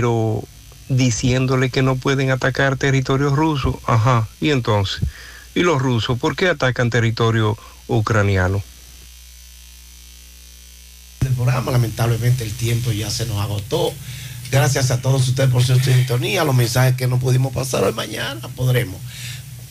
pero 0.00 0.44
diciéndole 0.88 1.70
que 1.70 1.82
no 1.82 1.96
pueden 1.96 2.30
atacar 2.30 2.76
territorio 2.76 3.34
ruso. 3.34 3.80
Ajá, 3.84 4.28
y 4.40 4.50
entonces, 4.50 5.00
¿y 5.56 5.62
los 5.62 5.82
rusos 5.82 6.16
por 6.20 6.36
qué 6.36 6.46
atacan 6.46 6.88
territorio 6.88 7.58
ucraniano? 7.88 8.62
El 11.22 11.34
programa, 11.34 11.72
lamentablemente 11.72 12.44
el 12.44 12.52
tiempo 12.52 12.92
ya 12.92 13.10
se 13.10 13.26
nos 13.26 13.40
agotó. 13.40 13.92
Gracias 14.52 14.92
a 14.92 15.02
todos 15.02 15.26
ustedes 15.26 15.50
por 15.50 15.64
su 15.64 15.76
sintonía, 15.80 16.44
los 16.44 16.54
mensajes 16.54 16.94
que 16.94 17.08
no 17.08 17.18
pudimos 17.18 17.52
pasar 17.52 17.82
hoy 17.82 17.92
mañana, 17.92 18.46
podremos. 18.54 19.00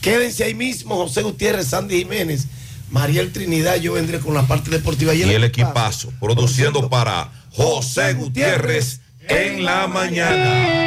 Quédense 0.02 0.44
ahí 0.44 0.55
mismo, 0.55 0.98
José 0.98 1.21
Gutiérrez, 1.21 1.68
Sandy 1.68 2.00
Jiménez, 2.00 2.48
Mariel 2.89 3.32
Trinidad, 3.32 3.78
yo 3.78 3.94
vendré 3.94 4.20
con 4.20 4.34
la 4.34 4.46
parte 4.46 4.71
deportiva 4.71 5.14
y 5.14 5.21
el, 5.21 5.46
equipazo, 5.46 6.12
produciendo 6.20 6.89
para 6.89 7.32
José 7.54 8.14
Gutiérrez 8.14 9.00
en 9.30 9.66
la 9.66 9.88
mañana. 9.88 10.78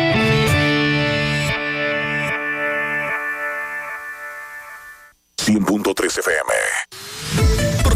FM. 6.19 7.00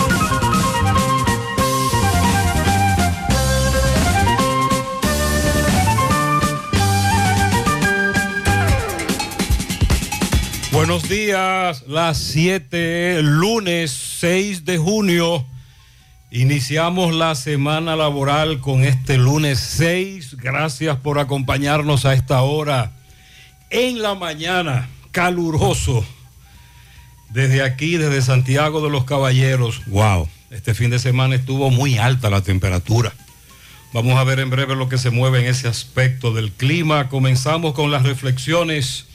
Buenos 10.71 11.09
días, 11.09 11.83
las 11.85 12.17
7, 12.17 13.21
lunes 13.23 13.91
6 13.91 14.63
de 14.63 14.77
junio. 14.77 15.45
Iniciamos 16.31 17.13
la 17.13 17.35
semana 17.35 17.97
laboral 17.97 18.61
con 18.61 18.85
este 18.85 19.17
lunes 19.17 19.59
6. 19.59 20.37
Gracias 20.37 20.95
por 20.95 21.19
acompañarnos 21.19 22.05
a 22.05 22.13
esta 22.13 22.41
hora 22.43 22.93
en 23.69 24.01
la 24.01 24.15
mañana, 24.15 24.87
caluroso. 25.11 26.05
Desde 27.29 27.63
aquí, 27.63 27.97
desde 27.97 28.21
Santiago 28.21 28.81
de 28.81 28.89
los 28.89 29.03
Caballeros. 29.03 29.85
Wow, 29.87 30.29
este 30.51 30.73
fin 30.73 30.89
de 30.89 30.99
semana 30.99 31.35
estuvo 31.35 31.69
muy 31.69 31.97
alta 31.97 32.29
la 32.29 32.43
temperatura. 32.43 33.11
Vamos 33.91 34.17
a 34.17 34.23
ver 34.23 34.39
en 34.39 34.49
breve 34.49 34.77
lo 34.77 34.87
que 34.87 34.97
se 34.97 35.09
mueve 35.09 35.41
en 35.41 35.47
ese 35.47 35.67
aspecto 35.67 36.33
del 36.33 36.49
clima. 36.53 37.09
Comenzamos 37.09 37.73
con 37.73 37.91
las 37.91 38.03
reflexiones. 38.03 39.10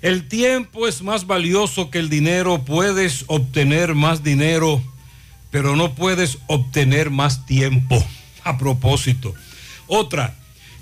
El 0.00 0.28
tiempo 0.28 0.86
es 0.86 1.02
más 1.02 1.26
valioso 1.26 1.90
que 1.90 1.98
el 1.98 2.08
dinero. 2.08 2.64
Puedes 2.64 3.24
obtener 3.26 3.94
más 3.94 4.22
dinero 4.22 4.82
pero 5.50 5.76
no 5.76 5.94
puedes 5.94 6.38
obtener 6.46 7.10
más 7.10 7.46
tiempo. 7.46 8.02
A 8.44 8.56
propósito. 8.56 9.34
Otra, 9.86 10.34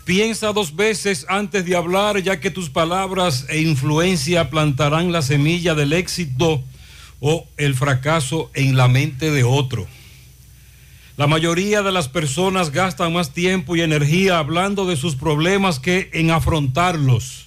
piensa 0.04 0.52
dos 0.52 0.76
veces 0.76 1.26
antes 1.28 1.64
de 1.64 1.74
hablar, 1.74 2.22
ya 2.22 2.38
que 2.38 2.50
tus 2.50 2.70
palabras 2.70 3.46
e 3.48 3.60
influencia 3.60 4.50
plantarán 4.50 5.10
la 5.10 5.22
semilla 5.22 5.74
del 5.74 5.92
éxito 5.92 6.62
o 7.18 7.46
el 7.56 7.74
fracaso 7.74 8.50
en 8.54 8.76
la 8.76 8.86
mente 8.86 9.30
de 9.32 9.42
otro. 9.42 9.86
La 11.16 11.26
mayoría 11.26 11.82
de 11.82 11.92
las 11.92 12.08
personas 12.08 12.70
gastan 12.70 13.12
más 13.14 13.32
tiempo 13.32 13.74
y 13.74 13.80
energía 13.80 14.38
hablando 14.38 14.86
de 14.86 14.96
sus 14.96 15.16
problemas 15.16 15.80
que 15.80 16.10
en 16.12 16.30
afrontarlos. 16.30 17.45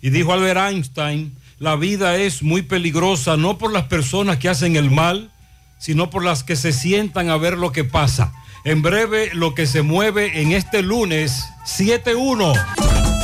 Y 0.00 0.10
dijo 0.10 0.32
Albert 0.32 0.60
Einstein, 0.60 1.36
la 1.58 1.76
vida 1.76 2.16
es 2.16 2.42
muy 2.42 2.62
peligrosa 2.62 3.36
no 3.36 3.58
por 3.58 3.72
las 3.72 3.84
personas 3.84 4.38
que 4.38 4.48
hacen 4.48 4.76
el 4.76 4.90
mal, 4.90 5.30
sino 5.78 6.10
por 6.10 6.24
las 6.24 6.44
que 6.44 6.56
se 6.56 6.72
sientan 6.72 7.30
a 7.30 7.36
ver 7.36 7.58
lo 7.58 7.72
que 7.72 7.84
pasa. 7.84 8.32
En 8.64 8.82
breve, 8.82 9.30
lo 9.34 9.54
que 9.54 9.66
se 9.66 9.82
mueve 9.82 10.40
en 10.40 10.52
este 10.52 10.82
lunes 10.82 11.44
7-1. 11.64 12.54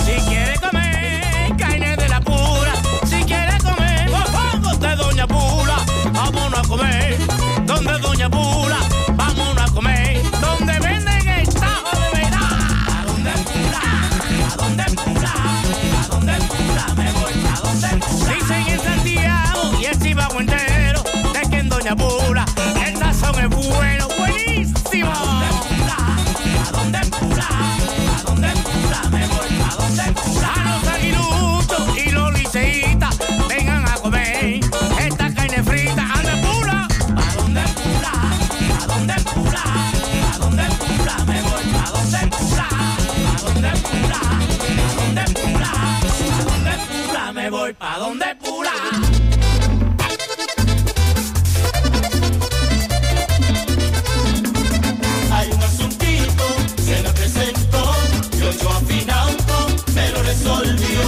Si 0.04 0.12
quiere 0.28 0.58
comer 0.58 1.56
carne 1.56 1.96
de 1.96 2.08
la 2.08 2.20
pura, 2.20 2.72
si 3.06 3.22
quiere 3.24 3.58
comer 3.58 4.10
vamos 4.10 4.80
de 4.80 4.96
Doña 4.96 5.26
Pura, 5.26 5.76
vámonos 6.12 6.58
a 6.58 6.62
comer, 6.62 7.18
donde 7.66 7.98
Doña 7.98 8.30
Pura, 8.30 8.78
vámonos 9.14 9.70
a 9.70 9.74
comer, 9.74 10.22
donde 10.40 10.78
venden 10.80 11.28
el 11.28 11.48
tajo 11.48 12.00
de 12.00 12.20
verdad, 12.20 12.58
a 12.88 13.04
donde 13.06 13.30
Pura, 13.30 14.52
a 14.52 14.56
donde 14.56 14.84
Pura. 14.84 15.23
Dicen 18.28 18.66
en 18.68 18.80
Santiago 18.80 19.72
y 19.80 19.84
el 19.86 19.98
chivago 19.98 20.40
entero 20.40 21.02
de 21.32 21.40
que 21.50 21.58
en 21.58 21.68
Doña 21.68 21.96
Pura, 21.96 22.44
el 22.86 22.96
sazón 22.96 23.38
es 23.38 23.48
bueno, 23.50 24.08
buenísimo. 24.18 25.10
¿A 25.12 26.70
dónde 26.72 27.00
pula? 27.10 27.46
¿A 27.48 28.22
dónde 28.22 28.48
pula? 28.48 28.98
Me 29.10 29.26
voy. 29.26 29.60
¿A 29.62 29.74
dónde 29.76 30.12
pula? 30.20 30.52
A 30.54 30.56
los 30.78 30.88
aguiluchos 30.88 31.98
y 31.98 32.10
los 32.10 32.32
liceitas 32.38 33.18
vengan 33.48 33.84
a 33.88 33.94
comer 33.96 34.60
esta 34.98 35.34
carne 35.34 35.62
frita. 35.62 36.02
¿A 36.02 36.22
dónde 36.22 36.42
pula? 36.42 36.88
¿A 37.16 37.34
dónde 37.36 37.62
pula? 37.74 38.12
¿A 38.80 38.86
dónde 38.86 39.14
pula? 39.34 39.62
¿A 40.32 40.38
dónde 40.38 40.64
pula? 40.78 41.14
Me 41.26 41.42
voy. 41.42 41.66
¿A 41.74 41.90
dónde 41.90 42.26
pula? 42.36 42.68
¿A 42.70 43.38
dónde 43.42 43.70
pula? 43.70 44.20
Voy 47.74 47.88
pa' 47.88 47.98
dónde 47.98 48.26
pula? 48.42 48.72
Hay 55.32 55.50
un 55.50 55.62
asuntito, 55.62 56.44
se 56.84 57.02
me 57.02 57.10
presentó, 57.10 57.94
y 58.38 58.42
ocho 58.42 58.70
afinauto, 58.70 59.66
me 59.94 60.10
lo 60.10 60.22
resolvió. 60.22 61.00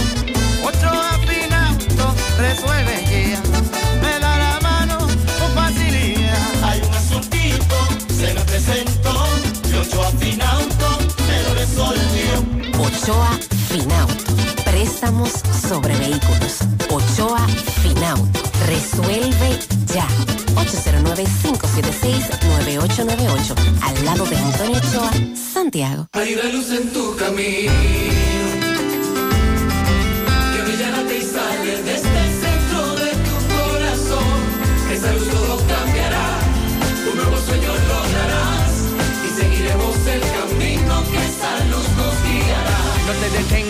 Otro 0.63 0.89
afinauto 0.89 2.15
resuelve 2.37 3.31
ya, 3.31 3.41
me 4.01 4.19
da 4.19 4.37
la 4.37 4.59
mano 4.61 4.97
con 4.97 5.51
facilidad. 5.53 6.63
Hay 6.63 6.81
un 6.81 6.93
asuntito, 6.93 7.75
se 8.17 8.33
me 8.33 8.41
presentó, 8.41 9.27
y 9.69 9.73
ocho 9.75 10.03
afinauto, 10.03 10.97
me 11.27 11.43
lo 11.43 11.53
resolvió. 11.55 12.79
Ochoa. 12.79 13.36
Préstamos 14.99 15.29
sobre 15.69 15.95
vehículos. 15.95 16.57
Ochoa 16.89 17.45
Finauto. 17.83 18.39
Resuelve 18.65 19.59
ya. 19.93 20.07
809-576-9898. 20.55 23.53
Al 23.83 24.05
lado 24.05 24.25
de 24.25 24.37
Antonio 24.37 24.77
Ochoa, 24.77 25.11
Santiago. 25.35 26.07
Hay 26.13 26.33
una 26.33 26.45
luz 26.45 26.71
en 26.71 26.91
tu 26.91 27.15
camino 27.15 27.71
que 30.55 30.61
brillará 30.63 31.03
y 31.03 31.21
sale 31.21 31.77
desde 31.83 31.93
el 31.93 31.99
centro 32.41 32.95
de 32.95 33.11
tu 33.27 33.35
corazón. 33.53 34.39
Esa 34.91 35.13
luz 35.13 35.27
todo 35.29 35.57
cambiará, 35.67 36.39
un 37.11 37.17
nuevo 37.17 37.37
sueño 37.45 37.71
lograrás 37.87 38.71
y 39.27 39.29
seguiremos 39.39 39.95
el 40.07 40.21
camino 40.21 41.03
que 41.11 41.17
esa 41.17 41.65
luz 41.65 41.87
nos 41.97 42.15
guiará. 42.23 42.79
No 43.05 43.13
te 43.13 43.29
detengas, 43.37 43.66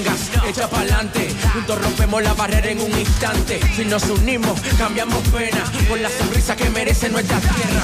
echa 0.50 0.70
pa'lante. 0.70 1.34
Juntos 1.54 1.82
rompemos 1.82 2.22
la 2.24 2.34
barrera 2.34 2.70
en 2.70 2.82
un 2.82 2.92
instante. 2.98 3.60
Si 3.76 3.84
nos 3.86 4.04
unimos, 4.10 4.60
cambiamos 4.78 5.20
pena 5.30 5.64
por 5.88 6.00
la 6.00 6.10
sonrisa 6.10 6.56
que 6.56 6.70
merece 6.70 7.10
nuestra 7.10 7.40
tierra. 7.40 7.84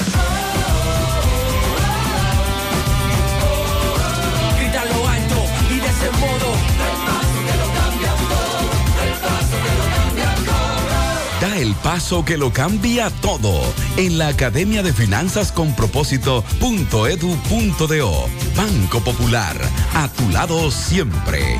Grita 4.58 4.86
lo 4.86 5.08
alto 5.08 5.46
y 5.70 5.80
de 5.80 5.88
ese 5.88 6.12
modo. 6.20 6.54
Da 11.42 11.58
el 11.58 11.74
paso 11.76 12.24
que 12.24 12.38
lo 12.38 12.54
cambia 12.54 13.10
todo 13.10 13.62
en 13.98 14.18
la 14.18 14.30
Academia 14.30 14.82
de 14.82 14.94
Finanzas 14.94 15.52
con 15.52 15.76
Propósito.edu.do. 15.76 18.30
Banco 18.56 19.02
Popular, 19.02 19.58
a 19.94 20.08
tu 20.08 20.30
lado 20.30 20.72
siempre. 20.72 21.60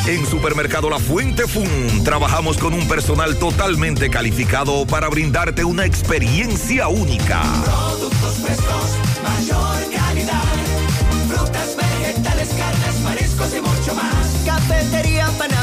En 0.05 0.27
Supermercado 0.27 0.91
La 0.91 0.99
Fuente 0.99 1.47
Fun 1.47 2.03
trabajamos 2.03 2.57
con 2.57 2.73
un 2.73 2.87
personal 2.87 3.37
totalmente 3.37 4.11
calificado 4.11 4.85
para 4.85 5.09
brindarte 5.09 5.65
una 5.65 5.85
experiencia 5.85 6.87
única. 6.87 7.41
Productos 7.63 8.35
frescos, 8.43 8.91
mayor 9.23 9.89
calidad. 9.91 10.43
Frutas, 11.27 11.75
vegetales, 11.75 12.49
carnes, 12.49 12.99
mariscos 13.03 13.55
y 13.55 13.61
mucho 13.61 13.95
más. 13.95 14.27
Cafetería, 14.45 15.27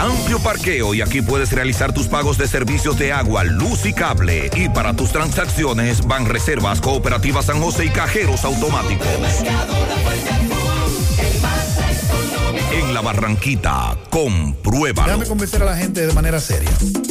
Amplio 0.00 0.38
parqueo 0.38 0.94
y 0.94 1.00
aquí 1.00 1.22
puedes 1.22 1.52
realizar 1.52 1.92
tus 1.92 2.06
pagos 2.06 2.36
de 2.36 2.46
servicios 2.46 2.98
de 2.98 3.12
agua, 3.12 3.44
luz 3.44 3.86
y 3.86 3.92
cable. 3.92 4.50
Y 4.54 4.68
para 4.68 4.94
tus 4.94 5.10
transacciones 5.10 6.06
van 6.06 6.26
reservas 6.26 6.80
cooperativas 6.80 7.46
San 7.46 7.60
José 7.60 7.86
y 7.86 7.88
cajeros 7.88 8.44
automáticos. 8.44 9.06
En 12.72 12.92
la 12.92 13.00
Barranquita, 13.00 13.96
compruébalo. 14.10 15.08
Déjame 15.08 15.26
convencer 15.26 15.62
a 15.62 15.66
la 15.66 15.76
gente 15.76 16.06
de 16.06 16.12
manera 16.12 16.40
seria. 16.40 16.70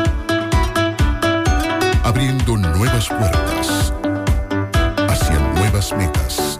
abriendo 2.03 2.57
nuevas 2.57 3.07
puertas 3.07 3.93
hacia 5.07 5.39
nuevas 5.55 5.93
metas. 5.97 6.59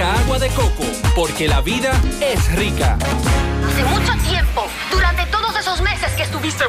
Rica 0.00 0.14
agua 0.14 0.38
de 0.38 0.48
coco, 0.48 0.82
porque 1.14 1.46
la 1.46 1.60
vida 1.60 1.92
es 2.22 2.50
rica. 2.52 2.96
Hace 3.68 3.84
mucho 3.84 4.14
tiempo, 4.26 4.62
durante 4.90 5.26
todos 5.26 5.54
esos 5.58 5.82
meses 5.82 6.10
que 6.16 6.22
estuviste 6.22 6.64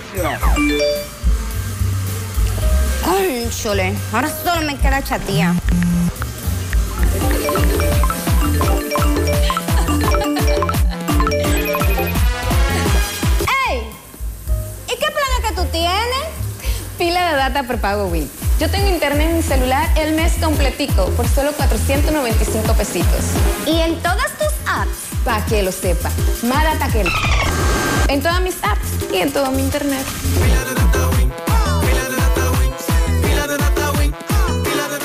Cónchole, 3.06 3.94
ahora 4.12 4.28
solo 4.28 4.64
me 4.64 4.76
queda 4.78 5.02
chatía. 5.02 5.56
¡Ey! 13.70 13.82
¿Y 14.88 14.96
qué 15.00 15.08
planes 15.08 15.40
que 15.48 15.54
tú 15.56 15.64
tienes? 15.72 16.28
Pila 16.98 17.32
de 17.32 17.38
data 17.38 17.64
por 17.64 17.78
pago. 17.80 18.12
Yo 18.62 18.70
tengo 18.70 18.88
internet 18.90 19.32
en 19.32 19.38
mi 19.38 19.42
celular 19.42 19.90
el 19.98 20.14
mes 20.14 20.34
completico 20.40 21.08
por 21.18 21.28
solo 21.28 21.52
495 21.54 22.76
pesitos. 22.76 23.26
¿Y 23.66 23.80
en 23.80 23.96
todas 24.04 24.38
tus 24.38 24.54
apps? 24.68 24.92
Para 25.26 25.44
que 25.46 25.64
lo 25.64 25.72
sepa. 25.72 26.12
Más 26.44 26.64
data 26.64 26.88
que 26.92 27.02
el- 27.02 27.10
En 28.08 28.22
todas 28.22 28.40
mis 28.40 28.54
apps 28.62 29.12
y 29.12 29.18
en 29.18 29.34
todo 29.34 29.50
mi 29.50 29.64
internet. 29.64 30.06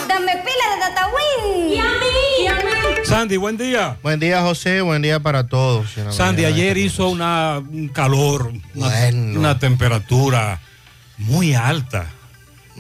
Dame 0.09 0.33
pila 0.37 0.67
de 0.75 0.81
data 0.81 1.09
Win. 1.09 1.73
Y 1.73 1.79
a 1.79 1.85
mí. 1.85 3.05
Sandy, 3.05 3.37
buen 3.37 3.57
día. 3.57 3.97
Buen 4.03 4.21
día, 4.21 4.43
José. 4.43 4.81
Buen 4.81 5.01
día 5.03 5.21
para 5.21 5.47
todos. 5.47 5.87
Sandy, 6.11 6.45
ayer 6.45 6.77
hizo 6.77 7.09
una, 7.09 7.59
un 7.59 7.89
calor, 7.89 8.53
una, 8.75 8.89
una 9.39 9.59
temperatura 9.59 10.61
muy 11.19 11.55
alta. 11.55 12.07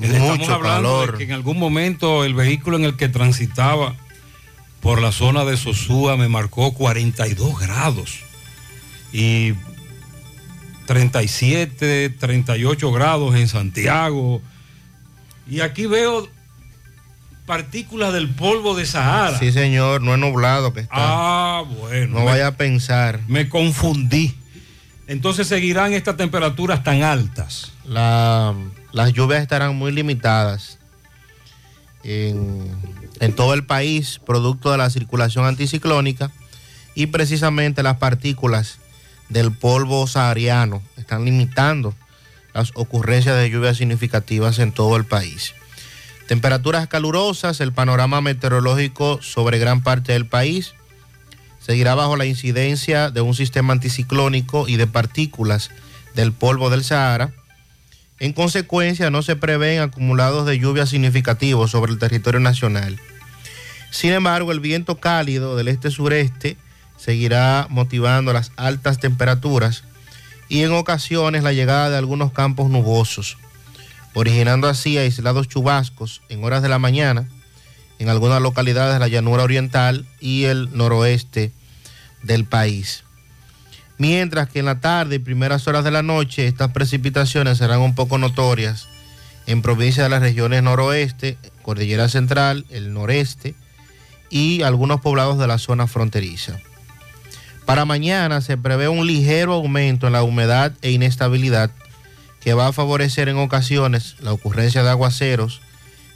Estamos 0.01 0.39
Mucho 0.39 0.55
hablando 0.55 0.83
calor. 1.01 1.13
de 1.13 1.19
que 1.19 1.25
en 1.25 1.33
algún 1.33 1.59
momento 1.59 2.25
el 2.25 2.35
vehículo 2.35 2.77
en 2.77 2.85
el 2.85 2.97
que 2.97 3.09
transitaba 3.09 3.95
por 4.81 5.01
la 5.01 5.11
zona 5.13 5.45
de 5.45 5.57
Sosúa 5.57 6.17
me 6.17 6.29
marcó 6.29 6.75
42 6.75 7.59
grados 7.59 8.21
y 9.13 9.55
37, 10.87 12.11
38 12.11 12.93
grados 12.93 13.35
en 13.35 13.49
Santiago. 13.49 14.41
Y 15.49 15.61
aquí 15.61 15.87
veo 15.87 16.29
partículas 17.47 18.13
del 18.13 18.29
polvo 18.29 18.75
de 18.75 18.87
Sahara. 18.87 19.39
Sí, 19.39 19.53
señor. 19.53 20.03
No 20.03 20.15
es 20.15 20.21
nublado 20.21 20.73
que 20.73 20.81
está. 20.81 20.95
Ah, 20.97 21.65
bueno. 21.81 22.15
no 22.15 22.19
me- 22.21 22.25
vaya 22.27 22.49
a 22.49 22.57
pensar. 22.57 23.21
Me 23.29 23.49
confundí. 23.49 24.35
Entonces 25.09 25.47
seguirán 25.47 25.93
estas 25.93 26.17
temperaturas 26.17 26.83
tan 26.83 27.03
altas. 27.03 27.73
La- 27.85 28.53
las 28.97 29.13
lluvias 29.13 29.43
estarán 29.43 29.77
muy 29.77 29.93
limitadas 29.93 30.79
en, 32.03 32.73
todo 33.37 33.53
el 33.53 33.67
país, 33.67 34.23
producto 34.25 34.73
de 34.73 34.79
la 34.79 34.89
circulación 34.89 35.45
anticiclónica 35.45 36.31
y 36.95 37.09
precisamente 37.09 37.83
las 37.83 37.99
partículas 37.99 38.79
del 39.29 39.53
polvo 39.53 40.07
sahariano 40.07 40.83
están 40.97 41.27
limitando 41.27 41.95
las 42.55 42.73
ocurrencias 42.75 43.37
de 43.37 43.51
lluvias 43.51 43.77
significativas 43.77 44.59
en 44.61 44.73
todo 44.73 44.97
el 44.97 45.05
país. 45.05 45.53
Temperaturas 46.27 46.89
calurosas, 46.89 47.61
el 47.61 47.75
panorama 47.75 48.23
meteorológico 48.23 49.21
sobre 49.21 49.59
gran 49.59 49.83
parte 49.83 50.13
del 50.13 50.25
país 50.25 50.73
seguirá 51.61 51.95
bajo 51.95 52.17
la 52.17 52.25
incidencia 52.25 53.11
de 53.11 53.21
un 53.21 53.35
sistema 53.35 53.75
anticiclónico 53.75 54.67
y 54.69 54.77
de 54.77 54.87
partículas 54.87 55.71
del 56.15 56.33
polvo 56.33 56.71
del 56.71 56.83
Sahara. 56.83 57.35
En 58.19 58.33
consecuencia, 58.33 59.11
no 59.11 59.23
se 59.23 59.37
prevén 59.37 59.81
acumulados 59.81 60.47
de 60.47 60.59
lluvias 60.59 60.89
significativos 60.89 61.71
sobre 61.71 61.93
el 61.93 61.99
territorio 61.99 62.41
nacional. 62.41 62.99
Sin 63.91 64.13
embargo, 64.13 64.53
el 64.53 64.61
viento 64.61 64.99
cálido 64.99 65.57
del 65.57 65.69
este-sureste 65.69 66.57
seguirá 66.97 67.67
motivando 67.69 68.33
las 68.33 68.53
altas 68.57 68.99
temperaturas 68.99 69.85
y 70.49 70.63
en 70.63 70.73
ocasiones 70.73 71.43
la 71.43 71.53
llegada 71.53 71.91
de 71.91 71.99
algunos 71.99 72.33
campos 72.33 72.71
nubosos, 72.71 73.37
originando 74.15 74.69
así 74.69 74.97
aislados 74.97 75.49
chubascos 75.49 76.23
en 76.29 76.43
horas 76.45 76.63
de 76.63 76.69
la 76.69 76.79
mañana 76.79 77.29
en 77.99 78.09
algunas 78.09 78.43
localidades 78.43 78.95
de 78.95 79.01
la 79.01 79.09
llanura 79.09 79.43
oriental 79.43 80.07
y 80.21 80.45
el 80.45 80.69
noroeste 80.77 81.53
del 82.23 82.45
país. 82.45 83.06
Mientras 83.99 84.49
que 84.49 84.59
en 84.59 84.67
la 84.67 84.81
tarde 84.81 85.17
y 85.17 85.21
primeras 85.21 85.67
horas 85.69 85.85
de 85.85 85.91
la 85.91 86.03
noche 86.03 86.47
estas 86.47 86.73
precipitaciones 86.73 87.59
serán 87.59 87.81
un 87.81 87.95
poco 87.95 88.19
notorias 88.19 88.89
en 89.47 89.63
provincias 89.63 90.05
de 90.05 90.11
las 90.11 90.21
regiones 90.21 90.63
noroeste, 90.63 91.39
Cordillera 91.63 92.09
Central, 92.09 92.67
el 92.71 92.93
noreste 92.93 93.55
y 94.29 94.63
algunos 94.63 95.01
poblados 95.01 95.39
de 95.39 95.47
la 95.47 95.59
zona 95.59 95.87
fronteriza. 95.87 96.59
Para 97.65 97.85
mañana 97.85 98.41
se 98.41 98.57
prevé 98.57 98.89
un 98.89 99.07
ligero 99.07 99.55
aumento 99.55 100.07
en 100.07 100.13
la 100.13 100.23
humedad 100.23 100.73
e 100.83 100.91
inestabilidad 100.91 101.71
que 102.41 102.55
va 102.55 102.69
a 102.69 102.73
favorecer 102.73 103.29
en 103.29 103.39
ocasiones 103.39 104.17
la 104.21 104.33
ocurrencia 104.33 104.85
de 104.85 104.91
aguaceros 104.91 105.61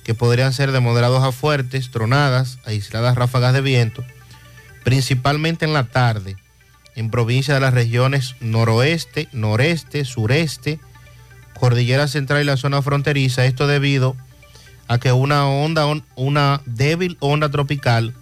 que 0.04 0.14
podrían 0.14 0.52
ser 0.52 0.70
de 0.72 0.80
moderados 0.80 1.24
a 1.24 1.32
fuertes, 1.32 1.90
tronadas, 1.90 2.58
aisladas 2.64 3.16
ráfagas 3.16 3.52
de 3.52 3.60
viento, 3.60 4.04
principalmente 4.84 5.64
en 5.64 5.72
la 5.72 5.84
tarde, 5.84 6.36
en 7.00 7.08
provincias 7.08 7.56
de 7.56 7.62
las 7.62 7.72
regiones 7.72 8.36
noroeste, 8.40 9.26
noreste, 9.32 10.04
sureste, 10.04 10.78
Cordillera 11.58 12.06
Central 12.08 12.42
y 12.42 12.44
la 12.44 12.58
zona 12.58 12.82
fronteriza, 12.82 13.46
esto 13.46 13.66
debido 13.66 14.16
a 14.86 14.98
que 14.98 15.10
una 15.10 15.48
onda, 15.48 15.86
una 16.14 16.60
débil 16.66 17.16
onda 17.20 17.48
tropical 17.48 18.12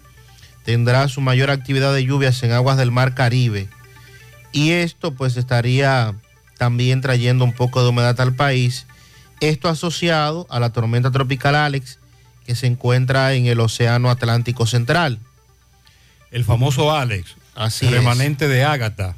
tendrá 0.64 1.08
su 1.08 1.20
mayor 1.20 1.50
actividad 1.50 1.92
de 1.92 2.04
lluvias 2.04 2.40
en 2.44 2.52
aguas 2.52 2.76
del 2.76 2.92
Mar 2.92 3.16
Caribe. 3.16 3.68
Y 4.52 4.70
esto 4.70 5.12
pues 5.12 5.36
estaría 5.36 6.14
también 6.56 7.00
trayendo 7.00 7.44
un 7.44 7.54
poco 7.54 7.82
de 7.82 7.88
humedad 7.88 8.20
al 8.20 8.36
país. 8.36 8.86
Esto 9.40 9.68
asociado 9.68 10.46
a 10.50 10.60
la 10.60 10.70
tormenta 10.70 11.10
tropical 11.10 11.56
Alex 11.56 11.98
que 12.46 12.54
se 12.54 12.68
encuentra 12.68 13.34
en 13.34 13.46
el 13.46 13.58
Océano 13.58 14.08
Atlántico 14.08 14.66
Central. 14.66 15.18
El 16.30 16.44
famoso 16.44 16.94
Alex, 16.94 17.34
Así 17.58 17.86
es. 17.86 17.92
remanente 17.92 18.46
de 18.46 18.62
Ágata. 18.64 19.16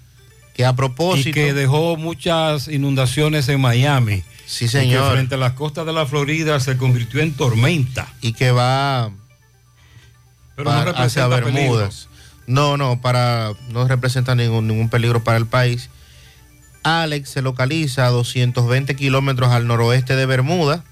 Que 0.55 0.65
a 0.65 0.75
propósito... 0.75 1.29
Y 1.29 1.33
que 1.33 1.53
dejó 1.53 1.97
muchas 1.97 2.69
inundaciones 2.69 3.49
en 3.51 3.61
Miami. 3.61 4.25
Sí, 4.47 4.65
Y 4.65 4.69
señor. 4.69 5.05
que 5.05 5.13
frente 5.13 5.35
a 5.35 5.39
las 5.39 5.53
costas 5.53 5.85
de 5.85 5.93
la 5.93 6.07
Florida 6.07 6.59
se 6.59 6.79
convirtió 6.79 7.21
en 7.21 7.35
tormenta. 7.35 8.09
Y 8.23 8.33
que 8.33 8.51
va 8.51 9.11
Pero 10.57 10.73
no 10.73 10.91
hacia 10.97 11.29
Bermudas. 11.29 12.09
No, 12.47 12.77
no, 12.79 13.01
para, 13.01 13.53
no 13.69 13.87
representa 13.87 14.35
ningún, 14.35 14.67
ningún 14.67 14.89
peligro 14.89 15.23
para 15.23 15.37
el 15.37 15.47
país. 15.47 15.91
Alex 16.83 17.29
se 17.29 17.43
localiza 17.43 18.07
a 18.07 18.11
220 18.11 18.97
kilómetros 18.97 19.51
al 19.53 19.67
noroeste 19.67 20.17
de 20.17 20.25
Bermuda. 20.25 20.83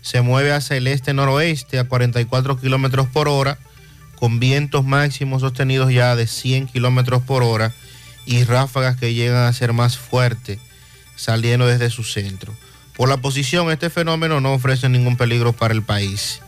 Se 0.00 0.22
mueve 0.22 0.52
hacia 0.52 0.76
el 0.76 0.86
este-noroeste 0.86 1.78
a 1.78 1.84
44 1.84 2.58
kilómetros 2.58 3.06
por 3.08 3.28
hora, 3.28 3.58
con 4.18 4.40
vientos 4.40 4.84
máximos 4.84 5.42
sostenidos 5.42 5.92
ya 5.92 6.16
de 6.16 6.26
100 6.26 6.66
kilómetros 6.66 7.22
por 7.22 7.44
hora 7.44 7.72
y 8.26 8.42
ráfagas 8.42 8.96
que 8.96 9.14
llegan 9.14 9.46
a 9.46 9.52
ser 9.52 9.72
más 9.72 9.96
fuertes 9.96 10.58
saliendo 11.14 11.66
desde 11.66 11.88
su 11.88 12.02
centro. 12.02 12.52
Por 12.96 13.08
la 13.08 13.18
posición, 13.18 13.70
este 13.70 13.90
fenómeno 13.90 14.40
no 14.40 14.54
ofrece 14.54 14.88
ningún 14.88 15.16
peligro 15.16 15.52
para 15.52 15.72
el 15.72 15.82
país. 15.82 16.40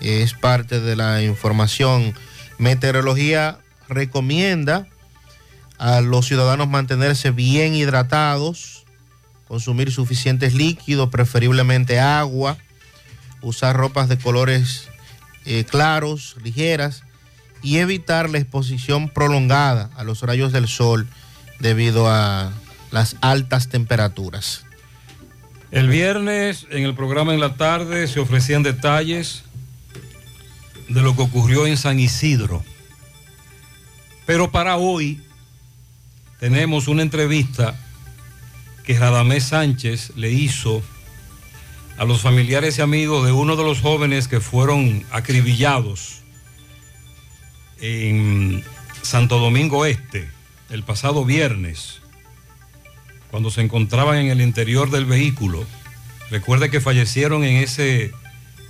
Es 0.00 0.34
parte 0.34 0.80
de 0.80 0.96
la 0.96 1.22
información. 1.22 2.14
Meteorología 2.58 3.58
recomienda 3.88 4.88
a 5.78 6.00
los 6.00 6.26
ciudadanos 6.26 6.68
mantenerse 6.68 7.30
bien 7.30 7.76
hidratados, 7.76 8.84
consumir 9.46 9.92
suficientes 9.92 10.52
líquidos, 10.52 11.10
preferiblemente 11.10 12.00
agua, 12.00 12.58
usar 13.40 13.76
ropas 13.76 14.08
de 14.08 14.18
colores 14.18 14.88
eh, 15.44 15.64
claros, 15.64 16.36
ligeras 16.42 17.03
y 17.64 17.78
evitar 17.78 18.28
la 18.28 18.38
exposición 18.38 19.08
prolongada 19.08 19.90
a 19.96 20.04
los 20.04 20.20
rayos 20.20 20.52
del 20.52 20.68
sol 20.68 21.08
debido 21.58 22.08
a 22.08 22.52
las 22.90 23.16
altas 23.22 23.70
temperaturas. 23.70 24.66
El 25.70 25.88
viernes 25.88 26.66
en 26.70 26.84
el 26.84 26.94
programa 26.94 27.32
en 27.32 27.40
la 27.40 27.54
tarde 27.56 28.06
se 28.06 28.20
ofrecían 28.20 28.62
detalles 28.62 29.42
de 30.88 31.00
lo 31.00 31.16
que 31.16 31.22
ocurrió 31.22 31.66
en 31.66 31.78
San 31.78 31.98
Isidro. 31.98 32.62
Pero 34.26 34.52
para 34.52 34.76
hoy 34.76 35.22
tenemos 36.38 36.86
una 36.86 37.02
entrevista 37.02 37.74
que 38.84 38.98
Radamés 38.98 39.44
Sánchez 39.44 40.12
le 40.16 40.30
hizo 40.30 40.82
a 41.96 42.04
los 42.04 42.20
familiares 42.20 42.78
y 42.78 42.82
amigos 42.82 43.24
de 43.24 43.32
uno 43.32 43.56
de 43.56 43.64
los 43.64 43.80
jóvenes 43.80 44.28
que 44.28 44.40
fueron 44.40 45.02
acribillados 45.10 46.23
en 47.84 48.64
Santo 49.02 49.38
Domingo 49.38 49.84
Este 49.84 50.26
el 50.70 50.84
pasado 50.84 51.26
viernes, 51.26 52.00
cuando 53.30 53.50
se 53.50 53.60
encontraban 53.60 54.16
en 54.16 54.28
el 54.28 54.40
interior 54.40 54.90
del 54.90 55.04
vehículo. 55.04 55.66
Recuerde 56.30 56.70
que 56.70 56.80
fallecieron 56.80 57.44
en 57.44 57.56
ese 57.56 58.12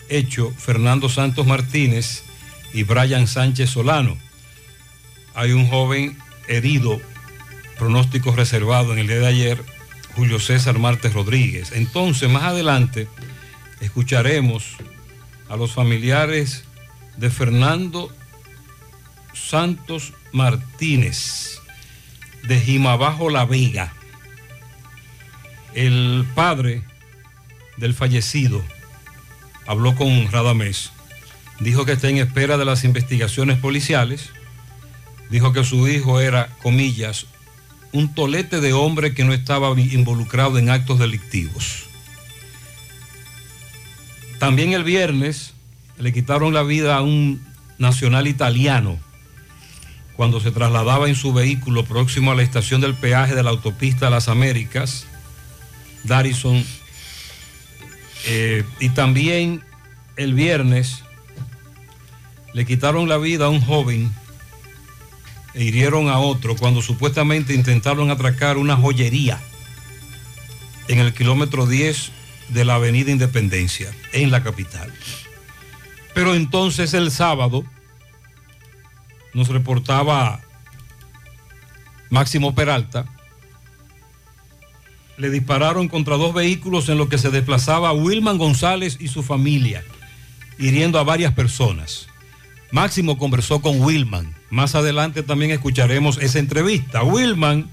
hecho 0.09 0.53
Fernando 0.59 1.09
Santos 1.09 1.47
Martínez 1.47 2.25
y 2.73 2.83
Brian 2.83 3.29
Sánchez 3.29 3.71
Solano. 3.71 4.19
Hay 5.37 5.53
un 5.53 5.69
joven 5.69 6.19
herido, 6.49 7.01
pronóstico 7.79 8.33
reservado 8.33 8.93
en 8.93 8.99
el 8.99 9.07
día 9.07 9.19
de 9.19 9.27
ayer, 9.29 9.65
Julio 10.17 10.41
César 10.41 10.79
Martes 10.81 11.13
Rodríguez. 11.13 11.71
Entonces, 11.73 12.29
más 12.29 12.43
adelante, 12.43 13.07
escucharemos 13.81 14.75
a 15.49 15.57
los 15.57 15.73
familiares 15.73 16.65
de 17.17 17.31
Fernando 17.31 18.11
Santos 19.35 20.13
Martínez, 20.33 21.61
de 22.45 22.61
Jimabajo 22.61 23.31
La 23.31 23.45
Vega. 23.45 23.93
El 25.75 26.25
padre 26.35 26.83
del 27.77 27.95
fallecido 27.95 28.65
habló 29.67 29.95
con 29.97 30.31
Radamés. 30.31 30.93
Dijo 31.61 31.85
que 31.85 31.93
está 31.93 32.09
en 32.09 32.19
espera 32.19 32.57
de 32.57 32.65
las 32.65 32.85
investigaciones 32.85 33.59
policiales. 33.59 34.31
Dijo 35.31 35.53
que 35.53 35.65
su 35.65 35.89
hijo 35.89 36.21
era, 36.21 36.49
comillas, 36.63 37.27
un 37.93 38.15
tolete 38.15 38.61
de 38.61 38.73
hombre 38.73 39.15
que 39.15 39.25
no 39.25 39.33
estaba 39.33 39.71
involucrado 39.79 40.59
en 40.59 40.71
actos 40.71 40.99
delictivos. 40.99 41.85
También 44.39 44.73
el 44.73 44.85
viernes 44.85 45.55
le 45.99 46.13
quitaron 46.13 46.53
la 46.53 46.63
vida 46.63 46.97
a 46.97 47.03
un 47.03 47.43
nacional 47.79 48.27
italiano 48.27 48.99
cuando 50.17 50.41
se 50.41 50.51
trasladaba 50.51 51.09
en 51.09 51.17
su 51.17 51.33
vehículo 51.33 51.85
próximo 51.85 52.31
a 52.31 52.35
la 52.35 52.43
estación 52.43 52.81
del 52.81 52.95
peaje 52.95 53.35
de 53.35 53.43
la 53.43 53.51
autopista 53.51 54.11
Las 54.11 54.29
Américas, 54.29 55.07
Darison. 56.05 56.65
Eh, 58.27 58.65
y 58.81 58.91
también 58.91 59.63
el 60.17 60.35
viernes 60.35 61.03
le 62.53 62.65
quitaron 62.65 63.09
la 63.09 63.19
vida 63.19 63.47
a 63.47 63.49
un 63.49 63.61
joven 63.61 64.13
e 65.55 65.65
hirieron 65.65 66.09
a 66.09 66.19
otro 66.19 66.57
cuando 66.57 66.83
supuestamente 66.83 67.55
intentaron 67.55 68.11
atracar 68.11 68.57
una 68.57 68.77
joyería 68.77 69.41
en 70.89 71.01
el 71.01 71.13
kilómetro 71.13 71.67
10 71.67 72.13
de 72.51 72.65
la 72.65 72.77
Avenida 72.77 73.11
Independencia, 73.11 73.93
en 74.13 74.31
la 74.31 74.43
capital. 74.43 74.93
Pero 76.15 76.35
entonces 76.35 76.95
el 76.95 77.11
sábado 77.11 77.65
nos 79.35 79.49
reportaba 79.49 80.41
Máximo 82.11 82.55
Peralta, 82.55 83.07
le 85.17 85.31
dispararon 85.31 85.89
contra 85.89 86.17
dos 86.17 86.35
vehículos 86.35 86.89
en 86.89 86.99
los 86.99 87.09
que 87.09 87.19
se 87.19 87.31
desplazaba 87.31 87.93
Wilman 87.93 88.39
González 88.39 88.97
y 89.01 89.09
su 89.09 89.23
familia, 89.23 89.85
hiriendo 90.59 90.99
a 90.99 91.05
varias 91.05 91.33
personas. 91.35 92.09
Máximo 92.71 93.19
conversó 93.19 93.61
con 93.61 93.81
Wilman. 93.81 94.35
Más 94.51 94.75
adelante 94.75 95.23
también 95.23 95.51
escucharemos 95.53 96.19
esa 96.19 96.39
entrevista. 96.39 97.03
Wilman, 97.03 97.71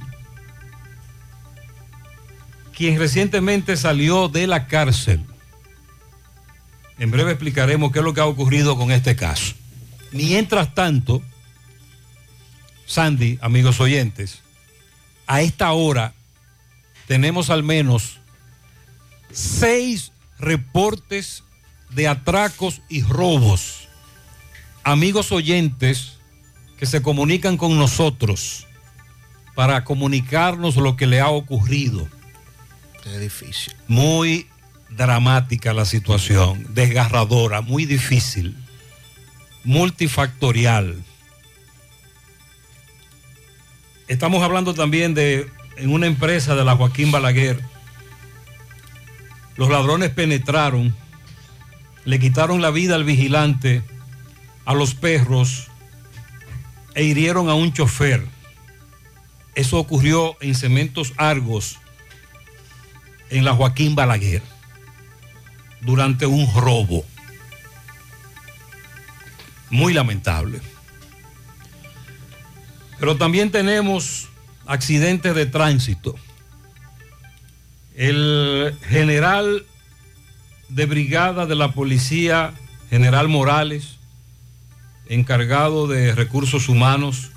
quien 2.75 2.99
recientemente 2.99 3.77
salió 3.77 4.27
de 4.27 4.47
la 4.47 4.67
cárcel. 4.67 5.23
En 6.99 7.09
breve 7.09 7.31
explicaremos 7.31 7.91
qué 7.91 7.99
es 7.99 8.05
lo 8.05 8.13
que 8.13 8.21
ha 8.21 8.25
ocurrido 8.25 8.77
con 8.77 8.91
este 8.91 9.15
caso. 9.15 9.55
Mientras 10.11 10.75
tanto, 10.75 11.23
Sandy, 12.91 13.39
amigos 13.41 13.79
oyentes, 13.79 14.41
a 15.25 15.39
esta 15.41 15.71
hora 15.71 16.13
tenemos 17.07 17.49
al 17.49 17.63
menos 17.63 18.19
seis 19.31 20.11
reportes 20.37 21.45
de 21.91 22.09
atracos 22.09 22.81
y 22.89 23.01
robos. 23.03 23.87
Amigos 24.83 25.31
oyentes 25.31 26.17
que 26.77 26.85
se 26.85 27.01
comunican 27.01 27.55
con 27.55 27.77
nosotros 27.77 28.67
para 29.55 29.85
comunicarnos 29.85 30.75
lo 30.75 30.97
que 30.97 31.07
le 31.07 31.21
ha 31.21 31.29
ocurrido. 31.29 32.09
Es 33.05 33.21
difícil. 33.21 33.73
Muy 33.87 34.47
dramática 34.89 35.71
la 35.71 35.85
situación, 35.85 36.67
desgarradora, 36.73 37.61
muy 37.61 37.85
difícil, 37.85 38.57
multifactorial. 39.63 41.05
Estamos 44.11 44.43
hablando 44.43 44.73
también 44.73 45.13
de 45.13 45.49
en 45.77 45.89
una 45.89 46.05
empresa 46.05 46.53
de 46.53 46.65
la 46.65 46.75
Joaquín 46.75 47.13
Balaguer. 47.13 47.61
Los 49.55 49.69
ladrones 49.69 50.09
penetraron, 50.09 50.93
le 52.03 52.19
quitaron 52.19 52.61
la 52.61 52.71
vida 52.71 52.95
al 52.95 53.05
vigilante, 53.05 53.81
a 54.65 54.73
los 54.73 54.95
perros 54.95 55.69
e 56.93 57.05
hirieron 57.05 57.47
a 57.47 57.53
un 57.53 57.71
chofer. 57.71 58.27
Eso 59.55 59.79
ocurrió 59.79 60.35
en 60.41 60.55
Cementos 60.55 61.13
Argos, 61.15 61.77
en 63.29 63.45
la 63.45 63.53
Joaquín 63.53 63.95
Balaguer, 63.95 64.41
durante 65.79 66.25
un 66.25 66.53
robo. 66.53 67.05
Muy 69.69 69.93
lamentable. 69.93 70.59
Pero 73.01 73.17
también 73.17 73.49
tenemos 73.49 74.29
accidentes 74.67 75.33
de 75.33 75.47
tránsito. 75.47 76.15
El 77.95 78.77
general 78.87 79.65
de 80.69 80.85
brigada 80.85 81.47
de 81.47 81.55
la 81.55 81.71
policía, 81.71 82.53
general 82.91 83.27
Morales, 83.27 83.95
encargado 85.09 85.87
de 85.87 86.13
recursos 86.13 86.69
humanos, 86.69 87.31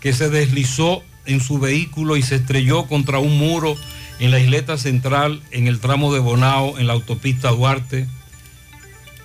que 0.00 0.12
se 0.12 0.30
deslizó 0.30 1.02
en 1.26 1.40
su 1.40 1.58
vehículo 1.58 2.16
y 2.16 2.22
se 2.22 2.36
estrelló 2.36 2.86
contra 2.86 3.18
un 3.18 3.36
muro 3.36 3.76
en 4.20 4.30
la 4.30 4.38
isleta 4.38 4.78
central, 4.78 5.42
en 5.50 5.66
el 5.66 5.80
tramo 5.80 6.14
de 6.14 6.20
Bonao, 6.20 6.78
en 6.78 6.86
la 6.86 6.92
autopista 6.92 7.50
Duarte, 7.50 8.06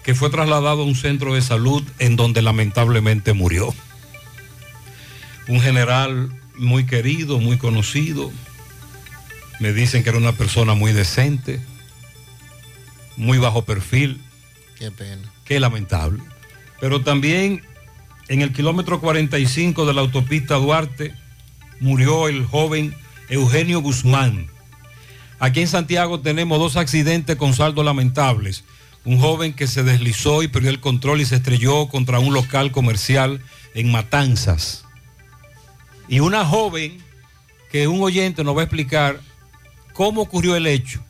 que 0.03 0.15
fue 0.15 0.31
trasladado 0.31 0.81
a 0.81 0.85
un 0.85 0.95
centro 0.95 1.35
de 1.35 1.43
salud 1.43 1.83
en 1.99 2.15
donde 2.15 2.41
lamentablemente 2.41 3.33
murió. 3.33 3.71
Un 5.47 5.61
general 5.61 6.29
muy 6.57 6.85
querido, 6.85 7.39
muy 7.39 7.57
conocido. 7.57 8.31
Me 9.59 9.73
dicen 9.73 10.03
que 10.03 10.09
era 10.09 10.17
una 10.17 10.33
persona 10.33 10.73
muy 10.73 10.91
decente, 10.91 11.61
muy 13.17 13.37
bajo 13.37 13.63
perfil. 13.63 14.21
Qué 14.77 14.91
pena. 14.91 15.31
Qué 15.45 15.59
lamentable. 15.59 16.21
Pero 16.79 17.01
también 17.01 17.63
en 18.27 18.41
el 18.41 18.51
kilómetro 18.51 18.99
45 18.99 19.85
de 19.85 19.93
la 19.93 20.01
autopista 20.01 20.55
Duarte 20.55 21.13
murió 21.79 22.27
el 22.27 22.45
joven 22.45 22.95
Eugenio 23.29 23.81
Guzmán. 23.81 24.47
Aquí 25.39 25.61
en 25.61 25.67
Santiago 25.67 26.19
tenemos 26.21 26.59
dos 26.59 26.77
accidentes 26.77 27.35
con 27.35 27.53
saldos 27.53 27.85
lamentables. 27.85 28.63
Un 29.03 29.19
joven 29.19 29.53
que 29.53 29.67
se 29.67 29.83
deslizó 29.83 30.41
y 30.41 30.47
perdió 30.47 30.71
el 30.71 30.79
control 30.79 31.21
y 31.21 31.25
se 31.25 31.35
estrelló 31.35 31.87
contra 31.87 32.19
un 32.19 32.33
local 32.33 32.71
comercial 32.71 33.41
en 33.75 33.91
Matanzas. 33.91 34.84
Y 36.07 36.19
una 36.19 36.45
joven 36.45 36.97
que 37.71 37.87
un 37.87 38.01
oyente 38.01 38.43
nos 38.43 38.55
va 38.55 38.61
a 38.61 38.63
explicar 38.65 39.21
cómo 39.93 40.21
ocurrió 40.21 40.55
el 40.55 40.67
hecho. 40.67 41.01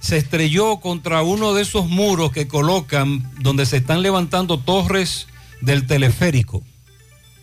se 0.00 0.16
estrelló 0.16 0.80
contra 0.80 1.22
uno 1.22 1.52
de 1.52 1.62
esos 1.62 1.86
muros 1.86 2.32
que 2.32 2.48
colocan 2.48 3.30
donde 3.38 3.66
se 3.66 3.76
están 3.76 4.02
levantando 4.02 4.58
torres 4.58 5.26
del 5.60 5.86
teleférico 5.86 6.62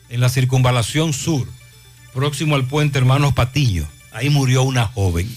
en 0.09 0.21
la 0.21 0.29
circunvalación 0.29 1.13
sur, 1.13 1.47
próximo 2.13 2.55
al 2.55 2.65
puente 2.65 2.97
Hermanos 2.97 3.33
Patillo. 3.33 3.85
Ahí 4.11 4.29
murió 4.29 4.63
una 4.63 4.87
joven. 4.87 5.29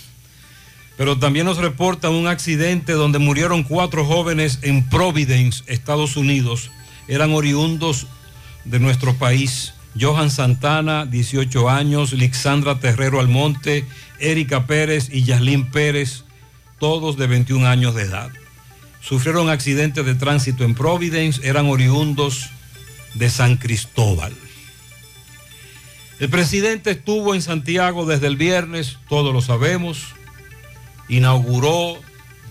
Pero 0.96 1.18
también 1.18 1.46
nos 1.46 1.58
reporta 1.58 2.10
un 2.10 2.26
accidente 2.26 2.92
donde 2.92 3.18
murieron 3.18 3.62
cuatro 3.64 4.04
jóvenes 4.04 4.58
en 4.62 4.88
Providence, 4.88 5.62
Estados 5.66 6.16
Unidos. 6.16 6.70
Eran 7.08 7.32
oriundos 7.32 8.06
de 8.64 8.80
nuestro 8.80 9.14
país. 9.16 9.74
Johan 9.98 10.30
Santana, 10.30 11.06
18 11.06 11.68
años, 11.68 12.12
Lixandra 12.12 12.78
Terrero 12.78 13.20
Almonte, 13.20 13.84
Erika 14.18 14.66
Pérez 14.66 15.08
y 15.10 15.24
Yaslin 15.24 15.70
Pérez, 15.70 16.24
todos 16.78 17.16
de 17.16 17.26
21 17.26 17.66
años 17.66 17.94
de 17.94 18.02
edad. 18.02 18.30
Sufrieron 19.00 19.48
accidentes 19.48 20.04
de 20.04 20.14
tránsito 20.14 20.64
en 20.64 20.74
Providence, 20.74 21.46
eran 21.46 21.66
oriundos 21.66 22.50
de 23.14 23.30
San 23.30 23.56
Cristóbal. 23.56 24.32
El 26.20 26.28
presidente 26.28 26.90
estuvo 26.90 27.34
en 27.34 27.40
Santiago 27.40 28.04
desde 28.04 28.26
el 28.26 28.36
viernes, 28.36 28.98
todos 29.08 29.32
lo 29.32 29.40
sabemos, 29.40 30.08
inauguró, 31.08 31.96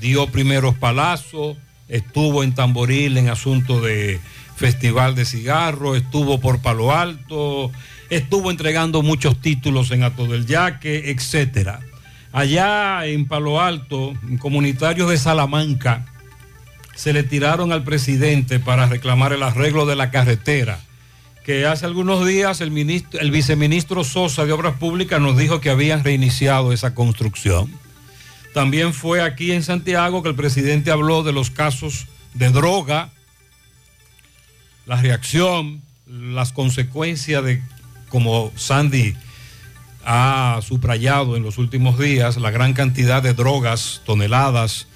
dio 0.02 0.28
primeros 0.28 0.76
palazos, 0.76 1.56
estuvo 1.88 2.44
en 2.44 2.54
Tamboril 2.54 3.18
en 3.18 3.30
asunto 3.30 3.80
de 3.80 4.20
festival 4.60 5.16
de 5.16 5.24
cigarros, 5.24 5.96
estuvo 5.96 6.42
por 6.42 6.62
Palo 6.62 6.94
Alto, 6.94 7.72
estuvo 8.10 8.52
entregando 8.52 9.02
muchos 9.02 9.40
títulos 9.40 9.90
en 9.92 10.04
Ato 10.04 10.28
del 10.28 10.46
Yaque, 10.46 11.12
etcétera. 11.12 11.80
Allá 12.34 13.06
en 13.06 13.26
Palo 13.26 13.62
Alto, 13.62 14.14
comunitarios 14.40 15.10
de 15.10 15.18
Salamanca, 15.18 16.06
se 16.94 17.14
le 17.14 17.24
tiraron 17.24 17.72
al 17.72 17.86
presidente 17.86 18.60
para 18.60 18.86
reclamar 18.86 19.32
el 19.32 19.44
arreglo 19.44 19.86
de 19.86 19.96
la 19.96 20.12
carretera, 20.12 20.82
que 21.46 21.66
hace 21.66 21.86
algunos 21.86 22.28
días 22.28 22.60
el, 22.60 22.78
el 22.78 23.32
viceministro 23.32 24.04
Sosa 24.04 24.46
de 24.46 24.52
Obras 24.52 24.76
Públicas 24.76 25.22
nos 25.22 25.38
dijo 25.38 25.62
que 25.62 25.70
habían 25.70 26.04
reiniciado 26.04 26.74
esa 26.74 26.94
construcción. 26.94 27.72
También 28.54 28.94
fue 28.94 29.22
aquí 29.22 29.54
en 29.54 29.64
Santiago 29.64 30.22
que 30.22 30.30
el 30.30 30.36
presidente 30.36 30.92
habló 30.92 31.24
de 31.24 31.32
los 31.32 31.50
casos 31.50 32.08
de 32.34 32.50
droga, 32.50 33.12
la 34.90 34.96
reacción, 34.96 35.84
las 36.08 36.52
consecuencias 36.52 37.44
de, 37.44 37.62
como 38.10 38.52
Sandy 38.56 39.14
ha 40.04 40.60
subrayado 40.64 41.38
en 41.38 41.44
los 41.44 41.60
últimos 41.60 42.00
días, 42.00 42.38
la 42.38 42.50
gran 42.50 42.74
cantidad 42.74 43.22
de 43.22 43.36
drogas, 43.36 44.02
toneladas, 44.04 44.88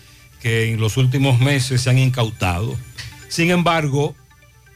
que 0.41 0.71
en 0.71 0.81
los 0.81 0.97
últimos 0.97 1.39
meses 1.39 1.81
se 1.81 1.91
han 1.91 1.99
incautado. 1.99 2.75
Sin 3.27 3.51
embargo, 3.51 4.15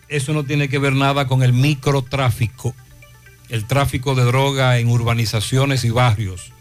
eso 0.08 0.34
no 0.34 0.44
tiene 0.44 0.70
que 0.70 0.78
ver 0.78 0.94
nada 0.94 1.26
con 1.26 1.42
el 1.42 1.52
microtráfico, 1.52 2.76
el 3.50 3.66
tráfico 3.66 4.14
de 4.14 4.24
droga 4.24 4.78
en 4.78 4.88
urbanizaciones 4.88 5.84
y 5.84 5.90
barrios. 5.90 6.52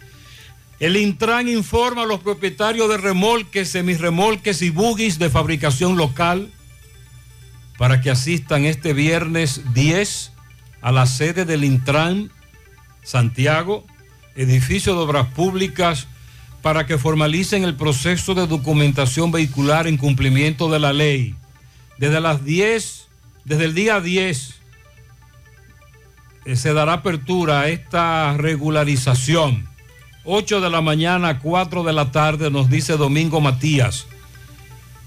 El 0.80 0.96
Intran 0.96 1.46
informa 1.46 2.04
a 2.04 2.06
los 2.06 2.20
propietarios 2.20 2.88
de 2.88 2.96
remolques, 2.96 3.68
semirremolques 3.68 4.62
y 4.62 4.70
buggies 4.70 5.18
de 5.18 5.28
fabricación 5.28 5.98
local 5.98 6.50
para 7.78 8.00
que 8.00 8.10
asistan 8.10 8.64
este 8.64 8.92
viernes 8.92 9.74
10 9.74 10.32
a 10.80 10.92
la 10.92 11.06
sede 11.06 11.44
del 11.44 11.64
Intran 11.64 12.30
Santiago, 13.02 13.84
edificio 14.34 14.94
de 14.94 15.00
obras 15.00 15.26
públicas, 15.28 16.08
para 16.62 16.86
que 16.86 16.98
formalicen 16.98 17.62
el 17.62 17.76
proceso 17.76 18.34
de 18.34 18.46
documentación 18.46 19.30
vehicular 19.30 19.86
en 19.86 19.96
cumplimiento 19.96 20.68
de 20.70 20.80
la 20.80 20.92
ley. 20.92 21.36
Desde 21.98 22.20
las 22.20 22.44
10, 22.44 23.06
desde 23.44 23.64
el 23.64 23.74
día 23.74 24.00
10, 24.00 24.54
eh, 26.44 26.56
se 26.56 26.72
dará 26.72 26.94
apertura 26.94 27.60
a 27.60 27.68
esta 27.68 28.36
regularización. 28.36 29.68
8 30.24 30.60
de 30.60 30.70
la 30.70 30.80
mañana, 30.80 31.38
4 31.38 31.84
de 31.84 31.92
la 31.92 32.10
tarde, 32.10 32.50
nos 32.50 32.68
dice 32.68 32.96
Domingo 32.96 33.40
Matías, 33.40 34.06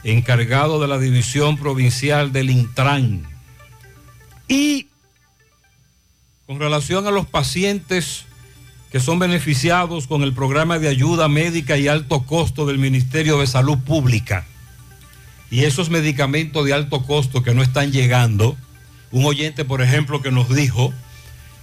encargado 0.03 0.79
de 0.79 0.87
la 0.87 0.97
División 0.97 1.57
Provincial 1.57 2.31
del 2.31 2.49
Intran. 2.49 3.23
Y 4.47 4.87
con 6.45 6.59
relación 6.59 7.05
a 7.07 7.11
los 7.11 7.27
pacientes 7.27 8.25
que 8.91 8.99
son 8.99 9.19
beneficiados 9.19 10.07
con 10.07 10.23
el 10.23 10.33
programa 10.33 10.79
de 10.79 10.87
ayuda 10.87 11.27
médica 11.27 11.77
y 11.77 11.87
alto 11.87 12.23
costo 12.23 12.65
del 12.65 12.79
Ministerio 12.79 13.39
de 13.39 13.45
Salud 13.45 13.77
Pública, 13.77 14.47
y 15.51 15.63
esos 15.63 15.89
medicamentos 15.89 16.65
de 16.65 16.73
alto 16.73 17.03
costo 17.03 17.43
que 17.43 17.53
no 17.53 17.61
están 17.61 17.91
llegando, 17.91 18.57
un 19.11 19.25
oyente, 19.25 19.65
por 19.65 19.81
ejemplo, 19.81 20.21
que 20.21 20.31
nos 20.31 20.53
dijo 20.53 20.93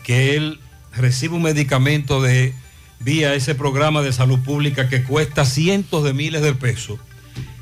que 0.03 0.37
él 0.37 0.61
recibe 0.93 1.35
un 1.35 1.43
medicamento 1.43 2.23
de 2.23 2.55
vía 3.01 3.35
ese 3.35 3.55
programa 3.55 4.03
de 4.03 4.13
salud 4.13 4.39
pública 4.41 4.89
que 4.89 5.03
cuesta 5.03 5.45
cientos 5.45 6.05
de 6.05 6.15
miles 6.15 6.43
de 6.43 6.55
pesos. 6.55 6.99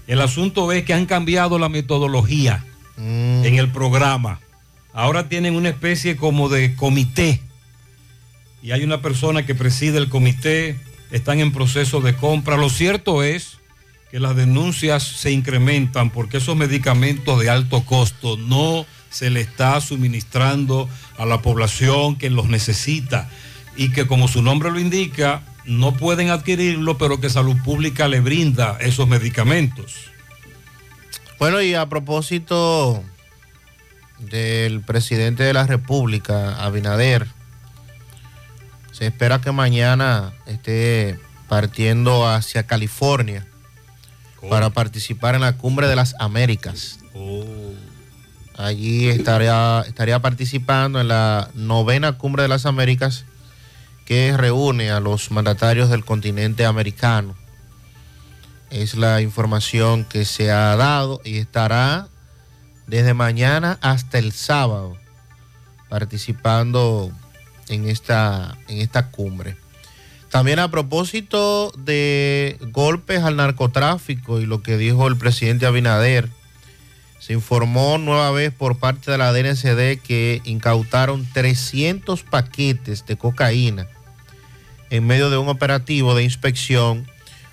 El 0.06 0.20
asunto 0.20 0.70
es 0.72 0.84
que 0.84 0.94
han 0.94 1.06
cambiado 1.06 1.58
la 1.58 1.68
metodología 1.68 2.64
en 2.96 3.54
el 3.58 3.70
programa. 3.70 4.40
Ahora 4.92 5.28
tienen 5.28 5.56
una 5.56 5.70
especie 5.70 6.16
como 6.16 6.48
de 6.48 6.76
comité 6.76 7.40
y 8.62 8.72
hay 8.72 8.82
una 8.82 9.02
persona 9.02 9.44
que 9.44 9.54
preside 9.54 9.98
el 9.98 10.08
comité, 10.08 10.78
están 11.10 11.40
en 11.40 11.52
proceso 11.52 12.00
de 12.00 12.14
compra. 12.14 12.56
Lo 12.56 12.70
cierto 12.70 13.22
es 13.22 13.58
que 14.10 14.20
las 14.20 14.36
denuncias 14.36 15.02
se 15.02 15.32
incrementan 15.32 16.10
porque 16.10 16.38
esos 16.38 16.56
medicamentos 16.56 17.40
de 17.40 17.50
alto 17.50 17.84
costo 17.84 18.36
no 18.36 18.86
se 19.10 19.28
le 19.28 19.40
está 19.40 19.80
suministrando 19.80 20.88
a 21.18 21.26
la 21.26 21.42
población 21.42 22.16
que 22.16 22.30
los 22.30 22.48
necesita 22.48 23.28
y 23.76 23.90
que 23.90 24.06
como 24.06 24.28
su 24.28 24.40
nombre 24.40 24.70
lo 24.70 24.80
indica, 24.80 25.42
no 25.66 25.94
pueden 25.94 26.30
adquirirlo, 26.30 26.98
pero 26.98 27.20
que 27.20 27.30
salud 27.30 27.56
pública 27.64 28.08
le 28.08 28.20
brinda 28.20 28.76
esos 28.80 29.08
medicamentos. 29.08 30.10
Bueno, 31.38 31.60
y 31.62 31.74
a 31.74 31.88
propósito 31.88 33.02
del 34.18 34.80
presidente 34.80 35.42
de 35.42 35.52
la 35.52 35.66
República, 35.66 36.64
Abinader, 36.64 37.26
se 38.92 39.06
espera 39.06 39.40
que 39.40 39.52
mañana 39.52 40.32
esté 40.46 41.18
partiendo 41.48 42.28
hacia 42.28 42.64
California 42.64 43.46
para 44.48 44.70
participar 44.70 45.34
en 45.34 45.40
la 45.40 45.56
Cumbre 45.56 45.88
de 45.88 45.96
las 45.96 46.14
Américas. 46.18 46.98
Allí 48.56 49.08
estaría, 49.08 49.82
estaría 49.86 50.20
participando 50.20 51.00
en 51.00 51.08
la 51.08 51.50
novena 51.54 52.12
Cumbre 52.12 52.42
de 52.42 52.48
las 52.48 52.66
Américas 52.66 53.24
que 54.04 54.36
reúne 54.36 54.90
a 54.90 55.00
los 55.00 55.30
mandatarios 55.30 55.90
del 55.90 56.04
continente 56.04 56.66
americano. 56.66 57.34
Es 58.70 58.94
la 58.94 59.20
información 59.20 60.04
que 60.04 60.24
se 60.24 60.50
ha 60.50 60.76
dado 60.76 61.20
y 61.24 61.38
estará 61.38 62.08
desde 62.86 63.14
mañana 63.14 63.78
hasta 63.80 64.18
el 64.18 64.32
sábado 64.32 64.96
participando 65.88 67.12
en 67.68 67.88
esta, 67.88 68.58
en 68.68 68.78
esta 68.78 69.10
cumbre. 69.10 69.56
También 70.28 70.58
a 70.58 70.68
propósito 70.68 71.72
de 71.76 72.58
golpes 72.72 73.22
al 73.22 73.36
narcotráfico 73.36 74.40
y 74.40 74.46
lo 74.46 74.62
que 74.62 74.76
dijo 74.76 75.06
el 75.06 75.16
presidente 75.16 75.66
Abinader, 75.66 76.28
se 77.24 77.32
informó 77.32 77.96
nueva 77.96 78.30
vez 78.32 78.52
por 78.52 78.76
parte 78.76 79.10
de 79.10 79.16
la 79.16 79.32
DNCD 79.32 79.98
que 79.98 80.42
incautaron 80.44 81.26
300 81.32 82.22
paquetes 82.22 83.06
de 83.06 83.16
cocaína 83.16 83.86
en 84.90 85.06
medio 85.06 85.30
de 85.30 85.38
un 85.38 85.48
operativo 85.48 86.14
de 86.14 86.22
inspección 86.22 87.06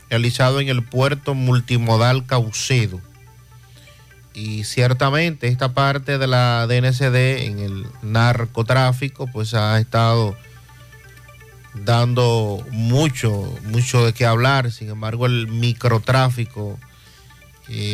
realizado 0.10 0.60
en 0.60 0.68
el 0.68 0.84
puerto 0.84 1.36
multimodal 1.36 2.26
Caucedo. 2.26 3.00
Y 4.34 4.66
ciertamente 4.66 5.48
esta 5.48 5.74
parte 5.74 6.18
de 6.18 6.28
la 6.28 6.68
DNCD 6.68 7.46
en 7.46 7.60
el 7.60 7.86
narcotráfico 8.02 9.28
pues 9.28 9.54
ha 9.54 9.80
estado 9.80 10.36
dando 11.86 12.62
mucho, 12.72 13.58
mucho 13.64 14.06
de 14.06 14.12
qué 14.12 14.26
hablar. 14.26 14.70
Sin 14.70 14.90
embargo, 14.90 15.28
el 15.28 15.48
microtráfico 15.48 16.78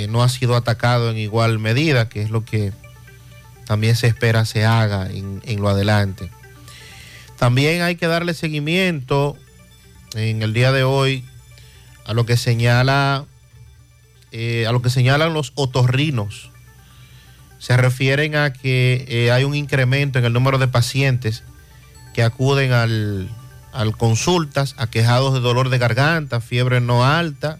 no 0.10 0.24
ha 0.24 0.30
sido 0.30 0.56
atacado 0.56 1.12
en 1.12 1.18
igual 1.18 1.60
medida, 1.60 2.10
que 2.10 2.22
es 2.22 2.30
lo 2.30 2.44
que 2.44 2.74
también 3.66 3.96
se 3.96 4.08
espera 4.08 4.46
se 4.46 4.66
haga 4.66 5.10
en, 5.10 5.42
en 5.46 5.62
lo 5.62 5.70
adelante. 5.70 6.32
También 7.38 7.82
hay 7.82 7.96
que 7.96 8.08
darle 8.08 8.34
seguimiento 8.34 9.38
en 10.16 10.42
el 10.42 10.54
día 10.54 10.72
de 10.72 10.84
hoy 10.84 11.24
a 12.06 12.14
lo 12.14 12.26
que 12.26 12.38
señala 12.38 13.26
eh, 14.32 14.66
a 14.68 14.72
lo 14.72 14.82
que 14.82 14.90
señalan 14.90 15.34
los 15.34 15.54
otorrinos. 15.56 16.52
Se 17.60 17.78
refieren 17.78 18.36
a 18.36 18.52
que 18.52 19.06
eh, 19.08 19.32
hay 19.32 19.46
un 19.46 19.56
incremento 19.56 20.20
en 20.20 20.26
el 20.26 20.34
número 20.34 20.58
de 20.58 20.68
pacientes 20.68 21.44
que 22.14 22.24
acuden 22.24 22.74
al, 22.74 23.30
al 23.72 23.96
consultas 23.96 24.76
aquejados 24.78 25.34
de 25.34 25.40
dolor 25.40 25.70
de 25.70 25.78
garganta, 25.78 26.42
fiebre 26.42 26.82
no 26.82 27.06
alta, 27.06 27.60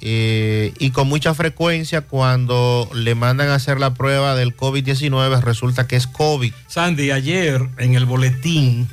eh, 0.00 0.72
y 0.78 0.90
con 0.90 1.08
mucha 1.08 1.34
frecuencia 1.34 2.02
cuando 2.02 2.90
le 2.94 3.14
mandan 3.14 3.48
a 3.48 3.54
hacer 3.54 3.80
la 3.80 3.94
prueba 3.94 4.34
del 4.34 4.56
COVID-19 4.56 5.40
resulta 5.40 5.86
que 5.86 5.96
es 5.96 6.06
COVID. 6.06 6.52
Sandy, 6.66 7.10
ayer 7.10 7.68
en 7.78 7.94
el 7.94 8.04
boletín 8.04 8.88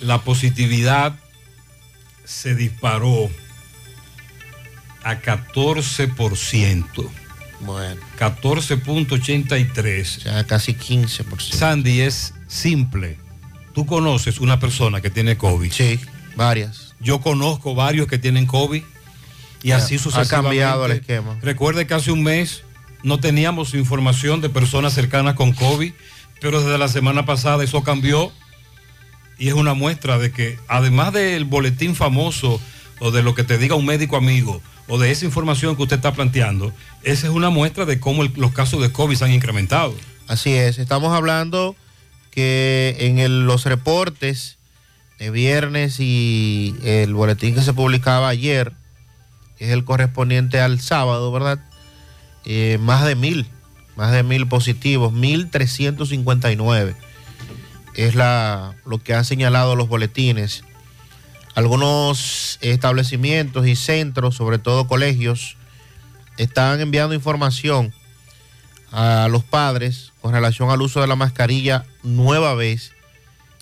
la 0.00 0.18
positividad 0.18 1.14
se 2.24 2.54
disparó 2.54 3.30
a 5.04 5.20
14%. 5.20 7.10
Bueno. 7.60 8.00
14.83. 8.18 10.24
Ya 10.24 10.44
casi 10.44 10.74
15%. 10.74 11.40
Sandy, 11.40 12.00
es 12.00 12.34
simple. 12.48 13.18
Tú 13.74 13.86
conoces 13.86 14.40
una 14.40 14.60
persona 14.60 15.00
que 15.00 15.10
tiene 15.10 15.36
COVID. 15.36 15.72
Sí, 15.72 16.00
varias. 16.36 16.94
Yo 17.00 17.20
conozco 17.20 17.74
varios 17.74 18.06
que 18.06 18.18
tienen 18.18 18.46
COVID 18.46 18.82
y 19.62 19.70
Ha- 19.72 19.76
así 19.76 19.96
ha 19.96 19.98
sucesivamente. 19.98 20.30
cambiado 20.60 20.86
el 20.86 20.92
esquema. 20.92 21.38
Recuerde 21.42 21.86
que 21.86 21.94
hace 21.94 22.10
un 22.12 22.22
mes 22.22 22.62
no 23.02 23.18
teníamos 23.20 23.74
información 23.74 24.40
de 24.40 24.48
personas 24.48 24.92
cercanas 24.92 25.34
con 25.34 25.52
COVID, 25.52 25.92
pero 26.40 26.60
desde 26.62 26.78
la 26.78 26.88
semana 26.88 27.24
pasada 27.26 27.62
eso 27.64 27.82
cambió 27.82 28.32
y 29.38 29.48
es 29.48 29.54
una 29.54 29.74
muestra 29.74 30.18
de 30.18 30.30
que 30.32 30.58
además 30.68 31.12
del 31.12 31.44
boletín 31.44 31.94
famoso 31.96 32.60
o 33.00 33.10
de 33.10 33.22
lo 33.22 33.34
que 33.34 33.42
te 33.44 33.58
diga 33.58 33.74
un 33.74 33.86
médico 33.86 34.16
amigo 34.16 34.62
o 34.88 34.98
de 34.98 35.10
esa 35.10 35.24
información 35.24 35.74
que 35.76 35.82
usted 35.82 35.96
está 35.96 36.12
planteando, 36.12 36.72
esa 37.02 37.26
es 37.28 37.32
una 37.32 37.50
muestra 37.50 37.84
de 37.84 37.98
cómo 37.98 38.22
el- 38.22 38.32
los 38.36 38.52
casos 38.52 38.80
de 38.82 38.90
COVID 38.92 39.16
se 39.16 39.24
han 39.24 39.32
incrementado. 39.32 39.94
Así 40.28 40.52
es, 40.52 40.78
estamos 40.78 41.12
hablando 41.16 41.74
que 42.30 42.96
en 43.00 43.18
el- 43.18 43.44
los 43.46 43.64
reportes 43.64 44.58
de 45.18 45.30
viernes 45.30 45.96
y 46.00 46.74
el 46.84 47.14
boletín 47.14 47.54
que 47.54 47.62
se 47.62 47.72
publicaba 47.72 48.28
ayer, 48.28 48.72
es 49.62 49.70
el 49.70 49.84
correspondiente 49.84 50.60
al 50.60 50.80
sábado, 50.80 51.30
¿verdad? 51.30 51.58
Eh, 52.44 52.78
más 52.80 53.04
de 53.04 53.14
mil, 53.14 53.46
más 53.96 54.12
de 54.12 54.22
mil 54.22 54.48
positivos, 54.48 55.12
1359 55.12 56.96
es 57.94 58.14
lo 58.14 58.98
que 59.02 59.14
han 59.14 59.24
señalado 59.24 59.76
los 59.76 59.88
boletines. 59.88 60.64
Algunos 61.54 62.58
establecimientos 62.62 63.66
y 63.66 63.76
centros, 63.76 64.34
sobre 64.36 64.58
todo 64.58 64.86
colegios, 64.86 65.56
están 66.38 66.80
enviando 66.80 67.14
información 67.14 67.92
a 68.90 69.28
los 69.30 69.44
padres 69.44 70.12
con 70.20 70.32
relación 70.32 70.70
al 70.70 70.80
uso 70.80 71.00
de 71.00 71.06
la 71.06 71.16
mascarilla 71.16 71.84
nueva 72.02 72.54
vez 72.54 72.92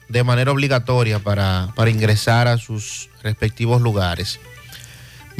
de 0.08 0.24
manera 0.24 0.52
obligatoria 0.52 1.18
para 1.18 1.90
ingresar 1.90 2.48
a 2.48 2.58
sus 2.58 3.10
respectivos 3.22 3.82
lugares. 3.82 4.40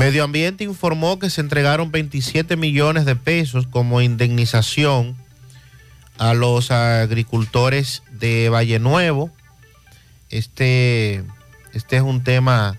Medio 0.01 0.25
Ambiente 0.25 0.65
informó 0.65 1.19
que 1.19 1.29
se 1.29 1.43
entregaron 1.43 1.93
27 1.93 2.57
millones 2.57 3.05
de 3.05 3.17
pesos 3.17 3.67
como 3.67 4.01
indemnización 4.01 5.15
a 6.17 6.33
los 6.33 6.71
agricultores 6.71 8.03
de 8.11 8.49
Valle 8.49 8.79
Nuevo. 8.79 9.31
Este, 10.31 11.23
este 11.75 11.97
es 11.97 12.03
un 12.03 12.25
tema 12.25 12.79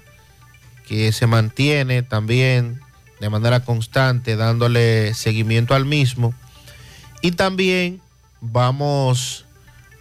que 0.88 1.12
se 1.12 1.27
mantiene 1.27 2.01
también 2.01 2.81
de 3.19 3.29
manera 3.29 3.60
constante, 3.60 4.36
dándole 4.36 5.13
seguimiento 5.13 5.75
al 5.75 5.86
mismo. 5.86 6.34
Y 7.21 7.34
también 7.34 8.01
vamos 8.39 9.45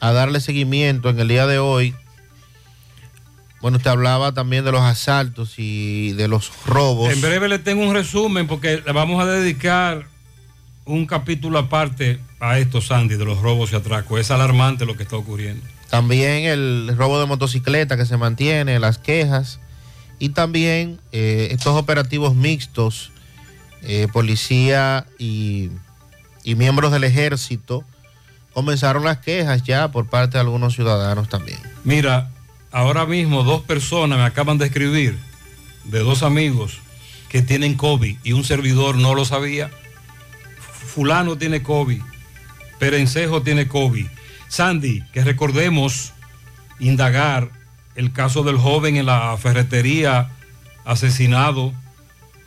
a 0.01 0.13
darle 0.13 0.41
seguimiento 0.41 1.11
en 1.11 1.21
el 1.21 1.29
día 1.29 1.47
de 1.47 1.59
hoy. 1.59 1.95
Bueno, 3.61 3.77
usted 3.77 3.91
hablaba 3.91 4.33
también 4.33 4.65
de 4.65 4.73
los 4.73 4.81
asaltos 4.81 5.55
y 5.59 6.13
de 6.13 6.29
los 6.29 6.51
robos. 6.67 7.13
En 7.13 7.21
breve 7.21 7.49
le 7.49 7.59
tengo 7.59 7.85
un 7.85 7.95
resumen 7.95 8.47
porque 8.47 8.83
le 8.85 8.93
vamos 8.93 9.23
a 9.23 9.27
dedicar 9.27 10.07
un 10.87 11.07
capítulo 11.07 11.59
aparte 11.59 12.21
a 12.41 12.59
esto, 12.59 12.81
Sandy, 12.81 13.17
de 13.17 13.25
los 13.25 13.41
robos 13.41 13.73
y 13.73 13.77
atracos. 13.77 14.19
Es 14.19 14.31
alarmante 14.31 14.87
lo 14.87 14.97
que 14.97 15.03
está 15.03 15.17
ocurriendo. 15.17 15.63
También 15.91 16.45
el 16.45 16.95
robo 16.97 17.21
de 17.21 17.27
motocicleta 17.27 17.97
que 17.97 18.07
se 18.07 18.17
mantiene, 18.17 18.79
las 18.81 18.99
quejas. 18.99 19.61
Y 20.19 20.31
también 20.31 21.01
eh, 21.13 21.49
estos 21.51 21.77
operativos 21.77 22.35
mixtos, 22.35 23.11
eh, 23.83 24.09
policía 24.13 25.07
y, 25.19 25.71
y 26.45 26.55
miembros 26.55 26.93
del 26.93 27.05
ejército, 27.05 27.85
comenzaron 28.53 29.05
las 29.05 29.19
quejas 29.19 29.63
ya 29.63 29.91
por 29.91 30.09
parte 30.09 30.35
de 30.35 30.41
algunos 30.41 30.75
ciudadanos 30.75 31.29
también. 31.29 31.59
Mira, 31.85 32.31
ahora 32.71 33.07
mismo 33.07 33.43
dos 33.45 33.63
personas 33.63 34.19
me 34.19 34.25
acaban 34.25 34.59
de 34.59 34.67
escribir, 34.67 35.17
de 35.85 35.99
dos 36.01 36.23
amigos, 36.23 36.79
que 37.29 37.43
tienen 37.43 37.75
COVID 37.75 38.17
y 38.25 38.33
un 38.33 38.45
servidor 38.45 38.97
no 38.97 39.15
lo 39.15 39.25
sabía. 39.25 39.71
Fulano 40.87 41.37
tiene 41.37 41.63
COVID, 41.63 42.03
Perencejo 42.79 43.43
tiene 43.43 43.69
COVID. 43.69 44.07
Sandy, 44.49 45.03
que 45.13 45.23
recordemos 45.23 46.13
indagar 46.81 47.51
el 47.95 48.13
caso 48.13 48.43
del 48.43 48.57
joven 48.57 48.97
en 48.97 49.07
la 49.07 49.37
ferretería 49.37 50.31
asesinado 50.85 51.73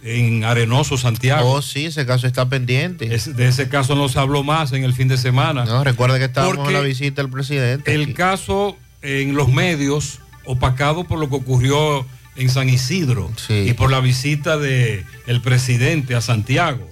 en 0.04 0.44
Arenoso, 0.44 0.98
Santiago. 0.98 1.50
Oh, 1.50 1.62
sí, 1.62 1.86
ese 1.86 2.06
caso 2.06 2.28
está 2.28 2.50
pendiente. 2.50 3.14
Es- 3.16 3.34
de 3.38 3.48
ese 3.48 3.70
caso 3.70 3.96
no 3.96 4.10
se 4.10 4.20
habló 4.20 4.44
más 4.44 4.74
en 4.74 4.84
el 4.84 4.94
fin 4.94 5.08
de 5.08 5.18
semana. 5.18 5.64
No, 5.64 5.82
recuerda 5.84 6.18
que 6.20 6.26
estábamos 6.26 6.58
Porque 6.58 6.72
en 6.72 6.82
la 6.82 6.82
visita 6.86 7.22
del 7.22 7.32
presidente. 7.32 7.94
El 7.94 8.14
caso 8.14 8.78
en 9.04 9.36
los 9.36 9.50
medios, 9.50 10.20
opacado 10.46 11.04
por 11.04 11.20
lo 11.20 11.30
que 11.30 11.36
ocurrió 11.36 12.06
en 12.36 12.50
San 12.50 12.70
Isidro 12.70 13.30
y 13.50 13.74
por 13.74 13.92
la 13.92 14.00
visita 14.00 14.58
del 14.58 15.06
el 15.28 15.42
presidente 15.42 16.16
a 16.16 16.22
Santiago. 16.22 16.88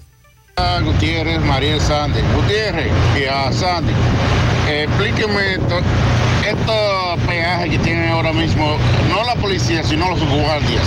Gutiérrez, 0.83 1.41
María 1.41 1.79
Sandy. 1.79 2.19
Gutiérrez 2.35 2.91
y 3.19 3.25
a 3.25 3.51
Sandy. 3.51 3.93
explíqueme 4.69 5.53
esto, 5.53 5.79
estos 6.47 7.19
peajes 7.27 7.71
que 7.71 7.79
tienen 7.79 8.09
ahora 8.09 8.31
mismo, 8.31 8.77
no 9.09 9.23
la 9.23 9.35
policía, 9.35 9.83
sino 9.83 10.09
los 10.09 10.19
guardias. 10.19 10.83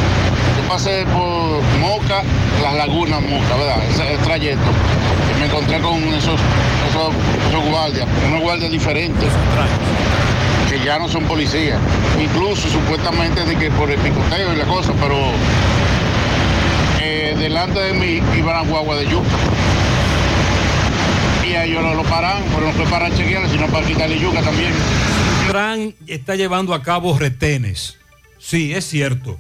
Yo 0.56 0.68
pasé 0.68 1.04
por 1.06 1.62
Moca, 1.80 2.22
las 2.62 2.74
lagunas 2.74 3.20
Moca, 3.22 3.56
¿verdad? 3.56 3.82
Ese, 3.90 4.14
ese 4.14 4.22
trayecto. 4.22 4.70
Y 5.34 5.40
me 5.40 5.46
encontré 5.46 5.80
con 5.80 6.02
esos, 6.14 6.40
esos, 6.90 7.14
esos 7.48 7.64
guardias, 7.70 8.06
unos 8.28 8.40
guardias 8.42 8.70
diferentes 8.70 9.30
ya 10.84 10.98
no 10.98 11.08
son 11.08 11.24
policías. 11.24 11.80
Incluso 12.22 12.68
supuestamente 12.68 13.44
de 13.44 13.56
que 13.56 13.70
por 13.70 13.90
el 13.90 13.98
picoteo 14.00 14.52
y 14.52 14.56
la 14.56 14.66
cosa, 14.66 14.92
pero 15.00 15.16
eh, 17.00 17.34
delante 17.38 17.80
de 17.80 17.94
mí 17.94 18.22
iban 18.36 18.56
a 18.56 18.62
guagua 18.62 18.96
de 18.96 19.08
yuca. 19.08 19.36
Y 21.48 21.54
a 21.54 21.64
ellos 21.64 21.82
lo, 21.82 21.94
lo 21.94 22.02
paran, 22.04 22.42
pero 22.54 22.66
no 22.66 22.72
fue 22.72 22.84
para 22.86 23.14
chequear, 23.14 23.48
sino 23.48 23.66
para 23.68 23.86
quitarle 23.86 24.18
yuca 24.18 24.42
también. 24.42 24.72
Tran 25.48 25.94
está 26.06 26.36
llevando 26.36 26.74
a 26.74 26.82
cabo 26.82 27.18
retenes. 27.18 27.96
Sí, 28.38 28.74
es 28.74 28.86
cierto. 28.86 29.38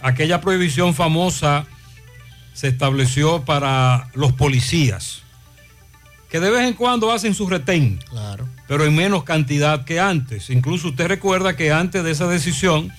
Aquella 0.00 0.40
prohibición 0.40 0.94
famosa 0.94 1.66
se 2.54 2.68
estableció 2.68 3.42
para 3.42 4.08
los 4.14 4.32
policías, 4.32 5.22
que 6.28 6.40
de 6.40 6.50
vez 6.50 6.68
en 6.68 6.74
cuando 6.74 7.12
hacen 7.12 7.34
su 7.34 7.46
retén. 7.48 7.98
Claro. 8.10 8.46
Pero 8.72 8.86
en 8.86 8.96
menos 8.96 9.24
cantidad 9.24 9.84
que 9.84 10.00
antes. 10.00 10.48
Incluso 10.48 10.88
usted 10.88 11.06
recuerda 11.06 11.56
que 11.56 11.72
antes 11.72 12.02
de 12.02 12.10
esa 12.10 12.26
decisión 12.26 12.90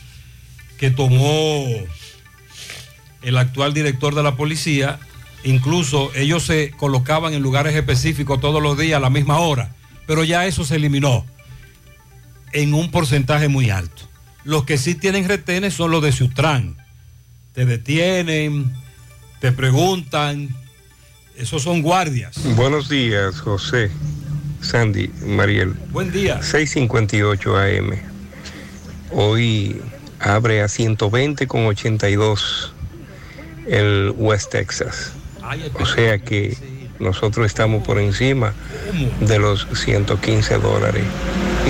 que 0.77 0.91
tomó 0.91 1.65
el 3.23 3.38
actual 3.38 3.73
director 3.73 4.13
de 4.13 4.21
la 4.21 4.36
policía, 4.36 4.99
incluso 5.43 6.12
ellos 6.13 6.45
se 6.45 6.69
colocaban 6.77 7.33
en 7.33 7.41
lugares 7.41 7.73
específicos 7.73 8.39
todos 8.39 8.62
los 8.62 8.77
días 8.77 8.97
a 8.97 8.99
la 8.99 9.09
misma 9.09 9.39
hora, 9.39 9.73
pero 10.05 10.23
ya 10.23 10.45
eso 10.45 10.63
se 10.63 10.75
eliminó 10.75 11.25
en 12.51 12.75
un 12.75 12.91
porcentaje 12.91 13.47
muy 13.47 13.71
alto. 13.71 14.03
Los 14.43 14.65
que 14.65 14.77
sí 14.77 14.93
tienen 14.93 15.27
retenes 15.27 15.73
son 15.73 15.89
los 15.89 16.03
de 16.03 16.12
Ciutrán. 16.12 16.77
Te 17.53 17.65
detienen, 17.65 18.71
te 19.39 19.51
preguntan, 19.51 20.55
esos 21.36 21.63
son 21.63 21.81
guardias. 21.81 22.36
Buenos 22.55 22.89
días, 22.89 23.41
José, 23.41 23.89
Sandy, 24.63 25.12
Mariel. 25.26 25.73
Buen 25.91 26.12
día. 26.12 26.41
658 26.41 27.58
AM. 27.58 27.91
Hoy 29.12 29.82
abre 30.19 30.62
a 30.62 30.67
120 30.67 31.47
con 31.47 31.65
82 31.65 32.73
el 33.67 34.13
West 34.17 34.52
Texas. 34.52 35.12
O 35.80 35.86
sea 35.86 36.19
que 36.19 36.58
nosotros 36.99 37.45
estamos 37.45 37.86
por 37.86 37.99
encima 37.99 38.54
de 39.19 39.38
los 39.38 39.67
115 39.73 40.58
dólares. 40.58 41.04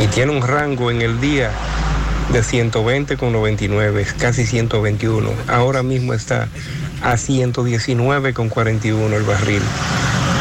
Y 0.01 0.07
tiene 0.07 0.31
un 0.31 0.41
rango 0.41 0.91
en 0.91 1.01
el 1.01 1.19
día 1.19 1.51
de 2.31 2.43
120 2.43 3.17
con 3.17 3.33
99, 3.33 4.01
es 4.01 4.13
casi 4.13 4.45
121. 4.45 5.29
Ahora 5.47 5.83
mismo 5.83 6.13
está 6.13 6.47
a 7.01 7.17
119 7.17 8.33
con 8.33 8.49
41 8.49 9.15
el 9.15 9.23
barril. 9.23 9.61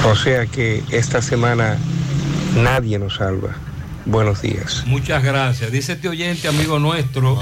O 0.05 0.15
sea 0.15 0.47
que 0.47 0.83
esta 0.91 1.23
semana 1.23 1.79
nadie 2.57 2.99
nos 2.99 3.17
salva. 3.17 3.57
Buenos 4.05 4.43
días. 4.43 4.85
Muchas 4.87 5.23
gracias. 5.23 5.71
Dice 5.71 5.93
este 5.93 6.09
oyente, 6.09 6.49
amigo 6.49 6.79
nuestro. 6.79 7.39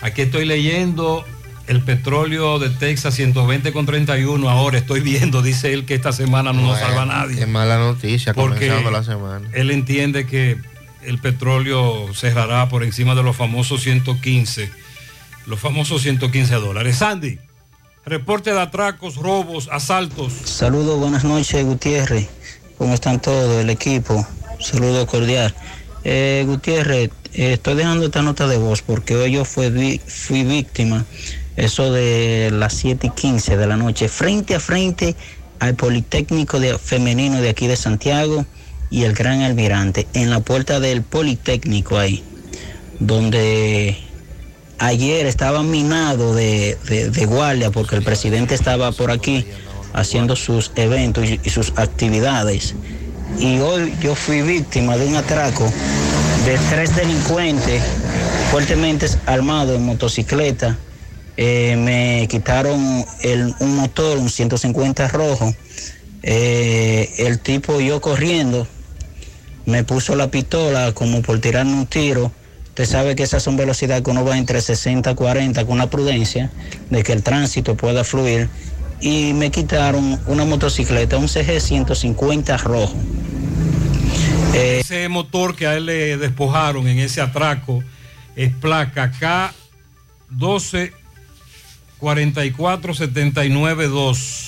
Aquí 0.00 0.22
estoy 0.22 0.44
leyendo 0.44 1.24
el 1.68 1.82
petróleo 1.82 2.58
de 2.58 2.70
Texas 2.70 3.14
120 3.14 3.72
con 3.72 3.84
31 3.84 4.48
ahora 4.48 4.78
estoy 4.78 5.00
viendo, 5.00 5.42
dice 5.42 5.74
él 5.74 5.84
que 5.84 5.94
esta 5.94 6.12
semana 6.12 6.52
no 6.52 6.62
nos 6.62 6.70
Bueno, 6.70 6.86
salva 6.86 7.02
a 7.02 7.06
nadie. 7.06 7.36
Qué 7.36 7.46
mala 7.46 7.78
noticia 7.78 8.32
Porque 8.32 8.68
comenzando 8.68 8.90
la 8.90 9.04
semana. 9.04 9.48
Él 9.52 9.70
entiende 9.70 10.26
que 10.26 10.58
el 11.02 11.18
petróleo 11.18 12.12
cerrará 12.14 12.68
por 12.68 12.84
encima 12.84 13.14
de 13.14 13.22
los 13.22 13.36
famosos 13.36 13.82
115, 13.82 14.70
los 15.46 15.60
famosos 15.60 16.02
115 16.02 16.54
dólares. 16.54 16.96
Sandy, 16.96 17.38
reporte 18.06 18.52
de 18.52 18.60
atracos, 18.60 19.16
robos, 19.16 19.68
asaltos. 19.70 20.32
Saludos, 20.32 20.98
buenas 20.98 21.24
noches, 21.24 21.64
Gutiérrez. 21.64 22.37
¿Cómo 22.78 22.94
están 22.94 23.20
todos, 23.20 23.60
el 23.60 23.70
equipo? 23.70 24.26
Saludo 24.60 25.06
cordial. 25.06 25.54
Eh, 26.04 26.44
Gutiérrez, 26.46 27.10
eh, 27.34 27.54
estoy 27.54 27.74
dejando 27.74 28.06
esta 28.06 28.22
nota 28.22 28.46
de 28.46 28.56
voz 28.56 28.82
porque 28.82 29.16
hoy 29.16 29.32
yo 29.32 29.44
fui, 29.44 30.00
fui 30.06 30.44
víctima, 30.44 31.04
eso 31.56 31.92
de 31.92 32.50
las 32.52 32.74
7 32.74 33.08
y 33.08 33.10
15 33.10 33.56
de 33.56 33.66
la 33.66 33.76
noche, 33.76 34.08
frente 34.08 34.54
a 34.54 34.60
frente 34.60 35.16
al 35.58 35.74
Politécnico 35.74 36.60
de, 36.60 36.78
Femenino 36.78 37.40
de 37.40 37.48
aquí 37.50 37.66
de 37.66 37.76
Santiago 37.76 38.46
y 38.90 39.02
el 39.02 39.12
Gran 39.12 39.42
Almirante, 39.42 40.06
en 40.14 40.30
la 40.30 40.40
puerta 40.40 40.78
del 40.78 41.02
Politécnico 41.02 41.98
ahí, 41.98 42.22
donde 43.00 43.96
ayer 44.78 45.26
estaba 45.26 45.64
minado 45.64 46.34
de, 46.34 46.78
de- 46.88 47.10
de 47.10 47.26
guardia 47.26 47.70
porque 47.72 47.96
el 47.96 48.02
presidente 48.04 48.54
estaba 48.54 48.92
por 48.92 49.10
aquí 49.10 49.44
haciendo 49.92 50.36
sus 50.36 50.72
eventos 50.76 51.24
y, 51.28 51.50
sus 51.50 51.72
actividades. 51.76 52.74
Y 53.38 53.58
hoy 53.58 53.94
yo 54.02 54.14
fui 54.14 54.42
víctima 54.42 54.96
de 54.96 55.06
un 55.06 55.16
atraco 55.16 55.70
de 56.44 56.58
tres 56.70 56.96
delincuentes 56.96 57.82
fuertemente 58.50 59.06
armados 59.26 59.76
en 59.76 59.84
motocicleta. 59.84 60.76
Eh, 61.36 61.76
me 61.76 62.26
quitaron 62.28 63.04
el- 63.22 63.54
un 63.60 63.76
motor, 63.76 64.18
un 64.18 64.28
150 64.30 65.08
rojo. 65.08 65.54
Eh, 66.22 67.14
el 67.18 67.38
tipo 67.38 67.80
yo 67.80 68.00
corriendo 68.00 68.66
me 69.66 69.84
puso 69.84 70.16
la 70.16 70.30
pistola 70.30 70.92
como 70.92 71.22
por 71.22 71.40
tirarme 71.40 71.74
un 71.74 71.86
tiro. 71.86 72.32
Usted 72.68 72.86
sabe 72.86 73.14
que 73.16 73.22
esas 73.24 73.42
son 73.42 73.56
velocidades 73.56 74.02
que 74.02 74.10
uno 74.10 74.24
va 74.24 74.38
entre 74.38 74.60
60 74.60 75.10
y 75.10 75.14
40 75.14 75.64
con 75.66 75.78
la 75.78 75.90
prudencia 75.90 76.50
de 76.90 77.02
que 77.02 77.12
el 77.12 77.22
tránsito 77.22 77.76
pueda 77.76 78.02
fluir. 78.04 78.48
Y 79.00 79.32
me 79.32 79.50
quitaron 79.50 80.20
una 80.26 80.44
motocicleta, 80.44 81.16
un 81.16 81.28
CG 81.28 81.60
150 81.60 82.56
rojo. 82.58 82.96
Eh, 84.54 84.80
Ese 84.80 85.08
motor 85.08 85.54
que 85.54 85.66
a 85.66 85.76
él 85.76 85.86
le 85.86 86.16
despojaron 86.16 86.88
en 86.88 86.98
ese 86.98 87.20
atraco 87.20 87.82
es 88.34 88.52
placa 88.52 89.12
K12 90.30 90.92
44 91.98 92.94
79 92.94 93.88
2. 93.88 94.44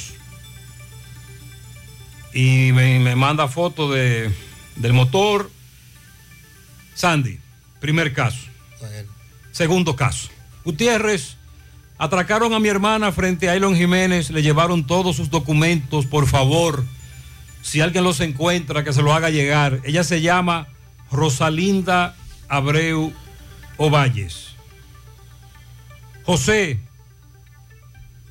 Y 2.32 2.70
me, 2.72 3.00
me 3.00 3.16
manda 3.16 3.48
foto 3.48 3.90
de, 3.90 4.32
del 4.76 4.92
motor. 4.92 5.50
Sandy, 6.94 7.38
primer 7.80 8.12
caso. 8.12 8.38
Segundo 9.52 9.96
caso. 9.96 10.28
Gutiérrez, 10.64 11.36
atracaron 12.00 12.54
a 12.54 12.58
mi 12.58 12.68
hermana 12.68 13.12
frente 13.12 13.50
a 13.50 13.54
Elon 13.54 13.76
Jiménez, 13.76 14.30
le 14.30 14.40
llevaron 14.40 14.86
todos 14.86 15.16
sus 15.16 15.28
documentos, 15.28 16.06
por 16.06 16.26
favor. 16.26 16.82
Si 17.60 17.82
alguien 17.82 18.04
los 18.04 18.20
encuentra, 18.20 18.82
que 18.82 18.94
se 18.94 19.02
lo 19.02 19.12
haga 19.12 19.28
llegar. 19.28 19.80
Ella 19.84 20.02
se 20.02 20.22
llama 20.22 20.66
Rosalinda 21.12 22.16
Abreu 22.48 23.12
Ovalles. 23.76 24.56
José, 26.24 26.80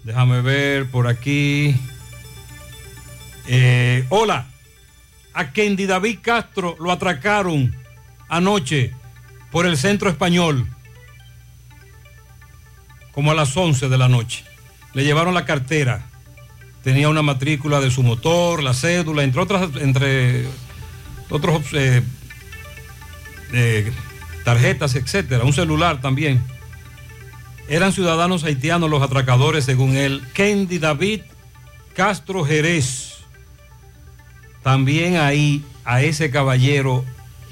déjame 0.04 0.42
ver 0.42 0.90
por 0.90 1.08
aquí. 1.08 1.76
Eh, 3.48 4.04
hola, 4.10 4.48
a 5.32 5.52
Kendi 5.52 5.86
David 5.86 6.20
Castro 6.24 6.76
lo 6.80 6.92
atracaron 6.92 7.76
anoche 8.30 8.96
por 9.52 9.68
el 9.68 9.78
centro 9.78 10.10
español, 10.10 10.68
como 13.20 13.32
a 13.32 13.36
las 13.36 13.58
11 13.58 13.90
de 13.90 13.98
la 13.98 14.08
noche. 14.08 14.46
Le 14.94 15.04
llevaron 15.04 15.34
la 15.34 15.44
cartera 15.44 16.06
tenía 16.86 17.10
una 17.10 17.22
matrícula 17.22 17.82
de 17.82 17.92
su 17.92 18.02
motor, 18.02 18.64
la 18.64 18.74
cédula, 18.74 19.24
entre 19.24 19.42
otras, 19.42 19.70
entre 19.82 20.46
otros 21.30 21.66
eh, 21.74 22.02
eh, 23.52 23.92
tarjetas, 24.46 24.96
etcétera, 24.96 25.44
un 25.44 25.52
celular 25.52 26.00
también. 26.00 26.42
Eran 27.68 27.92
ciudadanos 27.92 28.46
haitianos 28.46 28.90
los 28.90 29.02
atracadores, 29.02 29.66
según 29.66 29.98
él. 29.98 30.24
Kendi 30.34 30.80
David 30.80 31.24
Castro 31.94 32.46
Jerez. 32.46 33.16
También 34.64 35.18
ahí 35.18 35.62
a 35.84 36.04
ese 36.04 36.32
caballero 36.32 37.04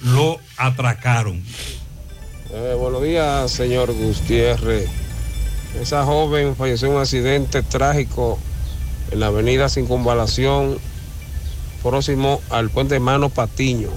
lo 0.02 0.40
atracaron. 0.56 1.44
Eh, 2.54 2.74
buenos 2.80 3.04
días, 3.04 3.52
señor 3.52 3.92
Gutiérrez. 3.92 5.07
Esa 5.76 6.06
joven 6.06 6.56
falleció 6.56 6.88
en 6.88 6.96
un 6.96 7.02
accidente 7.02 7.62
trágico 7.62 8.40
en 9.12 9.20
la 9.20 9.28
avenida 9.28 9.70
Circunvalación, 9.70 10.78
próximo 11.84 12.42
al 12.50 12.70
puente 12.70 13.00
Mano 13.00 13.30
Patiño. 13.30 13.90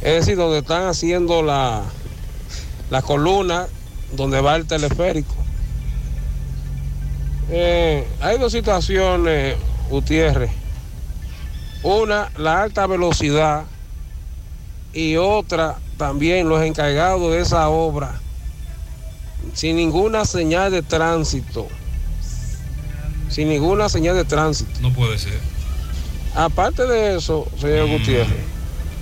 Es 0.00 0.14
decir, 0.14 0.36
donde 0.36 0.58
están 0.58 0.84
haciendo 0.84 1.42
la, 1.42 1.82
la 2.90 3.02
columna 3.02 3.66
donde 4.12 4.40
va 4.40 4.56
el 4.56 4.66
teleférico. 4.66 5.34
Eh, 7.50 8.06
hay 8.20 8.38
dos 8.38 8.52
situaciones, 8.52 9.56
Gutiérrez. 9.90 10.50
Una, 11.82 12.30
la 12.36 12.62
alta 12.62 12.86
velocidad 12.86 13.64
y 14.92 15.16
otra, 15.16 15.76
también 15.98 16.48
los 16.48 16.62
encargados 16.62 17.32
de 17.32 17.40
esa 17.40 17.68
obra, 17.68 18.20
sin 19.54 19.76
ninguna 19.76 20.24
señal 20.24 20.70
de 20.72 20.82
tránsito. 20.82 21.66
Sin 23.28 23.48
ninguna 23.48 23.88
señal 23.88 24.14
de 24.16 24.24
tránsito. 24.24 24.70
No 24.80 24.92
puede 24.92 25.18
ser. 25.18 25.38
Aparte 26.34 26.86
de 26.86 27.16
eso, 27.16 27.46
señor 27.58 27.88
Gutiérrez, 27.88 28.36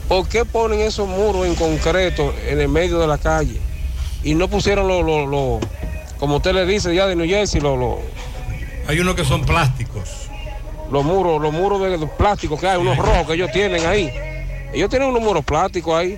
¿por 0.08 0.28
qué 0.28 0.44
ponen 0.44 0.80
esos 0.80 1.08
muros 1.08 1.46
en 1.46 1.54
concreto 1.56 2.32
en 2.46 2.60
el 2.60 2.68
medio 2.68 2.98
de 2.98 3.06
la 3.06 3.18
calle? 3.18 3.60
Y 4.22 4.34
no 4.34 4.48
pusieron 4.48 4.88
los, 4.88 5.04
los- 5.04 5.28
los- 5.28 5.60
como 6.18 6.36
usted 6.36 6.52
le 6.54 6.64
dice 6.64 6.94
ya 6.94 7.06
de 7.06 7.16
New 7.16 7.26
Jersey, 7.28 7.60
los, 7.60 7.78
los, 7.78 7.96
Hay 8.86 8.98
unos 9.00 9.14
que 9.14 9.24
son 9.24 9.44
plásticos. 9.44 10.08
los 10.90 11.04
muros, 11.04 11.40
los 11.42 11.52
muros 11.52 11.80
de, 11.82 11.98
de 11.98 12.06
plástico 12.06 12.56
que 12.58 12.68
hay, 12.68 12.78
unos 12.78 12.96
rojos 12.96 13.26
que 13.26 13.34
ellos 13.34 13.50
tienen 13.52 13.84
ahí. 13.84 14.10
Ellos 14.72 14.88
tienen 14.88 15.08
unos 15.08 15.22
muros 15.22 15.44
plásticos 15.44 15.94
ahí. 15.94 16.16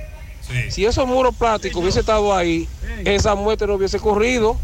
Si 0.70 0.84
esos 0.84 1.06
muros 1.06 1.34
plásticos 1.34 1.82
hubiese 1.82 2.00
estado 2.00 2.34
ahí, 2.34 2.68
esa 3.04 3.34
muerte 3.34 3.66
no 3.66 3.74
hubiese 3.74 3.98
ocurrido. 3.98 4.56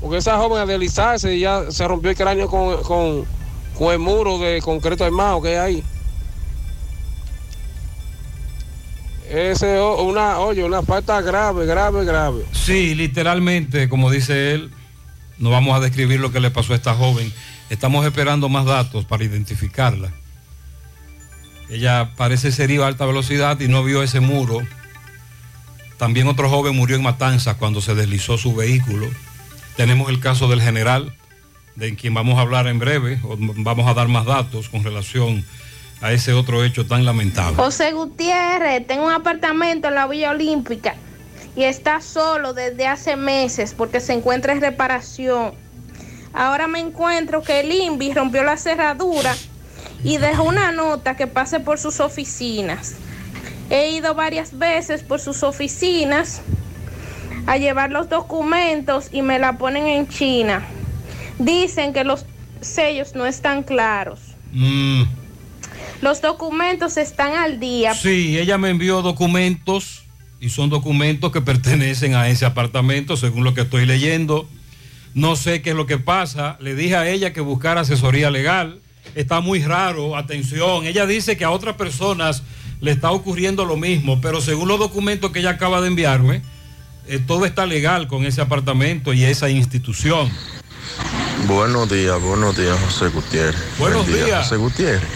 Porque 0.00 0.18
esa 0.18 0.36
joven 0.36 0.58
al 0.58 0.68
deslizarse 0.68 1.38
ya 1.38 1.70
se 1.70 1.86
rompió 1.88 2.10
el 2.10 2.16
cráneo 2.16 2.48
con, 2.48 2.82
con, 2.82 3.24
con 3.78 3.92
el 3.92 3.98
muro 3.98 4.38
de 4.38 4.60
concreto 4.60 5.04
armado 5.04 5.40
que 5.40 5.48
hay 5.50 5.56
ahí. 5.56 5.84
Ese 9.30 9.80
una, 9.80 10.38
oye, 10.40 10.62
una 10.62 10.82
falta 10.82 11.20
grave, 11.22 11.64
grave, 11.64 12.04
grave. 12.04 12.44
Sí, 12.52 12.94
literalmente, 12.94 13.88
como 13.88 14.10
dice 14.10 14.52
él, 14.52 14.70
no 15.38 15.50
vamos 15.50 15.76
a 15.76 15.80
describir 15.80 16.20
lo 16.20 16.30
que 16.30 16.40
le 16.40 16.50
pasó 16.50 16.74
a 16.74 16.76
esta 16.76 16.94
joven. 16.94 17.32
Estamos 17.70 18.04
esperando 18.04 18.48
más 18.48 18.66
datos 18.66 19.06
para 19.06 19.24
identificarla. 19.24 20.12
Ella 21.70 22.12
parece 22.16 22.52
ser 22.52 22.70
iba 22.70 22.84
a 22.84 22.88
alta 22.88 23.06
velocidad 23.06 23.58
y 23.60 23.68
no 23.68 23.82
vio 23.82 24.02
ese 24.02 24.20
muro. 24.20 24.60
También 25.98 26.26
otro 26.28 26.48
joven 26.50 26.76
murió 26.76 26.96
en 26.96 27.02
Matanzas 27.02 27.56
cuando 27.56 27.80
se 27.80 27.94
deslizó 27.94 28.36
su 28.38 28.54
vehículo. 28.54 29.08
Tenemos 29.76 30.08
el 30.10 30.20
caso 30.20 30.48
del 30.48 30.60
general, 30.60 31.14
de 31.76 31.94
quien 31.96 32.14
vamos 32.14 32.38
a 32.38 32.42
hablar 32.42 32.66
en 32.66 32.78
breve, 32.78 33.20
o 33.24 33.36
vamos 33.38 33.86
a 33.86 33.94
dar 33.94 34.08
más 34.08 34.26
datos 34.26 34.68
con 34.68 34.84
relación 34.84 35.44
a 36.00 36.12
ese 36.12 36.32
otro 36.32 36.64
hecho 36.64 36.86
tan 36.86 37.04
lamentable. 37.04 37.56
José 37.56 37.92
Gutiérrez, 37.92 38.86
tengo 38.86 39.06
un 39.06 39.12
apartamento 39.12 39.88
en 39.88 39.94
la 39.94 40.06
Villa 40.06 40.30
Olímpica 40.30 40.94
y 41.56 41.64
está 41.64 42.00
solo 42.00 42.52
desde 42.52 42.86
hace 42.86 43.16
meses 43.16 43.74
porque 43.76 44.00
se 44.00 44.12
encuentra 44.12 44.52
en 44.52 44.60
reparación. 44.60 45.54
Ahora 46.32 46.66
me 46.66 46.80
encuentro 46.80 47.42
que 47.42 47.60
el 47.60 47.70
INVI 47.70 48.12
rompió 48.12 48.42
la 48.42 48.56
cerradura 48.56 49.34
y 50.02 50.18
dejó 50.18 50.42
una 50.42 50.72
nota 50.72 51.16
que 51.16 51.26
pase 51.26 51.60
por 51.60 51.78
sus 51.78 52.00
oficinas. 52.00 52.96
He 53.70 53.90
ido 53.92 54.14
varias 54.14 54.58
veces 54.58 55.02
por 55.02 55.20
sus 55.20 55.42
oficinas 55.42 56.42
a 57.46 57.56
llevar 57.56 57.90
los 57.90 58.08
documentos 58.08 59.08
y 59.12 59.22
me 59.22 59.38
la 59.38 59.58
ponen 59.58 59.86
en 59.86 60.08
China. 60.08 60.64
Dicen 61.38 61.92
que 61.92 62.04
los 62.04 62.26
sellos 62.60 63.14
no 63.14 63.26
están 63.26 63.62
claros. 63.62 64.20
Mm, 64.52 65.02
Los 66.00 66.20
documentos 66.20 66.96
están 66.96 67.32
al 67.34 67.58
día. 67.60 67.94
Sí, 67.94 68.38
ella 68.38 68.58
me 68.58 68.70
envió 68.70 69.02
documentos 69.02 70.04
y 70.40 70.50
son 70.50 70.68
documentos 70.70 71.32
que 71.32 71.40
pertenecen 71.40 72.14
a 72.14 72.28
ese 72.28 72.44
apartamento, 72.44 73.16
según 73.16 73.44
lo 73.44 73.54
que 73.54 73.62
estoy 73.62 73.86
leyendo. 73.86 74.48
No 75.14 75.36
sé 75.36 75.62
qué 75.62 75.70
es 75.70 75.76
lo 75.76 75.86
que 75.86 75.96
pasa. 75.98 76.56
Le 76.60 76.74
dije 76.74 76.96
a 76.96 77.08
ella 77.08 77.32
que 77.32 77.40
buscara 77.40 77.80
asesoría 77.82 78.30
legal. 78.30 78.80
Está 79.14 79.40
muy 79.40 79.62
raro, 79.62 80.16
atención. 80.16 80.84
Ella 80.86 81.06
dice 81.06 81.36
que 81.36 81.44
a 81.44 81.50
otras 81.50 81.76
personas 81.76 82.42
le 82.84 82.90
está 82.90 83.10
ocurriendo 83.12 83.64
lo 83.64 83.78
mismo, 83.78 84.20
pero 84.20 84.42
según 84.42 84.68
los 84.68 84.78
documentos 84.78 85.30
que 85.32 85.38
ella 85.38 85.50
acaba 85.50 85.80
de 85.80 85.88
enviarme, 85.88 86.42
eh, 87.06 87.18
todo 87.18 87.46
está 87.46 87.64
legal 87.64 88.06
con 88.08 88.26
ese 88.26 88.42
apartamento 88.42 89.14
y 89.14 89.24
esa 89.24 89.48
institución. 89.48 90.30
Buenos 91.46 91.88
días, 91.90 92.20
buenos 92.20 92.54
días, 92.54 92.78
José 92.84 93.08
Gutiérrez. 93.08 93.56
Buenos 93.78 94.02
Buen 94.04 94.14
día, 94.14 94.24
días. 94.26 94.42
José 94.44 94.56
Gutiérrez. 94.56 95.08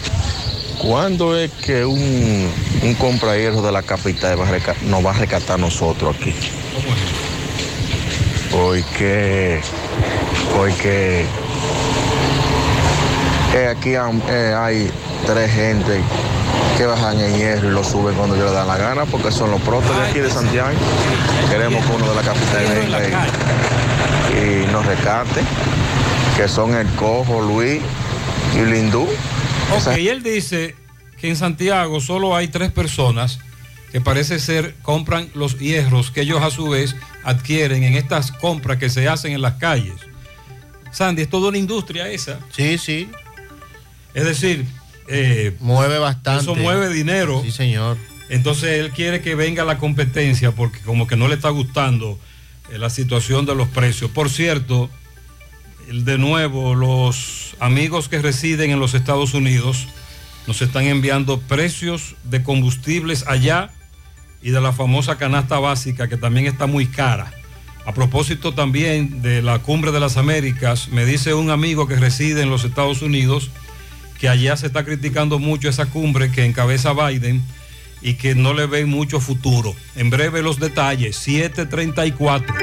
¿Cuándo 0.78 1.36
es 1.36 1.50
que 1.50 1.84
un, 1.84 2.50
un 2.82 2.94
comprador 2.94 3.60
de 3.60 3.70
la 3.72 3.82
capital 3.82 4.40
va 4.40 4.48
a 4.48 4.84
nos 4.86 5.04
va 5.04 5.10
a 5.10 5.18
rescatar 5.18 5.56
a 5.56 5.58
nosotros 5.58 6.16
aquí? 6.16 6.32
Porque, 8.50 9.60
porque 10.56 11.26
eh, 13.54 13.74
aquí 13.76 13.90
eh, 13.90 14.54
hay 14.56 14.90
tres 15.26 15.52
gente 15.52 16.00
que 16.78 16.86
bajan 16.86 17.18
en 17.18 17.36
hierro 17.36 17.68
y 17.68 17.72
lo 17.72 17.82
suben 17.82 18.14
cuando 18.14 18.36
ellos 18.36 18.50
le 18.50 18.56
dan 18.56 18.68
la 18.68 18.76
gana, 18.76 19.04
porque 19.04 19.32
son 19.32 19.50
los 19.50 19.60
protos 19.62 19.96
de 19.96 20.02
aquí 20.06 20.20
de 20.20 20.30
Santiago. 20.30 20.70
Queremos 21.50 21.84
que 21.84 21.92
uno 21.92 22.08
de 22.08 22.14
la 22.14 22.22
capital 22.22 22.66
venga 22.72 23.00
y, 24.32 24.62
y 24.62 24.66
nos 24.70 24.86
rescate, 24.86 25.40
que 26.36 26.46
son 26.46 26.76
el 26.76 26.86
Cojo, 26.94 27.40
Luis 27.40 27.82
y 28.54 28.64
Lindú. 28.64 29.08
Ok, 29.76 29.98
y 29.98 30.08
él 30.08 30.22
dice 30.22 30.76
que 31.20 31.28
en 31.28 31.34
Santiago 31.34 32.00
solo 32.00 32.36
hay 32.36 32.46
tres 32.46 32.70
personas 32.70 33.40
que 33.90 34.00
parece 34.00 34.38
ser 34.38 34.76
compran 34.82 35.28
los 35.34 35.58
hierros 35.58 36.12
que 36.12 36.20
ellos 36.20 36.40
a 36.44 36.50
su 36.50 36.68
vez 36.68 36.94
adquieren 37.24 37.82
en 37.82 37.94
estas 37.94 38.30
compras 38.30 38.78
que 38.78 38.88
se 38.88 39.08
hacen 39.08 39.32
en 39.32 39.42
las 39.42 39.54
calles. 39.54 39.96
Sandy, 40.92 41.22
es 41.22 41.28
toda 41.28 41.48
una 41.48 41.58
industria 41.58 42.08
esa. 42.08 42.38
Sí, 42.52 42.78
sí. 42.78 43.10
Es 44.14 44.24
decir, 44.24 44.64
eh, 45.08 45.56
mueve 45.60 45.98
bastante. 45.98 46.42
Eso 46.42 46.54
mueve 46.54 46.92
dinero. 46.92 47.40
Sí, 47.42 47.50
señor. 47.50 47.96
Entonces 48.28 48.80
él 48.80 48.90
quiere 48.90 49.22
que 49.22 49.34
venga 49.34 49.64
la 49.64 49.78
competencia 49.78 50.52
porque 50.52 50.80
como 50.80 51.06
que 51.06 51.16
no 51.16 51.28
le 51.28 51.34
está 51.34 51.48
gustando 51.48 52.18
eh, 52.70 52.78
la 52.78 52.90
situación 52.90 53.46
de 53.46 53.54
los 53.54 53.68
precios. 53.68 54.10
Por 54.10 54.28
cierto, 54.28 54.90
de 55.90 56.18
nuevo, 56.18 56.74
los 56.74 57.56
amigos 57.58 58.08
que 58.08 58.20
residen 58.20 58.70
en 58.70 58.80
los 58.80 58.94
Estados 58.94 59.32
Unidos 59.32 59.88
nos 60.46 60.60
están 60.62 60.84
enviando 60.84 61.40
precios 61.40 62.14
de 62.24 62.42
combustibles 62.42 63.24
allá 63.26 63.70
y 64.42 64.50
de 64.50 64.60
la 64.60 64.72
famosa 64.72 65.16
canasta 65.16 65.58
básica 65.58 66.08
que 66.08 66.16
también 66.16 66.46
está 66.46 66.66
muy 66.66 66.86
cara. 66.86 67.32
A 67.86 67.94
propósito 67.94 68.52
también 68.52 69.22
de 69.22 69.40
la 69.40 69.60
cumbre 69.60 69.92
de 69.92 70.00
las 70.00 70.18
Américas, 70.18 70.88
me 70.88 71.06
dice 71.06 71.32
un 71.32 71.50
amigo 71.50 71.88
que 71.88 71.96
reside 71.96 72.42
en 72.42 72.50
los 72.50 72.64
Estados 72.64 73.00
Unidos 73.00 73.50
que 74.18 74.28
allá 74.28 74.56
se 74.56 74.66
está 74.66 74.84
criticando 74.84 75.38
mucho 75.38 75.68
esa 75.68 75.86
cumbre 75.86 76.30
que 76.30 76.44
encabeza 76.44 76.92
Biden 76.92 77.42
y 78.02 78.14
que 78.14 78.34
no 78.34 78.52
le 78.54 78.66
ven 78.66 78.88
mucho 78.88 79.20
futuro. 79.20 79.74
En 79.96 80.10
breve 80.10 80.42
los 80.42 80.58
detalles, 80.58 81.16
734. 81.16 82.54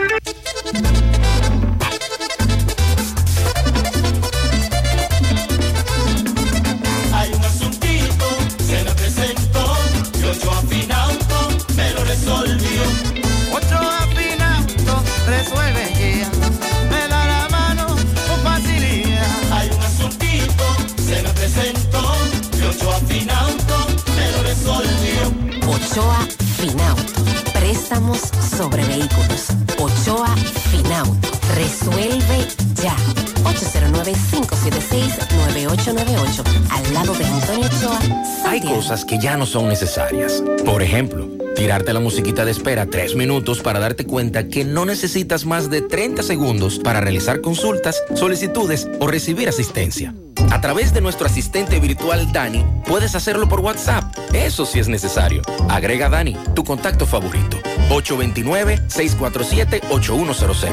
Préstamos 27.87 28.17
sobre 28.57 28.83
vehículos. 28.83 29.45
Ochoa 29.77 30.35
Finauto. 30.71 31.29
Resuelve 31.53 32.47
ya. 32.81 32.95
809-576-9898. 33.43 36.43
Al 36.71 36.93
lado 36.95 37.13
de 37.13 37.25
Antonio 37.25 37.67
Ochoa. 37.67 37.99
Hay 38.47 38.61
cosas 38.61 39.05
que 39.05 39.19
ya 39.19 39.37
no 39.37 39.45
son 39.45 39.67
necesarias. 39.67 40.43
Por 40.65 40.81
ejemplo, 40.81 41.29
tirarte 41.55 41.93
la 41.93 41.99
musiquita 41.99 42.43
de 42.43 42.49
espera 42.49 42.87
tres 42.87 43.15
minutos 43.15 43.61
para 43.61 43.77
darte 43.77 44.07
cuenta 44.07 44.47
que 44.47 44.65
no 44.65 44.85
necesitas 44.85 45.45
más 45.45 45.69
de 45.69 45.83
30 45.83 46.23
segundos 46.23 46.79
para 46.79 47.01
realizar 47.01 47.41
consultas, 47.41 48.01
solicitudes 48.15 48.87
o 48.99 49.05
recibir 49.05 49.47
asistencia. 49.47 50.11
A 50.51 50.61
través 50.61 50.93
de 50.93 51.01
nuestro 51.01 51.25
asistente 51.25 51.79
virtual 51.79 52.31
Dani, 52.31 52.65
puedes 52.85 53.15
hacerlo 53.15 53.47
por 53.47 53.59
WhatsApp. 53.59 54.03
Eso 54.33 54.65
sí 54.65 54.79
es 54.79 54.87
necesario. 54.87 55.41
Agrega 55.69 56.09
Dani, 56.09 56.37
tu 56.53 56.63
contacto 56.63 57.05
favorito. 57.05 57.57
829-647-8100. 57.89 60.69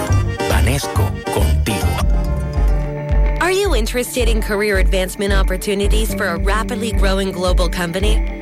Vanesco, 0.49 1.11
contigo. 1.35 1.79
Are 3.41 3.53
you 3.53 3.75
interested 3.75 4.29
in 4.29 4.41
career 4.41 4.79
advancement 4.79 5.33
opportunities 5.33 6.15
for 6.15 6.27
a 6.27 6.37
rapidly 6.37 6.93
growing 6.93 7.33
global 7.33 7.69
company? 7.69 8.42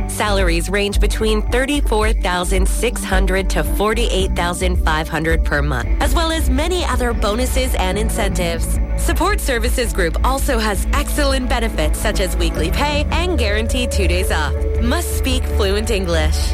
Salaries 0.11 0.69
range 0.69 0.99
between 0.99 1.41
34,600 1.41 3.49
to 3.49 3.63
48,500 3.63 5.45
per 5.45 5.61
month, 5.61 5.89
as 6.01 6.13
well 6.13 6.31
as 6.31 6.49
many 6.49 6.83
other 6.85 7.13
bonuses 7.13 7.73
and 7.75 7.97
incentives. 7.97 8.77
Support 8.97 9.39
Services 9.39 9.93
Group 9.93 10.17
also 10.25 10.59
has 10.59 10.85
excellent 10.93 11.49
benefits 11.49 11.97
such 11.97 12.19
as 12.19 12.35
weekly 12.35 12.71
pay 12.71 13.05
and 13.11 13.39
guaranteed 13.39 13.91
two 13.91 14.07
days 14.07 14.31
off. 14.31 14.53
Must 14.81 15.17
speak 15.17 15.43
fluent 15.43 15.89
English. 15.89 16.53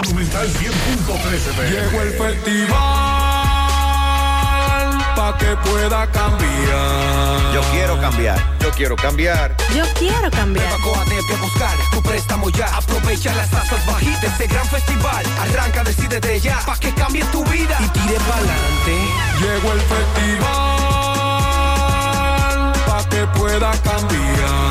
Monumental 0.03 0.49
100.13 0.49 1.69
Llegó 1.69 2.01
el 2.01 2.11
festival 2.11 3.10
pa' 5.21 5.37
que 5.37 5.55
pueda 5.69 6.07
cambiar. 6.07 7.53
Yo 7.53 7.61
quiero 7.71 8.01
cambiar. 8.01 8.39
Yo 8.59 8.71
quiero 8.71 8.95
cambiar. 8.95 9.55
Yo 9.77 9.85
quiero 9.99 10.31
cambiar. 10.31 10.73
Coatete 10.81 11.33
a 11.35 11.41
buscar 11.45 11.75
tu 11.91 12.01
préstamo 12.01 12.49
ya. 12.49 12.67
Aprovecha 12.75 13.35
las 13.35 13.49
tasas 13.51 13.85
bajitas 13.85 14.21
de 14.21 14.27
este 14.27 14.47
gran 14.47 14.65
festival. 14.65 15.23
Arranca, 15.43 15.83
decídete 15.83 16.39
ya 16.39 16.57
pa' 16.65 16.77
que 16.79 16.91
cambie 16.93 17.23
tu 17.25 17.43
vida 17.45 17.77
y 17.85 17.87
tire 17.89 18.17
pa'lante. 18.29 18.95
Llegó 19.41 19.69
el 19.77 19.81
festival 19.93 20.41
pa' 22.87 23.03
que 23.09 23.21
pueda 23.37 23.71
cambiar. 23.89 24.70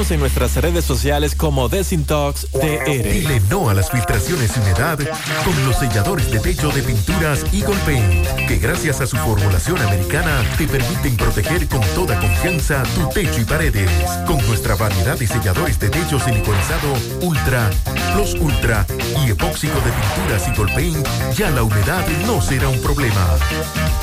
en 0.09 0.19
nuestras 0.19 0.55
redes 0.55 0.83
sociales 0.83 1.35
como 1.35 1.69
Desintox 1.69 2.47
DR. 2.53 3.03
Dile 3.03 3.39
no 3.51 3.69
a 3.69 3.75
las 3.75 3.91
filtraciones 3.91 4.57
y 4.57 4.59
humedad 4.59 4.97
con 4.97 5.65
los 5.65 5.75
selladores 5.75 6.31
de 6.31 6.39
techo 6.39 6.71
de 6.71 6.81
pinturas 6.81 7.45
Eagle 7.53 7.77
Paint, 7.85 8.47
que 8.47 8.57
gracias 8.57 8.99
a 9.01 9.05
su 9.05 9.15
formulación 9.17 9.77
americana 9.79 10.43
te 10.57 10.67
permiten 10.67 11.15
proteger 11.17 11.67
con 11.67 11.81
toda 11.93 12.19
confianza 12.19 12.81
tu 12.95 13.09
techo 13.09 13.41
y 13.41 13.45
paredes. 13.45 13.91
Con 14.25 14.37
nuestra 14.47 14.75
variedad 14.75 15.19
de 15.19 15.27
selladores 15.27 15.79
de 15.79 15.89
techo 15.89 16.19
siliconizado 16.19 16.93
Ultra, 17.21 17.69
Plus 18.15 18.33
Ultra 18.35 18.87
y 19.23 19.29
epóxico 19.29 19.75
de 19.81 19.91
pinturas 19.91 20.47
Eagle 20.47 20.73
Paint, 20.73 21.07
ya 21.35 21.51
la 21.51 21.61
humedad 21.61 22.07
no 22.25 22.41
será 22.41 22.69
un 22.69 22.81
problema. 22.81 23.37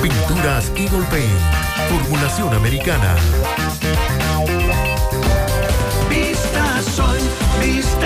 Pinturas 0.00 0.70
Eagle 0.76 1.06
Paint, 1.10 1.40
formulación 1.88 2.54
americana. 2.54 3.16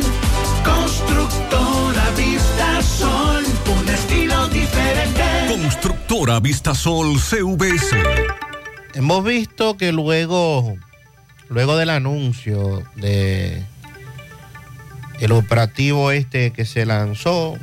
constructora 0.63 2.09
Vista 2.15 2.81
Sol, 2.81 3.43
un 3.79 3.89
estilo 3.89 4.47
diferente. 4.47 5.23
Constructora 5.49 6.39
Vistasol 6.39 7.19
CVS. 7.19 8.46
Hemos 8.97 9.23
visto 9.23 9.77
que 9.77 9.91
luego, 9.91 10.75
luego 11.49 11.77
del 11.77 11.91
anuncio 11.91 12.81
de 12.95 13.61
el 15.19 15.31
operativo 15.33 16.09
este 16.09 16.49
que 16.49 16.65
se 16.65 16.83
lanzó, 16.83 17.59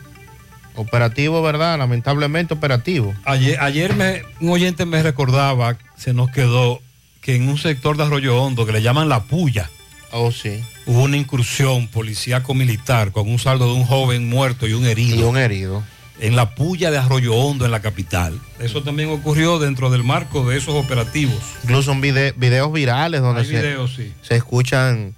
operativo, 0.77 1.43
¿verdad? 1.43 1.77
Lamentablemente 1.77 2.55
operativo. 2.55 3.13
Ayer, 3.25 3.59
ayer 3.61 3.97
me, 3.97 4.23
un 4.41 4.51
oyente 4.51 4.87
me 4.87 5.03
recordaba, 5.03 5.77
se 5.97 6.13
nos 6.13 6.31
quedó, 6.31 6.81
que 7.21 7.35
en 7.35 7.49
un 7.49 7.59
sector 7.59 7.97
de 7.97 8.05
Arroyo 8.05 8.41
Hondo 8.41 8.65
que 8.65 8.71
le 8.71 8.81
llaman 8.81 9.09
La 9.09 9.25
Puya. 9.25 9.69
Oh, 10.13 10.31
sí. 10.31 10.63
Hubo 10.87 11.03
una 11.03 11.17
incursión 11.17 11.89
policíaco-militar 11.89 13.11
con 13.11 13.29
un 13.29 13.41
saldo 13.41 13.67
de 13.67 13.73
un 13.73 13.85
joven 13.85 14.29
muerto 14.29 14.69
y 14.69 14.73
un 14.75 14.87
herido. 14.87 15.17
Y 15.17 15.23
un 15.25 15.37
herido. 15.37 15.83
En 16.21 16.37
la 16.37 16.55
Puya 16.55 16.91
de 16.91 16.99
Arroyo 16.99 17.35
Hondo, 17.35 17.65
en 17.65 17.71
la 17.73 17.81
capital. 17.83 18.41
Eso 18.61 18.83
también 18.83 19.09
ocurrió 19.11 19.59
dentro 19.59 19.91
del 19.91 20.05
marco 20.05 20.49
de 20.49 20.57
esos 20.57 20.75
operativos. 20.75 21.43
Incluso 21.65 21.83
son 21.83 22.01
vide- 22.01 22.33
videos 22.37 22.73
virales 22.73 23.21
donde 23.21 23.41
Hay 23.43 23.47
se, 23.49 23.53
videos, 23.53 23.95
sí. 23.97 24.13
se 24.23 24.37
escuchan 24.37 25.15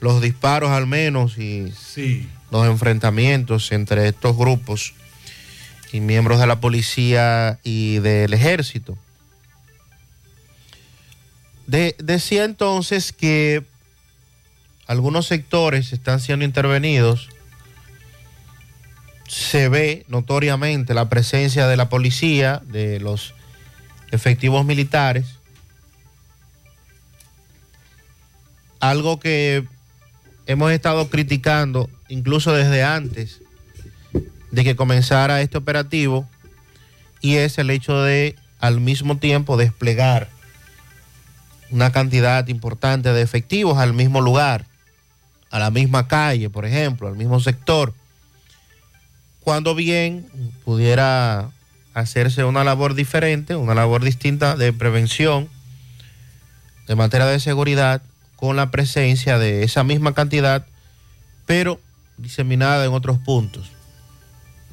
los 0.00 0.22
disparos 0.22 0.70
al 0.70 0.86
menos 0.86 1.36
y 1.38 1.72
Sí. 1.78 2.28
los 2.50 2.66
enfrentamientos 2.66 3.70
entre 3.72 4.08
estos 4.08 4.36
grupos 4.36 4.94
y 5.92 6.00
miembros 6.00 6.40
de 6.40 6.46
la 6.46 6.60
policía 6.60 7.58
y 7.62 7.98
del 7.98 8.32
ejército. 8.32 8.96
De- 11.66 11.94
decía 11.98 12.44
entonces 12.44 13.12
que 13.12 13.62
algunos 14.86 15.26
sectores 15.26 15.92
están 15.92 16.20
siendo 16.20 16.44
intervenidos. 16.44 17.28
Se 19.32 19.70
ve 19.70 20.04
notoriamente 20.08 20.92
la 20.92 21.08
presencia 21.08 21.66
de 21.66 21.78
la 21.78 21.88
policía, 21.88 22.60
de 22.66 23.00
los 23.00 23.32
efectivos 24.10 24.66
militares. 24.66 25.24
Algo 28.78 29.18
que 29.18 29.64
hemos 30.44 30.70
estado 30.70 31.08
criticando 31.08 31.88
incluso 32.10 32.52
desde 32.52 32.84
antes 32.84 33.40
de 34.50 34.64
que 34.64 34.76
comenzara 34.76 35.40
este 35.40 35.56
operativo 35.56 36.28
y 37.22 37.36
es 37.36 37.56
el 37.56 37.70
hecho 37.70 38.02
de 38.02 38.36
al 38.60 38.80
mismo 38.80 39.16
tiempo 39.16 39.56
desplegar 39.56 40.28
una 41.70 41.90
cantidad 41.90 42.46
importante 42.48 43.14
de 43.14 43.22
efectivos 43.22 43.78
al 43.78 43.94
mismo 43.94 44.20
lugar, 44.20 44.66
a 45.50 45.58
la 45.58 45.70
misma 45.70 46.06
calle, 46.06 46.50
por 46.50 46.66
ejemplo, 46.66 47.08
al 47.08 47.16
mismo 47.16 47.40
sector, 47.40 47.94
cuando 49.44 49.74
bien 49.74 50.26
pudiera 50.64 51.50
hacerse 51.94 52.44
una 52.44 52.64
labor 52.64 52.94
diferente, 52.94 53.56
una 53.56 53.74
labor 53.74 54.02
distinta 54.02 54.56
de 54.56 54.72
prevención, 54.72 55.48
de 56.86 56.94
materia 56.94 57.26
de 57.26 57.40
seguridad, 57.40 58.02
con 58.36 58.56
la 58.56 58.70
presencia 58.70 59.38
de 59.38 59.62
esa 59.62 59.84
misma 59.84 60.14
cantidad, 60.14 60.66
pero 61.46 61.80
diseminada 62.16 62.84
en 62.84 62.92
otros 62.92 63.18
puntos. 63.18 63.70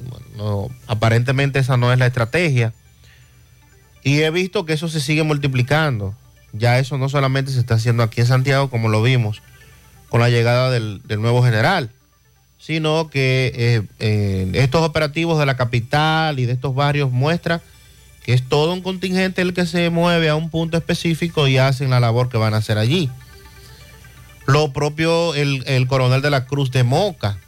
Bueno, 0.08 0.26
no, 0.36 0.68
aparentemente 0.86 1.58
esa 1.58 1.76
no 1.76 1.92
es 1.92 1.98
la 1.98 2.06
estrategia. 2.06 2.72
Y 4.02 4.20
he 4.22 4.30
visto 4.30 4.64
que 4.64 4.72
eso 4.72 4.88
se 4.88 5.00
sigue 5.00 5.22
multiplicando. 5.22 6.14
Ya 6.52 6.78
eso 6.78 6.98
no 6.98 7.08
solamente 7.08 7.52
se 7.52 7.60
está 7.60 7.74
haciendo 7.74 8.02
aquí 8.02 8.22
en 8.22 8.26
Santiago, 8.26 8.70
como 8.70 8.88
lo 8.88 9.02
vimos 9.02 9.42
con 10.08 10.20
la 10.20 10.28
llegada 10.28 10.70
del 10.70 11.00
nuevo 11.20 11.42
general, 11.42 11.90
sino 12.60 13.08
que 13.08 13.82
eh, 13.98 14.50
estos 14.54 14.82
operativos 14.82 15.38
de 15.38 15.46
la 15.46 15.56
capital 15.56 16.38
y 16.38 16.46
de 16.46 16.52
estos 16.52 16.74
barrios 16.74 17.10
muestran 17.10 17.60
que 18.22 18.34
es 18.34 18.48
todo 18.48 18.74
un 18.74 18.82
contingente 18.82 19.40
el 19.42 19.54
que 19.54 19.66
se 19.66 19.88
mueve 19.90 20.28
a 20.28 20.36
un 20.36 20.50
punto 20.50 20.76
específico 20.76 21.48
y 21.48 21.56
hacen 21.58 21.90
la 21.90 22.00
labor 22.00 22.28
que 22.28 22.36
van 22.36 22.52
a 22.54 22.58
hacer 22.58 22.76
allí. 22.78 23.10
Lo 24.46 24.72
propio 24.72 25.34
el, 25.34 25.64
el 25.66 25.86
coronel 25.86 26.20
de 26.20 26.30
la 26.30 26.44
Cruz 26.44 26.70
de 26.70 26.84
Moca, 26.84 27.38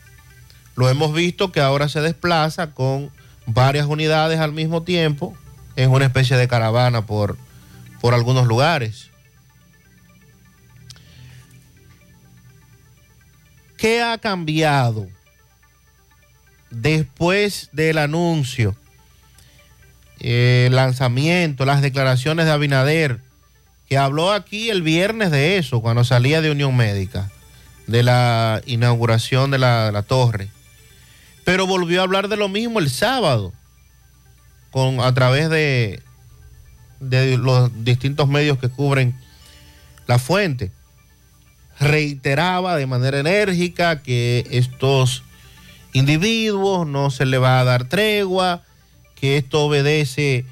lo 0.75 0.89
hemos 0.89 1.13
visto 1.13 1.53
que 1.53 1.61
ahora 1.61 1.89
se 1.89 2.01
desplaza 2.01 2.71
con 2.71 3.11
varias 3.47 3.87
unidades 3.87 4.41
al 4.41 4.53
mismo 4.53 4.83
tiempo 4.83 5.37
en 5.77 5.91
una 5.91 6.07
especie 6.07 6.37
de 6.37 6.49
caravana 6.49 7.05
por, 7.05 7.37
por 8.01 8.15
algunos 8.15 8.47
lugares. 8.47 9.12
¿Qué 13.83 14.01
ha 14.01 14.17
cambiado 14.17 15.09
después 16.71 17.69
del 17.73 17.99
anuncio, 17.99 18.77
el 20.21 20.77
lanzamiento, 20.77 21.65
las 21.65 21.83
declaraciones 21.83 22.47
de 22.47 22.53
Abinader, 22.53 23.19
que 23.89 23.99
habló 23.99 24.31
aquí 24.31 24.71
el 24.71 24.83
viernes 24.83 25.33
de 25.33 25.59
eso, 25.59 25.81
cuando 25.81 26.05
salía 26.05 26.41
de 26.41 26.53
Unión 26.53 26.77
Médica, 26.77 27.33
de 27.89 28.05
la 28.05 28.63
inauguración 28.67 29.51
de 29.51 29.59
la, 29.59 30.05
torre? 30.07 30.47
Pero 31.43 31.67
volvió 31.67 32.03
a 32.03 32.05
hablar 32.05 32.29
de 32.29 32.37
lo 32.37 32.49
mismo 32.49 32.79
el 32.79 32.89
sábado, 32.89 33.53
con, 34.71 35.01
a 35.01 35.13
través 35.13 35.51
de 35.51 36.01
los 37.01 37.85
distintos 37.85 38.29
medios 38.29 38.59
que 38.59 38.69
cubren 38.69 39.13
la 40.07 40.21
fuente 40.21 40.71
reiteraba 41.83 42.77
de 42.77 42.87
manera 42.87 43.19
enérgica 43.19 44.03
que 44.03 44.47
estos 44.51 45.23
individuos 45.93 46.87
no 46.87 47.11
se 47.11 47.27
le 47.27 47.39
va 47.39 47.61
a 47.61 47.65
dar 47.65 47.85
tregua, 47.85 48.63
que 49.15 49.37
esto 49.37 49.65
obedece 49.65 50.45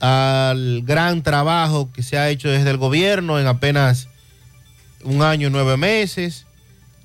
al 0.00 0.82
gran 0.82 1.22
trabajo 1.22 1.90
que 1.92 2.02
se 2.02 2.18
ha 2.18 2.28
hecho 2.28 2.48
desde 2.48 2.70
el 2.70 2.76
gobierno 2.76 3.38
en 3.38 3.46
apenas 3.46 4.08
un 5.02 5.22
año 5.22 5.48
y 5.48 5.50
nueve 5.50 5.76
meses, 5.76 6.46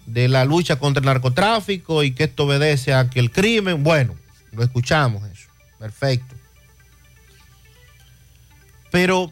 de 0.06 0.28
la 0.28 0.46
lucha 0.46 0.78
contra 0.78 1.00
el 1.00 1.06
narcotráfico 1.06 2.04
y 2.04 2.12
que 2.12 2.26
esto 2.26 2.46
obedece 2.46 2.94
a 2.94 3.10
que 3.10 3.20
el 3.20 3.32
crimen, 3.32 3.84
bueno, 3.84 4.16
lo 4.52 4.64
escuchamos 4.64 5.24
eso, 5.30 5.48
perfecto. 5.80 6.36
Pero 8.90 9.32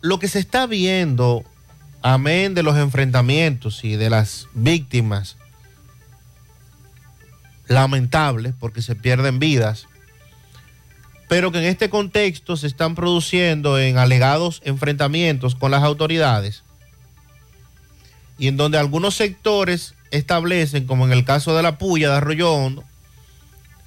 lo 0.00 0.18
que 0.18 0.28
se 0.28 0.38
está 0.38 0.66
viendo 0.66 1.44
amén 2.02 2.54
de 2.54 2.62
los 2.62 2.76
enfrentamientos 2.76 3.84
y 3.84 3.96
de 3.96 4.10
las 4.10 4.48
víctimas 4.54 5.36
lamentables 7.66 8.54
porque 8.58 8.82
se 8.82 8.94
pierden 8.94 9.38
vidas, 9.38 9.86
pero 11.28 11.52
que 11.52 11.58
en 11.58 11.64
este 11.64 11.90
contexto 11.90 12.56
se 12.56 12.66
están 12.66 12.94
produciendo 12.94 13.78
en 13.78 13.98
alegados 13.98 14.62
enfrentamientos 14.64 15.54
con 15.54 15.70
las 15.70 15.82
autoridades 15.82 16.62
y 18.38 18.48
en 18.48 18.56
donde 18.56 18.78
algunos 18.78 19.14
sectores 19.14 19.94
establecen, 20.10 20.86
como 20.86 21.04
en 21.04 21.12
el 21.12 21.24
caso 21.24 21.56
de 21.56 21.62
la 21.62 21.76
puya 21.76 22.08
de 22.08 22.16
Arroyo 22.16 22.52
Hondo, 22.52 22.84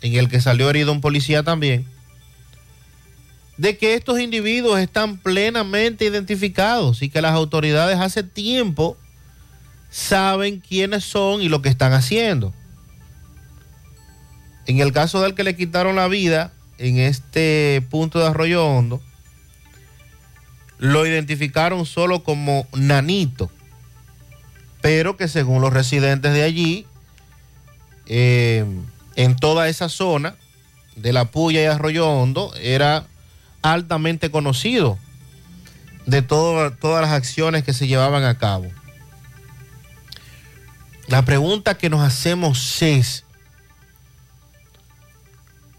en 0.01 0.15
el 0.15 0.29
que 0.29 0.41
salió 0.41 0.69
herido 0.69 0.91
un 0.91 1.01
policía 1.01 1.43
también, 1.43 1.85
de 3.61 3.77
que 3.77 3.93
estos 3.93 4.19
individuos 4.19 4.79
están 4.79 5.19
plenamente 5.19 6.05
identificados 6.05 7.03
y 7.03 7.09
que 7.09 7.21
las 7.21 7.33
autoridades 7.33 7.99
hace 7.99 8.23
tiempo 8.23 8.97
saben 9.91 10.59
quiénes 10.59 11.03
son 11.03 11.43
y 11.43 11.47
lo 11.47 11.61
que 11.61 11.69
están 11.69 11.93
haciendo. 11.93 12.55
En 14.65 14.79
el 14.79 14.91
caso 14.91 15.21
del 15.21 15.35
que 15.35 15.43
le 15.43 15.55
quitaron 15.55 15.95
la 15.95 16.07
vida 16.07 16.51
en 16.79 16.97
este 16.97 17.85
punto 17.91 18.17
de 18.17 18.25
Arroyo 18.25 18.65
Hondo, 18.65 18.99
lo 20.79 21.05
identificaron 21.05 21.85
solo 21.85 22.23
como 22.23 22.65
Nanito, 22.73 23.51
pero 24.81 25.17
que 25.17 25.27
según 25.27 25.61
los 25.61 25.71
residentes 25.71 26.33
de 26.33 26.41
allí, 26.41 26.87
eh, 28.07 28.65
en 29.15 29.35
toda 29.35 29.69
esa 29.69 29.87
zona 29.87 30.35
de 30.95 31.13
la 31.13 31.25
Puya 31.25 31.61
y 31.61 31.65
Arroyo 31.65 32.09
Hondo, 32.09 32.51
era 32.59 33.05
altamente 33.61 34.31
conocido 34.31 34.97
de 36.05 36.21
todas 36.21 37.01
las 37.01 37.11
acciones 37.11 37.63
que 37.63 37.73
se 37.73 37.87
llevaban 37.87 38.23
a 38.23 38.37
cabo. 38.37 38.67
La 41.07 41.23
pregunta 41.23 41.77
que 41.77 41.89
nos 41.89 42.01
hacemos 42.01 42.81
es, 42.81 43.25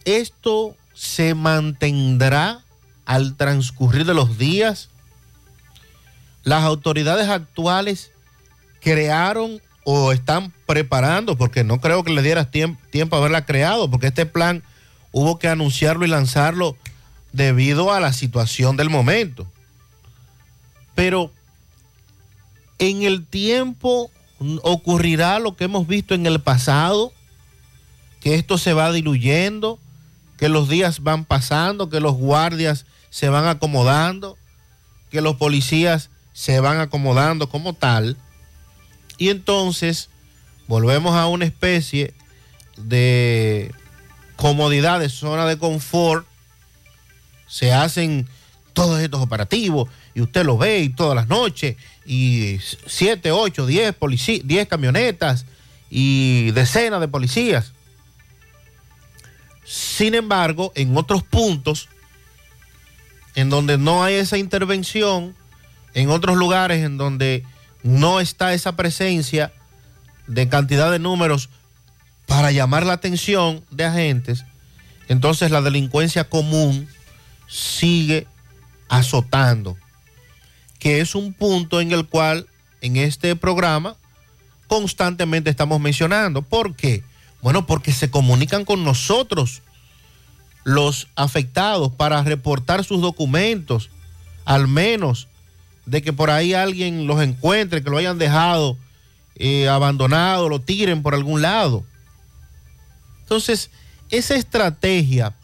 ¿esto 0.05 0.77
se 0.95 1.35
mantendrá 1.35 2.61
al 3.07 3.37
transcurrir 3.37 4.05
de 4.05 4.15
los 4.15 4.39
días? 4.39 4.91
Las 6.45 6.65
autoridades 6.65 7.29
actuales 7.29 8.11
crearon 8.81 9.61
o 9.85 10.13
están 10.13 10.53
preparando, 10.67 11.37
porque 11.37 11.65
no 11.65 11.81
creo 11.81 12.05
que 12.05 12.13
le 12.13 12.23
dieras 12.23 12.51
tiemp- 12.51 12.79
tiempo 12.91 13.17
a 13.17 13.19
haberla 13.21 13.47
creado, 13.47 13.91
porque 13.91 14.09
este 14.09 14.27
plan 14.27 14.63
hubo 15.13 15.39
que 15.39 15.49
anunciarlo 15.49 16.05
y 16.05 16.09
lanzarlo 16.09 16.77
debido 17.33 17.93
a 17.93 18.01
la 18.01 18.13
situación 18.13 18.77
del 18.77 18.91
momento. 18.91 19.47
Pero 20.95 21.33
en 22.79 23.03
el 23.03 23.27
tiempo 23.27 24.11
ocurrirá 24.63 25.39
lo 25.39 25.57
que 25.57 25.65
hemos 25.65 25.87
visto 25.87 26.15
en 26.15 26.27
el 26.27 26.41
pasado, 26.41 27.13
que 28.21 28.35
esto 28.35 28.59
se 28.59 28.73
va 28.73 28.93
diluyendo, 28.93 29.79
que 30.37 30.49
los 30.49 30.69
días 30.69 31.03
van 31.03 31.25
pasando, 31.25 31.89
que 31.89 32.01
los 32.01 32.15
guardias 32.15 32.87
se 33.11 33.29
van 33.29 33.47
acomodando, 33.47 34.37
que 35.11 35.21
los 35.21 35.37
policías 35.37 36.11
se 36.33 36.61
van 36.61 36.81
acomodando 36.81 37.49
como 37.49 37.75
tal. 37.75 38.17
Y 39.19 39.29
entonces 39.29 40.09
volvemos 40.67 41.15
a 41.15 41.27
una 41.27 41.45
especie 41.45 42.15
de 42.77 43.73
comodidad, 44.37 44.99
de 44.99 45.09
zona 45.09 45.47
de 45.47 45.59
confort. 45.59 46.27
Se 47.53 47.71
hacen 47.71 48.27
todos 48.73 48.99
estos 49.01 49.21
operativos 49.21 49.91
y 50.15 50.23
usted 50.23 50.43
lo 50.43 50.57
ve 50.57 50.79
y 50.79 50.89
todas 50.89 51.15
las 51.15 51.29
noches 51.29 51.77
y 52.07 52.59
7, 52.87 53.31
8, 53.31 53.67
10 53.67 53.95
policías, 53.95 54.41
10 54.47 54.69
camionetas 54.69 55.45
y 55.91 56.51
decenas 56.53 57.03
de 57.03 57.09
policías. 57.09 57.73
Sin 59.67 60.15
embargo, 60.15 60.73
en 60.75 60.97
otros 60.97 61.25
puntos 61.25 61.91
en 63.35 63.51
donde 63.51 63.77
no 63.77 64.03
hay 64.03 64.15
esa 64.15 64.39
intervención, 64.39 65.37
en 65.93 66.09
otros 66.09 66.39
lugares 66.39 66.83
en 66.83 66.97
donde 66.97 67.45
no 67.83 68.21
está 68.21 68.55
esa 68.55 68.77
presencia 68.77 69.53
de 70.27 70.49
cantidad 70.49 70.91
de 70.91 70.99
números 70.99 71.51
para 72.25 72.51
llamar 72.51 72.87
la 72.87 72.95
atención 72.95 73.63
de 73.71 73.85
agentes, 73.85 74.47
entonces 75.09 75.51
la 75.51 75.61
delincuencia 75.61 76.25
común 76.25 76.89
sigue 77.53 78.27
azotando, 78.89 79.77
que 80.79 81.01
es 81.01 81.15
un 81.15 81.35
punto 81.35 81.83
en 81.83 81.93
el 81.93 82.07
cual 82.07 82.47
en 82.81 82.97
este 82.97 83.37
programa 83.37 83.97
constantemente 84.69 85.51
estamos 85.51 85.79
mencionando. 85.79 86.41
¿Por 86.41 86.75
qué? 86.75 87.05
Bueno, 87.43 87.67
porque 87.67 87.93
se 87.93 88.11
comunican 88.11 88.65
con 88.65 88.85
nosotros 88.85 89.61
los 90.65 91.09
afectados 91.15 91.93
para 91.93 92.23
reportar 92.23 92.85
sus 92.85 93.03
documentos, 93.03 93.91
al 94.47 94.67
menos 94.67 95.29
de 95.85 96.01
que 96.01 96.15
por 96.15 96.31
ahí 96.31 96.55
alguien 96.55 97.07
los 97.07 97.21
encuentre, 97.23 97.83
que 97.83 97.91
lo 97.91 97.99
hayan 97.99 98.17
dejado 98.17 98.79
eh, 99.35 99.69
abandonado, 99.69 100.49
lo 100.49 100.61
tiren 100.61 101.03
por 101.03 101.15
algún 101.15 101.43
lado. 101.43 101.85
Entonces, 103.21 103.71
esa 104.09 104.37
estrategia, 104.37 105.35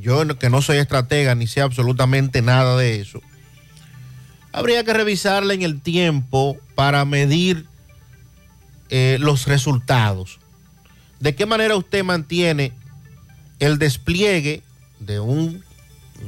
yo 0.00 0.38
que 0.38 0.50
no 0.50 0.62
soy 0.62 0.78
estratega 0.78 1.34
ni 1.34 1.46
sé 1.46 1.60
absolutamente 1.60 2.42
nada 2.42 2.76
de 2.76 3.00
eso, 3.00 3.20
habría 4.52 4.84
que 4.84 4.92
revisarla 4.92 5.54
en 5.54 5.62
el 5.62 5.80
tiempo 5.80 6.56
para 6.74 7.04
medir 7.04 7.66
eh, 8.88 9.18
los 9.20 9.46
resultados. 9.46 10.38
¿De 11.20 11.34
qué 11.34 11.46
manera 11.46 11.76
usted 11.76 12.04
mantiene 12.04 12.72
el 13.58 13.78
despliegue 13.78 14.62
de 15.00 15.20
un, 15.20 15.62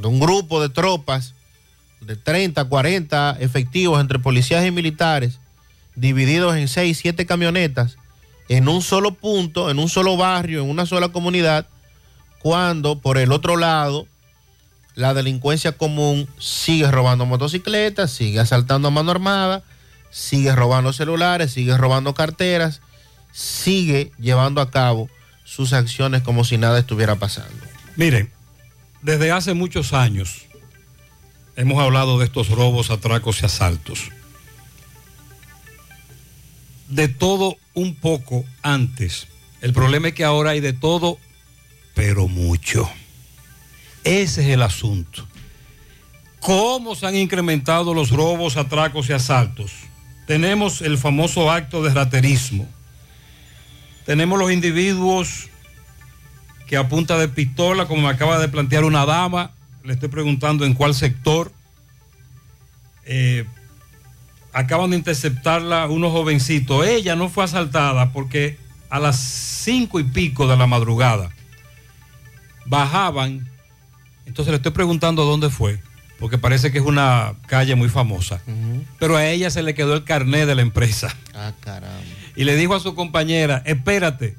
grupo 0.03 0.61
de 0.61 0.69
tropas 0.69 1.35
de 2.01 2.17
30, 2.17 2.65
40 2.65 3.37
efectivos 3.41 4.01
entre 4.01 4.19
policías 4.19 4.67
y 4.67 4.71
militares 4.71 5.41
divididos 5.95 6.57
en 6.57 6.69
seis, 6.69 6.99
siete 6.99 7.27
camionetas, 7.27 7.97
en 8.49 8.69
un 8.69 8.83
solo 8.83 9.15
punto, 9.15 9.71
en 9.71 9.79
un 9.79 9.89
solo 9.89 10.17
barrio, 10.17 10.63
en 10.63 10.71
una 10.71 10.87
sola 10.87 11.09
comunidad, 11.09 11.67
cuando 12.39 13.01
por 13.01 13.19
el 13.19 13.33
otro 13.33 13.57
lado 13.57 14.07
la 14.95 15.15
delincuencia 15.15 15.73
común 15.73 16.29
sigue 16.39 16.91
robando 16.91 17.25
motocicletas, 17.27 18.11
sigue 18.11 18.41
asaltando 18.41 18.89
a 18.89 18.91
mano 18.91 19.11
armada, 19.11 19.63
sigue 20.11 20.55
robando 20.55 20.93
celulares, 20.93 21.53
sigue 21.53 21.77
robando 21.77 22.15
carteras, 22.15 22.81
sigue 23.33 24.13
llevando 24.19 24.61
a 24.61 24.71
cabo 24.71 25.09
sus 25.45 25.73
acciones 25.73 26.23
como 26.23 26.45
si 26.45 26.59
nada 26.59 26.79
estuviera 26.79 27.17
pasando. 27.17 27.65
Miren, 27.97 28.31
desde 29.03 29.31
hace 29.31 29.55
muchos 29.55 29.93
años 29.93 30.47
hemos 31.57 31.83
hablado 31.83 32.19
de 32.19 32.25
estos 32.25 32.49
robos, 32.49 32.91
atracos 32.91 33.43
y 33.43 33.47
asaltos. 33.47 34.11
De 36.89 37.09
todo 37.09 37.57
un 37.75 37.95
poco 37.95 38.45
antes. 38.63 39.29
El 39.61 39.73
problema 39.73 40.09
es 40.09 40.15
que 40.15 40.25
ahora 40.25 40.51
hay 40.51 40.61
de 40.61 40.73
todo, 40.73 41.19
pero 41.99 42.29
mucho. 42.29 42.89
Ese 44.05 44.43
es 44.43 44.49
el 44.51 44.63
asunto. 44.63 45.27
¿Cómo 46.39 46.95
se 46.95 47.09
han 47.09 47.17
incrementado 47.17 47.93
los 47.93 48.11
robos, 48.11 48.57
atracos 48.57 49.09
y 49.09 49.15
asaltos? 49.15 49.73
Tenemos 50.25 50.81
el 50.81 50.97
famoso 50.97 51.51
acto 51.51 51.83
de 51.83 51.93
raterismo. 51.93 52.69
Tenemos 54.07 54.39
los 54.39 54.53
individuos 54.53 55.49
que 56.69 56.77
a 56.77 56.89
punta 56.89 57.19
de 57.19 57.27
pistola, 57.27 57.87
como 57.87 58.03
me 58.03 58.11
acaba 58.11 58.39
de 58.39 58.47
plantear 58.47 58.85
una 58.85 59.05
dama, 59.05 59.51
le 59.83 59.95
estoy 59.95 60.09
preguntando 60.09 60.65
en 60.65 60.75
cuál 60.75 60.95
sector, 60.95 61.51
eh, 63.07 63.45
acaban 64.53 64.91
de 64.91 64.99
interceptarla 64.99 65.89
unos 65.89 66.13
jovencitos. 66.13 66.87
Ella 66.87 67.17
no 67.17 67.29
fue 67.29 67.43
asaltada 67.43 68.13
porque 68.13 68.57
a 68.89 69.01
las 69.01 69.17
cinco 69.19 69.99
y 69.99 70.05
pico 70.05 70.47
de 70.47 70.57
la 70.57 70.69
madrugada 70.69 71.33
bajaban. 72.69 73.49
Entonces 74.27 74.51
le 74.53 74.57
estoy 74.57 74.73
preguntando 74.73 75.25
dónde 75.25 75.51
fue, 75.51 75.81
porque 76.19 76.39
parece 76.39 76.71
que 76.71 76.79
es 76.79 76.85
una 76.85 77.35
calle 77.47 77.75
muy 77.75 77.89
famosa. 77.89 78.41
Pero 78.99 79.17
a 79.17 79.27
ella 79.27 79.51
se 79.51 79.63
le 79.63 79.75
quedó 79.75 79.95
el 79.95 80.05
carnet 80.05 80.47
de 80.47 80.55
la 80.55 80.63
empresa. 80.63 81.15
Ah, 81.35 81.53
caramba. 81.61 82.01
Y 82.37 82.45
le 82.45 82.57
dijo 82.57 82.75
a 82.75 82.81
su 82.81 82.95
compañera, 82.95 83.63
espérate, 83.65 84.37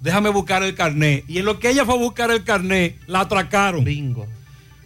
déjame 0.00 0.30
buscar 0.30 0.62
el 0.62 0.74
carnet. 0.74 1.24
Y 1.28 1.38
en 1.38 1.44
lo 1.44 1.58
que 1.58 1.70
ella 1.70 1.84
fue 1.84 1.94
a 1.94 1.98
buscar 1.98 2.30
el 2.30 2.44
carnet, 2.44 2.98
la 3.06 3.20
atracaron. 3.20 3.84
Bingo. 3.84 4.26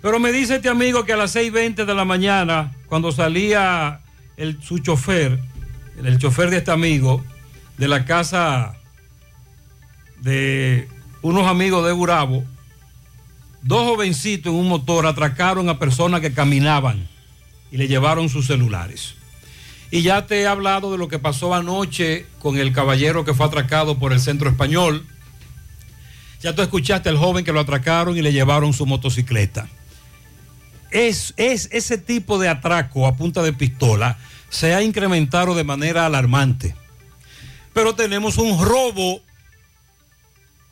Pero 0.02 0.20
me 0.20 0.30
dice 0.32 0.56
este 0.56 0.68
amigo 0.68 1.04
que 1.04 1.12
a 1.12 1.16
las 1.16 1.34
6.20 1.34 1.84
de 1.84 1.94
la 1.94 2.04
mañana, 2.04 2.72
cuando 2.86 3.10
salía 3.12 4.00
el, 4.36 4.62
su 4.62 4.78
chofer, 4.78 5.38
el 6.04 6.18
chofer 6.18 6.50
de 6.50 6.58
este 6.58 6.70
amigo, 6.70 7.24
de 7.76 7.88
la 7.88 8.04
casa 8.04 8.74
de 10.20 10.88
unos 11.22 11.46
amigos 11.46 11.84
de 11.86 11.92
Gurabo, 11.92 12.44
dos 13.62 13.86
jovencitos 13.86 14.52
en 14.52 14.58
un 14.58 14.68
motor 14.68 15.06
atracaron 15.06 15.68
a 15.68 15.78
personas 15.78 16.20
que 16.20 16.32
caminaban 16.32 17.08
y 17.70 17.76
le 17.76 17.88
llevaron 17.88 18.28
sus 18.28 18.46
celulares. 18.46 19.14
Y 19.90 20.02
ya 20.02 20.26
te 20.26 20.40
he 20.40 20.46
hablado 20.46 20.92
de 20.92 20.98
lo 20.98 21.08
que 21.08 21.18
pasó 21.18 21.54
anoche 21.54 22.26
con 22.40 22.58
el 22.58 22.72
caballero 22.72 23.24
que 23.24 23.34
fue 23.34 23.46
atracado 23.46 23.98
por 23.98 24.12
el 24.12 24.20
centro 24.20 24.50
español. 24.50 25.06
Ya 26.42 26.54
tú 26.54 26.62
escuchaste 26.62 27.08
al 27.08 27.16
joven 27.16 27.44
que 27.44 27.52
lo 27.52 27.60
atracaron 27.60 28.16
y 28.16 28.22
le 28.22 28.32
llevaron 28.32 28.72
su 28.72 28.86
motocicleta. 28.86 29.68
Es, 30.90 31.34
es 31.36 31.68
ese 31.72 31.98
tipo 31.98 32.38
de 32.38 32.48
atraco 32.48 33.06
a 33.06 33.16
punta 33.16 33.42
de 33.42 33.52
pistola 33.52 34.18
se 34.50 34.74
ha 34.74 34.82
incrementado 34.82 35.54
de 35.54 35.64
manera 35.64 36.06
alarmante. 36.06 36.74
Pero 37.72 37.94
tenemos 37.94 38.38
un 38.38 38.62
robo 38.64 39.20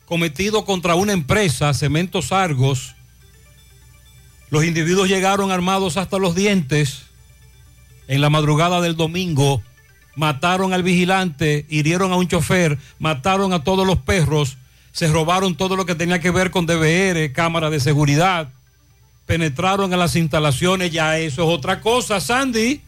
cometido 0.07 0.63
contra 0.63 0.95
una 0.95 1.11
empresa, 1.11 1.73
Cementos 1.73 2.31
Argos. 2.31 2.95
Los 4.49 4.63
individuos 4.63 5.09
llegaron 5.09 5.51
armados 5.51 5.97
hasta 5.97 6.17
los 6.17 6.33
dientes 6.33 7.03
en 8.07 8.21
la 8.21 8.29
madrugada 8.29 8.79
del 8.79 8.95
domingo, 8.95 9.61
mataron 10.15 10.71
al 10.71 10.81
vigilante, 10.81 11.65
hirieron 11.67 12.13
a 12.13 12.15
un 12.15 12.29
chofer, 12.29 12.77
mataron 12.99 13.51
a 13.51 13.65
todos 13.65 13.85
los 13.85 13.97
perros, 13.97 14.57
se 14.93 15.09
robaron 15.09 15.57
todo 15.57 15.75
lo 15.75 15.85
que 15.85 15.93
tenía 15.93 16.21
que 16.21 16.31
ver 16.31 16.51
con 16.51 16.65
DVR, 16.65 17.33
cámara 17.33 17.69
de 17.69 17.81
seguridad, 17.81 18.47
penetraron 19.25 19.91
en 19.91 19.99
las 19.99 20.15
instalaciones, 20.15 20.89
ya 20.89 21.19
eso 21.19 21.43
es 21.43 21.49
otra 21.49 21.81
cosa, 21.81 22.21
Sandy. 22.21 22.81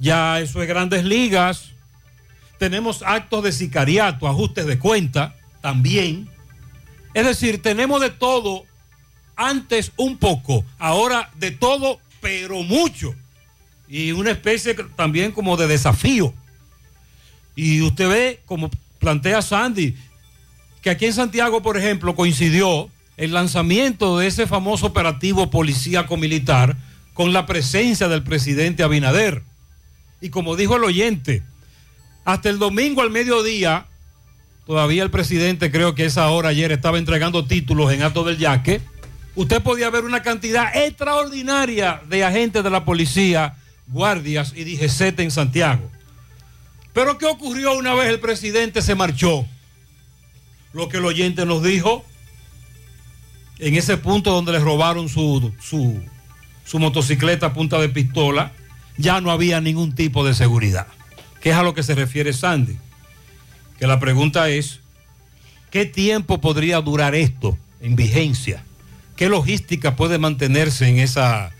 Ya 0.00 0.40
eso 0.40 0.62
es 0.62 0.68
grandes 0.68 1.04
ligas. 1.04 1.72
Tenemos 2.58 3.02
actos 3.02 3.44
de 3.44 3.52
sicariato, 3.52 4.26
ajustes 4.26 4.64
de 4.64 4.78
cuenta 4.78 5.36
también. 5.64 6.28
Es 7.14 7.24
decir, 7.24 7.62
tenemos 7.62 7.98
de 8.02 8.10
todo, 8.10 8.64
antes 9.34 9.92
un 9.96 10.18
poco, 10.18 10.62
ahora 10.78 11.30
de 11.36 11.52
todo, 11.52 12.00
pero 12.20 12.62
mucho. 12.62 13.14
Y 13.88 14.12
una 14.12 14.32
especie 14.32 14.74
también 14.94 15.32
como 15.32 15.56
de 15.56 15.66
desafío. 15.66 16.34
Y 17.56 17.80
usted 17.80 18.08
ve, 18.10 18.40
como 18.44 18.70
plantea 18.98 19.40
Sandy, 19.40 19.96
que 20.82 20.90
aquí 20.90 21.06
en 21.06 21.14
Santiago, 21.14 21.62
por 21.62 21.78
ejemplo, 21.78 22.14
coincidió 22.14 22.90
el 23.16 23.32
lanzamiento 23.32 24.18
de 24.18 24.26
ese 24.26 24.46
famoso 24.46 24.84
operativo 24.84 25.48
policíaco 25.48 26.18
militar 26.18 26.76
con 27.14 27.32
la 27.32 27.46
presencia 27.46 28.08
del 28.08 28.22
presidente 28.22 28.82
Abinader. 28.82 29.42
Y 30.20 30.28
como 30.28 30.56
dijo 30.56 30.76
el 30.76 30.84
oyente, 30.84 31.42
hasta 32.26 32.50
el 32.50 32.58
domingo 32.58 33.00
al 33.00 33.10
mediodía, 33.10 33.86
todavía 34.66 35.02
el 35.02 35.10
presidente 35.10 35.70
creo 35.70 35.94
que 35.94 36.04
esa 36.04 36.28
hora 36.30 36.50
ayer 36.50 36.72
estaba 36.72 36.98
entregando 36.98 37.46
títulos 37.46 37.92
en 37.92 38.02
Alto 38.02 38.24
del 38.24 38.38
Yaque, 38.38 38.80
usted 39.34 39.62
podía 39.62 39.90
ver 39.90 40.04
una 40.04 40.22
cantidad 40.22 40.74
extraordinaria 40.76 42.02
de 42.08 42.24
agentes 42.24 42.64
de 42.64 42.70
la 42.70 42.84
policía, 42.84 43.56
guardias 43.88 44.52
y 44.56 44.64
DGCET 44.64 45.20
en 45.20 45.30
Santiago. 45.30 45.90
Pero 46.92 47.18
¿qué 47.18 47.26
ocurrió 47.26 47.76
una 47.76 47.94
vez 47.94 48.08
el 48.08 48.20
presidente 48.20 48.80
se 48.80 48.94
marchó? 48.94 49.46
Lo 50.72 50.88
que 50.88 50.98
el 50.98 51.04
oyente 51.04 51.44
nos 51.44 51.62
dijo, 51.62 52.04
en 53.58 53.74
ese 53.74 53.96
punto 53.96 54.32
donde 54.32 54.52
le 54.52 54.58
robaron 54.60 55.08
su, 55.08 55.52
su, 55.60 56.00
su 56.64 56.78
motocicleta 56.78 57.46
a 57.46 57.52
punta 57.52 57.78
de 57.78 57.88
pistola, 57.88 58.52
ya 58.96 59.20
no 59.20 59.30
había 59.30 59.60
ningún 59.60 59.94
tipo 59.94 60.24
de 60.24 60.34
seguridad. 60.34 60.86
Que 61.40 61.50
es 61.50 61.56
a 61.56 61.62
lo 61.62 61.74
que 61.74 61.82
se 61.82 61.94
refiere 61.94 62.32
Sandy. 62.32 62.78
Que 63.78 63.86
la 63.86 63.98
pregunta 63.98 64.48
es, 64.48 64.80
¿qué 65.70 65.84
tiempo 65.84 66.40
podría 66.40 66.80
durar 66.80 67.14
esto 67.14 67.58
en 67.80 67.96
vigencia? 67.96 68.64
¿Qué 69.16 69.28
logística 69.28 69.96
puede 69.96 70.18
mantenerse 70.18 70.88
en 70.88 70.98
esa... 70.98 71.52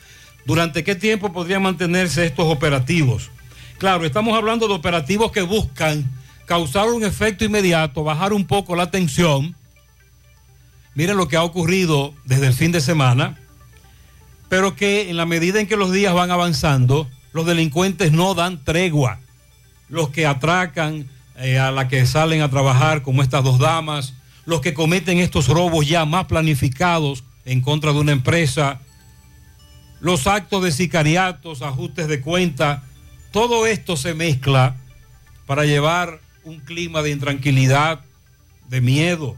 ¿Durante 0.46 0.84
qué 0.84 0.94
tiempo 0.94 1.32
podrían 1.32 1.62
mantenerse 1.62 2.26
estos 2.26 2.46
operativos? 2.46 3.30
Claro, 3.78 4.04
estamos 4.04 4.36
hablando 4.36 4.68
de 4.68 4.74
operativos 4.74 5.32
que 5.32 5.42
buscan 5.42 6.10
causar 6.46 6.88
un 6.88 7.04
efecto 7.04 7.44
inmediato, 7.44 8.04
bajar 8.04 8.32
un 8.32 8.46
poco 8.46 8.76
la 8.76 8.90
tensión. 8.90 9.54
Miren 10.94 11.16
lo 11.16 11.28
que 11.28 11.36
ha 11.36 11.42
ocurrido 11.42 12.14
desde 12.24 12.46
el 12.46 12.54
fin 12.54 12.72
de 12.72 12.80
semana, 12.80 13.38
pero 14.48 14.76
que 14.76 15.10
en 15.10 15.16
la 15.16 15.26
medida 15.26 15.60
en 15.60 15.66
que 15.66 15.76
los 15.76 15.90
días 15.90 16.14
van 16.14 16.30
avanzando, 16.30 17.08
los 17.32 17.46
delincuentes 17.46 18.12
no 18.12 18.34
dan 18.34 18.62
tregua. 18.62 19.18
Los 19.88 20.10
que 20.10 20.26
atracan 20.26 21.08
eh, 21.36 21.58
a 21.58 21.70
la 21.70 21.88
que 21.88 22.06
salen 22.06 22.42
a 22.42 22.50
trabajar, 22.50 23.02
como 23.02 23.22
estas 23.22 23.42
dos 23.42 23.58
damas, 23.58 24.14
los 24.46 24.60
que 24.60 24.74
cometen 24.74 25.18
estos 25.18 25.48
robos 25.48 25.86
ya 25.86 26.04
más 26.04 26.26
planificados 26.26 27.24
en 27.44 27.60
contra 27.60 27.92
de 27.92 27.98
una 28.00 28.12
empresa, 28.12 28.80
los 30.00 30.26
actos 30.26 30.62
de 30.62 30.70
sicariatos, 30.70 31.62
ajustes 31.62 32.08
de 32.08 32.20
cuenta, 32.20 32.82
todo 33.32 33.66
esto 33.66 33.96
se 33.96 34.14
mezcla 34.14 34.76
para 35.46 35.64
llevar 35.64 36.20
un 36.44 36.60
clima 36.60 37.02
de 37.02 37.10
intranquilidad, 37.10 38.00
de 38.68 38.80
miedo 38.80 39.36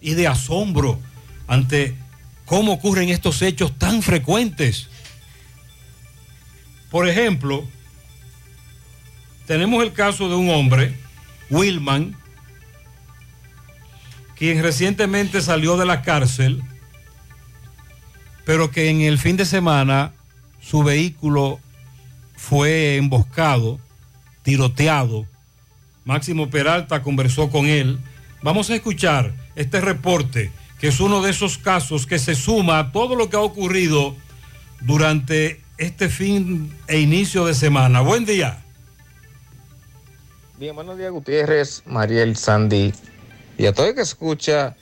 y 0.00 0.14
de 0.14 0.26
asombro 0.26 0.98
ante 1.46 1.94
cómo 2.44 2.72
ocurren 2.72 3.08
estos 3.08 3.40
hechos 3.42 3.78
tan 3.78 4.02
frecuentes. 4.02 4.88
Por 6.90 7.08
ejemplo, 7.08 7.64
tenemos 9.46 9.82
el 9.82 9.92
caso 9.92 10.28
de 10.28 10.34
un 10.34 10.50
hombre, 10.50 10.94
Wilman, 11.54 12.16
quien 14.36 14.62
recientemente 14.62 15.40
salió 15.40 15.76
de 15.76 15.86
la 15.86 16.02
cárcel, 16.02 16.62
pero 18.44 18.70
que 18.70 18.90
en 18.90 19.02
el 19.02 19.18
fin 19.18 19.36
de 19.36 19.44
semana 19.44 20.12
su 20.60 20.82
vehículo 20.82 21.60
fue 22.36 22.96
emboscado, 22.96 23.78
tiroteado. 24.42 25.26
Máximo 26.04 26.50
Peralta 26.50 27.02
conversó 27.02 27.48
con 27.50 27.66
él. 27.66 27.98
Vamos 28.42 28.68
a 28.68 28.74
escuchar 28.74 29.32
este 29.54 29.80
reporte, 29.80 30.50
que 30.80 30.88
es 30.88 31.00
uno 31.00 31.22
de 31.22 31.30
esos 31.30 31.56
casos 31.56 32.06
que 32.06 32.18
se 32.18 32.34
suma 32.34 32.78
a 32.80 32.92
todo 32.92 33.14
lo 33.14 33.30
que 33.30 33.36
ha 33.36 33.40
ocurrido 33.40 34.16
durante 34.80 35.62
este 35.78 36.08
fin 36.08 36.70
e 36.88 36.98
inicio 36.98 37.46
de 37.46 37.54
semana. 37.54 38.00
Buen 38.00 38.24
día. 38.24 38.63
Bien, 40.56 40.76
buenos 40.76 40.96
días 40.96 41.10
Gutiérrez, 41.10 41.82
Mariel, 41.84 42.36
Sandy 42.36 42.92
y 43.58 43.66
a 43.66 43.72
todo 43.72 43.88
el 43.88 43.96
que 43.96 44.02
escucha 44.02 44.76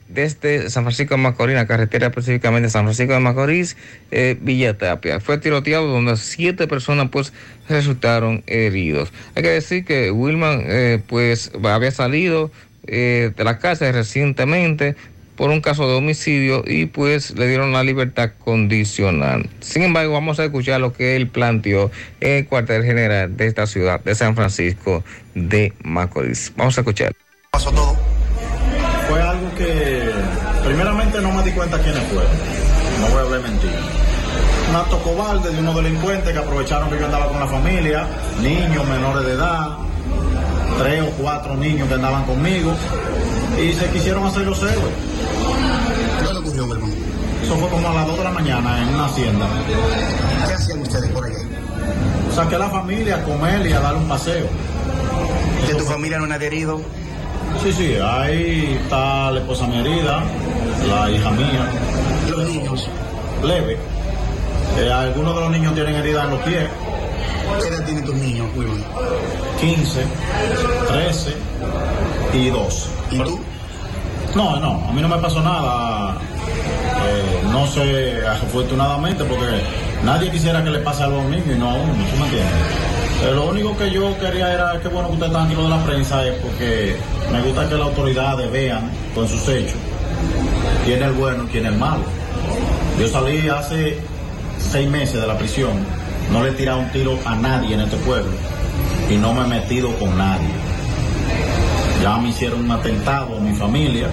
desde 0.10 0.70
San 0.70 0.84
Francisco 0.84 1.16
de 1.16 1.22
Macorís, 1.22 1.56
la 1.56 1.68
carretera 1.68 2.08
específicamente 2.08 2.70
San 2.70 2.84
Francisco 2.84 3.14
de 3.14 3.20
Macorís, 3.20 3.78
eh, 4.12 4.38
Villa 4.42 4.78
Tapia. 4.78 5.20
Fue 5.20 5.38
tiroteado 5.38 5.88
donde 5.88 6.18
siete 6.18 6.68
personas 6.68 7.10
pues 7.12 7.32
resultaron 7.70 8.44
heridos. 8.48 9.14
Hay 9.36 9.44
que 9.44 9.50
decir 9.50 9.86
que 9.86 10.12
Wilman 10.12 10.64
eh, 10.66 11.02
pues 11.08 11.52
había 11.64 11.92
salido 11.92 12.52
eh, 12.88 13.32
de 13.36 13.44
la 13.44 13.60
casa 13.60 13.92
recientemente 13.92 14.96
por 15.36 15.52
un 15.52 15.62
caso 15.62 15.88
de 15.88 15.96
homicidio 15.96 16.64
y 16.68 16.88
pues 16.88 17.32
le 17.38 17.48
dieron 17.48 17.72
la 17.72 17.82
libertad 17.84 18.32
condicional. 18.44 19.48
Sin 19.62 19.84
embargo, 19.84 20.12
vamos 20.12 20.38
a 20.40 20.44
escuchar 20.44 20.82
lo 20.82 20.92
que 20.92 21.16
él 21.16 21.30
planteó 21.30 21.92
en 22.20 22.32
el 22.32 22.46
cuartel 22.46 22.84
general 22.84 23.38
de 23.38 23.48
esta 23.48 23.66
ciudad 23.66 24.04
de 24.04 24.16
San 24.16 24.36
Francisco 24.36 25.02
de 25.36 25.72
Macorís. 25.82 26.52
Vamos 26.58 26.78
a 26.78 26.82
escuchar. 26.82 27.14
Pasó 27.52 27.72
todo. 27.72 28.19
Algo 29.40 29.56
que 29.56 30.12
primeramente 30.66 31.22
no 31.22 31.32
me 31.32 31.42
di 31.44 31.52
cuenta 31.52 31.80
quiénes 31.80 32.04
fueron. 32.10 32.32
No 33.00 33.08
voy 33.08 33.20
a 33.20 33.22
hablar 33.22 33.42
mentira. 33.42 33.80
Un 34.70 34.76
acto 34.76 35.00
cobarde 35.00 35.50
de 35.50 35.60
unos 35.60 35.76
delincuentes 35.76 36.34
que 36.34 36.40
aprovecharon 36.40 36.90
que 36.90 37.00
yo 37.00 37.06
andaba 37.06 37.30
con 37.30 37.40
la 37.40 37.48
familia, 37.48 38.06
niños 38.42 38.86
menores 38.86 39.26
de 39.26 39.32
edad, 39.32 39.78
tres 40.78 41.04
o 41.04 41.12
cuatro 41.12 41.56
niños 41.56 41.88
que 41.88 41.94
andaban 41.94 42.26
conmigo 42.26 42.74
y 43.58 43.72
se 43.72 43.90
quisieron 43.92 44.26
hacer 44.26 44.42
los 44.46 44.62
héroes. 44.62 44.94
¿Dónde 46.22 46.40
ocurrió, 46.42 46.74
hermano? 46.74 46.94
Eso 47.42 47.56
fue 47.56 47.70
como 47.70 47.90
a 47.92 47.94
las 47.94 48.08
2 48.08 48.18
de 48.18 48.24
la 48.26 48.32
mañana 48.32 48.82
en 48.82 48.90
una 48.90 49.06
hacienda. 49.06 49.48
¿Qué 50.48 50.54
hacían 50.54 50.82
ustedes 50.82 51.10
por 51.12 51.26
allá? 51.26 51.40
Saqué 52.36 52.56
a 52.56 52.60
la 52.60 52.70
familia 52.70 53.16
a 53.16 53.24
comer 53.24 53.66
y 53.66 53.72
a 53.72 53.80
dar 53.80 53.96
un 53.96 54.06
paseo. 54.06 54.48
¿De 55.66 55.76
tu 55.76 55.86
familia 55.86 56.18
no 56.18 56.26
han 56.26 56.34
adherido? 56.34 56.82
Sí, 57.64 57.74
sí, 57.74 57.96
ahí 58.02 58.80
está 58.82 59.32
la 59.32 59.40
esposa 59.40 59.68
mi 59.68 59.78
herida, 59.80 60.24
la 60.88 61.12
hija 61.12 61.30
mía. 61.32 61.70
¿Los 62.30 62.48
niños? 62.48 62.88
Leve. 63.44 63.78
Eh, 64.80 64.92
algunos 64.92 65.36
de 65.36 65.42
los 65.42 65.52
niños 65.52 65.74
tienen 65.74 65.96
heridas 65.96 66.26
en 66.26 66.32
los 66.32 66.40
pies. 66.42 66.70
¿Qué 67.62 67.68
edad 67.68 67.86
tienen 67.86 68.06
tus 68.06 68.16
niños, 68.16 68.48
Wilman? 68.56 68.84
15, 69.60 70.06
13 70.88 71.34
y 72.34 72.50
2. 72.50 72.90
¿Y 73.12 73.18
tú? 73.18 73.40
No, 74.36 74.60
no, 74.60 74.88
a 74.88 74.92
mí 74.94 75.02
no 75.02 75.10
me 75.10 75.18
pasó 75.18 75.42
nada. 75.42 76.16
Eh, 76.16 77.42
no 77.52 77.68
sé, 77.68 78.26
afortunadamente, 78.28 79.24
porque 79.26 79.46
nadie 80.04 80.32
quisiera 80.32 80.64
que 80.64 80.70
le 80.70 80.80
pase 80.80 81.04
algo 81.04 81.18
a 81.18 81.22
un 81.22 81.32
niño 81.32 81.54
y 81.54 81.58
no 81.58 81.70
a 81.70 81.74
uno, 81.74 81.94
¿tú 81.94 82.18
me 82.18 82.26
entiendes? 82.26 82.99
Lo 83.26 83.50
único 83.50 83.78
que 83.78 83.92
yo 83.92 84.18
quería 84.20 84.54
era 84.54 84.80
que 84.82 84.88
bueno 84.88 85.10
que 85.10 85.14
ustedes 85.16 85.32
están 85.32 85.46
aquí 85.46 85.56
lo 85.56 85.64
de 85.64 85.70
la 85.70 85.84
prensa 85.84 86.26
es 86.26 86.36
porque 86.36 86.96
me 87.32 87.42
gusta 87.42 87.70
que 87.70 87.76
las 87.76 87.88
autoridades 87.88 88.52
vean 88.52 88.90
con 89.14 89.28
sus 89.28 89.48
hechos 89.50 89.76
quién 90.86 91.02
es 91.02 91.08
el 91.08 91.14
bueno 91.14 91.44
y 91.44 91.48
quién 91.48 91.66
es 91.66 91.72
el 91.74 91.78
malo. 91.78 92.04
Yo 93.00 93.08
salí 93.08 93.48
hace 93.50 93.98
seis 94.58 94.90
meses 94.90 95.22
de 95.22 95.28
la 95.28 95.38
prisión, 95.38 95.72
no 96.32 96.44
le 96.44 96.50
he 96.50 96.54
tirado 96.54 96.80
un 96.80 96.90
tiro 96.92 97.18
a 97.26 97.36
nadie 97.36 97.76
en 97.76 97.82
este 97.82 97.98
pueblo 97.98 98.32
y 99.10 99.16
no 99.16 99.34
me 99.34 99.42
he 99.46 99.60
metido 99.60 99.94
con 99.96 100.18
nadie. 100.18 100.50
Ya 102.02 102.18
me 102.18 102.30
hicieron 102.30 102.64
un 102.64 102.72
atentado 102.72 103.38
a 103.38 103.40
mi 103.40 103.54
familia. 103.56 104.08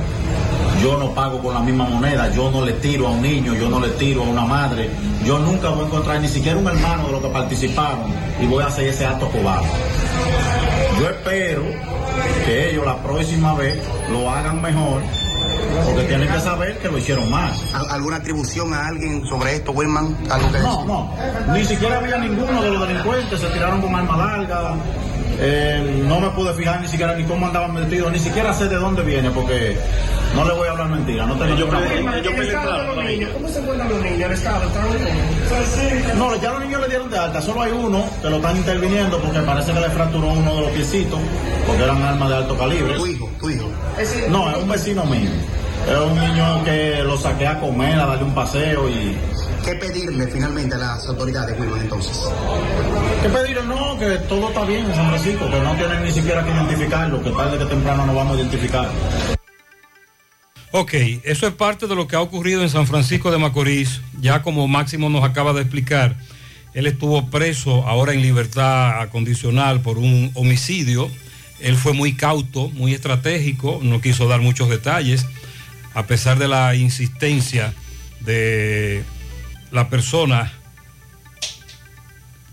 Yo 0.83 0.97
no 0.99 1.11
pago 1.15 1.39
con 1.43 1.55
la 1.55 1.61
misma 1.61 1.85
moneda, 1.89 2.31
yo 2.33 2.51
no 2.51 2.65
le 2.65 2.73
tiro 2.75 3.09
a 3.09 3.11
un 3.11 3.23
niño, 3.23 3.55
yo 3.55 3.69
no 3.69 3.81
le 3.81 3.89
tiro 3.91 4.23
a 4.23 4.27
una 4.27 4.45
madre. 4.45 4.91
Yo 5.25 5.39
nunca 5.39 5.71
voy 5.71 5.85
a 5.85 5.87
encontrar 5.87 6.21
ni 6.21 6.29
siquiera 6.29 6.59
un 6.59 6.67
hermano 6.67 7.07
de 7.07 7.13
los 7.13 7.23
que 7.23 7.29
participaron 7.29 8.05
y 8.41 8.47
voy 8.47 8.63
a 8.63 8.67
hacer 8.67 8.89
ese 8.89 9.07
acto 9.07 9.29
cobarde. 9.31 9.69
Yo 11.01 11.09
espero 11.09 11.63
que 12.45 12.71
ellos 12.71 12.85
la 12.87 12.97
próxima 13.03 13.55
vez 13.55 13.79
lo 14.11 14.31
hagan 14.31 14.61
mejor, 14.63 15.03
porque 15.85 16.05
tienen 16.05 16.29
que 16.29 16.41
saber 16.41 16.79
que 16.79 16.89
lo 16.89 16.99
hicieron 16.99 17.31
más. 17.31 17.59
¿Al- 17.75 17.91
¿Alguna 17.91 18.17
atribución 18.17 18.73
a 18.73 18.87
alguien 18.89 19.27
sobre 19.27 19.57
esto, 19.57 19.73
Wilman? 19.73 20.17
¿Algo 20.31 20.53
que 20.53 20.59
No, 20.61 20.85
no, 20.85 21.11
ni 21.53 21.65
siquiera 21.65 21.99
había 21.99 22.19
ninguno 22.19 22.63
de 22.63 22.71
los 22.71 22.87
delincuentes, 22.89 23.41
se 23.41 23.49
tiraron 23.49 23.81
con 23.83 23.95
arma 23.95 24.17
larga. 24.17 24.75
Eh, 25.39 26.03
no 26.07 26.21
me 26.21 26.31
pude 26.31 26.55
fijar 26.55 26.81
ni 26.81 26.89
siquiera 26.89 27.15
ni 27.15 27.25
cómo 27.25 27.47
andaban 27.47 27.75
metidos, 27.75 28.11
ni 28.13 28.19
siquiera 28.19 28.53
sé 28.55 28.69
de 28.69 28.77
dónde 28.77 29.03
viene, 29.03 29.31
porque 29.31 29.77
no 30.35 30.45
le 30.45 30.55
voy 30.55 30.69
a 30.69 30.71
hablar 30.71 30.89
mentira. 30.89 31.27
No 31.27 31.35
tengo 31.35 31.69
prueba. 31.69 31.87
¿Cómo 33.33 33.49
se 33.49 33.59
encuentran 33.59 33.89
los 33.89 34.03
niños? 34.03 34.21
¿El 34.21 34.33
estado? 34.33 34.61
No, 36.17 36.37
ya 36.41 36.51
los 36.53 36.61
niños 36.61 36.81
le 36.81 36.89
dieron 36.89 37.11
de 37.11 37.19
alta, 37.19 37.43
solo 37.43 37.63
hay 37.63 37.73
uno 37.73 38.05
que 38.23 38.31
lo 38.31 38.37
están 38.37 38.57
interviniendo 38.57 39.19
porque 39.21 39.41
parece 39.41 39.73
que 39.73 39.81
le 39.81 39.91
fracturó 39.91 40.29
uno 40.29 40.55
de 40.55 40.61
los 40.63 40.71
piecitos, 40.71 41.21
porque 41.67 41.85
eran 41.85 42.03
armas 42.03 42.29
de 42.29 42.37
alto 42.37 42.57
calibre. 42.57 42.95
¿Tu 42.95 43.07
hijo? 43.07 43.31
¿Tu 43.41 43.51
hijo? 43.51 43.69
No, 44.31 44.51
es 44.51 44.57
un 44.57 44.69
vecino 44.69 45.05
mío. 45.05 45.31
Es 45.89 45.99
un 45.99 46.19
niño 46.19 46.65
que 46.65 47.03
lo 47.05 47.17
saqué 47.17 47.47
a 47.47 47.61
comer, 47.61 47.99
a 48.01 48.07
darle 48.07 48.25
un 48.25 48.35
paseo 48.35 48.89
y... 48.89 49.17
¿Qué 49.67 49.75
pedirle 49.75 50.29
finalmente 50.29 50.77
a 50.77 50.79
las 50.79 51.09
autoridades, 51.09 51.59
Wilman, 51.59 51.81
entonces? 51.81 52.17
¿Qué 53.21 53.29
pedir? 53.29 53.65
No, 53.65 53.99
que 53.99 54.11
todo 54.29 54.51
está 54.51 54.65
bien 54.65 54.87
en 54.87 54.95
San 54.95 55.09
Francisco, 55.09 55.51
que 55.51 55.59
no 55.59 55.75
tienen 55.75 56.05
ni 56.05 56.13
siquiera 56.13 56.45
que 56.45 56.53
identificarlo, 56.53 57.21
que 57.21 57.31
tarde 57.31 57.59
que 57.59 57.65
temprano 57.65 58.07
nos 58.07 58.15
vamos 58.15 58.37
a 58.37 58.41
identificar. 58.43 58.89
Ok, 60.71 60.95
eso 61.25 61.49
es 61.49 61.55
parte 61.55 61.89
de 61.89 61.97
lo 61.97 62.07
que 62.07 62.15
ha 62.15 62.21
ocurrido 62.21 62.63
en 62.63 62.71
San 62.71 62.87
Francisco 62.87 63.33
de 63.33 63.39
Macorís. 63.39 64.01
Ya 64.21 64.41
como 64.43 64.69
Máximo 64.69 65.09
nos 65.09 65.25
acaba 65.25 65.53
de 65.53 65.63
explicar, 65.63 66.15
él 66.73 66.87
estuvo 66.87 67.29
preso 67.29 67.89
ahora 67.89 68.13
en 68.13 68.23
libertad 68.23 69.09
condicional 69.09 69.81
por 69.81 69.99
un 69.99 70.31
homicidio. 70.35 71.11
Él 71.59 71.77
fue 71.77 71.93
muy 71.93 72.13
cauto, 72.13 72.69
muy 72.69 72.95
estratégico, 72.95 73.81
no 73.83 74.01
quiso 74.01 74.29
dar 74.29 74.41
muchos 74.41 74.69
detalles, 74.69 75.27
a 75.93 76.07
pesar 76.07 76.39
de 76.39 76.47
la 76.47 76.77
insistencia 76.77 77.75
de 78.21 79.03
la 79.71 79.89
persona 79.89 80.53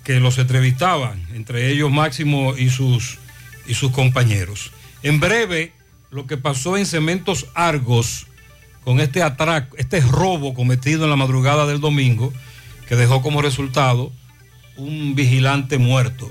que 0.04 0.20
los 0.20 0.38
entrevistaban, 0.38 1.26
entre 1.34 1.72
ellos 1.72 1.92
Máximo 1.92 2.56
y 2.58 2.70
sus, 2.70 3.20
y 3.66 3.74
sus 3.74 3.92
compañeros. 3.92 4.72
En 5.02 5.20
breve, 5.20 5.72
lo 6.12 6.28
que 6.28 6.38
pasó 6.38 6.78
en 6.78 6.86
Cementos 6.86 7.48
Argos 7.56 8.28
con 8.84 9.00
este 9.00 9.24
atraco, 9.24 9.78
este 9.78 10.02
robo 10.02 10.54
cometido 10.54 11.06
en 11.06 11.10
la 11.10 11.16
madrugada 11.16 11.66
del 11.66 11.80
domingo, 11.80 12.34
que 12.88 12.96
dejó 12.96 13.22
como 13.22 13.42
resultado 13.42 14.12
un 14.76 15.16
vigilante 15.16 15.78
muerto. 15.78 16.30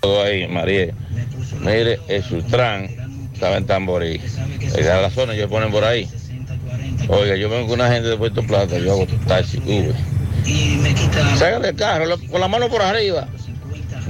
Todo 0.00 0.22
ahí, 0.22 0.48
María. 0.48 0.94
Mire, 1.60 2.00
el 2.08 2.24
Sultrán 2.24 2.88
estaba 3.34 3.58
en 3.58 3.66
Tamborí. 3.66 4.20
La 4.78 5.10
zona, 5.10 5.34
ellos 5.34 5.50
ponen 5.50 5.70
por 5.70 5.84
ahí. 5.84 6.08
Oiga, 7.08 7.36
yo 7.36 7.48
vengo 7.48 7.68
con 7.68 7.80
una 7.80 7.90
gente 7.90 8.08
de 8.08 8.16
Puerto 8.16 8.42
Plata, 8.42 8.78
yo 8.78 8.92
hago 8.92 9.06
taxi, 9.26 9.58
Uber. 9.58 9.94
Sácale 11.36 11.68
el 11.68 11.76
carro 11.76 12.16
con 12.30 12.40
la 12.40 12.48
mano 12.48 12.68
por 12.68 12.82
arriba. 12.82 13.28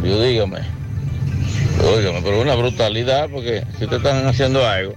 Yo 0.02 0.22
dígame. 0.22 0.58
Óigame, 1.82 2.20
pero 2.22 2.40
una 2.42 2.54
brutalidad 2.54 3.28
porque 3.30 3.64
si 3.78 3.86
te 3.86 3.96
están 3.96 4.26
haciendo 4.26 4.66
algo, 4.66 4.94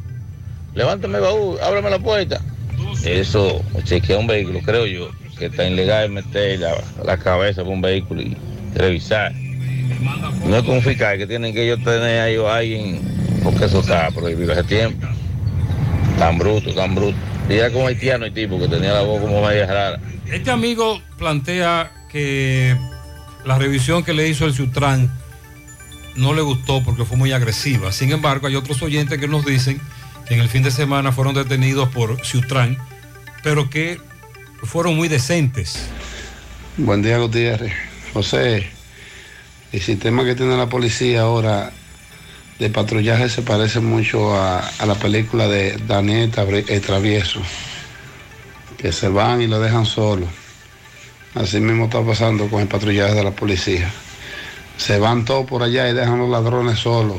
levántame 0.75 1.17
el 1.17 1.23
baúl, 1.23 1.57
ábreme 1.61 1.89
la 1.89 1.99
puerta. 1.99 2.41
Eso, 3.05 3.63
chequea 3.83 4.17
un 4.17 4.27
vehículo, 4.27 4.59
creo 4.59 4.85
yo, 4.85 5.09
que 5.37 5.45
está 5.45 5.65
ilegal 5.65 6.09
meter 6.09 6.59
la, 6.59 6.75
la 7.03 7.17
cabeza 7.17 7.63
por 7.63 7.73
un 7.73 7.81
vehículo 7.81 8.21
y 8.21 8.37
revisar. 8.75 9.33
no 10.45 10.57
es 10.57 10.63
con 10.63 10.81
fiscal 10.81 11.17
que 11.17 11.27
tienen 11.27 11.53
que 11.53 11.65
ellos 11.65 11.83
tener 11.83 12.21
ahí 12.21 12.35
a 12.35 12.55
alguien, 12.55 12.99
porque 13.43 13.65
eso 13.65 13.79
está 13.79 14.09
prohibido 14.11 14.51
hace 14.51 14.63
tiempo. 14.63 15.07
Tan 16.19 16.37
bruto, 16.37 16.73
tan 16.73 16.95
bruto. 16.95 17.17
Y 17.49 17.53
era 17.53 17.71
como 17.71 17.87
haitiano 17.87 18.25
el 18.25 18.33
tipo 18.33 18.59
que 18.59 18.67
tenía 18.67 18.93
la 18.93 19.01
voz 19.01 19.21
como 19.21 19.45
media 19.45 19.65
rara. 19.65 19.99
Este 20.31 20.51
amigo 20.51 21.01
plantea 21.17 21.91
que 22.09 22.77
la 23.45 23.57
revisión 23.57 24.03
que 24.03 24.13
le 24.13 24.27
hizo 24.27 24.45
el 24.45 24.53
Sutran 24.53 25.11
no 26.15 26.33
le 26.33 26.41
gustó 26.41 26.83
porque 26.83 27.05
fue 27.05 27.17
muy 27.17 27.31
agresiva. 27.31 27.91
Sin 27.91 28.11
embargo, 28.11 28.47
hay 28.47 28.55
otros 28.55 28.81
oyentes 28.81 29.19
que 29.19 29.27
nos 29.27 29.45
dicen 29.45 29.81
que 30.27 30.35
en 30.35 30.39
el 30.39 30.47
fin 30.47 30.63
de 30.63 30.71
semana 30.71 31.11
fueron 31.11 31.33
detenidos 31.33 31.89
por 31.89 32.23
Sutran, 32.25 32.77
pero 33.43 33.69
que 33.69 33.99
fueron 34.63 34.95
muy 34.95 35.07
decentes. 35.07 35.87
Buen 36.77 37.01
día, 37.01 37.17
Gutiérrez. 37.17 37.73
José, 38.13 38.67
el 39.71 39.81
sistema 39.81 40.23
que 40.23 40.35
tiene 40.35 40.55
la 40.55 40.69
policía 40.69 41.21
ahora 41.21 41.73
de 42.63 42.69
patrullaje 42.69 43.27
se 43.27 43.41
parece 43.41 43.81
mucho 43.81 44.33
a, 44.33 44.71
la 44.87 44.95
película 44.95 45.49
de 45.49 45.75
Daniel 45.85 46.31
el 46.69 46.81
Travieso, 46.81 47.41
que 48.77 48.93
se 48.93 49.09
van 49.09 49.41
y 49.41 49.47
lo 49.47 49.59
dejan 49.59 49.85
solo. 49.85 50.27
Así 51.35 51.59
mismo 51.59 51.85
está 51.85 52.01
pasando 52.01 52.47
con 52.47 52.61
el 52.61 52.69
patrullaje 52.69 53.15
de 53.15 53.23
la 53.25 53.31
policía. 53.31 53.91
Se 54.77 54.97
van 54.97 55.25
todos 55.25 55.45
por 55.45 55.61
allá 55.61 55.89
y 55.89 55.93
dejan 55.93 56.19
los 56.19 56.29
ladrones 56.29 56.79
solos 56.79 57.17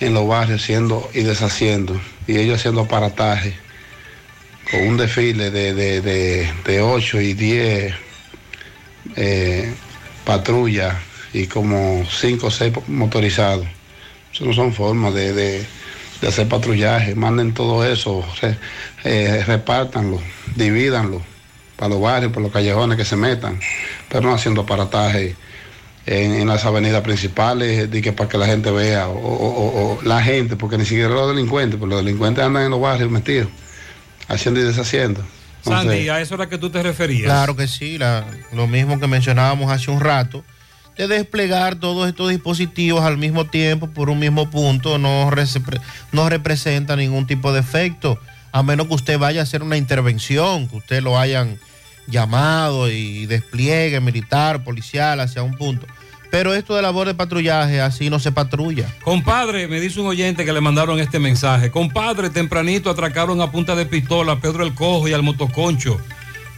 en 0.00 0.12
los 0.12 0.28
barrios 0.28 0.60
haciendo 0.60 1.08
y 1.14 1.22
deshaciendo. 1.22 1.98
Y 2.26 2.36
ellos 2.36 2.58
haciendo 2.58 2.82
aparataje 2.82 3.56
con 4.70 4.86
un 4.86 4.98
desfile 4.98 5.50
de, 5.50 5.72
de, 5.72 6.02
de, 6.02 6.52
de 6.62 6.80
8 6.82 7.22
y 7.22 7.32
10 7.32 7.94
eh, 9.16 9.72
patrullas 10.26 10.94
y 11.32 11.46
como 11.46 12.04
5 12.06 12.46
o 12.46 12.50
6 12.50 12.72
motorizados. 12.88 13.66
Eso 14.34 14.44
no 14.44 14.52
son 14.52 14.72
formas 14.74 15.14
de, 15.14 15.32
de- 15.32 15.66
de 16.20 16.28
hacer 16.28 16.48
patrullaje. 16.48 17.14
Manden 17.14 17.54
todo 17.54 17.84
eso, 17.86 18.24
re- 18.42 18.56
eh, 19.04 19.44
repártanlo, 19.46 20.20
divídanlo 20.56 21.22
para 21.76 21.90
los 21.90 22.00
barrios, 22.00 22.32
para 22.32 22.42
los 22.44 22.52
callejones 22.52 22.96
que 22.96 23.04
se 23.04 23.16
metan, 23.16 23.58
pero 24.08 24.22
no 24.22 24.34
haciendo 24.34 24.62
aparataje 24.62 25.34
en, 26.06 26.32
en 26.34 26.48
las 26.48 26.64
avenidas 26.64 27.02
principales, 27.02 27.90
de 27.90 28.02
que 28.02 28.12
para 28.12 28.28
que 28.28 28.38
la 28.38 28.46
gente 28.46 28.70
vea, 28.70 29.08
o, 29.08 29.12
o- 29.18 29.48
o- 29.48 29.98
o 29.98 30.02
la 30.02 30.22
gente, 30.22 30.56
porque 30.56 30.78
ni 30.78 30.84
siquiera 30.84 31.08
los 31.10 31.28
delincuentes, 31.34 31.78
porque 31.80 31.94
los 31.94 32.04
delincuentes 32.04 32.44
andan 32.44 32.64
en 32.64 32.70
los 32.70 32.80
barrios 32.80 33.10
metidos, 33.10 33.48
haciendo 34.28 34.60
y 34.60 34.64
deshaciendo. 34.64 35.24
Sandy, 35.62 36.08
a 36.10 36.20
eso 36.20 36.34
era 36.34 36.48
que 36.48 36.58
tú 36.58 36.68
te 36.70 36.82
referías. 36.82 37.24
Claro 37.24 37.56
que 37.56 37.66
sí, 37.66 37.98
la- 37.98 38.24
lo 38.52 38.66
mismo 38.66 39.00
que 39.00 39.06
mencionábamos 39.06 39.70
hace 39.72 39.90
un 39.90 40.00
rato, 40.00 40.44
de 40.96 41.08
desplegar 41.08 41.76
todos 41.76 42.08
estos 42.08 42.30
dispositivos 42.30 43.02
al 43.02 43.18
mismo 43.18 43.46
tiempo 43.46 43.88
por 43.88 44.10
un 44.10 44.18
mismo 44.18 44.50
punto 44.50 44.98
no, 44.98 45.30
no 46.12 46.28
representa 46.28 46.96
ningún 46.96 47.26
tipo 47.26 47.52
de 47.52 47.60
efecto, 47.60 48.18
a 48.52 48.62
menos 48.62 48.86
que 48.86 48.94
usted 48.94 49.18
vaya 49.18 49.40
a 49.40 49.42
hacer 49.42 49.62
una 49.62 49.76
intervención, 49.76 50.68
que 50.68 50.76
usted 50.76 51.02
lo 51.02 51.18
hayan 51.18 51.58
llamado 52.06 52.90
y 52.90 53.26
despliegue 53.26 54.00
militar, 54.00 54.62
policial 54.62 55.20
hacia 55.20 55.42
un 55.42 55.54
punto. 55.54 55.86
Pero 56.30 56.52
esto 56.52 56.74
de 56.74 56.82
labor 56.82 57.06
de 57.06 57.14
patrullaje, 57.14 57.80
así 57.80 58.10
no 58.10 58.18
se 58.18 58.32
patrulla. 58.32 58.88
Compadre, 59.04 59.68
me 59.68 59.80
dice 59.80 60.00
un 60.00 60.08
oyente 60.08 60.44
que 60.44 60.52
le 60.52 60.60
mandaron 60.60 60.98
este 60.98 61.20
mensaje. 61.20 61.70
Compadre, 61.70 62.28
tempranito 62.28 62.90
atracaron 62.90 63.40
a 63.40 63.52
punta 63.52 63.76
de 63.76 63.86
pistola 63.86 64.32
a 64.32 64.40
Pedro 64.40 64.64
el 64.64 64.74
Cojo 64.74 65.06
y 65.06 65.12
al 65.12 65.22
Motoconcho. 65.22 66.00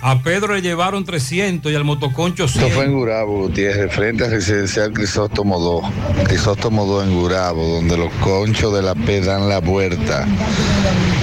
A 0.08 0.20
Pedro 0.20 0.54
le 0.54 0.62
llevaron 0.62 1.04
300 1.04 1.72
y 1.72 1.74
al 1.74 1.82
Motoconcho 1.82 2.44
Esto 2.44 2.60
fue 2.60 2.70
100. 2.70 2.82
en 2.84 2.92
Gurabo, 2.92 3.40
Gutiérrez, 3.40 3.92
frente 3.92 4.24
al 4.24 4.30
residencial 4.30 4.92
Crisóstomo 4.92 5.58
2. 5.58 6.28
Crisóstomo 6.28 6.86
2 6.86 7.08
en 7.08 7.14
Gurabo, 7.18 7.66
donde 7.66 7.96
los 7.96 8.12
conchos 8.22 8.72
de 8.72 8.82
la 8.82 8.94
P 8.94 9.20
dan 9.22 9.48
la 9.48 9.58
vuelta. 9.58 10.24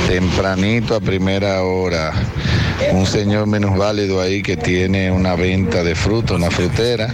Tempranito 0.10 0.96
a 0.96 1.00
primera 1.00 1.64
hora. 1.64 2.12
Un 2.92 3.06
señor 3.06 3.48
menos 3.48 3.78
válido 3.78 4.20
ahí 4.20 4.44
que 4.44 4.58
tiene 4.58 5.10
una 5.10 5.38
venta 5.38 5.82
de 5.82 5.96
fruta, 5.96 6.34
una 6.34 6.52
frutera, 6.52 7.08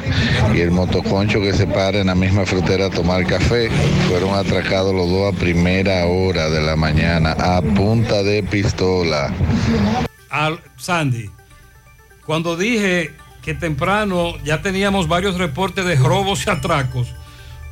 y 0.55 0.61
el 0.61 0.71
motoconcho 0.71 1.39
que 1.39 1.53
se 1.53 1.67
para 1.67 1.99
en 1.99 2.07
la 2.07 2.15
misma 2.15 2.47
frutera 2.47 2.87
a 2.87 2.89
tomar 2.89 3.27
café. 3.27 3.69
Fueron 4.09 4.33
atracados 4.33 4.95
los 4.95 5.07
dos 5.07 5.35
a 5.35 5.37
primera 5.37 6.07
hora 6.07 6.49
de 6.49 6.61
la 6.61 6.75
mañana 6.75 7.35
a 7.37 7.61
punta 7.61 8.23
de 8.23 8.41
pistola. 8.41 9.31
Al, 10.31 10.59
Sandy, 10.75 11.29
cuando 12.29 12.55
dije 12.55 13.09
que 13.41 13.55
temprano 13.55 14.35
ya 14.45 14.61
teníamos 14.61 15.07
varios 15.07 15.39
reportes 15.39 15.83
de 15.83 15.95
robos 15.95 16.45
y 16.45 16.49
atracos, 16.51 17.07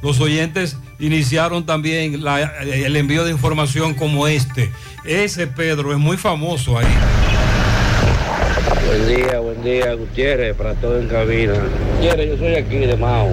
los 0.02 0.20
oyentes 0.20 0.78
iniciaron 0.98 1.64
también 1.68 2.24
la- 2.24 2.42
el 2.64 2.96
envío 2.96 3.24
de 3.24 3.30
información 3.30 3.94
como 3.94 4.28
este. 4.28 4.72
Ese 5.06 5.46
Pedro 5.46 5.92
es 5.92 6.00
muy 6.00 6.18
famoso 6.18 6.76
ahí. 6.80 6.88
Buen 8.88 9.08
día, 9.16 9.40
buen 9.42 9.64
día, 9.64 9.94
Gutiérrez, 9.94 10.56
para 10.56 10.74
todo 10.74 11.00
en 11.00 11.08
cabina. 11.08 11.54
Gutiérrez, 11.94 12.28
yo 12.30 12.38
soy 12.40 12.56
aquí 12.56 12.78
de 12.78 12.98
Mao. 12.98 13.30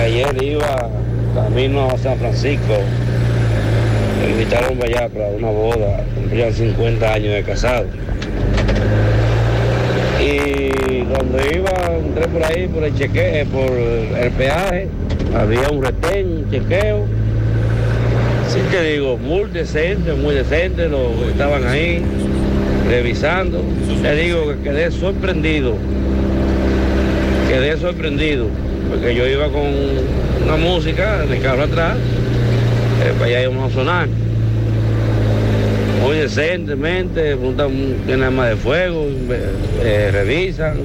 Ayer 0.00 0.40
iba 0.44 0.90
camino 1.34 1.90
a 1.90 1.98
San 1.98 2.16
Francisco. 2.20 2.78
Me 4.20 4.30
invitaron 4.30 4.78
para 4.78 4.90
allá 5.00 5.08
para 5.12 5.26
una 5.26 5.48
boda. 5.48 6.04
Cumplían 6.14 6.54
50 6.54 7.12
años 7.14 7.34
de 7.34 7.42
casado. 7.42 7.86
Y 10.22 11.02
cuando 11.02 11.38
iba, 11.52 11.96
entré 11.96 12.28
por 12.28 12.44
ahí, 12.44 12.68
por 12.68 12.84
el 12.84 12.94
cheque, 12.94 13.44
por 13.52 13.70
el 13.70 14.30
peaje, 14.32 14.88
había 15.34 15.68
un 15.70 15.82
retén, 15.82 16.44
un 16.44 16.50
chequeo. 16.50 17.06
Sí 18.48 18.60
te 18.70 18.82
digo, 18.84 19.16
muy 19.16 19.50
decente, 19.50 20.12
muy 20.12 20.34
decente, 20.34 20.88
los 20.88 21.10
que 21.24 21.30
estaban 21.30 21.66
ahí 21.66 22.02
revisando. 22.88 23.62
Te 24.02 24.14
digo 24.14 24.48
que 24.48 24.70
quedé 24.70 24.90
sorprendido. 24.90 25.74
Quedé 27.48 27.76
sorprendido. 27.78 28.46
Porque 28.90 29.14
yo 29.14 29.26
iba 29.26 29.48
con 29.48 29.62
una 30.44 30.56
música 30.56 31.24
en 31.24 31.32
el 31.32 31.42
carro 31.42 31.64
atrás. 31.64 31.96
eh, 31.96 33.12
para 33.14 33.24
allá 33.26 33.42
íbamos 33.42 33.72
a 33.72 33.74
sonar. 33.74 34.08
Muy 36.02 36.16
decentemente, 36.16 37.36
preguntan 37.36 37.70
tiene 38.06 38.24
arma 38.24 38.46
de 38.46 38.56
fuego, 38.56 39.06
eh, 39.80 40.10
revisan 40.12 40.76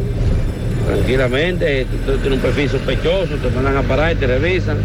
tranquilamente, 0.87 1.85
tú 2.05 2.17
tienes 2.17 2.37
un 2.37 2.39
perfil 2.39 2.69
sospechoso, 2.69 3.35
te 3.35 3.49
mandan 3.49 3.77
a 3.77 3.81
parar 3.83 4.13
y 4.13 4.15
te 4.15 4.27
revisan. 4.27 4.77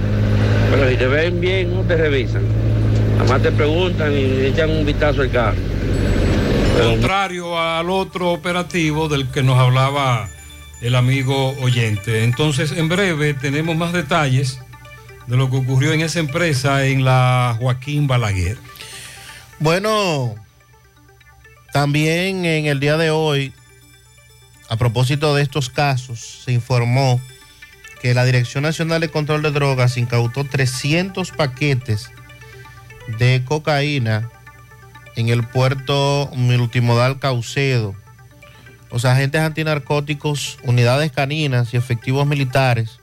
Pero 0.70 0.90
si 0.90 0.96
te 0.96 1.06
ven 1.06 1.40
bien, 1.40 1.74
no 1.74 1.82
te 1.82 1.96
revisan. 1.96 2.42
Nada 3.18 3.30
más 3.30 3.42
te 3.42 3.52
preguntan 3.52 4.12
y 4.12 4.46
echan 4.46 4.70
un 4.70 4.84
vistazo 4.84 5.22
al 5.22 5.30
carro. 5.30 5.58
Contrario 6.82 7.58
al 7.58 7.90
otro 7.90 8.32
operativo 8.32 9.08
del 9.08 9.28
que 9.28 9.42
nos 9.42 9.58
hablaba 9.58 10.28
el 10.80 10.96
amigo 10.96 11.50
oyente. 11.60 12.24
Entonces, 12.24 12.72
en 12.72 12.88
breve 12.88 13.34
tenemos 13.34 13.76
más 13.76 13.92
detalles 13.92 14.58
de 15.26 15.36
lo 15.36 15.50
que 15.50 15.56
ocurrió 15.56 15.92
en 15.92 16.00
esa 16.00 16.18
empresa 16.18 16.86
en 16.86 17.04
la 17.04 17.56
Joaquín 17.60 18.08
Balaguer. 18.08 18.56
Bueno, 19.58 20.34
también 21.72 22.44
en 22.44 22.66
el 22.66 22.80
día 22.80 22.96
de 22.96 23.10
hoy, 23.10 23.52
a 24.68 24.76
propósito 24.76 25.34
de 25.34 25.42
estos 25.42 25.70
casos, 25.70 26.42
se 26.44 26.52
informó 26.52 27.20
que 28.00 28.14
la 28.14 28.24
Dirección 28.24 28.64
Nacional 28.64 29.00
de 29.00 29.10
Control 29.10 29.42
de 29.42 29.52
Drogas 29.52 29.96
incautó 29.96 30.44
300 30.44 31.30
paquetes 31.30 32.10
de 33.18 33.42
cocaína 33.44 34.28
en 35.14 35.28
el 35.28 35.46
puerto 35.46 36.30
multimodal 36.34 37.18
Caucedo. 37.18 37.94
Los 38.90 39.04
agentes 39.04 39.40
antinarcóticos, 39.40 40.58
unidades 40.64 41.12
caninas 41.12 41.72
y 41.72 41.76
efectivos 41.76 42.26
militares 42.26 43.01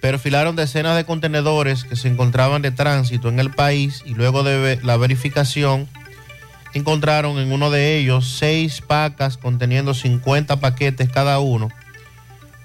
perfilaron 0.00 0.56
decenas 0.56 0.96
de 0.96 1.04
contenedores 1.04 1.84
que 1.84 1.96
se 1.96 2.08
encontraban 2.08 2.62
de 2.62 2.70
tránsito 2.70 3.28
en 3.28 3.40
el 3.40 3.50
país 3.50 4.02
y 4.06 4.14
luego 4.14 4.42
de 4.42 4.78
la 4.82 4.96
verificación 4.96 5.88
encontraron 6.74 7.38
en 7.38 7.52
uno 7.52 7.70
de 7.70 7.96
ellos 7.96 8.36
seis 8.38 8.80
pacas 8.80 9.36
conteniendo 9.36 9.94
50 9.94 10.60
paquetes 10.60 11.10
cada 11.10 11.38
uno 11.40 11.68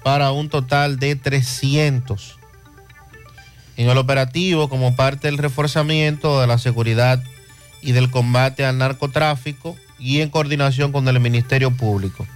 para 0.02 0.30
un 0.32 0.48
total 0.48 0.98
de 0.98 1.16
300. 1.16 2.38
En 3.76 3.88
el 3.88 3.98
operativo, 3.98 4.68
como 4.68 4.94
parte 4.94 5.26
del 5.26 5.38
reforzamiento 5.38 6.40
de 6.40 6.46
la 6.46 6.58
seguridad 6.58 7.22
y 7.82 7.92
del 7.92 8.10
combate 8.10 8.64
al 8.64 8.78
narcotráfico 8.78 9.76
y 9.98 10.20
en 10.20 10.30
coordinación 10.30 10.92
con 10.92 11.08
el 11.08 11.18
Ministerio 11.18 11.70
Público. 11.70 12.26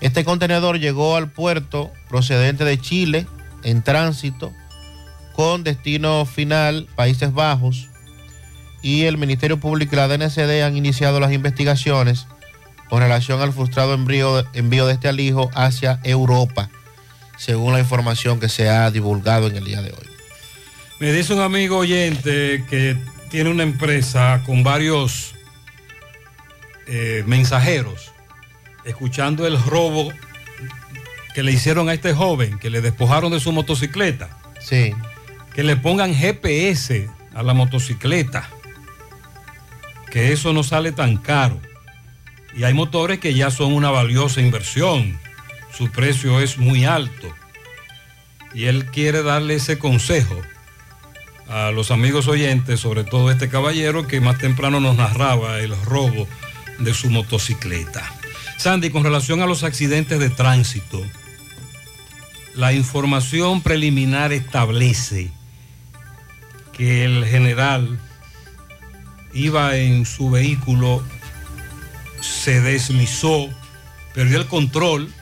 Este 0.00 0.24
contenedor 0.24 0.78
llegó 0.78 1.16
al 1.16 1.30
puerto 1.30 1.90
procedente 2.08 2.64
de 2.64 2.78
Chile 2.80 3.26
en 3.64 3.82
tránsito 3.82 4.52
con 5.34 5.64
destino 5.64 6.24
final 6.26 6.86
Países 6.94 7.32
Bajos 7.32 7.88
y 8.82 9.04
el 9.04 9.18
Ministerio 9.18 9.58
Público 9.58 9.94
y 9.94 9.96
la 9.96 10.08
DNCD 10.08 10.62
han 10.62 10.76
iniciado 10.76 11.18
las 11.18 11.32
investigaciones 11.32 12.26
con 12.88 13.00
relación 13.00 13.40
al 13.40 13.52
frustrado 13.52 13.94
envío, 13.94 14.86
de 14.86 14.92
este 14.92 15.08
alijo 15.08 15.50
hacia 15.54 16.00
Europa. 16.04 16.70
según 17.36 17.72
la 17.72 17.80
información 17.80 18.38
que 18.38 18.48
se 18.48 18.68
ha 18.68 18.88
divulgado 18.92 19.48
en 19.48 19.56
el 19.56 19.64
día 19.64 19.82
de 19.82 19.90
hoy. 19.90 20.06
Me 21.00 21.12
dice 21.12 21.34
un 21.34 21.40
amigo 21.40 21.78
oyente 21.78 22.64
que 22.70 22.96
tiene 23.28 23.50
una 23.50 23.64
empresa 23.64 24.40
con 24.46 24.62
varios 24.62 25.34
eh, 26.86 27.24
mensajeros, 27.26 28.12
escuchando 28.84 29.48
el 29.48 29.60
robo 29.60 30.12
que 31.34 31.42
le 31.42 31.52
hicieron 31.52 31.88
a 31.88 31.94
este 31.94 32.14
joven, 32.14 32.58
que 32.58 32.70
le 32.70 32.80
despojaron 32.80 33.32
de 33.32 33.40
su 33.40 33.52
motocicleta. 33.52 34.38
Sí. 34.60 34.94
Que 35.52 35.64
le 35.64 35.76
pongan 35.76 36.14
GPS 36.14 37.10
a 37.34 37.42
la 37.42 37.54
motocicleta, 37.54 38.48
que 40.10 40.32
eso 40.32 40.52
no 40.52 40.62
sale 40.62 40.92
tan 40.92 41.16
caro. 41.16 41.60
Y 42.56 42.62
hay 42.62 42.72
motores 42.72 43.18
que 43.18 43.34
ya 43.34 43.50
son 43.50 43.72
una 43.72 43.90
valiosa 43.90 44.40
inversión, 44.40 45.18
su 45.76 45.90
precio 45.90 46.40
es 46.40 46.56
muy 46.56 46.84
alto. 46.84 47.34
Y 48.54 48.66
él 48.66 48.86
quiere 48.86 49.24
darle 49.24 49.56
ese 49.56 49.76
consejo 49.76 50.40
a 51.48 51.72
los 51.72 51.90
amigos 51.90 52.28
oyentes, 52.28 52.78
sobre 52.78 53.02
todo 53.02 53.32
este 53.32 53.48
caballero 53.48 54.06
que 54.06 54.20
más 54.20 54.38
temprano 54.38 54.78
nos 54.78 54.96
narraba 54.96 55.58
el 55.58 55.74
robo 55.84 56.28
de 56.78 56.94
su 56.94 57.10
motocicleta. 57.10 58.08
Sandy, 58.56 58.90
con 58.90 59.02
relación 59.02 59.42
a 59.42 59.46
los 59.46 59.64
accidentes 59.64 60.20
de 60.20 60.30
tránsito, 60.30 61.04
la 62.56 62.72
información 62.72 63.62
preliminar 63.62 64.32
establece 64.32 65.30
que 66.72 67.04
el 67.04 67.24
general 67.24 67.98
iba 69.32 69.76
en 69.76 70.06
su 70.06 70.30
vehículo, 70.30 71.02
se 72.20 72.60
deslizó, 72.60 73.48
perdió 74.14 74.38
el 74.38 74.46
control. 74.46 75.12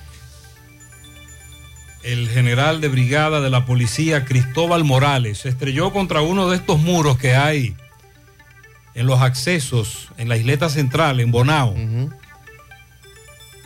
El 2.03 2.29
general 2.29 2.81
de 2.81 2.89
brigada 2.89 3.41
de 3.41 3.49
la 3.49 3.65
policía, 3.65 4.25
Cristóbal 4.25 4.83
Morales, 4.83 5.39
se 5.39 5.49
estrelló 5.49 5.93
contra 5.93 6.21
uno 6.21 6.51
de 6.51 6.57
estos 6.57 6.81
muros 6.81 7.17
que 7.17 7.35
hay 7.37 7.77
en 8.95 9.07
los 9.07 9.21
accesos 9.21 10.09
en 10.19 10.29
la 10.29 10.37
isleta 10.37 10.69
central, 10.69 11.21
en 11.21 11.31
Bonao. 11.31 11.75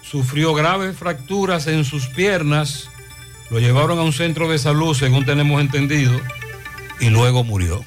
Sufrió 0.02 0.54
graves 0.54 0.96
fracturas 0.96 1.66
en 1.66 1.84
sus 1.84 2.06
piernas, 2.08 2.88
lo 3.50 3.60
llevaron 3.60 3.98
a 3.98 4.02
un 4.02 4.12
centro 4.12 4.48
de 4.48 4.58
salud, 4.58 4.94
según 4.94 5.24
tenemos 5.24 5.60
entendido, 5.60 6.20
y 7.00 7.10
luego 7.10 7.44
murió. 7.44 7.84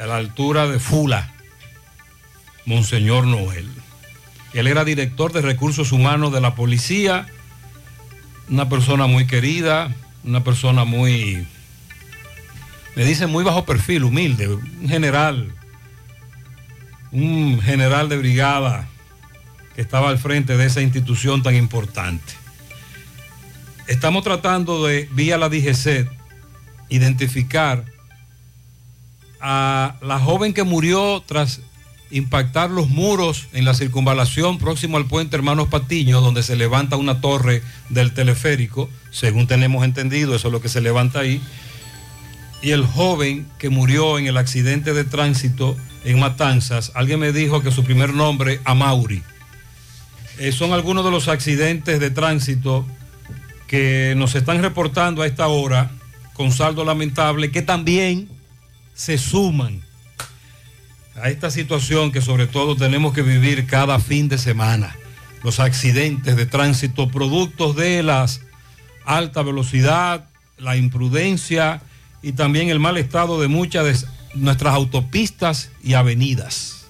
A 0.00 0.06
la 0.06 0.16
altura 0.16 0.66
de 0.66 0.80
Fula, 0.80 1.32
Monseñor 2.66 3.26
Noel. 3.26 3.68
Él 4.52 4.66
era 4.66 4.84
director 4.84 5.32
de 5.32 5.42
recursos 5.42 5.92
humanos 5.92 6.32
de 6.32 6.40
la 6.40 6.54
policía, 6.54 7.26
una 8.48 8.68
persona 8.68 9.06
muy 9.06 9.26
querida, 9.26 9.94
una 10.24 10.44
persona 10.44 10.84
muy, 10.84 11.46
me 12.96 13.04
dicen 13.04 13.30
muy 13.30 13.44
bajo 13.44 13.64
perfil, 13.64 14.04
humilde, 14.04 14.48
un 14.48 14.88
general, 14.88 15.54
un 17.12 17.60
general 17.62 18.08
de 18.08 18.18
brigada 18.18 18.88
que 19.74 19.80
estaba 19.80 20.10
al 20.10 20.18
frente 20.18 20.56
de 20.56 20.66
esa 20.66 20.82
institución 20.82 21.42
tan 21.42 21.54
importante. 21.54 22.41
Estamos 23.86 24.22
tratando 24.22 24.86
de, 24.86 25.08
vía 25.12 25.38
la 25.38 25.48
DGC, 25.48 26.08
identificar 26.88 27.84
a 29.40 29.96
la 30.00 30.20
joven 30.20 30.54
que 30.54 30.62
murió 30.62 31.22
tras 31.26 31.60
impactar 32.12 32.70
los 32.70 32.88
muros 32.88 33.48
en 33.52 33.64
la 33.64 33.74
circunvalación 33.74 34.58
próximo 34.58 34.98
al 34.98 35.06
puente 35.06 35.34
Hermanos 35.34 35.68
Patiño, 35.68 36.20
donde 36.20 36.42
se 36.42 36.56
levanta 36.56 36.96
una 36.96 37.20
torre 37.20 37.62
del 37.88 38.12
teleférico, 38.12 38.88
según 39.10 39.46
tenemos 39.46 39.84
entendido, 39.84 40.36
eso 40.36 40.48
es 40.48 40.52
lo 40.52 40.60
que 40.60 40.68
se 40.68 40.80
levanta 40.80 41.20
ahí, 41.20 41.40
y 42.60 42.70
el 42.70 42.84
joven 42.86 43.48
que 43.58 43.70
murió 43.70 44.18
en 44.18 44.26
el 44.26 44.36
accidente 44.36 44.92
de 44.92 45.04
tránsito 45.04 45.76
en 46.04 46.20
Matanzas, 46.20 46.92
alguien 46.94 47.18
me 47.18 47.32
dijo 47.32 47.62
que 47.62 47.72
su 47.72 47.82
primer 47.82 48.12
nombre, 48.12 48.60
Amauri. 48.64 49.22
Eh, 50.38 50.52
son 50.52 50.72
algunos 50.72 51.04
de 51.04 51.10
los 51.10 51.28
accidentes 51.28 51.98
de 51.98 52.10
tránsito 52.10 52.86
que 53.72 54.12
nos 54.18 54.34
están 54.34 54.60
reportando 54.60 55.22
a 55.22 55.26
esta 55.26 55.48
hora 55.48 55.90
con 56.34 56.52
saldo 56.52 56.84
lamentable, 56.84 57.50
que 57.50 57.62
también 57.62 58.28
se 58.92 59.16
suman 59.16 59.80
a 61.16 61.30
esta 61.30 61.50
situación 61.50 62.12
que 62.12 62.20
sobre 62.20 62.46
todo 62.46 62.76
tenemos 62.76 63.14
que 63.14 63.22
vivir 63.22 63.66
cada 63.66 63.98
fin 63.98 64.28
de 64.28 64.36
semana. 64.36 64.94
Los 65.42 65.58
accidentes 65.58 66.36
de 66.36 66.44
tránsito 66.44 67.08
productos 67.08 67.74
de 67.74 68.02
las 68.02 68.42
alta 69.06 69.40
velocidad, 69.40 70.28
la 70.58 70.76
imprudencia 70.76 71.80
y 72.20 72.32
también 72.32 72.68
el 72.68 72.78
mal 72.78 72.98
estado 72.98 73.40
de 73.40 73.48
muchas 73.48 74.02
de 74.02 74.08
nuestras 74.34 74.74
autopistas 74.74 75.70
y 75.82 75.94
avenidas. 75.94 76.84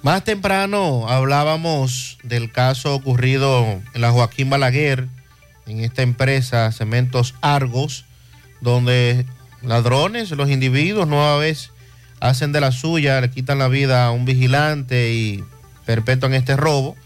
Más 0.00 0.24
temprano 0.24 1.10
hablábamos 1.10 2.16
del 2.22 2.50
caso 2.50 2.94
ocurrido 2.94 3.82
en 3.92 4.00
la 4.00 4.12
Joaquín 4.12 4.48
Balaguer, 4.48 5.08
en 5.68 5.80
esta 5.80 6.02
empresa 6.02 6.72
Cementos 6.72 7.34
Argos, 7.40 8.04
donde 8.60 9.26
ladrones, 9.62 10.30
los 10.30 10.50
individuos, 10.50 11.08
nueva 11.08 11.36
vez 11.36 11.70
hacen 12.20 12.52
de 12.52 12.60
la 12.60 12.72
suya, 12.72 13.20
le 13.20 13.30
quitan 13.30 13.58
la 13.58 13.68
vida 13.68 14.06
a 14.06 14.10
un 14.10 14.24
vigilante 14.24 15.12
y 15.12 15.44
perpetúan 15.86 16.34
este 16.34 16.56
robo. 16.56 16.96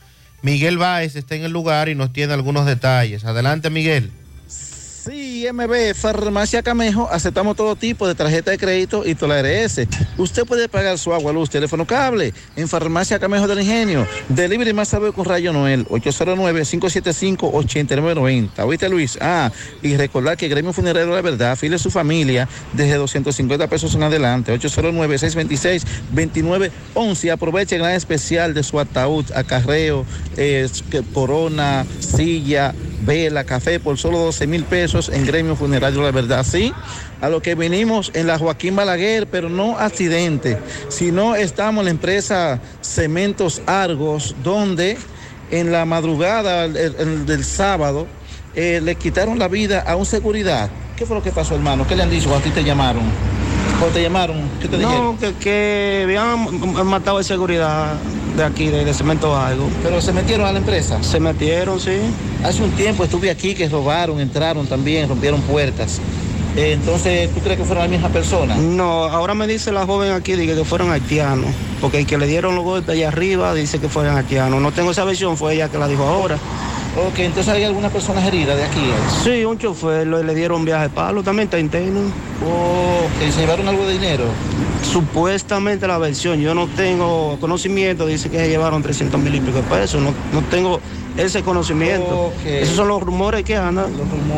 Miguel 0.43 0.79
Báez 0.79 1.17
está 1.17 1.35
en 1.35 1.45
el 1.45 1.53
lugar 1.53 1.89
y 1.89 1.95
nos 1.95 2.13
tiene 2.13 2.33
algunos 2.33 2.67
detalles. 2.67 3.25
Adelante, 3.25 3.71
Miguel. 3.71 4.11
Sí, 5.43 5.49
MB, 5.53 5.95
Farmacia 5.97 6.63
Camejo, 6.63 7.09
aceptamos 7.11 7.57
todo 7.57 7.75
tipo 7.75 8.07
de 8.07 8.15
tarjeta 8.15 8.53
de 8.53 8.59
crédito 8.59 9.03
y 9.05 9.17
toda 9.17 9.43
la 9.43 9.43
RS. 9.43 9.89
Usted 10.17 10.45
puede 10.45 10.69
pagar 10.69 10.97
su 10.99 11.13
agua, 11.13 11.33
luz, 11.33 11.51
teléfono, 11.51 11.85
cable 11.85 12.33
en 12.55 12.69
Farmacia 12.69 13.19
Camejo 13.19 13.49
del 13.49 13.59
Ingenio. 13.59 14.07
Delivery 14.29 14.73
más 14.73 14.87
sabe 14.87 15.13
con 15.13 15.25
Rayo 15.25 15.53
Noel, 15.53 15.85
809-575-8990. 15.89 18.65
¿Oíste, 18.65 18.89
Luis? 18.89 19.19
Ah, 19.21 19.51
y 19.83 19.97
recordar 19.97 20.37
que 20.37 20.47
Gremio 20.47 20.73
Funerario 20.73 21.13
La 21.13 21.23
Verdad 21.23 21.51
afile 21.51 21.75
a 21.75 21.81
su 21.81 21.91
familia 21.91 22.49
desde 22.73 22.95
250 22.95 23.67
pesos 23.67 23.97
en 23.97 24.05
adelante, 24.05 24.57
809-626-2911. 24.61 27.33
Aproveche 27.33 27.75
el 27.75 27.83
gran 27.83 27.95
especial 27.95 28.55
de 28.55 28.63
su 28.63 28.79
ataúd, 28.79 29.25
acarreo, 29.35 30.07
eh, 30.37 30.69
corona, 31.13 31.85
silla, 31.99 32.73
vela, 33.05 33.45
café 33.45 33.81
por 33.81 33.99
solo 33.99 34.19
12 34.19 34.47
mil 34.47 34.65
pesos 34.65 35.09
en 35.09 35.27
Gremio 35.33 35.57
Funerario 35.57 36.03
La 36.03 36.11
Verdad. 36.11 36.45
Sí, 36.45 36.73
a 37.23 37.29
lo 37.31 37.41
que 37.41 37.55
venimos 37.55 38.11
en 38.15 38.27
la 38.27 38.39
Joaquín 38.39 38.77
Balaguer, 38.77 39.27
pero 39.27 39.49
no 39.49 39.79
accidente, 39.79 40.59
sino 40.89 41.35
estamos 41.35 41.81
en 41.81 41.85
la 41.87 41.91
empresa 41.91 42.61
Cementos 42.83 43.63
Argos, 43.67 44.37
donde 44.45 44.99
en 45.51 45.73
la 45.73 45.85
madrugada 45.87 46.67
el- 46.67 46.77
el- 46.77 47.27
del 47.27 47.45
sábado 47.45 48.07
eh, 48.55 48.81
le 48.83 48.95
quitaron 48.97 49.39
la 49.39 49.49
vida 49.49 49.81
a 49.81 49.97
un 49.97 50.05
seguridad. 50.05 50.69
¿Qué 50.97 51.07
fue 51.07 51.17
lo 51.17 51.23
que 51.23 51.33
pasó, 51.33 51.55
hermano? 51.55 51.87
¿Qué 51.87 51.97
le 51.97 52.03
han 52.03 52.11
dicho 52.11 52.35
a 52.37 52.41
ti 52.41 52.51
te 52.51 52.63
llamaron? 52.63 53.03
¿Cuándo 53.83 53.99
te 53.99 54.03
llamaron? 54.05 54.37
¿Qué 54.61 54.69
te 54.69 54.79
dijeron? 54.79 55.05
No, 55.07 55.19
que, 55.19 55.35
que 55.35 56.01
habían 56.05 56.87
matado 56.87 57.19
de 57.19 57.25
seguridad 57.25 57.95
de 58.37 58.45
aquí, 58.45 58.69
de, 58.69 58.85
de 58.85 58.95
Cemento 58.95 59.37
Algo. 59.37 59.69
¿Pero 59.83 60.01
se 60.01 60.13
metieron 60.13 60.47
a 60.47 60.53
la 60.53 60.59
empresa? 60.61 61.03
Se 61.03 61.19
metieron, 61.19 61.81
sí. 61.81 61.99
Hace 62.45 62.63
un 62.63 62.71
tiempo 62.71 63.03
estuve 63.03 63.29
aquí 63.29 63.57
que 63.57 63.69
robaron, 63.69 64.21
entraron 64.21 64.69
también, 64.69 65.09
rompieron 65.09 65.41
puertas. 65.41 66.01
Eh, 66.55 66.75
entonces, 66.75 67.29
¿tú 67.35 67.41
crees 67.41 67.59
que 67.59 67.65
fueron 67.65 67.83
las 67.83 67.91
mismas 67.91 68.13
personas? 68.13 68.57
No, 68.57 69.03
ahora 69.03 69.35
me 69.35 69.49
dice 69.49 69.73
la 69.73 69.85
joven 69.85 70.13
aquí 70.13 70.35
dije, 70.35 70.55
que 70.55 70.65
fueron 70.65 70.93
haitianos, 70.93 71.51
porque 71.81 71.99
el 71.99 72.07
que 72.07 72.19
le 72.19 72.29
dieron 72.29 72.55
los 72.55 72.63
golpes 72.63 72.91
allá 72.95 73.09
arriba 73.09 73.53
dice 73.53 73.81
que 73.81 73.89
fueron 73.89 74.17
haitianos. 74.17 74.63
No 74.63 74.71
tengo 74.71 74.93
esa 74.93 75.03
versión, 75.05 75.37
fue 75.37 75.55
ella 75.55 75.69
que 75.69 75.79
la 75.79 75.89
dijo 75.89 76.05
ahora. 76.05 76.39
Ok, 76.95 77.19
entonces 77.21 77.53
hay 77.55 77.65
algunas 77.65 77.91
personas 77.91 78.25
heridas 78.27 78.57
de 78.57 78.65
aquí. 78.65 78.83
Sí, 79.25 79.45
un 79.45 79.57
chofer 79.59 80.07
lo- 80.07 80.23
le 80.23 80.35
dieron 80.35 80.65
viaje 80.65 80.85
de 80.85 80.91
palo, 80.91 81.23
también 81.23 81.47
está 81.47 81.59
interno. 81.59 82.01
Ok, 82.01 83.31
¿se 83.33 83.41
llevaron 83.41 83.67
algo 83.69 83.87
de 83.87 83.95
dinero? 83.95 84.25
Supuestamente 84.93 85.87
la 85.87 85.97
versión, 85.97 86.41
yo 86.41 86.55
no 86.55 86.67
tengo 86.67 87.39
conocimiento, 87.41 88.05
dice 88.07 88.29
que 88.29 88.39
se 88.39 88.49
llevaron 88.51 88.83
300 88.83 89.19
mil 89.21 89.35
y 89.35 89.41
pico 89.41 89.57
de 89.59 89.63
pesos, 89.63 90.03
no, 90.03 90.11
no 90.35 90.47
tengo 90.51 90.81
ese 91.17 91.43
conocimiento. 91.43 92.31
Esos 92.45 92.77
son 92.77 92.89
los 92.89 93.01
rumores 93.03 93.43
que 93.45 93.57
andan, 93.57 93.87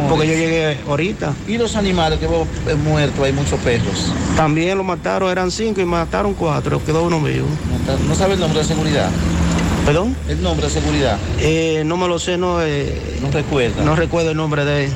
porque 0.08 0.26
yo 0.28 0.34
llegué 0.34 0.78
ahorita. 0.88 1.32
¿Y 1.48 1.58
los 1.58 1.74
animales 1.74 2.20
que 2.20 2.26
hubo 2.28 2.46
eh, 2.68 2.74
muertos? 2.74 3.24
Hay 3.24 3.32
muchos 3.32 3.58
perros. 3.60 4.12
También 4.36 4.78
lo 4.78 4.84
mataron, 4.84 5.28
eran 5.30 5.50
cinco 5.50 5.80
y 5.80 5.84
mataron 5.86 6.34
cuatro, 6.34 6.80
quedó 6.84 7.02
uno 7.02 7.20
vivo. 7.20 7.46
¿No 8.08 8.14
sabe 8.14 8.34
el 8.34 8.40
nombre 8.40 8.60
de 8.60 8.64
seguridad? 8.66 9.10
¿Perdón? 9.84 10.16
El 10.28 10.42
nombre 10.42 10.66
de 10.66 10.72
seguridad. 10.72 11.18
Eh, 11.38 11.82
no 11.84 11.96
me 11.96 12.08
lo 12.08 12.18
sé, 12.18 12.38
no, 12.38 12.62
eh, 12.62 13.18
no 13.20 13.30
recuerdo. 13.30 13.84
No 13.84 13.94
recuerdo 13.94 14.30
el 14.30 14.36
nombre 14.36 14.64
de 14.64 14.86
él. 14.86 14.92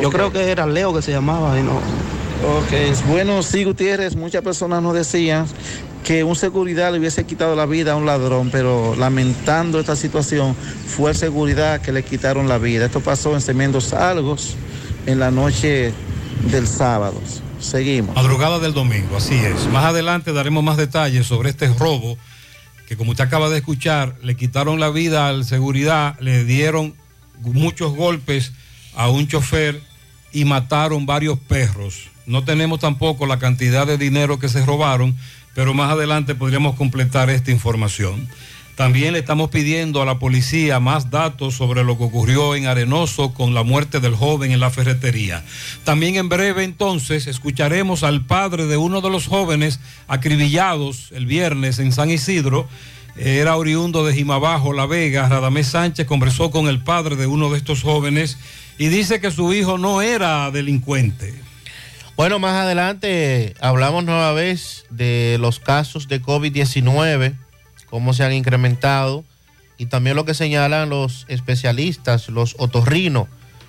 Yo 0.00 0.10
creo 0.10 0.32
que 0.32 0.50
era 0.50 0.66
Leo 0.66 0.94
que 0.94 1.02
se 1.02 1.12
llamaba 1.12 1.58
y 1.58 1.62
no. 1.62 1.72
Ok, 1.72 3.06
bueno, 3.08 3.42
sí, 3.42 3.64
Gutiérrez, 3.64 4.16
muchas 4.16 4.42
personas 4.42 4.82
nos 4.82 4.94
decían 4.94 5.46
que 6.04 6.24
un 6.24 6.36
seguridad 6.36 6.92
le 6.92 6.98
hubiese 6.98 7.24
quitado 7.24 7.54
la 7.54 7.66
vida 7.66 7.92
a 7.92 7.96
un 7.96 8.06
ladrón, 8.06 8.50
pero 8.50 8.94
lamentando 8.96 9.78
esta 9.78 9.96
situación, 9.96 10.54
fue 10.86 11.10
el 11.10 11.16
seguridad 11.16 11.80
que 11.80 11.92
le 11.92 12.02
quitaron 12.02 12.48
la 12.48 12.58
vida. 12.58 12.86
Esto 12.86 13.00
pasó 13.00 13.34
en 13.34 13.40
Cemento 13.40 13.80
Salgos 13.80 14.56
en 15.06 15.18
la 15.18 15.30
noche 15.30 15.92
del 16.50 16.66
sábado. 16.66 17.20
Seguimos. 17.60 18.14
Madrugada 18.14 18.58
del 18.58 18.74
domingo, 18.74 19.16
así 19.16 19.34
es. 19.34 19.66
Más 19.72 19.84
adelante 19.84 20.32
daremos 20.32 20.62
más 20.62 20.76
detalles 20.76 21.26
sobre 21.26 21.50
este 21.50 21.68
robo 21.68 22.18
que 22.86 22.96
como 22.96 23.12
usted 23.12 23.24
acaba 23.24 23.48
de 23.48 23.58
escuchar, 23.58 24.16
le 24.22 24.36
quitaron 24.36 24.80
la 24.80 24.90
vida 24.90 25.28
al 25.28 25.44
seguridad, 25.44 26.18
le 26.20 26.44
dieron 26.44 26.94
muchos 27.40 27.94
golpes 27.94 28.52
a 28.94 29.08
un 29.08 29.26
chofer 29.26 29.80
y 30.32 30.44
mataron 30.44 31.06
varios 31.06 31.38
perros. 31.38 32.08
No 32.26 32.44
tenemos 32.44 32.80
tampoco 32.80 33.26
la 33.26 33.38
cantidad 33.38 33.86
de 33.86 33.98
dinero 33.98 34.38
que 34.38 34.48
se 34.48 34.64
robaron, 34.64 35.16
pero 35.54 35.74
más 35.74 35.90
adelante 35.90 36.34
podríamos 36.34 36.76
completar 36.76 37.30
esta 37.30 37.50
información. 37.50 38.28
También 38.76 39.12
le 39.12 39.20
estamos 39.20 39.50
pidiendo 39.50 40.02
a 40.02 40.04
la 40.04 40.18
policía 40.18 40.80
más 40.80 41.10
datos 41.10 41.54
sobre 41.54 41.84
lo 41.84 41.96
que 41.96 42.04
ocurrió 42.04 42.56
en 42.56 42.66
Arenoso 42.66 43.32
con 43.32 43.54
la 43.54 43.62
muerte 43.62 44.00
del 44.00 44.16
joven 44.16 44.50
en 44.50 44.58
la 44.58 44.70
ferretería. 44.70 45.44
También 45.84 46.16
en 46.16 46.28
breve 46.28 46.64
entonces 46.64 47.28
escucharemos 47.28 48.02
al 48.02 48.26
padre 48.26 48.66
de 48.66 48.76
uno 48.76 49.00
de 49.00 49.10
los 49.10 49.28
jóvenes 49.28 49.78
acribillados 50.08 51.12
el 51.12 51.26
viernes 51.26 51.78
en 51.78 51.92
San 51.92 52.10
Isidro. 52.10 52.68
Era 53.16 53.56
oriundo 53.56 54.04
de 54.04 54.12
Jimabajo, 54.12 54.72
La 54.72 54.86
Vega. 54.86 55.28
Radamés 55.28 55.68
Sánchez 55.68 56.06
conversó 56.06 56.50
con 56.50 56.66
el 56.66 56.82
padre 56.82 57.14
de 57.14 57.28
uno 57.28 57.50
de 57.50 57.58
estos 57.58 57.82
jóvenes 57.82 58.38
y 58.76 58.88
dice 58.88 59.20
que 59.20 59.30
su 59.30 59.54
hijo 59.54 59.78
no 59.78 60.02
era 60.02 60.50
delincuente. 60.50 61.32
Bueno, 62.16 62.40
más 62.40 62.54
adelante 62.54 63.54
hablamos 63.60 64.04
nueva 64.04 64.32
vez 64.32 64.84
de 64.90 65.36
los 65.40 65.60
casos 65.60 66.06
de 66.08 66.22
COVID-19, 66.22 67.34
cómo 67.90 68.14
se 68.14 68.24
han 68.24 68.32
incrementado 68.32 69.24
y 69.78 69.86
también 69.86 70.16
lo 70.16 70.24
que 70.24 70.34
señalan 70.34 70.88
los 70.88 71.26
especialistas, 71.28 72.28
los 72.28 72.54
otorrinos, 72.58 73.28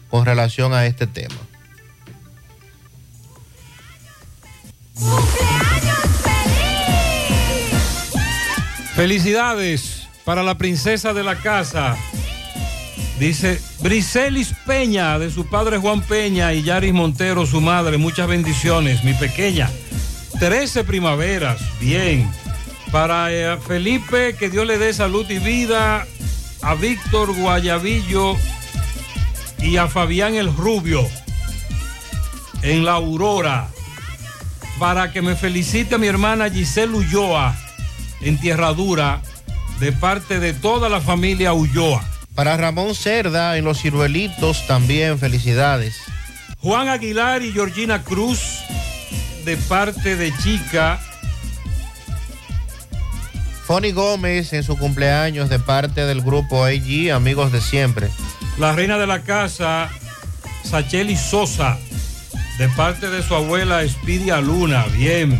con 0.10 0.26
relación 0.26 0.74
a 0.74 0.86
este 0.86 1.08
tema. 1.08 1.36
Felicidades 8.96 10.08
para 10.24 10.42
la 10.42 10.58
princesa 10.58 11.14
de 11.14 11.24
la 11.24 11.36
casa. 11.36 11.98
Dice 13.20 13.62
Briselis 13.82 14.54
Peña, 14.66 15.20
de 15.20 15.30
su 15.32 15.48
padre 15.48 15.78
Juan 15.78 16.02
Peña 16.02 16.54
y 16.54 16.64
Yaris 16.64 16.94
Montero, 16.94 17.46
su 17.46 17.62
madre. 17.62 17.98
Muchas 17.98 18.28
bendiciones, 18.28 19.04
mi 19.04 19.14
pequeña. 19.14 19.70
Trece 20.40 20.84
primaveras, 20.84 21.62
bien. 21.80 22.30
Para 22.96 23.30
eh, 23.30 23.58
Felipe, 23.58 24.38
que 24.40 24.50
Dios 24.50 24.66
le 24.66 24.78
dé 24.78 24.94
salud 24.94 25.30
y 25.30 25.38
vida. 25.38 26.08
A 26.62 26.76
Víctor 26.76 27.36
Guayavillo 27.36 28.38
y 29.60 29.76
a 29.76 29.90
Fabián 29.90 30.36
el 30.36 30.56
Rubio 30.56 31.06
en 32.62 32.86
la 32.86 32.94
Aurora. 32.94 33.68
Para 34.80 35.12
que 35.12 35.22
me 35.22 35.36
felicite 35.36 35.96
a 35.96 35.98
mi 35.98 36.08
hermana 36.08 36.50
Giselle 36.50 36.96
Ulloa 36.96 37.54
en 38.22 38.40
Tierra 38.40 38.72
Dura 38.72 39.22
de 39.82 39.92
parte 39.92 40.40
de 40.40 40.54
toda 40.54 40.88
la 40.88 41.02
familia 41.02 41.52
Ulloa. 41.52 42.02
Para 42.34 42.56
Ramón 42.56 42.96
Cerda 42.96 43.58
en 43.58 43.66
Los 43.66 43.82
Ciruelitos 43.82 44.66
también 44.68 45.20
felicidades. 45.20 45.98
Juan 46.62 46.88
Aguilar 46.88 47.44
y 47.44 47.52
Georgina 47.52 48.04
Cruz 48.04 48.40
de 49.44 49.58
parte 49.58 50.16
de 50.16 50.34
Chica. 50.38 51.05
Fonny 53.66 53.92
Gómez 53.92 54.54
en 54.54 54.64
su 54.64 54.78
cumpleaños 54.78 55.50
de 55.50 55.58
parte 55.58 56.06
del 56.06 56.22
grupo 56.22 56.66
AG, 56.66 57.12
amigos 57.12 57.52
de 57.52 57.62
siempre. 57.62 58.10
La 58.60 58.74
reina 58.74 59.00
de 59.00 59.08
la 59.08 59.24
casa, 59.24 59.90
Sacheli 60.64 61.16
Sosa, 61.16 61.80
de 62.60 62.70
parte 62.70 63.10
de 63.10 63.24
su 63.24 63.34
abuela 63.34 63.82
Espidia 63.82 64.40
Luna. 64.40 64.86
Bien. 64.96 65.40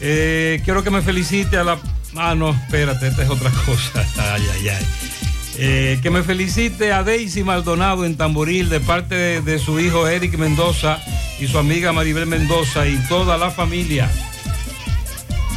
Eh, 0.00 0.60
quiero 0.64 0.84
que 0.84 0.90
me 0.90 1.00
felicite 1.00 1.56
a 1.56 1.64
la... 1.64 1.78
Ah, 2.14 2.34
no, 2.34 2.50
espérate, 2.50 3.08
esta 3.08 3.22
es 3.22 3.30
otra 3.30 3.50
cosa. 3.50 4.04
Ay, 4.34 4.42
ay, 4.52 4.68
ay. 4.68 4.86
Eh, 5.56 6.00
que 6.02 6.10
me 6.10 6.22
felicite 6.24 6.92
a 6.92 7.04
Daisy 7.04 7.42
Maldonado 7.42 8.04
en 8.04 8.16
Tamboril 8.16 8.68
de 8.68 8.80
parte 8.80 9.14
de, 9.14 9.40
de, 9.40 9.58
su 9.58 9.80
hijo 9.80 10.08
Eric 10.08 10.36
Mendoza 10.36 10.98
y 11.40 11.46
su 11.46 11.58
amiga 11.58 11.92
Maribel 11.92 12.26
Mendoza 12.26 12.86
y 12.86 12.96
toda 13.08 13.38
la 13.38 13.50
familia. 13.50 14.10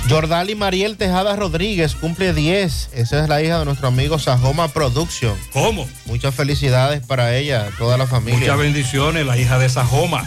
Jordali 0.10 0.56
Mariel 0.56 0.96
Tejada 0.96 1.36
Rodríguez 1.36 1.96
cumple 1.96 2.34
10. 2.34 2.92
Esa 2.94 3.24
es 3.24 3.30
la 3.30 3.42
hija 3.42 3.60
de 3.60 3.66
nuestro 3.66 3.90
amigo 3.90 4.20
Sajoma 4.20 4.70
Production. 4.70 5.36
¿Cómo? 5.52 5.88
Muchas 6.06 6.34
felicidades 6.34 7.06
para 7.06 7.36
ella, 7.36 7.70
toda 7.78 7.98
la 7.98 8.08
familia. 8.08 8.40
Muchas 8.40 8.58
bendiciones, 8.58 9.26
la 9.26 9.38
hija 9.38 9.60
de 9.60 9.68
Sajoma. 9.68 10.24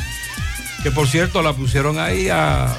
Que 0.82 0.90
por 0.90 1.08
cierto 1.08 1.42
la 1.42 1.54
pusieron 1.54 1.98
ahí 1.98 2.28
a, 2.28 2.76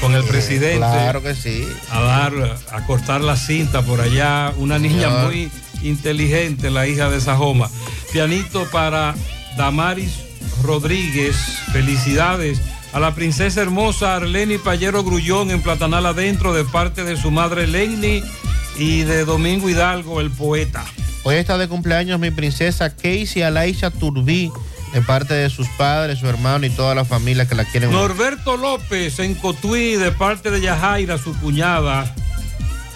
con 0.00 0.14
el 0.14 0.22
presidente. 0.22 0.78
Claro 0.78 1.22
que 1.22 1.34
sí. 1.34 1.66
A 1.90 2.00
dar, 2.00 2.32
a 2.70 2.86
cortar 2.86 3.22
la 3.22 3.36
cinta 3.36 3.82
por 3.82 4.00
allá. 4.00 4.52
Una 4.56 4.78
niña 4.78 5.08
Señor. 5.08 5.24
muy 5.26 5.50
inteligente, 5.82 6.70
la 6.70 6.86
hija 6.86 7.10
de 7.10 7.20
Sajoma. 7.20 7.68
Pianito 8.12 8.66
para 8.70 9.16
Damaris 9.56 10.12
Rodríguez. 10.62 11.36
Felicidades 11.72 12.60
a 12.92 13.00
la 13.00 13.14
princesa 13.14 13.62
hermosa 13.62 14.16
Arleni 14.16 14.58
Payero 14.58 15.04
Grullón 15.04 15.50
en 15.50 15.62
Platanal 15.62 16.06
Adentro 16.06 16.52
de 16.52 16.64
parte 16.64 17.04
de 17.04 17.16
su 17.16 17.30
madre 17.30 17.66
Lenny 17.66 18.22
y 18.76 19.02
de 19.02 19.24
Domingo 19.24 19.68
Hidalgo, 19.68 20.20
el 20.20 20.30
poeta. 20.30 20.84
Hoy 21.22 21.36
está 21.36 21.58
de 21.58 21.68
cumpleaños 21.68 22.18
mi 22.18 22.30
princesa 22.30 22.90
Casey 22.90 23.42
Alaisha 23.42 23.90
Turbí 23.90 24.50
de 24.92 25.02
parte 25.02 25.34
de 25.34 25.50
sus 25.50 25.68
padres, 25.68 26.18
su 26.18 26.26
hermano 26.26 26.66
y 26.66 26.70
toda 26.70 26.94
la 26.94 27.04
familia 27.04 27.46
que 27.46 27.54
la 27.54 27.64
quieren. 27.64 27.92
Norberto 27.92 28.56
López 28.56 29.18
en 29.20 29.34
Cotuí 29.34 29.96
de 29.96 30.10
parte 30.10 30.50
de 30.50 30.60
Yajaira, 30.60 31.18
su 31.18 31.38
cuñada. 31.38 32.12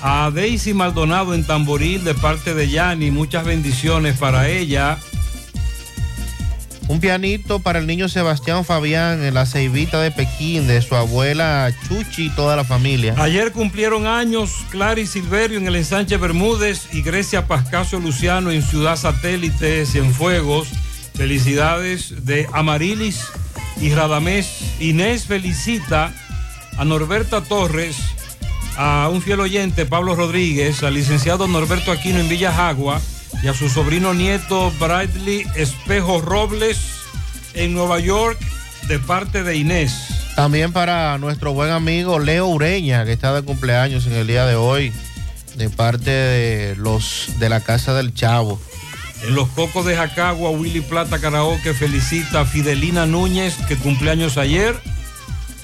A 0.03 0.31
Daisy 0.35 0.75
Maldonado 0.75 1.35
en 1.35 1.45
Tamboril 1.45 2.05
de 2.05 2.15
parte 2.15 2.53
de 2.53 2.69
Yani, 2.69 3.11
muchas 3.11 3.45
bendiciones 3.45 4.19
para 4.19 4.49
ella. 4.49 4.99
Un 6.87 7.01
pianito 7.01 7.61
para 7.61 7.79
el 7.79 7.87
niño 7.87 8.11
Sebastián 8.11 8.63
Fabián 8.65 9.25
en 9.25 9.33
la 9.33 9.47
ceibita 9.47 10.03
de 10.03 10.11
Pekín 10.11 10.67
de 10.67 10.83
su 10.83 10.95
abuela 10.95 11.75
Chuchi 11.89 12.27
y 12.27 12.31
toda 12.31 12.57
la 12.57 12.65
familia. 12.65 13.15
Ayer 13.17 13.53
cumplieron 13.53 14.07
años 14.07 14.53
Clary 14.71 15.07
Silverio 15.07 15.57
en 15.57 15.67
el 15.67 15.77
ensanche 15.77 16.19
Bermúdez 16.19 16.89
y 16.93 17.01
Grecia 17.01 17.47
Pascasio 17.47 18.01
Luciano 18.01 18.51
en 18.51 18.63
Ciudad 18.63 18.97
Satélite 18.97 19.87
Cienfuegos. 19.87 20.69
Felicidades 21.15 22.27
de 22.27 22.47
Amarilis 22.53 23.25
y 23.81 23.95
Radamés. 23.95 24.77
Inés 24.79 25.25
felicita 25.25 26.13
a 26.77 26.85
Norberta 26.85 27.41
Torres, 27.41 27.97
a 28.77 29.09
un 29.11 29.23
fiel 29.23 29.41
oyente 29.41 29.87
Pablo 29.87 30.17
Rodríguez, 30.17 30.83
al 30.83 30.95
licenciado 30.95 31.47
Norberto 31.47 31.93
Aquino 31.93 32.19
en 32.19 32.29
Villa 32.29 32.53
Jagua 32.53 33.01
y 33.45 33.49
a 33.49 33.53
su 33.53 33.69
sobrino 33.69 34.15
nieto 34.15 34.73
Bradley 34.81 35.45
Espejo 35.55 36.23
Robles 36.23 36.79
en 37.53 37.75
Nueva 37.75 38.01
York 38.01 38.39
de 38.89 38.99
parte 38.99 39.43
de 39.43 39.57
Inés. 39.57 39.93
También 40.35 40.73
para 40.73 41.19
nuestro 41.19 41.53
buen 41.53 41.71
amigo 41.71 42.19
Leo 42.19 42.47
Ureña, 42.47 43.05
que 43.05 43.13
está 43.13 43.35
de 43.35 43.43
cumpleaños 43.43 44.07
en 44.07 44.15
el 44.15 44.27
día 44.27 44.47
de 44.47 44.55
hoy, 44.55 44.95
de 45.57 45.69
parte 45.69 46.11
de 46.11 46.75
los 46.77 47.39
de 47.39 47.51
la 47.51 47.61
Casa 47.61 47.93
del 47.93 48.15
Chavo. 48.15 48.59
En 49.27 49.35
los 49.35 49.49
Cocos 49.51 49.85
de 49.85 49.95
Jacagua, 49.95 50.49
Willy 50.49 50.81
Plata 50.81 51.19
Karaoke 51.19 51.75
felicita 51.75 52.41
a 52.41 52.47
Fidelina 52.47 53.05
Núñez, 53.05 53.57
que 53.69 53.77
cumpleaños 53.77 54.39
ayer. 54.39 54.75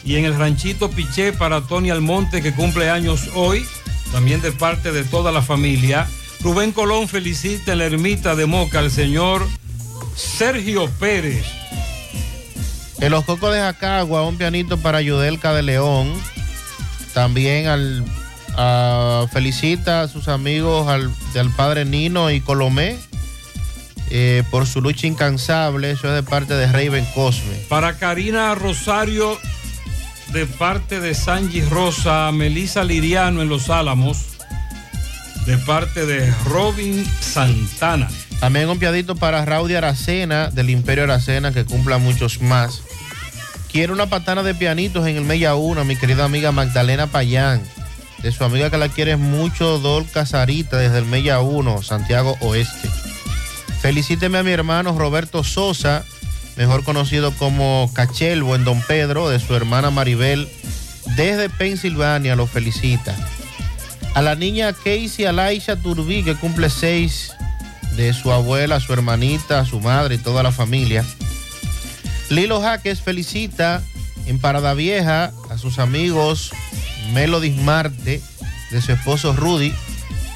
Y 0.04 0.16
en 0.16 0.26
el 0.26 0.36
Ranchito 0.36 0.90
Piché 0.90 1.32
para 1.32 1.62
Tony 1.62 1.88
Almonte, 1.88 2.42
que 2.42 2.52
cumple 2.52 2.90
años 2.90 3.30
hoy, 3.34 3.64
también 4.12 4.42
de 4.42 4.52
parte 4.52 4.92
de 4.92 5.02
toda 5.04 5.32
la 5.32 5.40
familia. 5.40 6.06
Rubén 6.42 6.72
Colón 6.72 7.06
felicita 7.06 7.72
en 7.72 7.78
la 7.78 7.84
ermita 7.84 8.34
de 8.34 8.46
Moca 8.46 8.78
al 8.78 8.90
señor 8.90 9.46
Sergio 10.16 10.88
Pérez. 10.98 11.44
En 12.98 13.12
los 13.12 13.24
Cocos 13.24 13.52
de 13.52 13.60
Jacagua, 13.60 14.26
un 14.26 14.38
pianito 14.38 14.78
para 14.78 15.02
Yudelca 15.02 15.52
de 15.52 15.62
León. 15.62 16.12
También 17.12 17.66
al, 17.66 18.04
a, 18.56 19.26
felicita 19.30 20.02
a 20.02 20.08
sus 20.08 20.28
amigos 20.28 20.88
al, 20.88 21.10
del 21.34 21.50
padre 21.50 21.84
Nino 21.84 22.30
y 22.30 22.40
Colomé 22.40 22.96
eh, 24.10 24.42
por 24.50 24.66
su 24.66 24.80
lucha 24.80 25.06
incansable. 25.06 25.90
Eso 25.90 26.08
es 26.08 26.14
de 26.14 26.22
parte 26.22 26.54
de 26.54 26.66
Raven 26.66 27.06
Cosme. 27.14 27.54
Para 27.68 27.98
Karina 27.98 28.54
Rosario, 28.54 29.38
de 30.32 30.46
parte 30.46 31.00
de 31.00 31.14
Sanji 31.14 31.60
Rosa, 31.62 32.32
Melisa 32.32 32.82
Liriano 32.82 33.42
en 33.42 33.50
Los 33.50 33.68
Álamos 33.68 34.29
de 35.46 35.58
parte 35.58 36.06
de 36.06 36.32
Robin 36.44 37.04
Santana. 37.20 38.08
También 38.40 38.68
un 38.68 38.78
piadito 38.78 39.16
para 39.16 39.44
Raudy 39.44 39.74
Aracena, 39.74 40.50
del 40.50 40.70
Imperio 40.70 41.04
Aracena, 41.04 41.52
que 41.52 41.64
cumpla 41.64 41.98
muchos 41.98 42.40
más. 42.40 42.82
Quiero 43.70 43.92
una 43.92 44.06
patana 44.06 44.42
de 44.42 44.54
pianitos 44.54 45.06
en 45.06 45.16
el 45.16 45.24
Mella 45.24 45.54
1, 45.54 45.84
mi 45.84 45.96
querida 45.96 46.24
amiga 46.24 46.52
Magdalena 46.52 47.06
Payán. 47.06 47.62
de 48.22 48.32
su 48.32 48.44
amiga 48.44 48.70
que 48.70 48.76
la 48.76 48.88
quiere 48.90 49.16
mucho, 49.16 49.78
Dol 49.78 50.06
Casarita, 50.06 50.76
desde 50.76 50.98
el 50.98 51.06
Mella 51.06 51.40
1, 51.40 51.82
Santiago 51.82 52.36
Oeste. 52.40 52.90
Felicíteme 53.80 54.36
a 54.38 54.42
mi 54.42 54.50
hermano 54.50 54.98
Roberto 54.98 55.42
Sosa, 55.42 56.04
mejor 56.56 56.84
conocido 56.84 57.32
como 57.32 57.90
Cachelbo 57.94 58.54
en 58.56 58.64
Don 58.64 58.82
Pedro, 58.82 59.30
de 59.30 59.40
su 59.40 59.54
hermana 59.54 59.90
Maribel, 59.90 60.48
desde 61.16 61.48
Pensilvania, 61.48 62.36
lo 62.36 62.46
felicita. 62.46 63.16
A 64.14 64.22
la 64.22 64.34
niña 64.34 64.72
Casey 64.72 65.24
Alaisha 65.24 65.76
Turbí, 65.76 66.22
que 66.22 66.34
cumple 66.34 66.68
seis, 66.68 67.32
de 67.96 68.12
su 68.12 68.32
abuela, 68.32 68.80
su 68.80 68.92
hermanita, 68.92 69.64
su 69.64 69.80
madre 69.80 70.16
y 70.16 70.18
toda 70.18 70.42
la 70.42 70.52
familia. 70.52 71.04
Lilo 72.28 72.60
Jaques 72.60 73.00
felicita 73.00 73.82
en 74.26 74.38
Parada 74.38 74.74
Vieja 74.74 75.32
a 75.50 75.58
sus 75.58 75.78
amigos 75.78 76.52
Melody 77.12 77.50
Marte, 77.50 78.22
de 78.70 78.82
su 78.82 78.92
esposo 78.92 79.32
Rudy, 79.32 79.72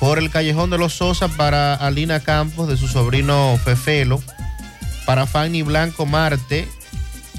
por 0.00 0.18
el 0.18 0.30
Callejón 0.30 0.70
de 0.70 0.78
los 0.78 0.94
Sosa 0.94 1.28
para 1.28 1.74
Alina 1.74 2.20
Campos, 2.20 2.68
de 2.68 2.76
su 2.76 2.88
sobrino 2.88 3.58
Fefelo, 3.64 4.22
para 5.06 5.26
Fanny 5.26 5.62
Blanco 5.62 6.04
Marte, 6.04 6.68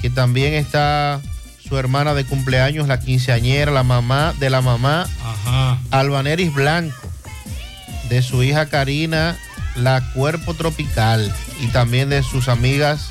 que 0.00 0.10
también 0.10 0.54
está 0.54 1.20
su 1.68 1.76
hermana 1.78 2.14
de 2.14 2.24
cumpleaños, 2.24 2.86
la 2.88 3.00
quinceañera, 3.00 3.72
la 3.72 3.82
mamá 3.82 4.34
de 4.38 4.50
la 4.50 4.60
mamá, 4.60 5.06
Albaneris 5.90 6.52
Blanco, 6.54 6.96
de 8.08 8.22
su 8.22 8.42
hija 8.42 8.66
Karina, 8.66 9.36
la 9.74 10.00
Cuerpo 10.12 10.54
Tropical, 10.54 11.32
y 11.60 11.66
también 11.68 12.08
de 12.08 12.22
sus 12.22 12.48
amigas 12.48 13.10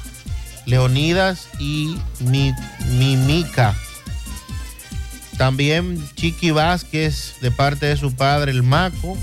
Leonidas 0.65 1.47
y 1.59 1.97
Mi- 2.19 2.53
Mimica. 2.91 3.75
También 5.37 6.01
Chiqui 6.15 6.51
Vázquez 6.51 7.35
de 7.41 7.51
parte 7.51 7.85
de 7.87 7.97
su 7.97 8.15
padre, 8.15 8.51
el 8.51 8.63
Maco. 8.63 9.17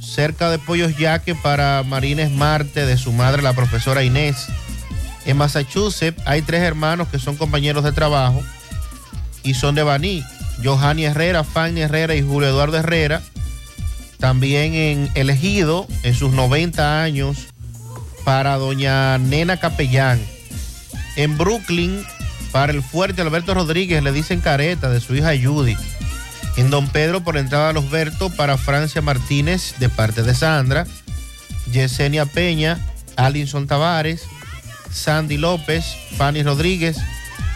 Cerca 0.00 0.48
de 0.48 0.58
Pollos 0.58 0.96
Yaque 0.96 1.34
para 1.34 1.82
Marines 1.82 2.30
Marte 2.30 2.86
de 2.86 2.96
su 2.96 3.12
madre, 3.12 3.42
la 3.42 3.52
profesora 3.52 4.04
Inés. 4.04 4.46
En 5.28 5.36
Massachusetts 5.36 6.22
hay 6.24 6.40
tres 6.40 6.62
hermanos 6.62 7.08
que 7.08 7.18
son 7.18 7.36
compañeros 7.36 7.84
de 7.84 7.92
trabajo 7.92 8.42
y 9.42 9.52
son 9.52 9.74
de 9.74 9.82
Baní. 9.82 10.24
Johanny 10.64 11.04
Herrera, 11.04 11.44
Fanny 11.44 11.82
Herrera 11.82 12.14
y 12.14 12.22
Julio 12.22 12.48
Eduardo 12.48 12.78
Herrera. 12.78 13.20
También 14.18 14.72
en 14.72 15.10
El 15.14 15.28
Ejido, 15.28 15.86
en 16.02 16.14
sus 16.14 16.32
90 16.32 17.02
años, 17.02 17.48
para 18.24 18.56
doña 18.56 19.18
Nena 19.18 19.58
Capellán. 19.58 20.18
En 21.16 21.36
Brooklyn, 21.36 22.02
para 22.50 22.72
el 22.72 22.82
fuerte 22.82 23.20
Alberto 23.20 23.52
Rodríguez, 23.52 24.02
le 24.02 24.12
dicen 24.12 24.40
careta 24.40 24.88
de 24.88 25.00
su 25.00 25.14
hija 25.14 25.32
Judy. 25.40 25.76
En 26.56 26.70
Don 26.70 26.88
Pedro, 26.88 27.22
por 27.22 27.36
entrada 27.36 27.68
a 27.68 27.72
los 27.74 27.90
Bertos, 27.90 28.32
para 28.32 28.56
Francia 28.56 29.02
Martínez, 29.02 29.74
de 29.78 29.90
parte 29.90 30.22
de 30.22 30.34
Sandra. 30.34 30.86
Yesenia 31.70 32.24
Peña, 32.24 32.78
Alinson 33.16 33.66
Tavares, 33.66 34.22
Sandy 34.90 35.36
López, 35.36 35.84
Fanny 36.16 36.42
Rodríguez, 36.42 36.96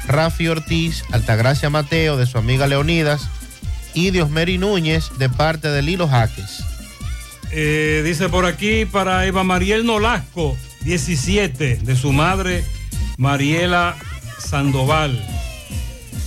Rafi 0.06 0.48
Ortiz, 0.48 1.04
Altagracia 1.12 1.70
Mateo, 1.70 2.16
de 2.16 2.26
su 2.26 2.38
amiga 2.38 2.66
Leonidas, 2.66 3.28
y 3.94 4.10
Diosmeri 4.10 4.58
Núñez, 4.58 5.10
de 5.18 5.28
parte 5.28 5.68
de 5.68 5.82
Lilo 5.82 6.08
Jaques. 6.08 6.64
Eh, 7.50 8.02
dice 8.04 8.28
por 8.28 8.46
aquí 8.46 8.86
para 8.86 9.26
Eva 9.26 9.44
Mariel 9.44 9.84
Nolasco, 9.84 10.56
17, 10.82 11.76
de 11.76 11.96
su 11.96 12.12
madre 12.12 12.64
Mariela 13.18 13.96
Sandoval. 14.38 15.22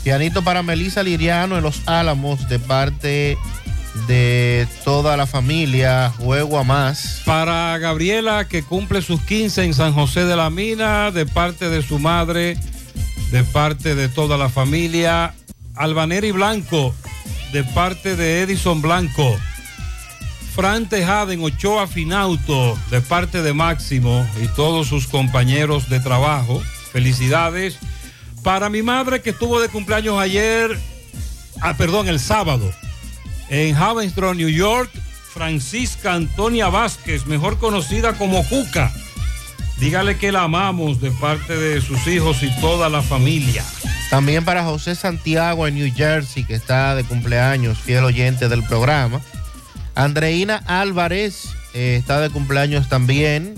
Pianito 0.04 0.44
para 0.44 0.62
Melisa 0.62 1.02
Liriano 1.02 1.58
en 1.58 1.64
Los 1.64 1.82
Álamos, 1.88 2.48
de 2.48 2.60
parte 2.60 3.38
de 4.08 4.68
toda 4.84 5.18
la 5.18 5.26
familia, 5.26 6.14
Juego 6.18 6.60
a 6.60 6.64
Más. 6.64 7.22
Para 7.26 7.78
Gabriela, 7.78 8.48
que 8.48 8.64
cumple 8.64 9.02
sus 9.02 9.22
15 9.22 9.64
en 9.64 9.74
San 9.74 9.94
José 9.94 10.26
de 10.26 10.36
la 10.36 10.50
Mina, 10.50 11.12
de 11.12 11.26
parte 11.26 11.70
de 11.70 11.82
su 11.82 11.98
madre, 12.00 12.58
de 13.32 13.44
parte 13.44 13.96
de 13.96 14.10
toda 14.10 14.38
la 14.38 14.50
familia. 14.50 15.34
Albaneri 15.76 16.32
Blanco, 16.32 16.94
de 17.52 17.64
parte 17.64 18.16
de 18.16 18.42
Edison 18.42 18.82
Blanco. 18.82 19.36
Fran 20.56 20.88
Tejada 20.88 21.34
en 21.34 21.44
Ochoa 21.44 21.86
Finauto, 21.86 22.78
de 22.90 23.02
parte 23.02 23.42
de 23.42 23.54
Máximo 23.54 24.26
y 24.42 24.48
todos 24.48 24.88
sus 24.88 25.08
compañeros 25.08 25.90
de 25.90 26.00
trabajo. 26.00 26.62
Felicidades. 26.94 27.78
Para 28.42 28.70
mi 28.70 28.82
madre 28.82 29.22
que 29.22 29.32
estuvo 29.32 29.60
de 29.60 29.68
cumpleaños 29.68 30.18
ayer, 30.18 30.80
ah, 31.60 31.76
perdón, 31.76 32.08
el 32.08 32.20
sábado, 32.20 32.72
en 33.50 33.76
Havenstrom, 33.76 34.38
New 34.38 34.50
York, 34.50 34.90
Francisca 35.34 36.14
Antonia 36.14 36.70
Vázquez, 36.70 37.26
mejor 37.26 37.58
conocida 37.58 38.14
como 38.14 38.44
Juca. 38.44 38.92
Dígale 39.80 40.18
que 40.18 40.32
la 40.32 40.44
amamos 40.44 41.02
de 41.02 41.12
parte 41.12 41.58
de 41.58 41.82
sus 41.82 42.08
hijos 42.08 42.42
y 42.44 42.50
toda 42.62 42.90
la 42.90 43.02
familia. 43.02 43.64
También 44.10 44.46
para 44.46 44.64
José 44.64 44.96
Santiago 44.96 45.68
en 45.68 45.76
New 45.76 45.94
Jersey, 45.94 46.46
que 46.46 46.54
está 46.54 46.96
de 46.96 47.04
cumpleaños, 47.04 47.80
fiel 47.80 48.04
oyente 48.06 48.48
del 48.48 48.64
programa. 48.64 49.20
Andreina 49.96 50.64
Álvarez 50.68 51.50
eh, 51.74 51.98
está 52.00 52.22
de 52.22 52.30
cumpleaños 52.30 52.88
también, 52.88 53.56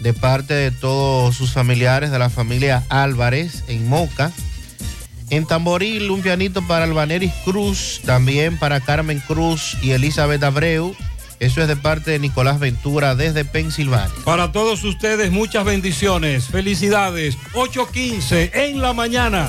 de 0.00 0.12
parte 0.12 0.54
de 0.54 0.70
todos 0.70 1.36
sus 1.36 1.52
familiares 1.52 2.10
de 2.10 2.18
la 2.18 2.30
familia 2.30 2.84
Álvarez 2.88 3.64
en 3.66 3.88
Moca. 3.88 4.30
En 5.30 5.46
Tamboril, 5.46 6.10
un 6.10 6.22
pianito 6.22 6.60
para 6.66 6.84
Albaneris 6.84 7.32
Cruz, 7.44 8.00
también 8.04 8.58
para 8.58 8.80
Carmen 8.80 9.20
Cruz 9.20 9.76
y 9.80 9.92
Elizabeth 9.92 10.42
Abreu. 10.42 10.94
Eso 11.38 11.62
es 11.62 11.68
de 11.68 11.76
parte 11.76 12.10
de 12.10 12.18
Nicolás 12.18 12.58
Ventura 12.60 13.14
desde 13.14 13.44
Pensilvania. 13.44 14.14
Para 14.24 14.52
todos 14.52 14.84
ustedes, 14.84 15.30
muchas 15.30 15.64
bendiciones. 15.64 16.46
Felicidades. 16.46 17.38
8.15 17.54 18.50
en 18.52 18.82
la 18.82 18.92
mañana. 18.92 19.48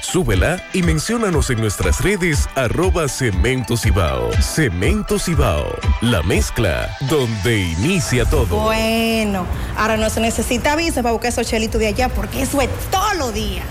Súbela 0.00 0.62
y 0.72 0.82
menciónanos 0.82 1.50
en 1.50 1.60
nuestras 1.60 2.00
redes 2.00 2.48
arroba 2.54 3.08
Cemento 3.08 3.76
Cibao. 3.76 4.30
Cemento 4.40 5.18
Cibao, 5.18 5.76
la 6.00 6.22
mezcla 6.22 6.96
donde 7.08 7.58
inicia 7.58 8.24
todo. 8.24 8.56
Bueno, 8.60 9.46
ahora 9.76 9.96
no 9.96 10.08
se 10.10 10.20
necesita 10.20 10.76
visa 10.76 11.02
para 11.02 11.12
buscar 11.12 11.30
esos 11.30 11.46
chelitos 11.46 11.80
de 11.80 11.88
allá 11.88 12.08
porque 12.08 12.42
eso 12.42 12.60
es 12.60 12.68
todos 12.90 13.16
los 13.16 13.34
días. 13.34 13.64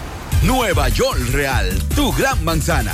Nueva 0.43 0.89
York 0.89 1.19
Real, 1.31 1.67
tu 1.95 2.11
gran 2.13 2.43
manzana. 2.43 2.93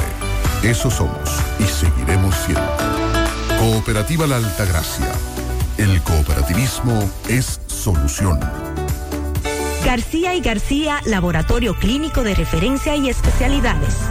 Eso 0.63 0.91
somos 0.91 1.41
y 1.59 1.63
seguiremos 1.63 2.35
siendo. 2.35 2.61
Cooperativa 3.57 4.27
La 4.27 4.35
Altagracia. 4.35 5.11
El 5.79 6.03
cooperativismo 6.03 7.09
es 7.27 7.61
solución. 7.65 8.39
García 9.83 10.35
y 10.35 10.41
García, 10.41 11.01
laboratorio 11.05 11.73
clínico 11.73 12.23
de 12.23 12.35
referencia 12.35 12.95
y 12.95 13.09
especialidades. 13.09 14.10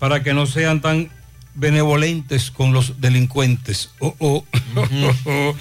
para 0.00 0.24
que 0.24 0.34
no 0.34 0.46
sean 0.46 0.80
tan 0.80 1.08
benevolentes 1.54 2.50
con 2.50 2.72
los 2.72 3.00
delincuentes. 3.00 3.90
Oh, 4.00 4.16
oh. 4.18 4.44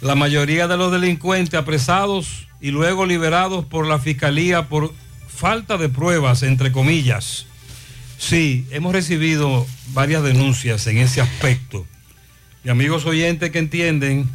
La 0.00 0.14
mayoría 0.14 0.66
de 0.66 0.76
los 0.76 0.92
delincuentes 0.92 1.58
apresados 1.58 2.46
y 2.60 2.70
luego 2.70 3.06
liberados 3.06 3.64
por 3.64 3.86
la 3.86 3.98
fiscalía 3.98 4.68
por 4.68 4.92
falta 5.28 5.76
de 5.76 5.88
pruebas, 5.88 6.42
entre 6.42 6.72
comillas. 6.72 7.46
Sí, 8.18 8.66
hemos 8.70 8.92
recibido 8.92 9.66
varias 9.92 10.22
denuncias 10.22 10.86
en 10.86 10.98
ese 10.98 11.20
aspecto. 11.20 11.86
Y 12.64 12.68
amigos 12.68 13.06
oyentes 13.06 13.50
que 13.50 13.58
entienden 13.58 14.28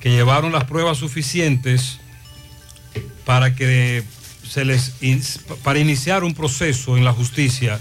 que 0.00 0.10
llevaron 0.10 0.52
las 0.52 0.64
pruebas 0.64 0.98
suficientes 0.98 1.98
para 3.24 3.54
que 3.54 4.02
se 4.48 4.64
les 4.64 4.92
para 5.62 5.78
iniciar 5.78 6.24
un 6.24 6.34
proceso 6.34 6.96
en 6.96 7.04
la 7.04 7.12
justicia 7.12 7.80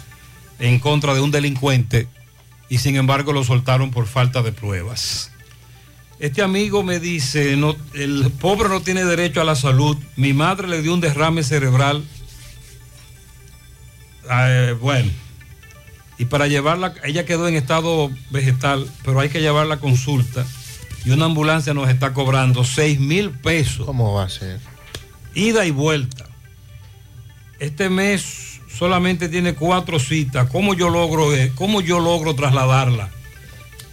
en 0.59 0.79
contra 0.79 1.13
de 1.13 1.21
un 1.21 1.31
delincuente 1.31 2.07
y 2.69 2.77
sin 2.77 2.95
embargo 2.95 3.33
lo 3.33 3.43
soltaron 3.43 3.91
por 3.91 4.05
falta 4.05 4.41
de 4.41 4.51
pruebas. 4.51 5.30
Este 6.22 6.43
amigo 6.43 6.84
me 6.84 6.99
dice, 6.99 7.57
no, 7.57 7.76
el 7.95 8.31
pobre 8.39 8.69
no 8.69 8.81
tiene 8.81 9.03
derecho 9.03 9.41
a 9.41 9.43
la 9.43 9.56
salud, 9.56 9.98
mi 10.15 10.34
madre 10.34 10.68
le 10.68 10.84
dio 10.84 10.93
un 10.93 11.02
derrame 11.02 11.43
cerebral, 11.43 12.03
Eh, 14.31 14.76
bueno, 14.80 15.11
y 16.19 16.26
para 16.26 16.45
llevarla, 16.48 16.93
ella 17.03 17.26
quedó 17.26 17.48
en 17.48 17.56
estado 17.56 18.11
vegetal, 18.30 18.88
pero 19.03 19.19
hay 19.19 19.30
que 19.30 19.41
llevarla 19.41 19.76
a 19.76 19.80
consulta 19.80 20.45
y 21.03 21.10
una 21.10 21.26
ambulancia 21.26 21.73
nos 21.73 21.89
está 21.89 22.14
cobrando 22.14 22.64
6 22.64 22.99
mil 22.99 23.31
pesos. 23.31 23.88
¿Cómo 23.88 24.14
va 24.14 24.26
a 24.26 24.30
ser? 24.30 24.60
Ida 25.34 25.65
y 25.65 25.72
vuelta. 25.72 26.27
Este 27.60 27.89
mes 27.89 28.61
solamente 28.72 29.27
tiene 29.27 29.56
cuatro 29.56 29.99
citas. 29.99 30.48
¿Cómo 30.52 30.76
yo 30.76 30.89
logro, 30.89 31.34
eh, 31.35 31.52
cómo 31.56 31.81
yo 31.81 31.99
logro 31.99 32.35
trasladarla? 32.35 33.10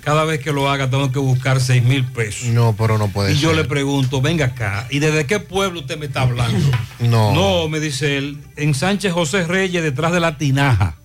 Cada 0.08 0.24
vez 0.24 0.40
que 0.40 0.52
lo 0.52 0.70
haga 0.70 0.88
tengo 0.88 1.12
que 1.12 1.18
buscar 1.18 1.60
6 1.60 1.82
mil 1.84 2.02
pesos. 2.02 2.48
No, 2.48 2.74
pero 2.74 2.96
no 2.96 3.08
puede 3.08 3.32
y 3.32 3.34
ser. 3.34 3.42
yo 3.42 3.52
le 3.52 3.64
pregunto, 3.64 4.22
venga 4.22 4.46
acá, 4.46 4.86
¿y 4.88 5.00
desde 5.00 5.26
qué 5.26 5.38
pueblo 5.38 5.80
usted 5.80 5.98
me 5.98 6.06
está 6.06 6.22
hablando? 6.22 6.66
No. 7.00 7.34
No, 7.34 7.68
me 7.68 7.78
dice 7.78 8.16
él, 8.16 8.38
en 8.56 8.74
Sánchez 8.74 9.12
José 9.12 9.44
Reyes, 9.44 9.82
detrás 9.82 10.12
de 10.12 10.20
la 10.20 10.38
tinaja. 10.38 10.96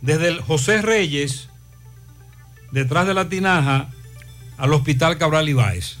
Desde 0.00 0.28
el 0.28 0.40
José 0.40 0.80
Reyes 0.80 1.48
detrás 2.70 3.06
de 3.06 3.12
la 3.12 3.28
tinaja 3.28 3.88
al 4.56 4.72
hospital 4.72 5.18
Cabral 5.18 5.48
Ibáez. 5.50 5.98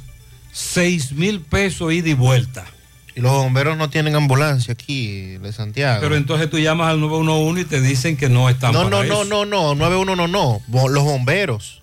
6 0.52 1.12
mil 1.12 1.40
pesos 1.42 1.92
ida 1.92 2.08
y 2.08 2.14
vuelta. 2.14 2.64
Y 3.14 3.20
los 3.20 3.30
bomberos 3.32 3.76
no 3.76 3.90
tienen 3.90 4.14
ambulancia 4.14 4.72
aquí 4.72 5.36
de 5.36 5.52
Santiago. 5.52 6.00
Pero 6.00 6.16
entonces 6.16 6.48
tú 6.48 6.58
llamas 6.58 6.88
al 6.88 7.00
911 7.00 7.60
y 7.60 7.64
te 7.66 7.80
dicen 7.82 8.16
que 8.16 8.30
no 8.30 8.48
están 8.48 8.72
no, 8.72 8.84
para 8.84 9.02
no, 9.02 9.04
no, 9.04 9.22
eso. 9.22 9.24
no, 9.26 9.44
no, 9.44 9.74
91 9.74 10.16
no, 10.16 10.28
no, 10.28 10.62
Bo- 10.68 10.88
los 10.88 11.04
bomberos. 11.04 11.81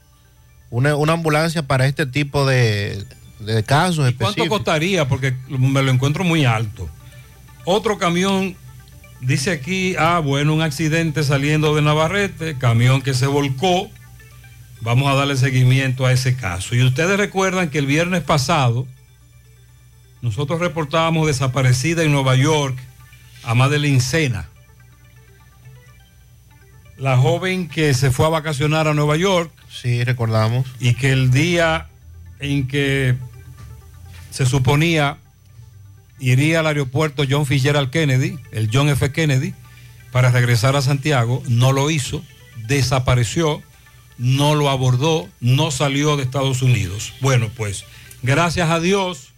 Una, 0.70 0.96
una 0.96 1.14
ambulancia 1.14 1.64
para 1.64 1.88
este 1.88 2.06
tipo 2.06 2.46
de, 2.46 3.04
de 3.40 3.64
casos 3.64 3.98
¿Cuánto 3.98 4.26
específicos. 4.26 4.50
costaría? 4.50 5.08
Porque 5.08 5.34
me 5.48 5.82
lo 5.82 5.92
encuentro 5.92 6.24
muy 6.24 6.46
alto. 6.46 6.90
Otro 7.66 7.98
camión, 7.98 8.56
dice 9.22 9.52
aquí, 9.52 9.96
ah, 9.98 10.20
bueno, 10.20 10.54
un 10.54 10.62
accidente 10.62 11.24
saliendo 11.24 11.76
de 11.76 11.82
Navarrete, 11.82 12.58
camión 12.58 13.02
que 13.02 13.14
se 13.14 13.28
volcó. 13.28 13.90
Vamos 14.82 15.12
a 15.12 15.16
darle 15.16 15.36
seguimiento 15.36 16.06
a 16.06 16.14
ese 16.14 16.36
caso. 16.36 16.76
Y 16.76 16.84
ustedes 16.84 17.18
recuerdan 17.18 17.70
que 17.70 17.80
el 17.80 17.86
viernes 17.86 18.24
pasado 18.24 18.88
nosotros 20.22 20.60
reportábamos 20.60 21.28
desaparecida 21.28 22.04
en 22.04 22.12
Nueva 22.12 22.36
York 22.36 22.78
a 23.44 23.56
Madeline 23.56 24.02
Sena. 24.02 24.50
La 27.00 27.18
joven 27.18 27.70
que 27.70 27.94
se 27.94 28.12
fue 28.12 28.26
a 28.26 28.30
vacacionar 28.30 28.88
a 28.88 28.94
Nueva 28.94 29.16
York. 29.16 29.52
Sí, 29.72 30.04
recordamos. 30.04 30.68
Y 30.80 30.96
que 30.96 31.12
el 31.12 31.32
día 31.32 31.88
en 32.40 32.68
que 32.68 33.16
se 34.32 34.46
suponía 34.46 35.18
iría 36.20 36.60
al 36.60 36.68
aeropuerto 36.68 37.24
John 37.30 37.46
Fitzgerald 37.46 37.90
Kennedy, 37.90 38.38
el 38.52 38.70
John 38.72 38.90
F. 38.90 39.12
Kennedy, 39.12 39.54
para 40.12 40.32
regresar 40.32 40.76
a 40.76 40.82
Santiago, 40.82 41.42
no 41.48 41.72
lo 41.72 41.90
hizo, 41.90 42.22
desapareció, 42.68 43.64
no 44.18 44.56
lo 44.56 44.70
abordó, 44.70 45.30
no 45.40 45.72
salió 45.72 46.18
de 46.18 46.24
Estados 46.24 46.62
Unidos. 46.62 47.14
Bueno, 47.22 47.50
pues 47.56 47.86
gracias 48.22 48.70
a 48.70 48.82
Dios, 48.82 49.30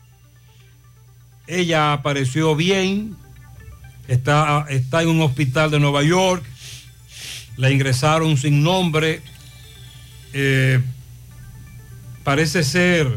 ella 1.46 1.94
apareció 1.94 2.56
bien, 2.56 3.16
está, 4.08 4.66
está 4.70 5.04
en 5.04 5.10
un 5.10 5.22
hospital 5.22 5.70
de 5.70 5.80
Nueva 5.80 6.04
York, 6.04 6.44
la 7.58 7.70
ingresaron 7.70 8.38
sin 8.38 8.64
nombre, 8.64 9.22
eh, 10.34 10.80
parece 12.24 12.64
ser 12.64 13.08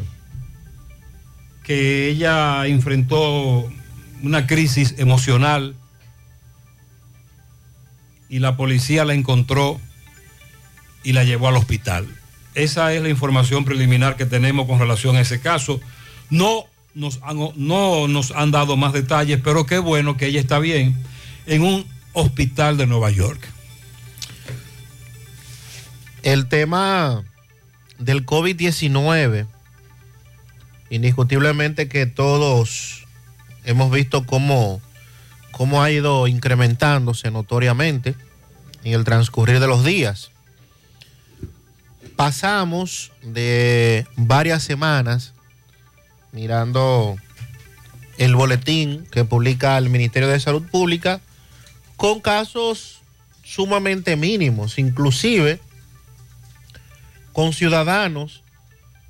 que 1.63 2.09
ella 2.09 2.67
enfrentó 2.67 3.71
una 4.23 4.47
crisis 4.47 4.95
emocional 4.99 5.75
y 8.29 8.39
la 8.39 8.57
policía 8.57 9.05
la 9.05 9.15
encontró 9.15 9.81
y 11.03 11.13
la 11.13 11.25
llevó 11.25 11.49
al 11.49 11.57
hospital. 11.57 12.07
Esa 12.55 12.93
es 12.93 13.03
la 13.03 13.09
información 13.09 13.65
preliminar 13.65 14.17
que 14.17 14.27
tenemos 14.27 14.67
con 14.67 14.79
relación 14.79 15.17
a 15.17 15.21
ese 15.21 15.41
caso. 15.41 15.81
No 16.31 16.67
nos 16.95 17.21
han, 17.23 17.39
no 17.57 18.09
nos 18.09 18.31
han 18.31 18.51
dado 18.51 18.77
más 18.77 18.93
detalles, 18.93 19.41
pero 19.43 19.67
qué 19.67 19.79
bueno 19.79 20.17
que 20.17 20.27
ella 20.27 20.41
está 20.41 20.59
bien 20.59 20.97
en 21.47 21.63
un 21.63 21.87
hospital 22.13 22.77
de 22.77 22.87
Nueva 22.87 23.11
York. 23.11 23.54
El 26.25 26.49
tema 26.49 27.23
del 27.99 28.25
COVID-19, 28.25 29.47
indiscutiblemente 30.89 31.87
que 31.87 32.07
todos 32.07 33.07
hemos 33.67 33.93
visto 33.93 34.25
cómo, 34.25 34.81
cómo 35.51 35.83
ha 35.83 35.91
ido 35.91 36.27
incrementándose 36.27 37.31
notoriamente 37.31 38.15
en 38.85 38.95
el 38.95 39.05
transcurrir 39.05 39.61
de 39.61 39.67
los 39.67 39.85
días. 39.85 40.31
Pasamos 42.17 43.13
de 43.21 44.07
varias 44.17 44.63
semanas 44.63 45.35
mirando 46.33 47.17
el 48.17 48.35
boletín 48.35 49.07
que 49.11 49.27
publica 49.27 49.77
el 49.77 49.91
Ministerio 49.91 50.31
de 50.31 50.41
Salud 50.41 50.63
Pública 50.63 51.21
con 51.99 52.21
casos 52.21 53.03
sumamente 53.43 54.17
mínimos, 54.17 54.79
inclusive 54.79 55.61
con 57.35 57.53
ciudadanos 57.53 58.43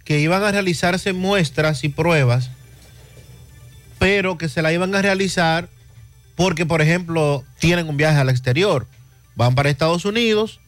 que 0.04 0.18
iban 0.18 0.42
a 0.42 0.50
realizarse 0.50 1.12
muestras 1.12 1.84
y 1.84 1.88
pruebas, 1.90 2.50
pero 4.00 4.36
que 4.36 4.48
se 4.48 4.62
la 4.62 4.72
iban 4.72 4.94
a 4.94 5.02
realizar 5.02 5.68
porque, 6.34 6.66
por 6.66 6.82
ejemplo, 6.82 7.44
tienen 7.60 7.88
un 7.88 7.96
viaje 7.96 8.18
al 8.18 8.28
exterior, 8.28 8.88
van 9.36 9.54
para 9.54 9.70
Estados 9.70 10.04
Unidos 10.04 10.58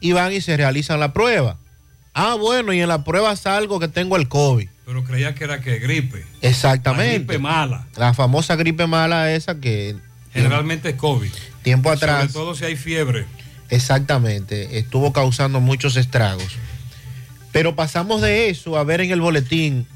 y 0.00 0.12
van 0.12 0.32
y 0.32 0.40
se 0.40 0.56
realizan 0.56 1.00
la 1.00 1.12
prueba. 1.12 1.58
Ah, 2.14 2.36
bueno, 2.36 2.72
y 2.72 2.80
en 2.80 2.88
la 2.88 3.04
prueba 3.04 3.34
salgo 3.36 3.80
que 3.80 3.88
tengo 3.88 4.16
el 4.16 4.28
COVID. 4.28 4.68
Pero 4.86 5.02
creía 5.04 5.34
que 5.34 5.44
era 5.44 5.60
que 5.60 5.78
gripe. 5.80 6.24
Exactamente. 6.42 7.10
La 7.12 7.16
gripe 7.16 7.38
mala. 7.38 7.86
La 7.96 8.14
famosa 8.14 8.54
gripe 8.54 8.86
mala 8.86 9.32
esa 9.32 9.58
que 9.58 9.96
Generalmente 10.32 10.90
es 10.90 10.94
COVID. 10.96 11.30
tiempo 11.62 11.90
atrás. 11.90 12.30
Sobre 12.30 12.32
todo 12.32 12.54
si 12.54 12.64
hay 12.64 12.76
fiebre. 12.76 13.26
Exactamente, 13.68 14.78
estuvo 14.78 15.12
causando 15.12 15.60
muchos 15.60 15.96
estragos. 15.96 16.56
Pero 17.54 17.76
pasamos 17.76 18.20
de 18.20 18.50
eso 18.50 18.76
a 18.76 18.82
ver 18.82 19.00
en 19.00 19.12
el 19.12 19.20
boletín 19.20 19.86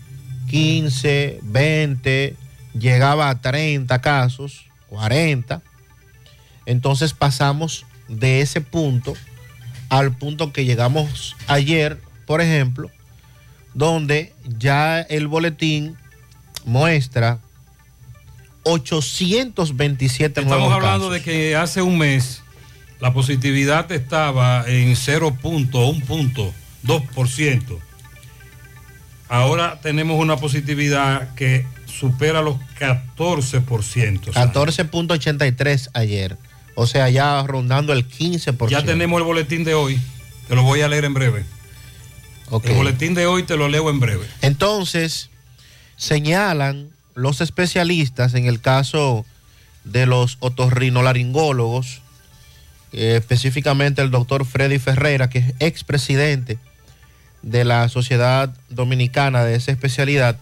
15, 0.49 1.41
20, 1.43 2.37
llegaba 2.79 3.31
a 3.31 3.41
30 3.41 4.01
casos, 4.01 4.67
40. 4.91 5.61
Entonces 6.67 7.15
pasamos 7.15 7.85
de 8.07 8.43
ese 8.43 8.61
punto 8.61 9.15
al 9.89 10.17
punto 10.17 10.53
que 10.53 10.65
llegamos 10.65 11.35
ayer, 11.49 12.01
por 12.29 12.41
ejemplo, 12.41 12.93
donde 13.75 14.33
ya 14.57 15.01
el 15.01 15.27
boletín 15.27 15.97
muestra 16.65 17.41
827 18.63 20.43
Estamos 20.43 20.59
nuevos 20.59 20.73
hablando 20.73 21.09
casos. 21.09 21.13
de 21.13 21.23
que 21.23 21.57
hace 21.57 21.83
un 21.83 21.99
mes 21.99 22.41
la 23.01 23.13
positividad 23.13 23.91
estaba 23.91 24.65
en 24.69 24.95
0.1.2%. 26.85 27.79
Ahora 29.29 29.79
tenemos 29.83 30.19
una 30.19 30.37
positividad 30.37 31.35
que 31.35 31.67
supera 31.87 32.41
los 32.41 32.57
14%. 32.79 33.65
14.83 34.33 35.91
ayer. 35.93 36.39
O 36.75 36.87
sea, 36.87 37.11
ya 37.11 37.43
rondando 37.47 37.93
el 37.93 38.09
15%. 38.09 38.69
Ya 38.69 38.85
tenemos 38.85 39.19
el 39.19 39.25
boletín 39.25 39.65
de 39.65 39.75
hoy. 39.75 40.01
Te 40.47 40.55
lo 40.55 40.63
voy 40.63 40.81
a 40.81 40.89
leer 40.89 41.05
en 41.05 41.15
breve. 41.15 41.45
El 42.65 42.75
boletín 42.75 43.13
de 43.13 43.27
hoy 43.27 43.43
te 43.43 43.57
lo 43.57 43.69
leo 43.69 43.91
en 43.91 44.01
breve. 44.01 44.25
Entonces, 44.41 45.29
señalan 45.97 46.89
los 47.15 47.43
especialistas 47.43 48.33
en 48.33 48.47
el 48.47 48.61
caso 48.61 49.27
de 49.85 50.07
los 50.07 50.39
otorrinolaringólogos, 50.41 52.01
eh, 52.93 53.17
específicamente 53.17 54.01
el 54.01 54.11
doctor 54.11 54.47
Freddy 54.47 54.79
Ferreira, 54.79 55.29
que 55.29 55.41
es 55.41 55.55
expresidente 55.59 56.59
de 57.51 57.65
la 57.65 57.89
Sociedad 57.89 58.55
Dominicana 58.69 59.45
de 59.45 59.55
esa 59.55 59.73
especialidad, 59.73 60.39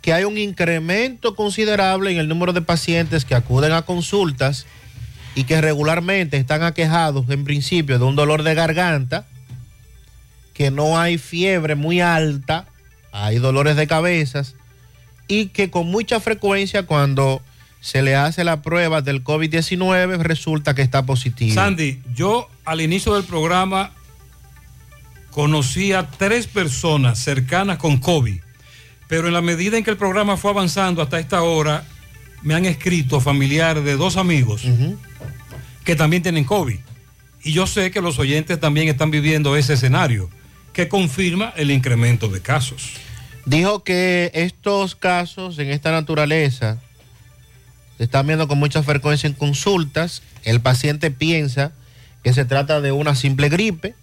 que 0.00 0.12
hay 0.12 0.24
un 0.24 0.36
incremento 0.38 1.36
considerable 1.36 2.10
en 2.10 2.18
el 2.18 2.28
número 2.28 2.52
de 2.52 2.62
pacientes 2.62 3.24
que 3.24 3.34
acuden 3.34 3.72
a 3.72 3.82
consultas 3.82 4.66
y 5.34 5.44
que 5.44 5.60
regularmente 5.60 6.36
están 6.36 6.62
aquejados 6.62 7.28
en 7.30 7.44
principio 7.44 7.98
de 7.98 8.04
un 8.04 8.16
dolor 8.16 8.42
de 8.42 8.54
garganta, 8.54 9.26
que 10.54 10.70
no 10.70 10.98
hay 10.98 11.18
fiebre 11.18 11.74
muy 11.74 12.00
alta, 12.00 12.66
hay 13.12 13.38
dolores 13.38 13.76
de 13.76 13.86
cabezas 13.86 14.54
y 15.28 15.46
que 15.46 15.70
con 15.70 15.86
mucha 15.86 16.20
frecuencia 16.20 16.84
cuando 16.84 17.40
se 17.80 18.02
le 18.02 18.14
hace 18.14 18.44
la 18.44 18.62
prueba 18.62 19.02
del 19.02 19.24
COVID-19 19.24 20.18
resulta 20.18 20.74
que 20.74 20.82
está 20.82 21.04
positivo. 21.04 21.54
Sandy, 21.54 22.00
yo 22.14 22.48
al 22.64 22.80
inicio 22.80 23.14
del 23.14 23.24
programa 23.24 23.92
conocí 25.32 25.92
a 25.92 26.08
tres 26.08 26.46
personas 26.46 27.18
cercanas 27.18 27.78
con 27.78 27.98
COVID, 27.98 28.38
pero 29.08 29.26
en 29.26 29.34
la 29.34 29.42
medida 29.42 29.76
en 29.76 29.82
que 29.82 29.90
el 29.90 29.96
programa 29.96 30.36
fue 30.36 30.52
avanzando 30.52 31.02
hasta 31.02 31.18
esta 31.18 31.42
hora, 31.42 31.84
me 32.42 32.54
han 32.54 32.66
escrito 32.66 33.20
familiares 33.20 33.82
de 33.82 33.96
dos 33.96 34.16
amigos 34.16 34.62
que 35.84 35.96
también 35.96 36.22
tienen 36.22 36.44
COVID. 36.44 36.78
Y 37.44 37.52
yo 37.52 37.66
sé 37.66 37.90
que 37.90 38.00
los 38.00 38.18
oyentes 38.18 38.60
también 38.60 38.88
están 38.88 39.10
viviendo 39.10 39.56
ese 39.56 39.72
escenario, 39.72 40.30
que 40.72 40.88
confirma 40.88 41.52
el 41.56 41.70
incremento 41.70 42.28
de 42.28 42.40
casos. 42.40 42.92
Dijo 43.46 43.82
que 43.82 44.30
estos 44.34 44.94
casos 44.94 45.58
en 45.58 45.70
esta 45.70 45.90
naturaleza 45.90 46.78
se 47.96 48.04
están 48.04 48.26
viendo 48.26 48.46
con 48.48 48.58
mucha 48.58 48.82
frecuencia 48.82 49.26
en 49.26 49.32
consultas. 49.32 50.22
El 50.44 50.60
paciente 50.60 51.10
piensa 51.10 51.72
que 52.22 52.32
se 52.32 52.44
trata 52.44 52.80
de 52.80 52.92
una 52.92 53.14
simple 53.16 53.48
gripe, 53.48 53.94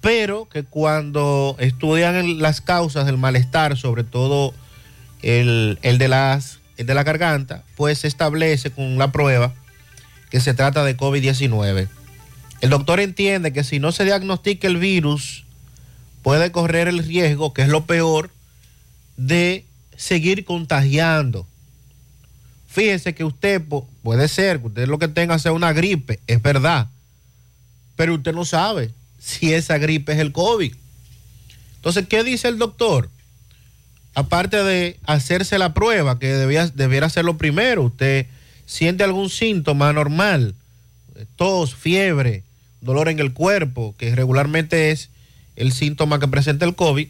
pero 0.00 0.48
que 0.48 0.64
cuando 0.64 1.56
estudian 1.58 2.40
las 2.40 2.60
causas 2.60 3.06
del 3.06 3.18
malestar, 3.18 3.76
sobre 3.76 4.04
todo 4.04 4.54
el, 5.22 5.78
el 5.82 5.98
de 5.98 6.08
las, 6.08 6.60
el 6.76 6.86
de 6.86 6.94
la 6.94 7.04
garganta, 7.04 7.64
pues 7.76 7.98
se 7.98 8.08
establece 8.08 8.70
con 8.70 8.96
la 8.96 9.12
prueba 9.12 9.52
que 10.30 10.40
se 10.40 10.54
trata 10.54 10.84
de 10.84 10.96
COVID-19. 10.96 11.88
El 12.60 12.70
doctor 12.70 13.00
entiende 13.00 13.52
que 13.52 13.64
si 13.64 13.78
no 13.78 13.92
se 13.92 14.04
diagnostica 14.04 14.68
el 14.68 14.78
virus 14.78 15.44
puede 16.22 16.50
correr 16.52 16.88
el 16.88 17.04
riesgo, 17.04 17.52
que 17.52 17.62
es 17.62 17.68
lo 17.68 17.84
peor, 17.84 18.30
de 19.16 19.64
seguir 19.96 20.44
contagiando. 20.44 21.46
Fíjese 22.68 23.14
que 23.14 23.24
usted 23.24 23.62
puede 24.02 24.28
ser 24.28 24.60
usted 24.62 24.86
lo 24.86 24.98
que 24.98 25.08
tenga 25.08 25.38
sea 25.38 25.52
una 25.52 25.72
gripe, 25.72 26.20
es 26.26 26.40
verdad, 26.40 26.86
pero 27.96 28.14
usted 28.14 28.32
no 28.32 28.44
sabe 28.44 28.92
si 29.20 29.52
esa 29.54 29.78
gripe 29.78 30.12
es 30.12 30.18
el 30.18 30.32
COVID. 30.32 30.74
Entonces, 31.76 32.06
¿qué 32.08 32.24
dice 32.24 32.48
el 32.48 32.58
doctor? 32.58 33.08
Aparte 34.14 34.64
de 34.64 34.98
hacerse 35.04 35.58
la 35.58 35.72
prueba, 35.72 36.18
que 36.18 36.26
debía, 36.26 36.66
debiera 36.66 37.06
hacerlo 37.06 37.38
primero, 37.38 37.84
usted 37.84 38.26
siente 38.66 39.04
algún 39.04 39.30
síntoma 39.30 39.92
normal, 39.92 40.54
tos, 41.36 41.74
fiebre, 41.74 42.42
dolor 42.80 43.08
en 43.08 43.20
el 43.20 43.32
cuerpo, 43.32 43.94
que 43.96 44.14
regularmente 44.14 44.90
es 44.90 45.10
el 45.56 45.72
síntoma 45.72 46.18
que 46.18 46.28
presenta 46.28 46.64
el 46.64 46.74
COVID, 46.74 47.08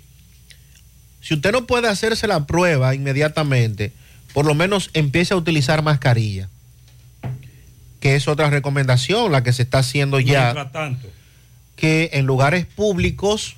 si 1.21 1.35
usted 1.35 1.53
no 1.53 1.67
puede 1.67 1.89
hacerse 1.89 2.27
la 2.27 2.47
prueba 2.47 2.95
inmediatamente, 2.95 3.93
por 4.33 4.47
lo 4.47 4.55
menos 4.55 4.91
empiece 4.95 5.35
a 5.35 5.37
utilizar 5.37 5.83
mascarilla, 5.83 6.49
que 8.01 8.17
es 8.17 8.27
otra 8.29 8.51
recomendación, 8.51 9.31
la 9.31 9.43
que 9.43 9.53
se 9.53 9.63
está 9.63 9.79
haciendo 9.79 10.19
ya, 10.19 10.53
Mientras 10.55 10.73
tanto, 10.73 11.09
que 11.81 12.11
en 12.13 12.27
lugares 12.27 12.67
públicos, 12.67 13.57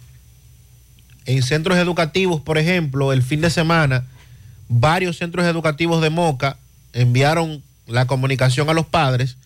en 1.26 1.42
centros 1.42 1.76
educativos, 1.76 2.40
por 2.40 2.56
ejemplo, 2.56 3.12
el 3.12 3.22
fin 3.22 3.40
de 3.40 3.50
semana, 3.50 4.06
varios 4.68 5.18
centros 5.18 5.44
educativos 5.44 6.00
de 6.00 6.08
Moca 6.08 6.56
enviaron 6.92 7.62
la 7.86 8.06
comunicación 8.06 8.70
a 8.70 8.74
los 8.74 8.86
padres 8.86 9.36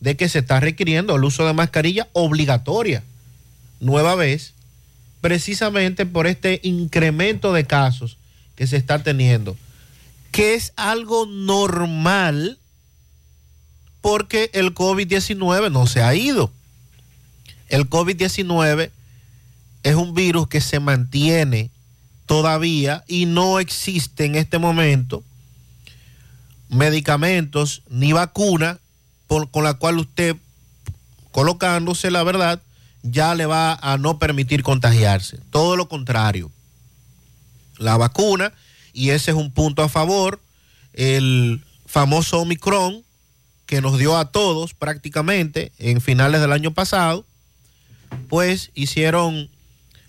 de 0.00 0.16
que 0.16 0.28
se 0.28 0.40
está 0.40 0.58
requiriendo 0.58 1.14
el 1.14 1.24
uso 1.24 1.46
de 1.46 1.52
mascarilla 1.52 2.08
obligatoria, 2.12 3.04
nueva 3.80 4.16
vez, 4.16 4.54
precisamente 5.20 6.04
por 6.04 6.26
este 6.26 6.60
incremento 6.64 7.52
de 7.52 7.64
casos 7.64 8.18
que 8.56 8.66
se 8.66 8.76
está 8.76 9.02
teniendo, 9.02 9.56
que 10.32 10.54
es 10.54 10.72
algo 10.76 11.26
normal 11.26 12.58
porque 14.00 14.50
el 14.52 14.74
COVID-19 14.74 15.70
no 15.70 15.86
se 15.86 16.02
ha 16.02 16.14
ido. 16.14 16.50
El 17.68 17.88
COVID-19 17.88 18.90
es 19.82 19.94
un 19.94 20.14
virus 20.14 20.48
que 20.48 20.60
se 20.60 20.80
mantiene 20.80 21.70
todavía 22.26 23.04
y 23.06 23.26
no 23.26 23.60
existe 23.60 24.24
en 24.24 24.34
este 24.34 24.58
momento 24.58 25.22
medicamentos 26.68 27.82
ni 27.88 28.12
vacuna 28.12 28.78
con 29.28 29.64
la 29.64 29.74
cual 29.74 29.98
usted 29.98 30.36
colocándose 31.30 32.10
la 32.10 32.22
verdad 32.22 32.62
ya 33.02 33.34
le 33.34 33.46
va 33.46 33.74
a 33.74 33.98
no 33.98 34.18
permitir 34.18 34.62
contagiarse. 34.62 35.38
Todo 35.50 35.76
lo 35.76 35.88
contrario. 35.88 36.50
La 37.78 37.96
vacuna, 37.96 38.52
y 38.92 39.10
ese 39.10 39.32
es 39.32 39.36
un 39.36 39.52
punto 39.52 39.82
a 39.82 39.88
favor, 39.88 40.40
el 40.92 41.62
famoso 41.86 42.40
Omicron 42.40 43.04
que 43.66 43.80
nos 43.80 43.98
dio 43.98 44.16
a 44.16 44.30
todos 44.30 44.74
prácticamente 44.74 45.72
en 45.78 46.00
finales 46.00 46.40
del 46.40 46.52
año 46.52 46.72
pasado, 46.72 47.24
pues 48.28 48.70
hicieron 48.74 49.48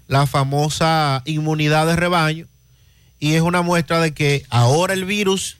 la 0.07 0.25
famosa 0.25 1.21
inmunidad 1.25 1.87
de 1.87 1.95
rebaño 1.95 2.47
y 3.19 3.33
es 3.33 3.41
una 3.41 3.61
muestra 3.61 3.99
de 3.99 4.13
que 4.13 4.45
ahora 4.49 4.93
el 4.93 5.05
virus 5.05 5.57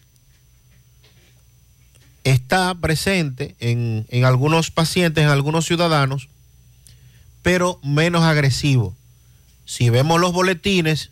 está 2.23 2.73
presente 2.76 3.55
en, 3.59 4.05
en 4.09 4.26
algunos 4.26 4.69
pacientes, 4.69 5.23
en 5.23 5.30
algunos 5.30 5.65
ciudadanos, 5.65 6.27
pero 7.41 7.80
menos 7.84 8.23
agresivo. 8.23 8.93
Si 9.65 9.89
vemos 9.89 10.19
los 10.19 10.34
boletines, 10.34 11.11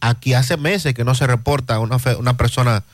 aquí 0.00 0.34
hace 0.34 0.56
meses 0.56 0.94
que 0.94 1.04
no 1.04 1.14
se 1.14 1.26
reporta 1.26 1.78
una, 1.78 1.98
una 2.18 2.36
persona 2.36 2.84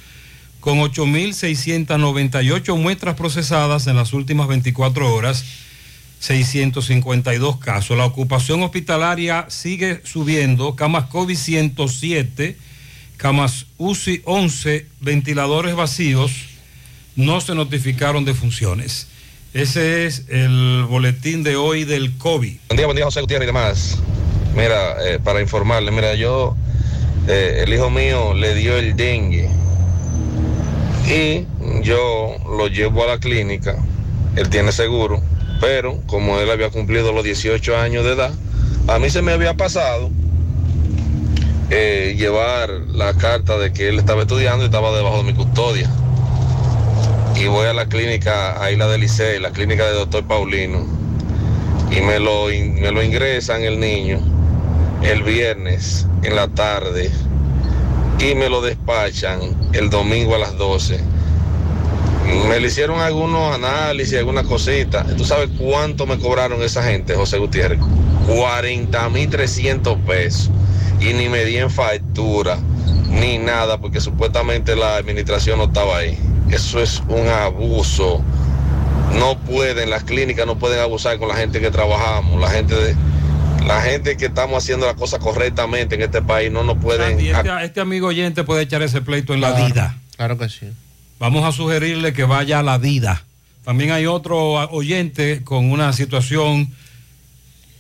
con 0.61 0.79
8.698 0.79 2.77
muestras 2.77 3.17
procesadas 3.17 3.89
en 3.89 3.97
las 3.97 4.13
últimas 4.13 4.47
24 4.47 5.13
horas, 5.13 5.45
652 6.21 7.57
casos. 7.59 7.99
La 7.99 8.05
ocupación 8.05 8.63
hospitalaria 8.63 9.47
sigue 9.49 10.03
subiendo, 10.05 10.77
camas 10.77 11.07
COVID 11.07 11.37
107, 11.37 12.57
camas 13.23 13.67
UCI 13.79 14.21
11, 14.25 14.85
ventiladores 14.99 15.77
vacíos, 15.77 16.33
no 17.15 17.41
se 17.41 17.55
notificaron 17.55 18.25
de 18.25 18.35
funciones. 18.35 19.07
Ese 19.55 20.07
es 20.07 20.25
el 20.29 20.87
boletín 20.89 21.45
de 21.45 21.55
hoy 21.55 21.85
del 21.85 22.19
COVID. 22.19 22.57
Buen 22.67 22.77
día, 22.77 22.87
buen 22.87 22.97
día, 22.97 23.05
José 23.05 23.21
Gutiérrez 23.21 23.45
y 23.45 23.47
demás. 23.47 23.99
Mira, 24.57 24.97
eh, 25.07 25.21
para 25.23 25.41
informarle, 25.41 25.93
mira, 25.93 26.17
yo, 26.17 26.57
eh, 27.29 27.63
el 27.65 27.73
hijo 27.73 27.91
mío 27.91 28.35
le 28.35 28.57
dio 28.57 28.77
el 28.77 28.97
dengue 28.97 29.49
y 31.07 31.47
yo 31.85 32.35
lo 32.59 32.67
llevo 32.67 33.05
a 33.05 33.07
la 33.07 33.19
clínica, 33.19 33.77
él 34.35 34.49
tiene 34.51 34.73
seguro, 34.73 35.23
pero 35.61 36.03
como 36.09 36.41
él 36.41 36.51
había 36.51 36.71
cumplido 36.71 37.13
los 37.13 37.23
18 37.23 37.77
años 37.77 38.05
de 38.05 38.15
edad, 38.15 38.35
a 38.89 38.99
mí 38.99 39.11
se 39.11 39.23
me 39.23 39.31
había 39.31 39.55
pasado 39.55 40.11
eh, 41.75 42.15
llevar 42.19 42.69
la 42.93 43.15
carta 43.15 43.57
de 43.57 43.73
que 43.73 43.89
él 43.89 43.99
estaba 43.99 44.23
estudiando 44.23 44.63
y 44.63 44.67
estaba 44.67 44.95
debajo 44.95 45.17
de 45.19 45.25
mi 45.25 45.35
custodia. 45.35 45.91
Y 47.35 47.47
voy 47.47 47.67
a 47.67 47.73
la 47.73 47.87
clínica, 47.87 48.63
ahí 48.63 48.77
la 48.77 48.87
del 48.89 49.01
Licey, 49.01 49.41
la 49.41 49.51
clínica 49.51 49.87
del 49.87 49.95
doctor 49.95 50.27
Paulino 50.27 50.87
y 51.91 52.01
me 52.01 52.19
lo, 52.19 52.47
me 52.47 52.91
lo 52.91 53.03
ingresan 53.03 53.63
el 53.63 53.81
niño 53.81 54.21
el 55.03 55.23
viernes 55.23 56.07
en 56.23 56.37
la 56.37 56.49
tarde 56.49 57.11
y 58.19 58.35
me 58.35 58.49
lo 58.49 58.61
despachan 58.61 59.41
el 59.73 59.91
domingo 59.91 60.35
a 60.35 60.39
las 60.39 60.57
12. 60.57 61.01
Me 62.49 62.61
le 62.61 62.69
hicieron 62.69 63.01
algunos 63.01 63.55
análisis, 63.55 64.17
algunas 64.19 64.47
cositas. 64.47 65.07
¿Tú 65.17 65.25
sabes 65.25 65.49
cuánto 65.59 66.07
me 66.07 66.19
cobraron 66.19 66.63
esa 66.63 66.83
gente, 66.83 67.15
José 67.15 67.39
Gutiérrez? 67.39 67.81
40 68.29 69.09
mil 69.09 69.29
300 69.29 69.99
pesos. 70.07 70.51
Y 71.03 71.13
ni 71.15 71.29
me 71.29 71.45
di 71.45 71.57
en 71.57 71.71
factura, 71.71 72.59
ni 73.11 73.39
nada, 73.39 73.79
porque 73.79 74.01
supuestamente 74.01 74.77
la 74.77 74.97
administración 74.97 75.59
no 75.59 75.65
estaba 75.65 75.99
ahí. 75.99 76.19
Eso 76.51 76.81
es 76.81 77.03
un 77.09 77.29
abuso 77.29 78.23
no 79.15 79.39
pueden, 79.39 79.91
las 79.91 80.05
clínicas 80.05 80.47
no 80.47 80.59
pueden 80.59 80.81
abusar 80.81 81.19
con 81.19 81.29
la 81.29 81.37
gente 81.37 81.61
que 81.61 81.71
trabajamos, 81.71 82.41
la 82.41 82.51
gente 82.51 82.75
de, 82.75 82.97
la 83.67 83.81
gente 83.81 84.17
que 84.17 84.27
estamos 84.27 84.63
haciendo 84.63 84.87
las 84.87 84.97
cosas 84.97 85.21
correctamente 85.21 85.95
en 85.95 86.03
este 86.03 86.23
país 86.23 86.51
no 86.51 86.65
nos 86.65 86.79
pueden 86.79 87.19
este, 87.21 87.65
este 87.65 87.81
amigo 87.81 88.09
oyente 88.09 88.45
puede 88.45 88.63
echar 88.63 88.83
ese 88.83 89.01
pleito 89.01 89.35
en 89.35 89.41
la 89.41 89.53
vida. 89.53 89.97
Claro 90.17 90.39
que 90.39 90.49
sí. 90.49 90.67
Vamos 91.19 91.45
a 91.45 91.53
sugerirle 91.53 92.13
que 92.13 92.25
vaya 92.25 92.59
a 92.59 92.63
la 92.63 92.79
vida. 92.79 93.25
También 93.65 93.93
hay 93.93 94.07
otro 94.07 94.55
oyente 94.71 95.45
con 95.45 95.71
una 95.71 95.93
situación 95.93 96.75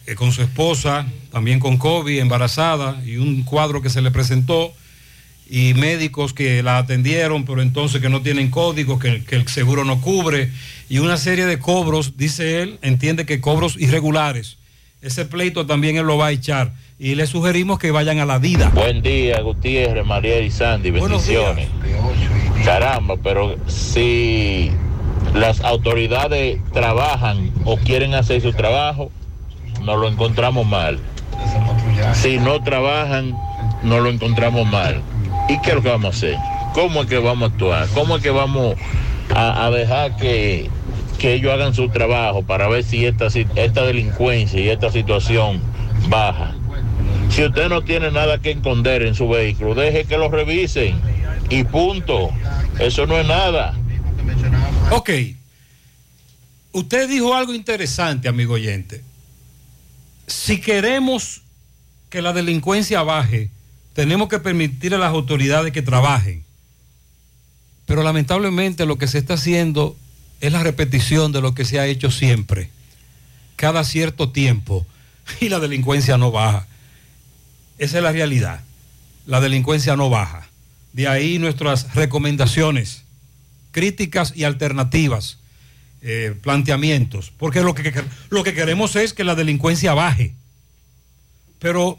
eh, 0.06 0.14
con 0.14 0.32
su 0.32 0.42
esposa, 0.42 1.06
también 1.30 1.60
con 1.60 1.78
COVID, 1.78 2.18
embarazada, 2.18 3.00
y 3.04 3.16
un 3.16 3.42
cuadro 3.42 3.82
que 3.82 3.90
se 3.90 4.02
le 4.02 4.10
presentó, 4.10 4.72
y 5.48 5.74
médicos 5.74 6.32
que 6.32 6.62
la 6.62 6.78
atendieron, 6.78 7.44
pero 7.44 7.60
entonces 7.62 8.00
que 8.00 8.08
no 8.08 8.22
tienen 8.22 8.50
código, 8.50 8.98
que, 8.98 9.24
que 9.24 9.36
el 9.36 9.46
seguro 9.48 9.84
no 9.84 10.00
cubre, 10.00 10.50
y 10.88 10.98
una 10.98 11.16
serie 11.16 11.46
de 11.46 11.58
cobros, 11.58 12.16
dice 12.16 12.62
él, 12.62 12.78
entiende 12.82 13.26
que 13.26 13.40
cobros 13.40 13.76
irregulares. 13.78 14.56
Ese 15.02 15.24
pleito 15.24 15.66
también 15.66 15.96
él 15.96 16.06
lo 16.06 16.16
va 16.16 16.28
a 16.28 16.30
echar. 16.30 16.74
Y 16.96 17.16
le 17.16 17.26
sugerimos 17.26 17.80
que 17.80 17.90
vayan 17.90 18.20
a 18.20 18.24
la 18.24 18.38
vida. 18.38 18.70
Buen 18.72 19.02
día, 19.02 19.40
Gutiérrez, 19.40 20.06
María 20.06 20.38
y 20.38 20.50
Sandy, 20.52 20.92
bendiciones. 20.92 21.68
Caramba, 22.64 23.16
pero 23.16 23.56
si 23.66 24.70
las 25.34 25.60
autoridades 25.62 26.60
trabajan 26.72 27.50
o 27.64 27.76
quieren 27.78 28.14
hacer 28.14 28.40
su 28.40 28.52
trabajo, 28.52 29.10
nos 29.84 29.98
lo 29.98 30.08
encontramos 30.08 30.66
mal. 30.66 30.98
Si 32.14 32.38
no 32.38 32.62
trabajan, 32.62 33.34
nos 33.82 34.02
lo 34.02 34.10
encontramos 34.10 34.66
mal. 34.66 35.02
¿Y 35.48 35.60
qué 35.60 35.70
es 35.70 35.76
lo 35.76 35.82
que 35.82 35.88
vamos 35.88 36.14
a 36.14 36.16
hacer? 36.16 36.36
¿Cómo 36.74 37.02
es 37.02 37.08
que 37.08 37.18
vamos 37.18 37.50
a 37.50 37.52
actuar? 37.52 37.88
¿Cómo 37.94 38.16
es 38.16 38.22
que 38.22 38.30
vamos 38.30 38.76
a, 39.34 39.70
dejar 39.70 40.16
que, 40.16 40.70
que 41.18 41.34
ellos 41.34 41.52
hagan 41.52 41.74
su 41.74 41.88
trabajo 41.88 42.42
para 42.42 42.68
ver 42.68 42.84
si 42.84 43.04
esta, 43.06 43.26
esta 43.26 43.82
delincuencia 43.84 44.60
y 44.60 44.68
esta 44.68 44.90
situación 44.90 45.60
baja? 46.08 46.54
Si 47.30 47.42
usted 47.42 47.68
no 47.68 47.82
tiene 47.82 48.10
nada 48.10 48.38
que 48.38 48.50
esconder 48.50 49.02
en 49.02 49.14
su 49.14 49.28
vehículo, 49.28 49.74
deje 49.74 50.04
que 50.04 50.18
lo 50.18 50.28
revisen 50.28 51.00
y 51.48 51.64
punto. 51.64 52.30
Eso 52.78 53.06
no 53.06 53.18
es 53.18 53.26
nada. 53.26 53.74
Ok. 54.90 55.10
usted 56.72 57.08
dijo 57.08 57.34
algo 57.34 57.54
interesante, 57.54 58.28
amigo 58.28 58.54
oyente. 58.54 59.02
Si 60.26 60.60
queremos 60.60 61.42
que 62.10 62.22
la 62.22 62.32
delincuencia 62.32 63.02
baje, 63.02 63.50
tenemos 63.94 64.28
que 64.28 64.38
permitir 64.38 64.94
a 64.94 64.98
las 64.98 65.10
autoridades 65.10 65.72
que 65.72 65.82
trabajen. 65.82 66.44
Pero 67.86 68.02
lamentablemente 68.02 68.86
lo 68.86 68.96
que 68.98 69.08
se 69.08 69.18
está 69.18 69.34
haciendo 69.34 69.96
es 70.40 70.52
la 70.52 70.62
repetición 70.62 71.32
de 71.32 71.40
lo 71.40 71.54
que 71.54 71.64
se 71.64 71.78
ha 71.78 71.86
hecho 71.86 72.10
siempre, 72.10 72.70
cada 73.56 73.84
cierto 73.84 74.30
tiempo, 74.30 74.86
y 75.40 75.48
la 75.48 75.60
delincuencia 75.60 76.18
no 76.18 76.30
baja. 76.30 76.66
Esa 77.78 77.98
es 77.98 78.02
la 78.04 78.12
realidad. 78.12 78.60
La 79.26 79.40
delincuencia 79.40 79.96
no 79.96 80.10
baja. 80.10 80.48
De 80.92 81.08
ahí 81.08 81.38
nuestras 81.38 81.94
recomendaciones, 81.94 83.04
críticas 83.70 84.32
y 84.36 84.44
alternativas, 84.44 85.38
eh, 86.02 86.34
planteamientos, 86.42 87.32
porque 87.38 87.60
lo 87.62 87.74
que, 87.74 87.92
lo 88.28 88.42
que 88.42 88.54
queremos 88.54 88.96
es 88.96 89.12
que 89.12 89.22
la 89.24 89.36
delincuencia 89.36 89.94
baje. 89.94 90.34
Pero 91.58 91.98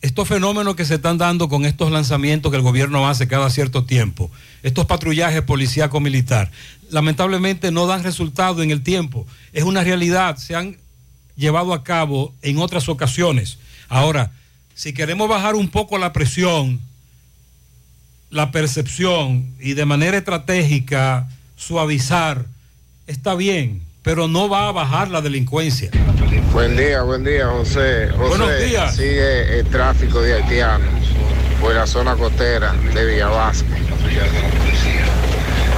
estos 0.00 0.26
fenómenos 0.26 0.74
que 0.74 0.86
se 0.86 0.94
están 0.94 1.18
dando 1.18 1.50
con 1.50 1.66
estos 1.66 1.92
lanzamientos 1.92 2.50
que 2.50 2.56
el 2.56 2.62
gobierno 2.62 3.06
hace 3.06 3.28
cada 3.28 3.50
cierto 3.50 3.84
tiempo, 3.84 4.30
estos 4.62 4.86
patrullajes 4.86 5.42
policíaco 5.42 6.00
militar, 6.00 6.50
lamentablemente 6.88 7.70
no 7.70 7.86
dan 7.86 8.02
resultado 8.02 8.62
en 8.62 8.70
el 8.70 8.82
tiempo. 8.82 9.26
Es 9.52 9.64
una 9.64 9.84
realidad, 9.84 10.36
se 10.38 10.54
han 10.56 10.78
llevado 11.36 11.74
a 11.74 11.84
cabo 11.84 12.34
en 12.40 12.58
otras 12.58 12.88
ocasiones. 12.88 13.58
Ahora, 13.88 14.32
si 14.74 14.94
queremos 14.94 15.28
bajar 15.28 15.56
un 15.56 15.68
poco 15.68 15.98
la 15.98 16.14
presión, 16.14 16.80
la 18.30 18.50
percepción 18.50 19.52
y 19.60 19.74
de 19.74 19.84
manera 19.84 20.16
estratégica 20.16 21.28
suavizar, 21.56 22.46
está 23.10 23.34
bien, 23.34 23.82
pero 24.02 24.28
no 24.28 24.48
va 24.48 24.68
a 24.68 24.72
bajar 24.72 25.10
la 25.10 25.20
delincuencia. 25.20 25.90
Buen 26.52 26.76
día, 26.76 27.02
buen 27.02 27.24
día, 27.24 27.48
José. 27.48 28.08
José 28.16 28.28
Buenos 28.28 28.58
días. 28.58 28.96
Sigue 28.96 29.58
el 29.58 29.66
tráfico 29.66 30.20
de 30.22 30.34
haitianos 30.34 30.88
por 31.60 31.74
la 31.74 31.86
zona 31.86 32.14
costera 32.14 32.72
de 32.94 33.04
Villavasco. 33.04 33.68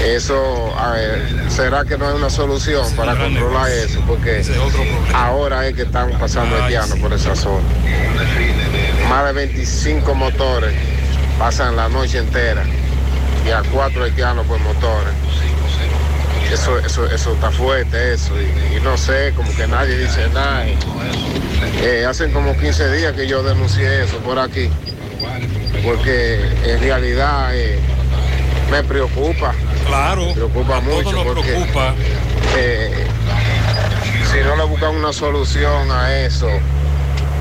Eso, 0.05 0.79
a 0.79 0.93
ver, 0.93 1.51
¿será 1.51 1.85
que 1.85 1.97
no 1.97 2.09
hay 2.09 2.15
una 2.15 2.29
solución 2.29 2.85
para 2.97 3.17
controlar 3.17 3.71
eso? 3.71 4.01
Porque 4.07 4.43
ahora 5.15 5.67
es 5.67 5.75
que 5.75 5.83
están 5.83 6.11
pasando 6.19 6.57
haitianos 6.57 6.99
por 6.99 7.13
esa 7.13 7.35
zona. 7.35 7.65
Más 9.09 9.27
de 9.27 9.33
25 9.33 10.15
motores 10.15 10.75
pasan 11.39 11.77
la 11.77 11.89
noche 11.89 12.19
entera 12.19 12.65
y 13.47 13.51
a 13.51 13.63
cuatro 13.73 14.05
haitianos 14.05 14.47
por 14.47 14.59
motores. 14.61 15.15
Eso, 16.53 16.79
eso, 16.79 17.07
eso 17.07 17.33
está 17.33 17.51
fuerte, 17.51 18.12
eso. 18.15 18.35
Y, 18.41 18.77
y 18.77 18.81
no 18.81 18.97
sé, 18.99 19.33
como 19.35 19.51
que 19.57 19.66
nadie 19.66 19.97
dice 19.97 20.29
nada. 20.35 20.66
Eh, 21.81 22.05
hacen 22.07 22.33
como 22.33 22.57
15 22.57 22.93
días 22.93 23.12
que 23.15 23.27
yo 23.27 23.43
denuncié 23.43 24.05
eso 24.05 24.19
por 24.19 24.39
aquí. 24.39 24.69
Porque 25.83 26.41
en 26.65 26.81
realidad 26.81 27.57
eh, 27.57 27.79
me 28.70 28.83
preocupa. 28.85 29.55
Claro. 29.87 30.27
Me 30.27 30.35
preocupa 30.35 30.81
mucho. 30.81 31.12
nos 31.12 31.24
porque, 31.24 31.43
preocupa. 31.43 31.95
eh, 32.59 33.07
si 34.31 34.39
no 34.41 34.57
le 34.57 34.65
buscan 34.65 34.95
una 34.95 35.12
solución 35.12 35.91
a 35.91 36.19
eso, 36.19 36.49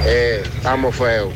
eh, 0.06 0.42
estamos 0.56 0.96
feos. 0.96 1.34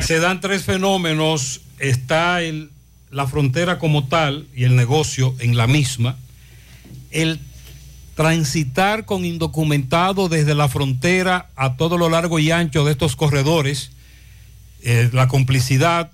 Se 0.00 0.20
dan 0.20 0.40
tres 0.40 0.62
fenómenos. 0.62 1.60
Está 1.78 2.42
el, 2.42 2.70
la 3.10 3.26
frontera 3.26 3.78
como 3.78 4.08
tal 4.08 4.46
y 4.54 4.64
el 4.64 4.74
negocio 4.76 5.34
en 5.40 5.56
la 5.56 5.66
misma. 5.66 6.16
El 7.10 7.40
transitar 8.14 9.04
con 9.04 9.24
indocumentado 9.24 10.28
desde 10.28 10.54
la 10.54 10.68
frontera 10.68 11.50
a 11.56 11.76
todo 11.76 11.96
lo 11.98 12.08
largo 12.08 12.38
y 12.38 12.50
ancho 12.50 12.84
de 12.84 12.92
estos 12.92 13.14
corredores, 13.16 13.92
eh, 14.82 15.08
la 15.12 15.28
complicidad, 15.28 16.10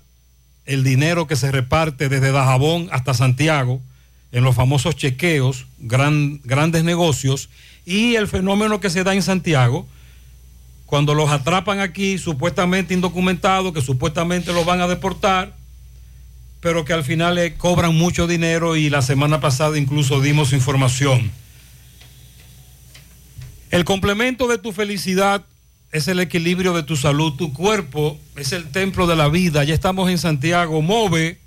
el 0.65 0.83
dinero 0.83 1.27
que 1.27 1.35
se 1.35 1.51
reparte 1.51 2.09
desde 2.09 2.31
Dajabón 2.31 2.89
hasta 2.91 3.13
Santiago, 3.13 3.81
en 4.31 4.43
los 4.43 4.55
famosos 4.55 4.95
chequeos, 4.95 5.65
gran- 5.79 6.41
grandes 6.43 6.83
negocios, 6.83 7.49
y 7.85 8.15
el 8.15 8.27
fenómeno 8.27 8.79
que 8.79 8.89
se 8.89 9.03
da 9.03 9.13
en 9.13 9.21
Santiago, 9.23 9.87
cuando 10.85 11.15
los 11.15 11.29
atrapan 11.31 11.79
aquí, 11.79 12.17
supuestamente 12.17 12.93
indocumentados, 12.93 13.73
que 13.73 13.81
supuestamente 13.81 14.53
los 14.53 14.65
van 14.65 14.81
a 14.81 14.87
deportar, 14.87 15.55
pero 16.65 16.83
que 16.83 16.93
al 16.93 17.03
final 17.03 17.35
le 17.35 17.53
cobran 17.53 17.93
mucho 17.93 18.25
dinero 18.25 18.75
y 18.75 18.89
la 18.89 19.03
semana 19.03 19.39
pasada 19.39 19.77
incluso 19.77 20.19
dimos 20.19 20.51
información. 20.51 21.31
El 23.69 23.85
complemento 23.85 24.47
de 24.47 24.57
tu 24.57 24.71
felicidad 24.71 25.45
es 25.91 26.07
el 26.07 26.19
equilibrio 26.19 26.73
de 26.73 26.81
tu 26.81 26.95
salud. 26.95 27.33
Tu 27.33 27.53
cuerpo 27.53 28.17
es 28.35 28.51
el 28.51 28.71
templo 28.71 29.05
de 29.05 29.15
la 29.15 29.29
vida. 29.29 29.63
Ya 29.63 29.75
estamos 29.75 30.09
en 30.09 30.17
Santiago. 30.17 30.81
Move, 30.81 31.37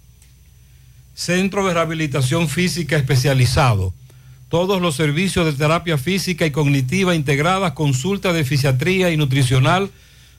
Centro 1.16 1.66
de 1.66 1.74
Rehabilitación 1.74 2.48
Física 2.48 2.96
Especializado. 2.96 3.92
Todos 4.48 4.80
los 4.80 4.94
servicios 4.94 5.46
de 5.46 5.52
terapia 5.52 5.98
física 5.98 6.46
y 6.46 6.52
cognitiva 6.52 7.16
integradas, 7.16 7.72
consulta 7.72 8.32
de 8.32 8.44
fisiatría 8.44 9.10
y 9.10 9.16
nutricional, 9.16 9.90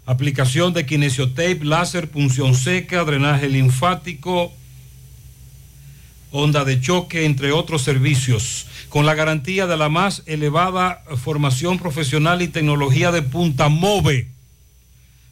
aplicación 0.06 0.72
de 0.72 0.86
kinesiotape, 0.86 1.60
láser, 1.64 2.10
punción 2.10 2.56
seca, 2.56 3.04
drenaje 3.04 3.50
linfático, 3.50 4.54
onda 6.32 6.66
de 6.66 6.80
choque, 6.80 7.26
entre 7.26 7.52
otros 7.52 7.82
servicios, 7.82 8.68
con 8.90 9.06
la 9.06 9.16
garantía 9.16 9.68
de 9.68 9.78
la 9.78 9.90
más 9.90 10.24
elevada 10.26 11.04
formación 11.24 11.80
profesional 11.80 12.42
y 12.42 12.48
tecnología 12.48 13.12
de 13.12 13.22
punta 13.22 13.70
MOVE. 13.70 14.28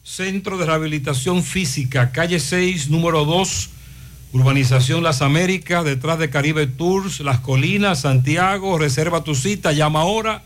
Centro 0.02 0.56
de 0.56 0.66
Rehabilitación 0.66 1.42
Física, 1.42 2.12
calle 2.12 2.40
6, 2.40 2.88
número 2.88 3.24
2, 3.24 3.70
Urbanización 4.32 5.02
Las 5.02 5.22
Américas, 5.22 5.84
detrás 5.84 6.18
de 6.18 6.30
Caribe 6.30 6.66
Tours, 6.66 7.20
Las 7.20 7.40
Colinas, 7.40 8.02
Santiago. 8.02 8.78
Reserva 8.78 9.24
tu 9.24 9.34
cita, 9.34 9.72
llama 9.72 10.00
ahora 10.00 10.42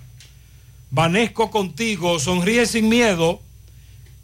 Vanesco 0.90 1.50
contigo, 1.50 2.18
sonríe 2.18 2.66
sin 2.66 2.88
miedo. 2.88 3.40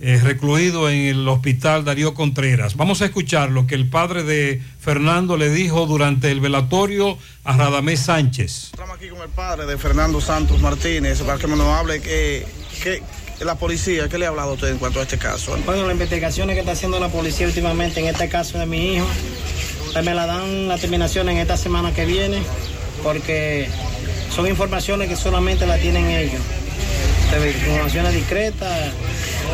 eh, 0.00 0.20
recluido 0.20 0.90
en 0.90 0.98
el 1.02 1.28
hospital 1.28 1.84
Darío 1.84 2.12
Contreras. 2.12 2.76
Vamos 2.76 3.02
a 3.02 3.04
escuchar 3.04 3.52
lo 3.52 3.68
que 3.68 3.76
el 3.76 3.88
padre 3.88 4.24
de 4.24 4.60
Fernando 4.80 5.36
le 5.36 5.48
dijo 5.48 5.86
durante 5.86 6.32
el 6.32 6.40
velatorio 6.40 7.16
a 7.44 7.56
Radamés 7.56 8.00
Sánchez. 8.00 8.70
Estamos 8.72 8.96
aquí 8.96 9.08
con 9.08 9.20
el 9.22 9.28
padre 9.28 9.64
de 9.64 9.78
Fernando 9.78 10.20
Santos 10.20 10.60
Martínez 10.60 11.22
para 11.22 11.38
que 11.38 11.46
nos 11.46 11.60
hable 11.60 12.02
que, 12.02 12.44
que 12.82 13.00
la 13.44 13.54
policía, 13.54 14.08
¿qué 14.08 14.18
le 14.18 14.26
ha 14.26 14.30
hablado 14.30 14.50
a 14.50 14.54
usted 14.54 14.68
en 14.70 14.78
cuanto 14.78 14.98
a 14.98 15.02
este 15.02 15.18
caso? 15.18 15.56
Bueno, 15.64 15.82
las 15.82 15.92
investigaciones 15.92 16.54
que 16.54 16.60
está 16.60 16.72
haciendo 16.72 16.98
la 16.98 17.08
policía 17.08 17.46
últimamente 17.46 18.00
en 18.00 18.06
este 18.06 18.28
caso 18.28 18.58
de 18.58 18.66
mi 18.66 18.94
hijo, 18.94 19.06
pues 19.92 20.04
me 20.04 20.14
la 20.14 20.26
dan 20.26 20.68
la 20.68 20.78
terminación 20.78 21.28
en 21.28 21.38
esta 21.38 21.56
semana 21.56 21.94
que 21.94 22.04
viene, 22.04 22.42
porque 23.02 23.68
son 24.34 24.46
informaciones 24.46 25.08
que 25.08 25.16
solamente 25.16 25.66
la 25.66 25.78
tienen 25.78 26.08
ellos. 26.08 26.40
Informaciones 27.66 28.12
discretas 28.12 28.92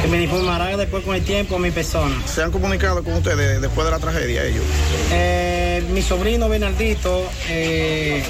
que 0.02 0.08
me 0.08 0.22
informarán 0.22 0.76
después 0.76 1.04
con 1.04 1.14
el 1.14 1.22
tiempo 1.22 1.56
a 1.56 1.58
mi 1.58 1.70
persona. 1.70 2.14
¿Se 2.26 2.42
han 2.42 2.50
comunicado 2.50 3.02
con 3.02 3.14
ustedes 3.14 3.60
después 3.60 3.84
de 3.84 3.90
la 3.90 3.98
tragedia 3.98 4.44
ellos? 4.44 4.64
Eh, 5.12 5.82
mi 5.92 6.02
sobrino 6.02 6.48
Bernardito 6.48 7.24
eh, 7.48 8.22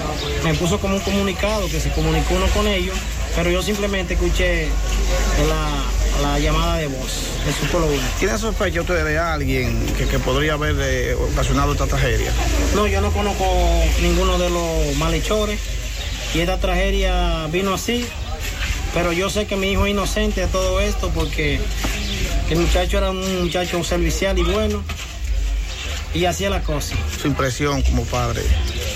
me 0.44 0.54
puso 0.54 0.78
como 0.78 0.96
un 0.96 1.00
comunicado 1.00 1.66
que 1.68 1.80
se 1.80 1.90
comunicó 1.90 2.34
uno 2.34 2.46
con 2.48 2.66
ellos, 2.66 2.96
pero 3.36 3.50
yo 3.50 3.62
simplemente 3.62 4.14
escuché 4.14 4.68
la, 5.48 5.82
la 6.22 6.38
llamada 6.38 6.76
de 6.76 6.86
voz. 6.88 7.22
Lo 7.72 7.86
único. 7.86 8.02
¿Tiene 8.18 8.38
sospecha 8.38 8.80
usted 8.80 9.04
de 9.04 9.18
alguien 9.18 9.86
que, 9.96 10.06
que 10.06 10.18
podría 10.18 10.54
haber 10.54 10.76
eh, 10.80 11.14
ocasionado 11.14 11.72
esta 11.72 11.86
tragedia? 11.86 12.32
No, 12.74 12.86
yo 12.86 13.00
no 13.00 13.10
conozco 13.12 13.44
ninguno 14.02 14.38
de 14.38 14.50
los 14.50 14.96
malhechores 14.96 15.60
y 16.34 16.40
esta 16.40 16.58
tragedia 16.58 17.46
vino 17.46 17.74
así, 17.74 18.06
pero 18.94 19.12
yo 19.12 19.30
sé 19.30 19.46
que 19.46 19.56
mi 19.56 19.72
hijo 19.72 19.86
es 19.86 19.92
inocente 19.92 20.42
de 20.42 20.46
todo 20.48 20.80
esto 20.80 21.10
porque 21.14 21.60
el 22.50 22.58
muchacho 22.58 22.98
era 22.98 23.10
un 23.10 23.44
muchacho 23.44 23.82
servicial 23.84 24.38
y 24.38 24.42
bueno 24.42 24.82
y 26.14 26.24
hacía 26.24 26.50
la 26.50 26.62
cosa. 26.62 26.94
Su 27.20 27.28
impresión 27.28 27.82
como 27.82 28.04
padre. 28.04 28.42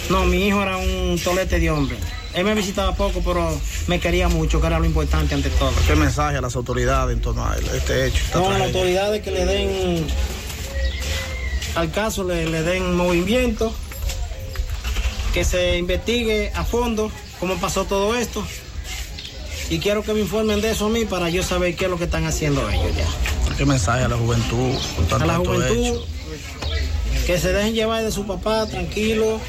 No, 0.08 0.24
mi 0.24 0.46
hijo 0.46 0.62
era 0.62 0.76
un 0.76 1.20
tolete 1.22 1.60
de 1.60 1.70
hombre. 1.70 1.96
Él 2.34 2.44
me 2.44 2.54
visitaba 2.54 2.94
poco, 2.94 3.20
pero 3.20 3.60
me 3.88 4.00
quería 4.00 4.28
mucho, 4.28 4.60
que 4.60 4.66
era 4.66 4.78
lo 4.78 4.86
importante 4.86 5.34
ante 5.34 5.50
todo. 5.50 5.72
¿Qué 5.86 5.94
mensaje 5.94 6.38
a 6.38 6.40
las 6.40 6.56
autoridades 6.56 7.14
en 7.14 7.22
torno 7.22 7.46
a 7.46 7.56
este 7.56 8.06
hecho? 8.06 8.24
No, 8.34 8.48
a 8.48 8.58
las 8.58 8.62
autoridades 8.68 9.22
que 9.22 9.30
le 9.30 9.44
den 9.44 10.06
al 11.74 11.90
caso, 11.90 12.24
le, 12.24 12.46
le 12.46 12.62
den 12.62 12.96
movimiento, 12.96 13.72
que 15.32 15.44
se 15.44 15.78
investigue 15.78 16.52
a 16.54 16.64
fondo 16.64 17.10
cómo 17.40 17.56
pasó 17.56 17.84
todo 17.84 18.14
esto. 18.14 18.44
Y 19.70 19.78
quiero 19.78 20.02
que 20.02 20.12
me 20.12 20.20
informen 20.20 20.60
de 20.60 20.72
eso 20.72 20.86
a 20.86 20.90
mí 20.90 21.06
para 21.06 21.30
yo 21.30 21.42
saber 21.42 21.74
qué 21.76 21.86
es 21.86 21.90
lo 21.90 21.96
que 21.96 22.04
están 22.04 22.26
haciendo 22.26 22.68
ellos 22.68 22.94
ya. 22.96 23.06
¿Qué 23.56 23.64
mensaje 23.64 24.04
a 24.04 24.08
la 24.08 24.16
juventud? 24.16 24.74
A 25.12 25.24
la 25.24 25.36
juventud, 25.36 26.00
que 27.26 27.38
se 27.38 27.52
dejen 27.52 27.74
llevar 27.74 28.02
de 28.04 28.12
su 28.12 28.26
papá 28.26 28.66
tranquilo. 28.66 29.40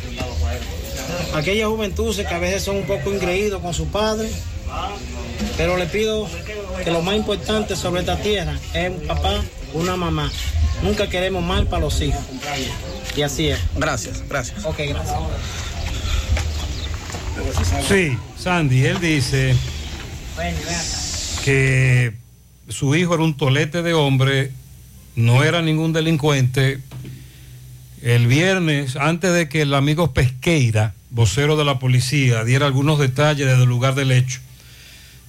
Aquella 1.34 1.68
juventud 1.68 2.16
que 2.16 2.34
a 2.34 2.40
veces 2.40 2.64
son 2.64 2.78
un 2.78 2.84
poco 2.84 3.14
ingreídos 3.14 3.62
con 3.62 3.74
su 3.74 3.88
padre. 3.88 4.30
Pero 5.58 5.78
le 5.78 5.86
pido 5.86 6.28
que 6.84 6.92
lo 6.92 7.02
más 7.02 7.16
importante 7.16 7.76
sobre 7.76 8.02
esta 8.02 8.18
tierra 8.18 8.58
es 8.74 8.90
un 8.90 9.08
papá, 9.08 9.44
una 9.74 9.96
mamá. 9.96 10.32
Nunca 10.82 11.08
queremos 11.10 11.44
mal 11.44 11.68
para 11.68 11.84
los 11.84 12.02
hijos. 12.02 12.22
Y 13.16 13.22
así 13.22 13.50
es. 13.50 13.60
Gracias, 13.76 14.24
gracias. 14.28 14.66
Ok, 14.66 14.78
gracias. 14.88 15.18
Sí, 17.88 18.18
Sandy, 18.38 18.86
él 18.86 19.00
dice 19.00 19.56
que 21.44 22.14
su 22.70 22.96
hijo 22.96 23.14
era 23.14 23.24
un 23.24 23.36
tolete 23.36 23.82
de 23.82 23.94
hombre, 23.94 24.52
no 25.16 25.44
era 25.44 25.62
ningún 25.62 25.94
delincuente. 25.94 26.80
El 28.02 28.28
viernes, 28.28 28.96
antes 28.98 29.34
de 29.34 29.48
que 29.48 29.62
el 29.62 29.74
amigo 29.74 30.14
Pesqueira, 30.14 30.94
vocero 31.14 31.56
de 31.56 31.64
la 31.64 31.80
policía, 31.80 32.44
diera 32.44 32.66
algunos 32.66 33.00
detalles 33.00 33.48
desde 33.48 33.64
el 33.64 33.70
lugar 33.70 33.96
del 33.96 34.12
hecho, 34.12 34.40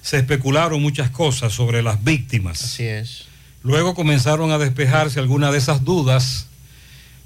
se 0.01 0.17
especularon 0.17 0.81
muchas 0.81 1.09
cosas 1.11 1.53
sobre 1.53 1.81
las 1.81 2.03
víctimas. 2.03 2.63
Así 2.63 2.83
es. 2.83 3.25
Luego 3.63 3.95
comenzaron 3.95 4.51
a 4.51 4.57
despejarse 4.57 5.19
algunas 5.19 5.51
de 5.51 5.57
esas 5.59 5.83
dudas, 5.83 6.47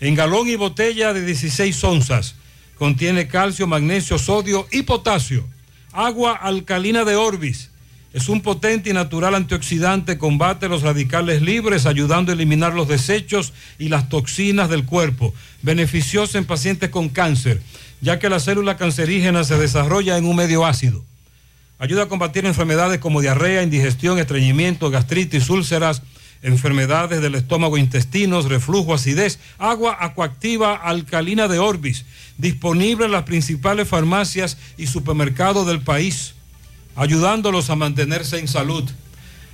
en 0.00 0.14
galón 0.14 0.48
y 0.48 0.56
botella 0.56 1.12
de 1.12 1.24
16 1.24 1.84
onzas. 1.84 2.34
Contiene 2.76 3.26
calcio, 3.26 3.66
magnesio, 3.66 4.18
sodio 4.18 4.66
y 4.70 4.82
potasio. 4.82 5.46
Agua 5.92 6.34
alcalina 6.34 7.04
de 7.04 7.16
Orbis. 7.16 7.70
Es 8.16 8.30
un 8.30 8.40
potente 8.40 8.88
y 8.88 8.94
natural 8.94 9.34
antioxidante, 9.34 10.16
combate 10.16 10.70
los 10.70 10.80
radicales 10.80 11.42
libres, 11.42 11.84
ayudando 11.84 12.32
a 12.32 12.34
eliminar 12.34 12.72
los 12.72 12.88
desechos 12.88 13.52
y 13.78 13.90
las 13.90 14.08
toxinas 14.08 14.70
del 14.70 14.86
cuerpo. 14.86 15.34
Beneficioso 15.60 16.38
en 16.38 16.46
pacientes 16.46 16.88
con 16.88 17.10
cáncer, 17.10 17.60
ya 18.00 18.18
que 18.18 18.30
la 18.30 18.40
célula 18.40 18.78
cancerígena 18.78 19.44
se 19.44 19.58
desarrolla 19.58 20.16
en 20.16 20.24
un 20.24 20.34
medio 20.34 20.64
ácido. 20.64 21.04
Ayuda 21.78 22.04
a 22.04 22.08
combatir 22.08 22.46
enfermedades 22.46 23.00
como 23.00 23.20
diarrea, 23.20 23.62
indigestión, 23.62 24.18
estreñimiento, 24.18 24.88
gastritis, 24.88 25.50
úlceras, 25.50 26.00
enfermedades 26.40 27.20
del 27.20 27.34
estómago, 27.34 27.76
intestinos, 27.76 28.46
reflujo, 28.46 28.94
acidez. 28.94 29.38
Agua 29.58 29.94
acuactiva 30.00 30.74
alcalina 30.74 31.48
de 31.48 31.58
Orbis, 31.58 32.06
disponible 32.38 33.04
en 33.04 33.12
las 33.12 33.24
principales 33.24 33.86
farmacias 33.86 34.56
y 34.78 34.86
supermercados 34.86 35.66
del 35.66 35.82
país 35.82 36.32
ayudándolos 36.96 37.70
a 37.70 37.76
mantenerse 37.76 38.38
en 38.38 38.48
salud. 38.48 38.84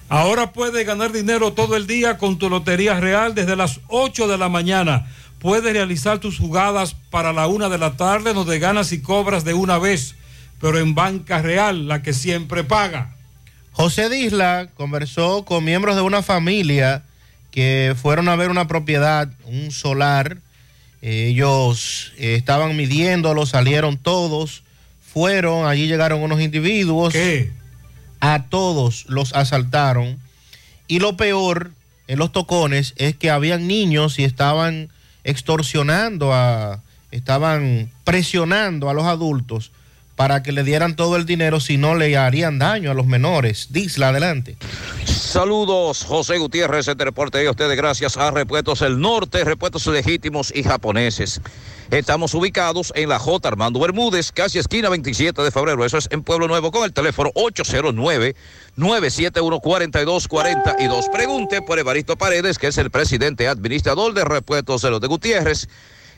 Ahora 0.09 0.53
puedes 0.53 0.87
ganar 0.87 1.13
dinero 1.13 1.53
todo 1.53 1.77
el 1.77 1.87
día 1.87 2.19
con 2.19 2.39
tu 2.39 2.49
Lotería 2.49 3.01
Real 3.01 3.35
desde 3.35 3.57
las 3.57 3.81
8 3.89 4.29
de 4.29 4.39
la 4.39 4.49
mañana. 4.49 5.07
puedes 5.39 5.73
realizar 5.73 6.21
tus 6.21 6.39
jugadas 6.39 6.95
para 7.11 7.33
la 7.33 7.49
una 7.49 7.69
de 7.69 7.77
la 7.79 7.97
tarde 7.97 8.33
donde 8.33 8.61
ganas 8.61 8.93
y 8.93 9.03
cobras 9.03 9.43
de 9.43 9.55
una 9.55 9.77
vez, 9.79 10.15
pero 10.61 10.79
en 10.79 10.95
banca 10.95 11.43
real, 11.43 11.89
la 11.89 12.01
que 12.01 12.13
siempre 12.13 12.63
paga. 12.63 13.17
José 13.73 14.09
Disla 14.09 14.69
conversó 14.77 15.45
con 15.45 15.65
miembros 15.65 15.97
de 15.97 16.03
una 16.03 16.23
familia 16.23 17.03
que 17.51 17.97
fueron 18.01 18.29
a 18.29 18.37
ver 18.37 18.51
una 18.51 18.69
propiedad, 18.69 19.29
un 19.45 19.71
solar. 19.71 20.39
Ellos 21.01 22.13
eh, 22.19 22.35
estaban 22.37 22.77
midiéndolo, 22.77 23.47
salieron 23.47 23.97
todos, 23.97 24.63
fueron, 25.13 25.67
allí 25.67 25.87
llegaron 25.87 26.23
unos 26.23 26.41
individuos. 26.41 27.15
A 28.21 28.45
todos 28.49 29.05
los 29.09 29.35
asaltaron. 29.35 30.19
Y 30.87 31.01
lo 31.01 31.17
peor 31.17 31.73
en 32.09 32.19
los 32.19 32.33
tocones 32.33 32.95
es 32.97 33.17
que 33.17 33.31
habían 33.31 33.67
niños 33.67 34.19
y 34.19 34.25
estaban 34.25 34.91
extorsionando 35.25 36.33
a, 36.33 36.81
estaban 37.11 37.91
presionando 38.05 38.91
a 38.91 38.95
los 38.95 39.05
adultos 39.05 39.71
para 40.17 40.43
que 40.43 40.53
le 40.53 40.63
dieran 40.63 40.95
todo 40.95 41.17
el 41.17 41.27
dinero 41.27 41.59
si 41.59 41.79
no 41.79 41.95
le 41.95 42.17
harían 42.17 42.59
daño 42.59 42.91
a 42.91 42.95
los 42.95 43.07
menores. 43.07 43.69
Disla, 43.71 44.09
adelante. 44.09 44.57
Saludos, 45.05 46.05
José 46.05 46.39
Gutiérrez, 46.39 46.89
este 46.89 47.05
reporte 47.05 47.39
de 47.39 47.49
ustedes 47.49 47.77
gracias 47.77 48.17
a 48.17 48.31
Repuestos 48.31 48.83
El 48.83 49.01
Norte, 49.01 49.45
Repuestos 49.45 49.87
Legítimos 49.87 50.53
y 50.55 50.63
Japoneses. 50.63 51.41
Estamos 51.93 52.33
ubicados 52.33 52.91
en 52.97 53.11
la 53.11 53.19
J. 53.19 53.47
Armando 53.47 53.79
Bermúdez, 53.79 54.33
casi 54.33 54.59
esquina 54.59 54.89
27 54.89 55.43
de 55.43 55.51
febrero. 55.51 55.85
Eso 55.85 55.99
es 55.99 56.09
en 56.11 56.23
Pueblo 56.23 56.49
Nuevo 56.49 56.73
con 56.73 56.85
el 56.85 56.95
teléfono 56.95 57.31
809-971-4242. 58.79 61.11
Pregunte 61.13 61.61
por 61.61 61.79
Evaristo 61.79 62.17
Paredes, 62.17 62.59
que 62.59 62.69
es 62.69 62.79
el 62.79 62.91
presidente 62.91 63.47
administrador 63.47 64.15
de 64.15 64.25
Repuestos 64.25 64.81
de 64.81 64.89
los 64.89 65.03
de 65.03 65.07
Gutiérrez. 65.07 65.69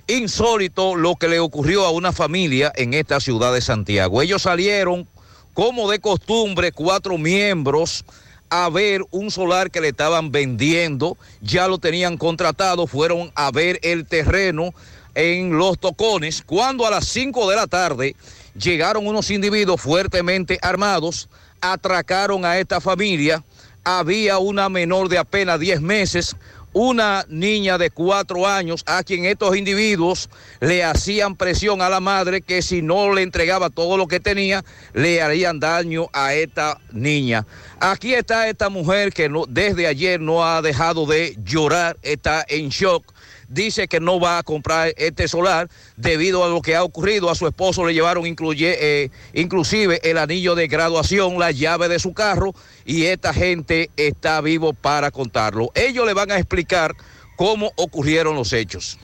Insólito 0.07 0.95
lo 0.95 1.17
que 1.17 1.27
le 1.27 1.41
ocurrió 1.41 1.85
a 1.85 1.91
una 1.91 2.13
familia 2.13 2.71
en 2.77 2.95
esta 2.95 3.19
ciudad 3.19 3.53
de 3.53 3.61
Santiago. 3.61 4.23
Ellos 4.23 4.43
salieron, 4.43 5.09
como 5.55 5.91
de 5.91 5.99
costumbre, 5.99 6.71
cuatro 6.71 7.19
miembros 7.19 8.05
a 8.49 8.71
ver 8.71 9.01
un 9.11 9.33
solar 9.33 9.73
que 9.73 9.81
le 9.81 9.89
estaban 9.89 10.31
vendiendo, 10.31 11.17
ya 11.41 11.67
lo 11.67 11.79
tenían 11.79 12.17
contratado, 12.17 12.87
fueron 12.87 13.33
a 13.35 13.51
ver 13.51 13.81
el 13.83 14.07
terreno 14.07 14.73
en 15.15 15.57
los 15.57 15.79
tocones, 15.79 16.43
cuando 16.45 16.87
a 16.87 16.91
las 16.91 17.07
5 17.07 17.49
de 17.51 17.57
la 17.57 17.67
tarde 17.67 18.17
llegaron 18.57 19.07
unos 19.07 19.31
individuos 19.31 19.81
fuertemente 19.81 20.59
armados, 20.63 21.29
atracaron 21.61 22.45
a 22.45 22.59
esta 22.59 22.81
familia, 22.81 23.45
había 23.85 24.39
una 24.39 24.69
menor 24.69 25.09
de 25.09 25.19
apenas 25.19 25.61
10 25.61 25.81
meses, 25.81 26.37
una 26.75 27.25
niña 27.29 27.79
de 27.79 27.91
cuatro 27.91 28.47
años 28.49 28.83
a 28.87 29.05
quien 29.05 29.25
estos 29.25 29.57
individuos 29.57 30.29
le 30.61 30.83
hacían 30.83 31.37
presión 31.37 31.81
a 31.81 31.89
la 31.89 32.01
madre 32.01 32.43
que 32.43 32.63
si 32.63 32.83
no 32.83 33.15
le 33.15 33.23
entregaba 33.23 33.71
todo 33.71 33.97
lo 33.97 34.09
que 34.09 34.19
tenía, 34.19 34.65
le 34.93 35.23
harían 35.23 35.61
daño 35.61 36.09
a 36.13 36.35
esta 36.35 36.81
niña. 36.93 37.47
Aquí 37.79 38.13
está 38.15 38.49
esta 38.49 38.69
mujer 38.69 39.13
que 39.13 39.31
desde 39.49 39.87
ayer 39.87 40.21
no 40.21 40.45
ha 40.45 40.61
dejado 40.63 41.07
de 41.07 41.39
llorar, 41.45 41.97
está 42.03 42.45
en 42.49 42.69
shock. 42.71 43.14
Dice 43.55 43.87
que 43.87 44.01
no 44.01 44.19
va 44.19 44.39
a 44.39 44.43
comprar 44.43 44.93
este 44.97 45.29
solar 45.29 45.71
debido 45.97 46.45
a 46.45 46.49
lo 46.49 46.61
que 46.61 46.75
ha 46.75 46.83
ocurrido. 46.83 47.31
A 47.31 47.37
su 47.37 47.47
esposo 47.47 47.87
le 47.87 47.95
llevaron 47.95 48.27
incluye, 48.27 48.77
eh, 48.81 49.11
inclusive 49.33 50.01
el 50.03 50.19
anillo 50.19 50.57
de 50.57 50.67
graduación, 50.67 51.39
la 51.39 51.53
llave 51.53 51.89
de 51.89 52.01
su 52.01 52.15
carro 52.15 52.53
y 52.85 53.05
esta 53.05 53.33
gente 53.33 53.91
está 53.97 54.41
vivo 54.41 54.73
para 54.73 55.13
contarlo. 55.13 55.71
Ellos 55.75 56.05
le 56.05 56.15
van 56.15 56.33
a 56.33 56.37
explicar 56.39 56.97
cómo 57.37 57.73
ocurrieron 57.77 58.35
los 58.35 58.53
hechos. 58.53 58.99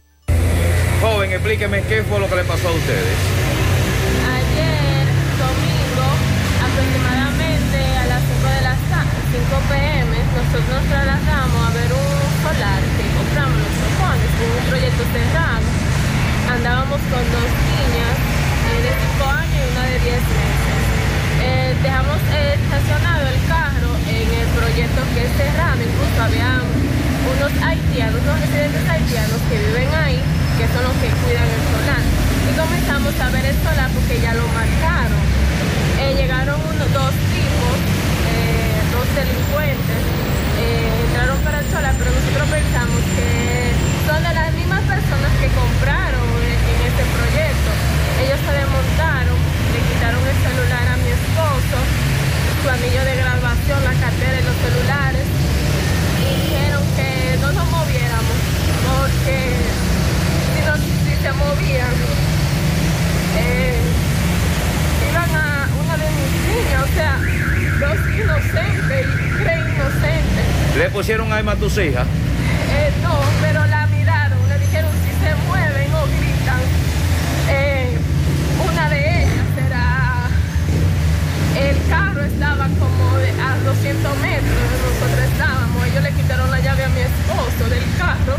Joven, 1.00 1.32
explíqueme 1.32 1.82
qué 1.88 2.02
fue 2.02 2.18
lo 2.18 2.28
que 2.28 2.36
le 2.36 2.44
pasó 2.44 2.68
a 2.68 2.72
ustedes. 2.72 3.16
Ayer, 4.34 5.06
domingo, 5.38 6.08
aproximadamente 6.60 7.78
a 7.96 8.06
las 8.06 8.20
5 8.20 8.48
de 8.52 8.60
las 8.60 8.78
5 9.30 9.62
pm, 9.70 10.12
nosotros 10.36 10.68
nos 10.68 10.84
trasladamos 10.90 11.60
a 11.64 11.70
ver 11.72 11.88
un 11.88 12.20
solar 12.44 12.80
que 13.00 13.04
compramos 13.16 13.58
los 13.64 13.74
tocones, 13.80 14.30
un 14.44 14.64
proyecto 14.68 14.99
cerrado. 15.10 15.66
Andábamos 16.54 17.00
con 17.10 17.22
dos 17.34 17.50
niñas 17.66 18.16
de 18.78 18.92
5 18.94 19.26
años 19.26 19.58
y 19.58 19.66
una 19.74 19.84
de 19.90 19.98
10 19.98 20.22
meses. 20.22 20.80
Eh, 21.42 21.74
dejamos 21.82 22.20
estacionado 22.30 23.26
el 23.26 23.40
carro 23.50 23.90
en 24.06 24.26
el 24.30 24.48
proyecto 24.54 25.00
que 25.14 25.26
es 25.26 25.32
cerrado, 25.34 25.82
incluso 25.82 26.18
había 26.22 26.62
unos 26.62 27.52
haitianos, 27.58 28.22
unos 28.22 28.38
residentes 28.38 28.82
haitianos 28.86 29.40
que 29.50 29.56
viven 29.58 29.90
ahí, 29.98 30.20
que 30.56 30.66
son 30.70 30.82
los 30.86 30.94
que 31.02 31.10
cuidan 31.26 31.48
el 31.50 31.62
solar. 31.74 32.04
Y 32.46 32.50
comenzamos 32.54 33.14
a 33.18 33.26
ver 33.34 33.44
el 33.50 33.58
solar 33.66 33.90
porque 33.90 34.14
ya 34.22 34.32
lo 34.38 34.46
marcaron. 34.54 35.22
Eh, 35.98 36.14
llegaron 36.14 36.56
unos, 36.56 36.88
dos 36.94 37.12
tipos, 37.34 37.76
eh, 38.30 38.78
dos 38.94 39.06
delincuentes, 39.18 40.02
entraron 41.10 41.38
para 41.42 41.58
el 41.58 41.66
solar, 41.68 41.94
pero 41.98 42.10
nosotros 42.14 42.46
pensamos 42.48 43.02
que 43.18 43.74
son 44.06 44.22
de 44.22 44.32
las 44.34 44.52
mismas 44.54 44.79
personas 45.00 45.32
que 45.40 45.48
compraron 45.56 46.28
en, 46.44 46.78
este 46.84 47.04
proyecto. 47.16 47.70
Ellos 48.20 48.40
se 48.44 48.52
desmontaron, 48.52 49.38
le 49.72 49.80
quitaron 49.88 50.20
el 50.20 50.36
celular 50.44 50.84
a 50.92 50.96
mi 51.00 51.08
esposo, 51.08 51.76
su 52.60 52.68
anillo 52.68 53.02
de 53.08 53.14
graduación, 53.16 53.78
la 53.84 53.96
cartera 53.96 54.36
y 54.40 54.44
los 54.44 54.56
celulares 54.60 55.24
y 56.20 56.28
dijeron 56.36 56.84
que 56.96 57.38
no 57.40 57.48
nos 57.52 57.66
moviéramos 57.70 58.36
porque 58.84 59.36
si, 60.52 60.60
nos, 60.68 60.78
si 60.84 61.14
se 61.16 61.32
movían 61.32 61.96
eh, 63.40 63.80
iban 65.08 65.30
a 65.32 65.68
una 65.80 65.96
de 65.96 66.08
mis 66.12 66.32
niñas, 66.44 66.84
o 66.84 66.92
sea, 66.92 67.16
dos 67.80 67.98
inocentes 68.12 69.06
y 69.16 69.42
tres 69.42 69.58
inocentes. 69.64 70.76
¿Le 70.76 70.90
pusieron 70.90 71.32
arma 71.32 71.52
a 71.52 71.56
tus 71.56 71.78
hijas? 71.78 72.06
Eh, 72.72 72.92
no, 73.02 73.18
pero 73.40 73.66
la 73.66 73.79
el 81.60 81.76
carro 81.88 82.22
estaba 82.24 82.64
como 82.78 83.16
de- 83.18 83.34
a 83.40 83.56
200 83.64 84.16
metros 84.18 84.60
nosotros 84.80 85.24
estábamos, 85.32 85.86
ellos 85.86 86.02
le 86.02 86.12
quitaron 86.12 86.50
la 86.50 86.60
llave 86.60 86.84
a 86.84 86.88
mi 86.88 87.00
esposo 87.00 87.62
del 87.68 87.84
carro 87.98 88.36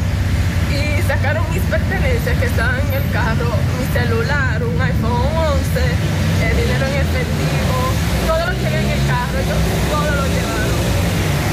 y 0.72 1.02
sacaron 1.08 1.44
mis 1.52 1.62
pertenencias 1.64 2.38
que 2.40 2.46
estaban 2.46 2.80
en 2.88 2.94
el 2.94 3.06
carro, 3.12 3.50
mi 3.78 3.86
celular, 3.94 4.64
un 4.64 4.82
iPhone 4.82 5.12
11, 5.12 5.84
el 6.48 6.56
dinero 6.58 6.86
en 6.88 6.96
efectivo, 7.06 7.76
todo 8.28 8.42
lo 8.52 8.54
que 8.60 8.66
había 8.68 8.82
en 8.82 8.90
el 8.90 9.04
carro, 9.08 9.36
ellos 9.44 9.60
todo 9.92 10.12
lo 10.16 10.24
llevaron. 10.32 10.80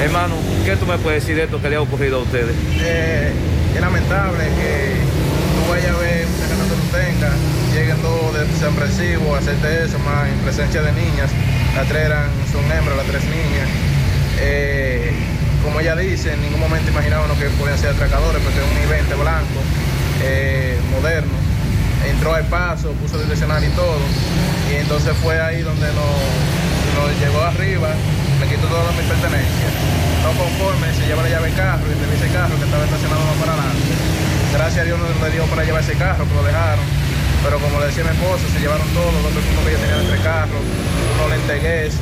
Hermano, 0.00 0.34
¿qué 0.64 0.76
tú 0.76 0.86
me 0.86 0.98
puedes 0.98 1.22
decir 1.22 1.36
de 1.36 1.44
esto 1.44 1.60
que 1.60 1.68
le 1.68 1.76
ha 1.76 1.80
ocurrido 1.80 2.18
a 2.18 2.22
ustedes? 2.22 2.54
Eh, 2.80 3.32
es 3.74 3.80
lamentable 3.80 4.44
que 4.54 5.02
tú 5.02 5.70
vayas 5.70 5.90
a 5.94 5.98
ver 5.98 6.26
un 6.26 6.34
terreno 6.38 6.64
que 6.70 6.76
tú 6.78 6.86
tengas, 6.96 7.34
lleguen 7.78 8.02
dos 8.02 8.34
desapresivos 8.34 9.38
a 9.38 9.52
eso, 9.70 9.98
más 10.00 10.26
en 10.26 10.38
presencia 10.42 10.82
de 10.82 10.90
niñas. 10.92 11.30
Las 11.76 11.86
tres 11.86 12.06
eran, 12.06 12.26
son 12.50 12.64
hembras, 12.66 12.96
las 12.96 13.06
tres 13.06 13.22
niñas. 13.30 13.68
Eh, 14.40 15.12
como 15.62 15.78
ella 15.78 15.94
dice, 15.94 16.32
en 16.32 16.42
ningún 16.42 16.58
momento 16.58 16.90
imaginábamos 16.90 17.38
que 17.38 17.46
podían 17.54 17.78
ser 17.78 17.90
atracadores, 17.90 18.42
porque 18.42 18.58
es 18.58 18.66
un 18.66 18.78
I-20 18.82 19.20
blanco, 19.20 19.60
eh, 20.22 20.78
moderno. 20.90 21.30
Entró 22.02 22.34
al 22.34 22.46
paso, 22.46 22.90
puso 22.98 23.18
direccional 23.18 23.62
y 23.62 23.70
todo. 23.78 24.02
Y 24.72 24.82
entonces 24.82 25.14
fue 25.22 25.40
ahí 25.40 25.62
donde 25.62 25.86
nos, 25.94 26.18
nos 26.98 27.14
llegó 27.22 27.42
arriba, 27.42 27.94
me 28.40 28.46
quitó 28.48 28.66
todas 28.66 28.90
mis 28.96 29.06
pertenencias. 29.06 29.70
No 30.26 30.34
conforme, 30.34 30.90
se 30.98 31.06
lleva 31.06 31.22
la 31.22 31.30
llave 31.30 31.46
del 31.46 31.56
carro 31.56 31.86
y 31.86 31.94
revisa 31.94 32.26
el 32.26 32.32
carro 32.32 32.58
que 32.58 32.64
estaba 32.64 32.82
estacionado 32.82 33.22
más 33.22 33.36
para 33.38 33.52
adelante. 33.54 33.86
Gracias 34.52 34.82
a 34.82 34.84
Dios 34.84 34.98
no 34.98 35.06
le 35.06 35.30
dio 35.30 35.46
para 35.46 35.62
llevar 35.62 35.82
ese 35.82 35.94
carro, 35.94 36.26
que 36.26 36.34
lo 36.34 36.42
dejaron. 36.42 37.07
Pero 37.44 37.58
como 37.60 37.78
le 37.80 37.86
decía 37.86 38.04
mi 38.04 38.10
esposa, 38.10 38.44
se 38.52 38.60
llevaron 38.60 38.86
todo, 38.88 39.12
los 39.12 39.24
otros 39.26 39.44
que 39.44 39.68
ellos 39.70 39.80
tenían 39.80 40.00
entre 40.00 40.18
carros, 40.22 40.60
unos 41.16 41.30
lentegués 41.30 41.94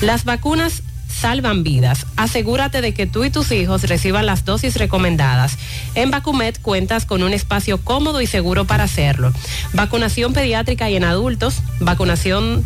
Las 0.00 0.24
vacunas 0.24 0.82
salvan 1.14 1.62
vidas. 1.62 2.06
Asegúrate 2.16 2.80
de 2.80 2.92
que 2.92 3.06
tú 3.06 3.24
y 3.24 3.30
tus 3.30 3.50
hijos 3.52 3.84
reciban 3.84 4.26
las 4.26 4.44
dosis 4.44 4.76
recomendadas. 4.76 5.56
En 5.94 6.10
Vacumet 6.10 6.60
cuentas 6.60 7.06
con 7.06 7.22
un 7.22 7.32
espacio 7.32 7.82
cómodo 7.82 8.20
y 8.20 8.26
seguro 8.26 8.64
para 8.64 8.84
hacerlo. 8.84 9.32
Vacunación 9.72 10.32
pediátrica 10.32 10.90
y 10.90 10.96
en 10.96 11.04
adultos, 11.04 11.62
vacunación 11.80 12.64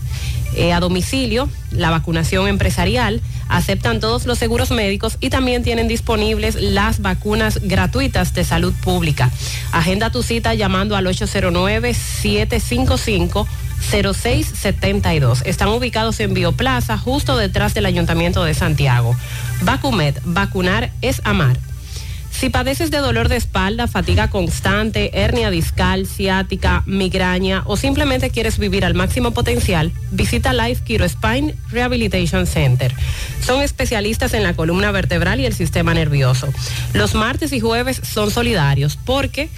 eh, 0.59 0.73
a 0.73 0.81
domicilio, 0.81 1.49
la 1.71 1.91
vacunación 1.91 2.49
empresarial, 2.49 3.21
aceptan 3.49 4.01
todos 4.01 4.27
los 4.27 4.39
seguros 4.39 4.71
médicos 4.71 5.17
y 5.21 5.31
también 5.31 5.63
tienen 5.63 5.89
disponibles 5.89 6.57
las 6.57 7.01
vacunas 7.01 7.61
gratuitas 7.63 8.35
de 8.35 8.45
salud 8.45 8.75
pública. 8.83 9.31
Agenda 9.73 10.11
tu 10.11 10.23
cita 10.23 10.53
llamando 10.55 10.97
al 10.97 11.07
809-755. 11.07 13.47
0672. 13.79 15.43
Están 15.47 15.69
ubicados 15.69 16.19
en 16.19 16.35
Bioplaza, 16.35 16.99
justo 16.99 17.37
detrás 17.37 17.75
del 17.75 17.87
Ayuntamiento 17.87 18.43
de 18.43 18.53
Santiago. 18.53 19.15
Vacumet, 19.63 20.21
vacunar 20.25 20.91
es 21.01 21.23
amar. 21.25 21.57
Si 22.39 22.51
padeces 22.51 22.93
de 22.93 22.99
dolor 22.99 23.29
de 23.29 23.35
espalda, 23.35 23.89
fatiga 23.89 24.31
constante, 24.31 25.11
hernia 25.13 25.51
discal, 25.51 26.07
ciática, 26.07 26.85
migraña 26.87 27.65
o 27.67 27.77
simplemente 27.77 28.31
quieres 28.31 28.61
vivir 28.61 28.85
al 28.85 28.95
máximo 28.95 29.33
potencial, 29.33 29.91
visita 30.13 30.53
Life 30.53 30.85
Kiro 30.85 31.05
Spine 31.05 31.57
Rehabilitation 31.73 32.47
Center. 32.47 32.95
Son 33.45 33.61
especialistas 33.61 34.35
en 34.35 34.45
la 34.45 34.55
columna 34.55 34.93
vertebral 34.93 35.41
y 35.41 35.47
el 35.47 35.53
sistema 35.53 35.95
nervioso. 35.95 36.49
Los 36.93 37.17
martes 37.17 37.53
y 37.53 37.59
jueves 37.59 38.01
son 38.05 38.31
solidarios 38.31 38.97
porque 39.05 39.49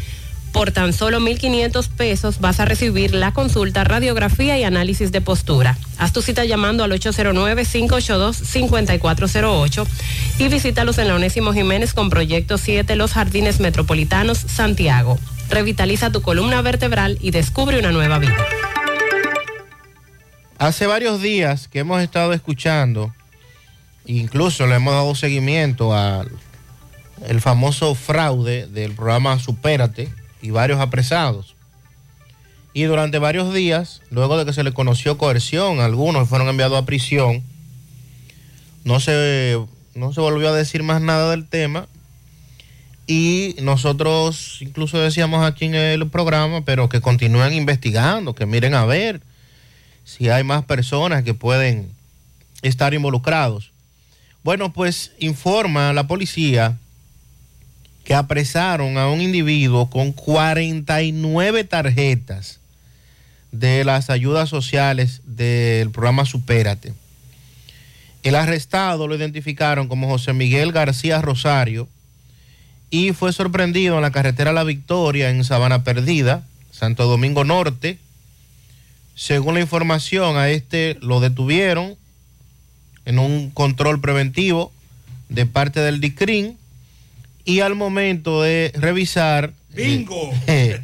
por 0.53 0.71
tan 0.73 0.93
solo 0.93 1.21
1.500 1.21 1.89
pesos 1.89 2.41
vas 2.41 2.59
a 2.61 2.65
recibir 2.65 3.15
la 3.15 3.33
consulta, 3.33 3.85
radiografía 3.85 4.59
y 4.59 4.65
análisis 4.65 5.13
de 5.13 5.21
postura. 5.21 5.79
Haz 5.99 6.13
tu 6.13 6.23
cita 6.23 6.45
llamando 6.45 6.83
al 6.85 6.93
809-582-5408 6.93 9.87
y 10.39 10.49
visítalos 10.49 10.97
en 10.99 11.09
la 11.09 11.15
Onésimo 11.15 11.53
Jiménez 11.53 11.93
con 11.95 12.11
Proyecto 12.11 12.59
7 12.59 12.97
Los 12.97 13.13
Jardines 13.13 13.61
Metropolitanos, 13.61 14.39
Santiago. 14.39 15.17
Revitaliza 15.49 16.11
tu 16.11 16.23
columna 16.23 16.61
vertebral 16.63 17.19
y 17.21 17.31
descubre 17.31 17.79
una 17.79 17.93
nueva 17.93 18.19
vida. 18.19 18.37
Hace 20.59 20.87
varios 20.87 21.23
días 21.23 21.69
que 21.69 21.79
hemos 21.81 22.01
estado 22.03 22.33
escuchando, 22.33 23.15
incluso 24.07 24.67
le 24.67 24.77
hemos 24.77 24.95
dado 24.95 25.15
seguimiento 25.15 25.95
al 25.95 26.31
el 27.27 27.41
famoso 27.41 27.95
fraude 27.95 28.67
del 28.67 28.93
programa 28.93 29.39
Supérate, 29.39 30.09
y 30.43 30.51
varios 30.51 30.81
apresados. 30.81 31.55
Y 32.73 32.85
durante 32.85 33.19
varios 33.19 33.53
días, 33.53 34.01
luego 34.11 34.39
de 34.39 34.45
que 34.45 34.53
se 34.53 34.63
le 34.63 34.73
conoció 34.73 35.19
coerción, 35.19 35.81
algunos 35.81 36.29
fueron 36.29 36.49
enviados 36.49 36.79
a 36.81 36.87
prisión, 36.87 37.43
no 38.85 39.01
se, 39.01 39.59
no 39.95 40.13
se 40.13 40.21
volvió 40.21 40.49
a 40.49 40.55
decir 40.55 40.83
más 40.83 41.03
nada 41.03 41.31
del 41.31 41.47
tema. 41.49 41.87
Y 43.07 43.57
nosotros 43.61 44.59
incluso 44.61 44.99
decíamos 44.99 45.45
aquí 45.45 45.65
en 45.65 45.75
el 45.75 46.09
programa, 46.09 46.65
pero 46.65 46.89
que 46.89 47.01
continúen 47.01 47.53
investigando, 47.55 48.35
que 48.35 48.47
miren 48.47 48.75
a 48.75 48.85
ver 48.85 49.21
si 50.05 50.29
hay 50.29 50.45
más 50.45 50.65
personas 50.65 51.25
que 51.25 51.35
pueden 51.35 51.91
estar 52.63 52.95
involucrados. 52.95 53.73
Bueno, 54.45 54.73
pues 54.73 55.13
informa 55.19 55.93
la 55.93 56.07
policía 56.07 56.79
que 58.11 58.17
apresaron 58.17 58.99
a 58.99 59.07
un 59.09 59.21
individuo 59.21 59.89
con 59.89 60.11
49 60.11 61.63
tarjetas 61.63 62.59
de 63.53 63.85
las 63.85 64.11
ayudas 64.11 64.49
sociales 64.49 65.21
del 65.27 65.93
programa 65.93 66.25
Supérate. 66.25 66.93
El 68.25 68.35
arrestado 68.35 69.07
lo 69.07 69.15
identificaron 69.15 69.87
como 69.87 70.09
José 70.09 70.33
Miguel 70.33 70.73
García 70.73 71.23
Rosario 71.23 71.87
y 72.91 73.13
fue 73.13 73.33
sorprendido 73.33 73.95
en 73.95 74.03
la 74.03 74.11
carretera 74.11 74.53
La 74.53 74.65
Victoria 74.65 75.31
en 75.31 75.45
Sabana 75.45 75.85
Perdida, 75.85 76.45
Santo 76.73 77.07
Domingo 77.07 77.45
Norte. 77.45 78.01
Según 79.15 79.55
la 79.55 79.61
información, 79.61 80.37
a 80.37 80.49
este 80.51 80.99
lo 81.01 81.21
detuvieron 81.21 81.95
en 83.05 83.21
un 83.21 83.51
control 83.51 84.01
preventivo 84.01 84.73
de 85.29 85.47
parte 85.47 85.79
del 85.79 86.01
DICRIN 86.01 86.59
y 87.51 87.61
al 87.61 87.75
momento 87.75 88.43
de 88.43 88.73
revisar, 88.77 89.53
¡Bingo! 89.75 90.31
eh, 90.47 90.81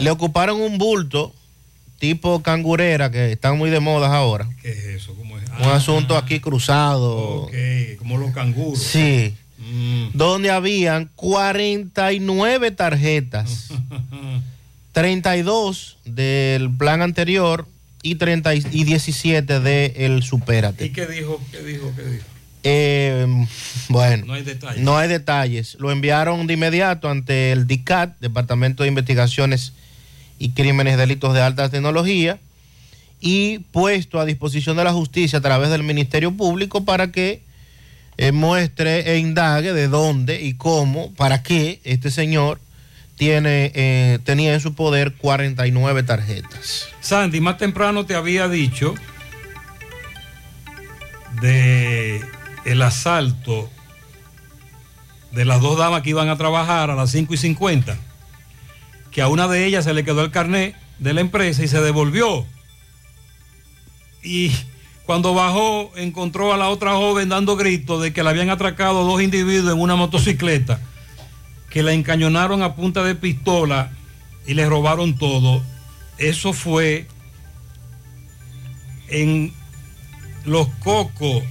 le 0.00 0.10
ocuparon 0.10 0.60
un 0.60 0.76
bulto 0.76 1.32
tipo 1.98 2.42
cangurera 2.42 3.12
que 3.12 3.30
están 3.30 3.56
muy 3.56 3.70
de 3.70 3.78
moda 3.78 4.12
ahora. 4.12 4.48
¿Qué 4.60 4.70
es 4.70 4.84
eso? 4.84 5.14
¿Cómo 5.14 5.38
es? 5.38 5.44
Un 5.60 5.68
asunto 5.68 6.16
aquí 6.16 6.40
cruzado. 6.40 7.42
Ok, 7.42 7.52
como 7.98 8.18
los 8.18 8.32
canguros. 8.32 8.82
Sí. 8.82 9.34
Mm. 9.58 10.08
Donde 10.12 10.50
habían 10.50 11.08
49 11.14 12.72
tarjetas. 12.72 13.68
32 14.92 15.98
del 16.04 16.70
plan 16.70 17.00
anterior 17.00 17.66
y, 18.02 18.16
30 18.16 18.54
y 18.56 18.66
y 18.72 18.84
17 18.84 19.60
del 19.60 20.22
Supérate. 20.24 20.86
¿Y 20.86 20.90
qué 20.90 21.06
dijo? 21.06 21.40
¿Qué 21.52 21.62
dijo? 21.62 21.92
¿Qué 21.96 22.02
dijo? 22.02 22.24
Eh, 22.64 23.26
bueno, 23.88 24.26
No 24.26 24.34
hay 24.34 24.42
detalles. 24.42 24.82
no 24.82 24.96
hay 24.96 25.08
detalles. 25.08 25.76
Lo 25.80 25.90
enviaron 25.90 26.46
de 26.46 26.54
inmediato 26.54 27.08
ante 27.08 27.52
el 27.52 27.66
DICAT, 27.66 28.18
Departamento 28.20 28.82
de 28.82 28.88
Investigaciones 28.88 29.72
y 30.38 30.50
Crímenes 30.50 30.96
Delitos 30.96 31.34
de 31.34 31.40
Alta 31.42 31.68
Tecnología, 31.68 32.38
y 33.20 33.60
puesto 33.70 34.18
a 34.20 34.24
disposición 34.24 34.76
de 34.76 34.84
la 34.84 34.92
justicia 34.92 35.38
a 35.38 35.42
través 35.42 35.70
del 35.70 35.82
Ministerio 35.82 36.32
Público 36.32 36.84
para 36.84 37.12
que 37.12 37.42
eh, 38.18 38.32
muestre 38.32 39.12
e 39.12 39.18
indague 39.18 39.72
de 39.72 39.88
dónde 39.88 40.42
y 40.42 40.54
cómo, 40.54 41.12
para 41.14 41.42
qué 41.42 41.80
este 41.84 42.10
señor 42.10 42.60
tiene, 43.16 43.70
eh, 43.74 44.18
tenía 44.24 44.54
en 44.54 44.60
su 44.60 44.74
poder 44.74 45.12
49 45.14 46.02
tarjetas. 46.02 46.88
Sandy, 47.00 47.40
más 47.40 47.58
temprano 47.58 48.04
te 48.04 48.14
había 48.16 48.48
dicho 48.48 48.94
de 51.40 52.20
el 52.64 52.82
asalto 52.82 53.68
de 55.32 55.44
las 55.44 55.60
dos 55.60 55.78
damas 55.78 56.02
que 56.02 56.10
iban 56.10 56.28
a 56.28 56.36
trabajar 56.36 56.90
a 56.90 56.94
las 56.94 57.10
5 57.10 57.34
y 57.34 57.36
50, 57.36 57.96
que 59.10 59.22
a 59.22 59.28
una 59.28 59.48
de 59.48 59.66
ellas 59.66 59.84
se 59.84 59.94
le 59.94 60.04
quedó 60.04 60.22
el 60.22 60.30
carnet 60.30 60.76
de 60.98 61.14
la 61.14 61.20
empresa 61.20 61.62
y 61.62 61.68
se 61.68 61.80
devolvió. 61.80 62.46
Y 64.22 64.52
cuando 65.04 65.34
bajó 65.34 65.90
encontró 65.96 66.52
a 66.52 66.56
la 66.56 66.68
otra 66.68 66.92
joven 66.92 67.28
dando 67.28 67.56
gritos 67.56 68.02
de 68.02 68.12
que 68.12 68.22
la 68.22 68.30
habían 68.30 68.50
atracado 68.50 69.04
dos 69.04 69.20
individuos 69.20 69.74
en 69.74 69.80
una 69.80 69.96
motocicleta, 69.96 70.80
que 71.70 71.82
la 71.82 71.92
encañonaron 71.92 72.62
a 72.62 72.74
punta 72.74 73.02
de 73.02 73.14
pistola 73.14 73.90
y 74.46 74.54
le 74.54 74.68
robaron 74.68 75.16
todo. 75.16 75.62
Eso 76.18 76.52
fue 76.52 77.08
en 79.08 79.52
Los 80.44 80.68
Cocos, 80.80 81.42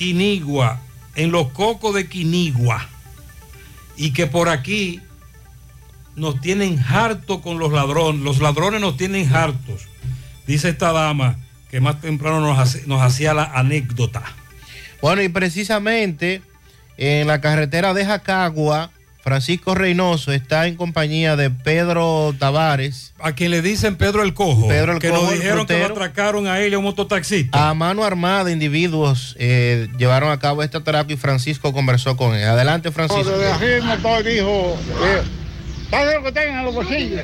Quinigua, 0.00 0.80
en 1.14 1.30
Los 1.30 1.50
Cocos 1.50 1.94
de 1.94 2.08
Quinigua. 2.08 2.88
Y 3.98 4.14
que 4.14 4.26
por 4.26 4.48
aquí 4.48 4.98
nos 6.16 6.40
tienen 6.40 6.82
harto 6.88 7.42
con 7.42 7.58
los 7.58 7.70
ladrones. 7.70 8.22
Los 8.22 8.38
ladrones 8.38 8.80
nos 8.80 8.96
tienen 8.96 9.30
hartos. 9.30 9.82
Dice 10.46 10.70
esta 10.70 10.92
dama 10.92 11.36
que 11.70 11.82
más 11.82 12.00
temprano 12.00 12.40
nos, 12.40 12.86
nos 12.86 13.02
hacía 13.02 13.34
la 13.34 13.44
anécdota. 13.44 14.22
Bueno, 15.02 15.20
y 15.20 15.28
precisamente 15.28 16.40
en 16.96 17.26
la 17.26 17.42
carretera 17.42 17.92
de 17.92 18.06
Jacagua, 18.06 18.92
Francisco 19.22 19.74
Reynoso 19.74 20.32
está 20.32 20.66
en 20.66 20.76
compañía 20.76 21.36
de 21.36 21.50
Pedro 21.50 22.34
Tavares. 22.38 23.12
A 23.18 23.32
quien 23.32 23.50
le 23.50 23.60
dicen 23.60 23.96
Pedro 23.96 24.22
el 24.22 24.32
Cojo. 24.32 24.68
Pedro 24.68 24.92
el 24.92 24.98
que 24.98 25.10
Cojo, 25.10 25.22
nos 25.22 25.32
dijeron 25.32 25.66
que 25.66 25.78
lo 25.78 25.86
atracaron 25.86 26.46
a 26.46 26.58
él 26.60 26.72
y 26.72 26.74
a 26.74 26.78
un 26.78 26.84
mototaxista. 26.84 27.68
A 27.68 27.74
mano 27.74 28.04
armada, 28.04 28.50
individuos 28.50 29.36
eh, 29.38 29.88
llevaron 29.98 30.30
a 30.30 30.38
cabo 30.38 30.62
este 30.62 30.78
atraco 30.78 31.12
y 31.12 31.16
Francisco 31.16 31.72
conversó 31.72 32.16
con 32.16 32.34
él. 32.34 32.44
Adelante, 32.44 32.90
Francisco. 32.90 33.30
Desde 33.30 34.22
dijo, 34.24 34.76
eh, 35.04 35.22
¿sabe 35.90 36.14
lo 36.14 36.22
que 36.22 36.32
tengan 36.32 36.58
en 36.60 36.64
los 36.64 36.74
bolsillos? 36.74 37.22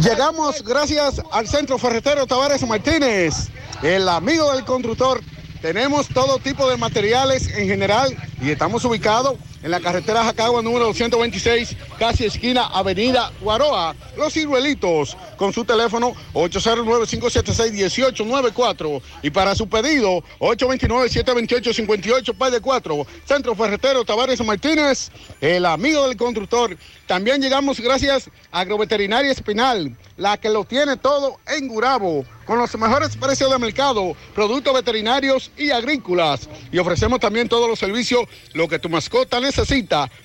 Llegamos 0.00 0.62
gracias 0.62 1.22
al 1.32 1.46
Centro 1.46 1.78
Ferretero 1.78 2.26
Tavares 2.26 2.66
Martínez, 2.66 3.48
el 3.82 4.08
amigo 4.08 4.54
del 4.54 4.64
constructor. 4.64 5.22
Tenemos 5.62 6.06
todo 6.08 6.38
tipo 6.38 6.68
de 6.70 6.76
materiales 6.76 7.48
en 7.48 7.66
general 7.66 8.16
y 8.40 8.50
estamos 8.50 8.84
ubicados 8.84 9.34
en 9.62 9.70
la 9.70 9.80
carretera 9.80 10.24
Jacagua 10.24 10.60
número 10.62 10.86
226, 10.86 11.76
casi 11.98 12.24
esquina 12.26 12.66
Avenida 12.66 13.32
Guaroa, 13.40 13.94
Los 14.16 14.34
Ciruelitos, 14.34 15.16
con 15.36 15.52
su 15.52 15.64
teléfono 15.64 16.14
809-576-1894 16.34 19.00
y 19.22 19.30
para 19.30 19.54
su 19.54 19.68
pedido 19.68 20.24
829-728-58 20.38 22.36
Pay 22.36 22.50
de 22.52 22.60
4, 22.60 23.06
Centro 23.26 23.54
Ferretero 23.54 24.04
Tavares 24.04 24.44
Martínez, 24.44 25.10
el 25.40 25.64
amigo 25.66 26.06
del 26.06 26.16
constructor. 26.16 26.76
También 27.06 27.40
llegamos 27.40 27.80
gracias 27.80 28.30
a 28.52 28.60
Agroveterinaria 28.60 29.32
Espinal, 29.32 29.96
la 30.16 30.36
que 30.36 30.50
lo 30.50 30.64
tiene 30.64 30.96
todo 30.96 31.38
en 31.46 31.68
Gurabo, 31.68 32.24
con 32.44 32.58
los 32.58 32.76
mejores 32.76 33.16
precios 33.16 33.50
de 33.50 33.58
mercado, 33.58 34.16
productos 34.34 34.74
veterinarios 34.74 35.50
y 35.56 35.70
agrícolas. 35.70 36.48
Y 36.72 36.78
ofrecemos 36.78 37.20
también 37.20 37.48
todos 37.48 37.68
los 37.68 37.78
servicios, 37.78 38.24
lo 38.52 38.68
que 38.68 38.78
tu 38.78 38.88
mascota 38.88 39.38
necesita, 39.38 39.47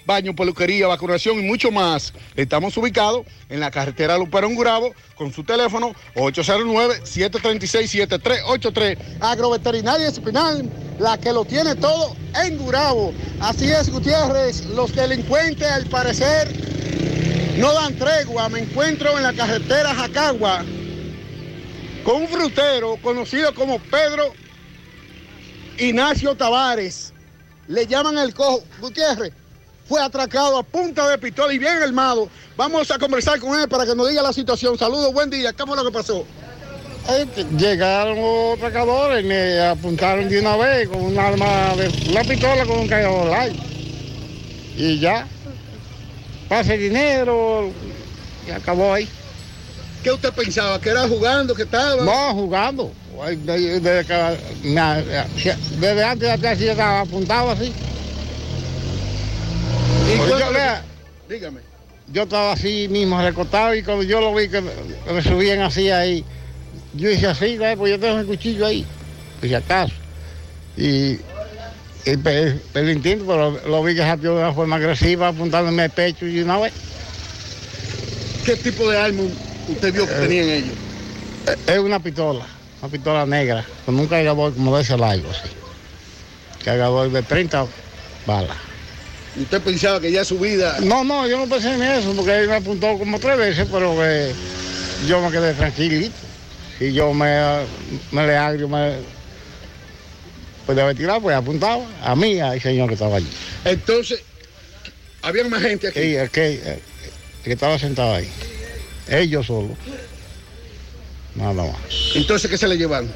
baño, 0.05 0.35
peluquería, 0.35 0.87
vacunación 0.87 1.39
y 1.39 1.43
mucho 1.43 1.71
más. 1.71 2.13
Estamos 2.35 2.75
ubicados 2.77 3.25
en 3.49 3.59
la 3.59 3.71
carretera 3.71 4.15
Luperón 4.17 4.53
Gurabo, 4.55 4.93
con 5.15 5.33
su 5.33 5.43
teléfono 5.43 5.93
809-736-7383. 6.15 8.97
Agroveterinaria 9.21 10.07
Espinal, 10.07 10.69
la 10.99 11.17
que 11.17 11.31
lo 11.31 11.45
tiene 11.45 11.75
todo 11.75 12.15
en 12.43 12.57
Gurabo. 12.57 13.13
Así 13.39 13.71
es, 13.71 13.89
Gutiérrez, 13.89 14.65
los 14.65 14.93
delincuentes 14.95 15.67
al 15.67 15.85
parecer 15.85 16.51
no 17.57 17.73
dan 17.73 17.95
tregua. 17.95 18.49
Me 18.49 18.59
encuentro 18.59 19.17
en 19.17 19.23
la 19.23 19.33
carretera 19.33 19.93
Jacagua 19.93 20.63
con 22.03 22.21
un 22.21 22.27
frutero 22.27 22.97
conocido 23.01 23.53
como 23.53 23.79
Pedro 23.79 24.33
Ignacio 25.77 26.35
Tavares. 26.35 27.12
Le 27.67 27.87
llaman 27.87 28.17
el 28.17 28.33
cojo. 28.33 28.63
Gutiérrez 28.79 29.33
fue 29.87 30.01
atracado 30.01 30.57
a 30.57 30.63
punta 30.63 31.09
de 31.09 31.17
pistola 31.17 31.53
y 31.53 31.59
bien 31.59 31.81
armado. 31.81 32.29
Vamos 32.55 32.89
a 32.91 32.97
conversar 32.97 33.39
con 33.39 33.59
él 33.59 33.67
para 33.67 33.85
que 33.85 33.95
nos 33.95 34.09
diga 34.09 34.21
la 34.21 34.33
situación. 34.33 34.77
Saludos, 34.77 35.13
buen 35.13 35.29
día. 35.29 35.53
¿Qué 35.53 35.65
fue 35.65 35.75
lo 35.75 35.83
que 35.83 35.91
pasó? 35.91 36.25
Llegaron 37.57 38.15
los 38.15 38.57
atracadores 38.57 39.23
y 39.23 39.27
me 39.27 39.59
apuntaron 39.59 40.29
de 40.29 40.39
una 40.39 40.55
vez 40.55 40.87
con 40.87 41.01
un 41.01 41.17
arma, 41.19 41.75
de, 41.75 42.09
una 42.09 42.23
pistola 42.23 42.65
con 42.65 42.79
un 42.79 42.89
light. 43.29 43.55
Y 44.77 44.99
ya, 44.99 45.27
pase 46.47 46.77
dinero 46.77 47.71
y 48.47 48.51
acabó 48.51 48.93
ahí. 48.93 49.07
¿Qué 50.01 50.11
usted 50.11 50.33
pensaba? 50.33 50.79
¿Que 50.79 50.89
era 50.89 51.07
jugando? 51.07 51.53
¿Que 51.53 51.63
estaba? 51.63 52.03
No, 52.03 52.33
jugando. 52.33 52.91
Ay, 53.21 53.35
de- 53.37 53.79
Desde, 53.79 54.05
que- 54.05 55.55
desde 55.79 56.03
antes 56.03 56.27
de 56.27 56.31
atrás 56.31 56.57
sí 56.57 56.67
estaba 56.67 57.01
apuntado 57.01 57.51
así. 57.51 57.73
¿Y 60.05 60.17
Pues 60.17 60.29
cuándo 60.29 60.39
yo, 60.39 60.53
vea, 60.53 60.83
Dígame. 61.29 61.61
yo 62.11 62.23
estaba 62.23 62.51
así 62.53 62.87
mismo 62.89 63.21
recostado 63.21 63.73
y 63.75 63.83
cuando 63.83 64.03
yo 64.03 64.19
lo 64.19 64.33
vi 64.33 64.49
que 64.49 64.61
me 64.61 65.21
subían 65.21 65.61
así 65.61 65.89
ahí, 65.89 66.25
yo 66.95 67.09
hice 67.09 67.27
así, 67.27 67.57
¿sabes? 67.57 67.77
pues 67.77 67.91
yo 67.91 67.99
tengo 67.99 68.19
el 68.19 68.25
cuchillo 68.25 68.65
ahí, 68.65 68.85
por 69.39 69.49
si 69.49 69.55
acaso. 69.55 69.93
Y, 70.75 70.83
y 70.83 71.19
el 72.05 72.89
instinto, 72.89 73.25
pero 73.27 73.59
lo 73.67 73.83
vi 73.83 73.95
que 73.95 74.01
salió 74.01 74.35
de 74.35 74.39
una 74.41 74.53
forma 74.53 74.75
agresiva, 74.75 75.29
apuntándome 75.29 75.85
el 75.85 75.91
pecho 75.91 76.27
y 76.27 76.41
una 76.41 76.57
vez. 76.59 76.73
¿Qué 78.43 78.57
tipo 78.57 78.89
de 78.89 78.97
arma 78.97 79.23
usted 79.69 79.93
vio 79.93 80.05
que 80.05 80.13
Eh, 80.13 80.19
tenían 80.19 80.49
ellos? 80.49 80.75
Es 81.67 81.79
una 81.79 81.99
pistola, 81.99 82.45
una 82.83 82.91
pistola 82.91 83.25
negra, 83.25 83.65
con 83.85 83.97
un 83.97 84.07
cargador 84.07 84.53
como 84.53 84.75
de 84.75 84.83
ese 84.83 84.97
largo, 84.97 85.29
así. 85.31 85.49
Cargador 86.65 87.09
de 87.09 87.23
30 87.23 87.65
balas. 88.25 88.57
¿Usted 89.39 89.61
pensaba 89.61 90.01
que 90.01 90.11
ya 90.11 90.25
su 90.25 90.37
vida... 90.37 90.79
No, 90.81 91.05
no, 91.05 91.25
yo 91.25 91.37
no 91.37 91.47
pensé 91.47 91.73
en 91.73 91.81
eso, 91.81 92.13
porque 92.13 92.39
él 92.39 92.49
me 92.49 92.55
apuntó 92.55 92.97
como 92.97 93.19
tres 93.19 93.37
veces, 93.37 93.67
pero 93.71 93.95
que 93.95 94.33
yo 95.07 95.21
me 95.21 95.31
quedé 95.31 95.53
tranquilito. 95.53 96.13
Y 96.81 96.91
yo 96.91 97.13
me, 97.13 97.61
me 98.11 98.27
le 98.27 98.35
agrio, 98.35 98.67
me... 98.67 98.95
Pues 100.65 100.77
de 100.77 100.95
tirar, 100.95 101.21
pues 101.21 101.35
apuntaba 101.37 101.85
a 102.03 102.15
mí, 102.17 102.41
al 102.41 102.61
señor 102.61 102.89
que 102.89 102.95
estaba 102.95 103.15
allí. 103.15 103.29
Entonces, 103.63 104.21
había 105.21 105.45
más 105.45 105.61
gente 105.61 105.87
aquí. 105.87 106.01
Sí, 106.01 106.15
el 106.15 106.29
que, 106.29 106.53
el 106.55 106.81
que 107.45 107.53
estaba 107.53 107.79
sentado 107.79 108.15
ahí. 108.15 108.29
Ellos 109.07 109.45
solo. 109.47 109.75
Nada 111.35 111.53
más. 111.53 111.75
Entonces, 112.15 112.49
¿qué 112.49 112.57
se 112.57 112.67
le 112.67 112.77
llevan? 112.77 113.09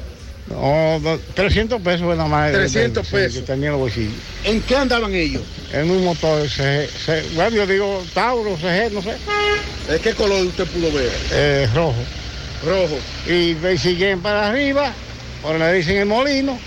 No, 0.48 0.98
do- 1.00 1.20
300 1.34 1.80
pesos 1.82 2.06
nada 2.16 2.26
más. 2.28 2.52
300 2.52 3.06
Sí, 3.06 3.12
pesos. 3.12 3.34
que 3.40 3.46
tenía 3.46 3.66
en 3.66 3.72
los 3.72 3.80
bolsillos. 3.80 4.14
¿En 4.44 4.60
qué 4.62 4.76
andaban 4.76 5.14
ellos? 5.14 5.42
En 5.72 5.90
un 5.90 6.04
motor, 6.04 6.48
CG, 6.48 7.34
bueno, 7.34 7.50
yo 7.56 7.66
digo 7.66 8.02
Tauro, 8.14 8.56
CG, 8.56 8.90
no 8.92 9.02
sé. 9.02 9.14
¿De 9.88 9.98
qué 10.00 10.14
color 10.14 10.46
usted 10.46 10.66
pudo 10.66 10.90
ver? 10.92 11.10
Eh, 11.32 11.68
rojo. 11.74 12.02
Rojo. 12.64 12.98
Y 13.26 13.56
siguen 13.78 14.20
para 14.20 14.48
arriba, 14.48 14.92
por 15.42 15.56
le 15.58 15.72
dicen 15.74 15.98
el 15.98 16.06
molino. 16.06 16.58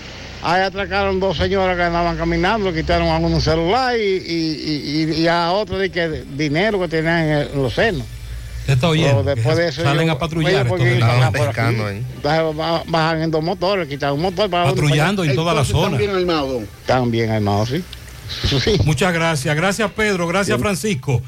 Ahí 0.44 0.62
atracaron 0.64 1.20
dos 1.20 1.38
señoras 1.38 1.76
que 1.78 1.84
andaban 1.84 2.18
caminando, 2.18 2.72
le 2.72 2.80
quitaron 2.82 3.08
a 3.10 3.18
uno 3.18 3.36
un 3.36 3.42
celular 3.42 3.96
y, 3.96 4.02
y, 4.02 5.06
y- 5.12 5.22
y 5.22 5.28
a 5.28 5.52
otro 5.52 5.78
de 5.78 5.92
que 5.92 6.24
dinero 6.36 6.80
que 6.80 6.88
tenían 6.88 7.30
en 7.30 7.62
los 7.62 7.74
senos. 7.76 8.06
¿Usted 8.62 8.74
está 8.74 8.88
oyendo? 8.90 9.24
Pero 9.24 9.36
después 9.36 9.58
de 9.58 9.68
eso 9.70 9.82
Salen 9.84 10.08
yo- 10.08 10.14
a 10.14 10.20
patrullar 10.20 10.68
porque 10.68 10.86
delincuentes. 10.86 11.20
bajan 11.20 11.34
pescando 11.34 11.86
ahí. 11.88 13.24
En 13.24 13.32
dos 13.32 13.44
motores, 13.44 13.88
quitan 13.88 14.14
un 14.14 14.22
motor 14.22 14.50
para 14.50 14.66
Patrullando 14.70 15.24
en 15.24 15.36
toda 15.36 15.54
la 15.54 15.66
zona. 15.66 15.98
¿Están 15.98 15.98
bien 15.98 16.12
armados? 16.16 16.64
Están 16.82 17.12
bien 17.12 17.32
armados, 17.32 17.70
sí. 17.70 17.84
Muchas 18.86 19.14
gracias. 19.14 19.56
Gracias, 19.56 19.92
Pedro. 19.92 20.28
Gracias, 20.28 20.60
Francisco. 20.60 21.22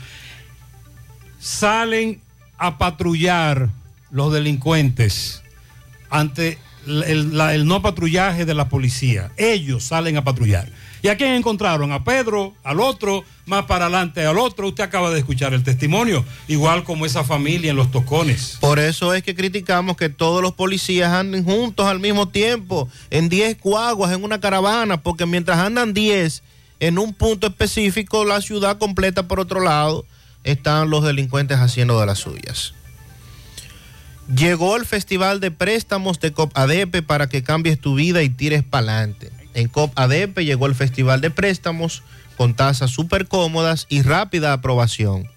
Salen 1.39 2.21
a 2.57 2.77
patrullar 2.77 3.69
los 4.11 4.31
delincuentes 4.31 5.41
ante 6.09 6.57
el, 6.87 7.03
el- 7.03 7.37
la- 7.37 7.53
el 7.55 7.65
no 7.65 7.81
patrullaje 7.81 8.45
de 8.45 8.53
la 8.53 8.69
policía. 8.69 9.31
Ellos 9.37 9.83
salen 9.83 10.17
a 10.17 10.23
patrullar. 10.23 10.69
¿Y 11.03 11.09
a 11.09 11.17
quién 11.17 11.33
encontraron? 11.33 11.91
A 11.91 12.05
Pedro, 12.05 12.53
al 12.63 12.79
otro, 12.79 13.25
más 13.45 13.65
para 13.65 13.87
adelante 13.87 14.25
al 14.25 14.37
otro. 14.37 14.69
Usted 14.69 14.85
acaba 14.85 15.11
de 15.11 15.19
escuchar 15.19 15.53
el 15.53 15.61
testimonio, 15.61 16.23
igual 16.47 16.85
como 16.85 17.05
esa 17.05 17.25
familia 17.25 17.71
en 17.71 17.75
los 17.75 17.91
tocones. 17.91 18.57
Por 18.61 18.79
eso 18.79 19.13
es 19.13 19.21
que 19.21 19.35
criticamos 19.35 19.97
que 19.97 20.07
todos 20.07 20.41
los 20.41 20.53
policías 20.53 21.11
anden 21.11 21.43
juntos 21.43 21.87
al 21.87 21.99
mismo 21.99 22.29
tiempo, 22.29 22.87
en 23.09 23.27
10 23.27 23.57
cuaguas, 23.57 24.13
en 24.13 24.23
una 24.23 24.39
caravana, 24.39 25.03
porque 25.03 25.25
mientras 25.25 25.59
andan 25.59 25.93
10 25.93 26.41
en 26.79 26.97
un 26.97 27.13
punto 27.13 27.47
específico, 27.47 28.23
la 28.23 28.39
ciudad 28.39 28.77
completa 28.77 29.27
por 29.27 29.41
otro 29.41 29.59
lado, 29.59 30.05
están 30.45 30.89
los 30.89 31.03
delincuentes 31.03 31.57
haciendo 31.57 31.99
de 31.99 32.05
las 32.05 32.19
suyas. 32.19 32.73
Llegó 34.33 34.77
el 34.77 34.85
Festival 34.85 35.41
de 35.41 35.51
Préstamos 35.51 36.21
de 36.21 36.31
COPADEPE 36.31 37.01
para 37.01 37.27
que 37.27 37.43
cambies 37.43 37.77
tu 37.77 37.95
vida 37.95 38.23
y 38.23 38.29
tires 38.29 38.63
para 38.63 38.99
adelante. 38.99 39.42
En 39.53 39.67
COPADEPE 39.67 40.45
llegó 40.45 40.65
el 40.65 40.75
Festival 40.75 41.21
de 41.21 41.31
Préstamos 41.31 42.03
con 42.37 42.55
tasas 42.55 42.91
súper 42.91 43.27
cómodas 43.27 43.85
y 43.89 44.01
rápida 44.01 44.53
aprobación. 44.53 45.29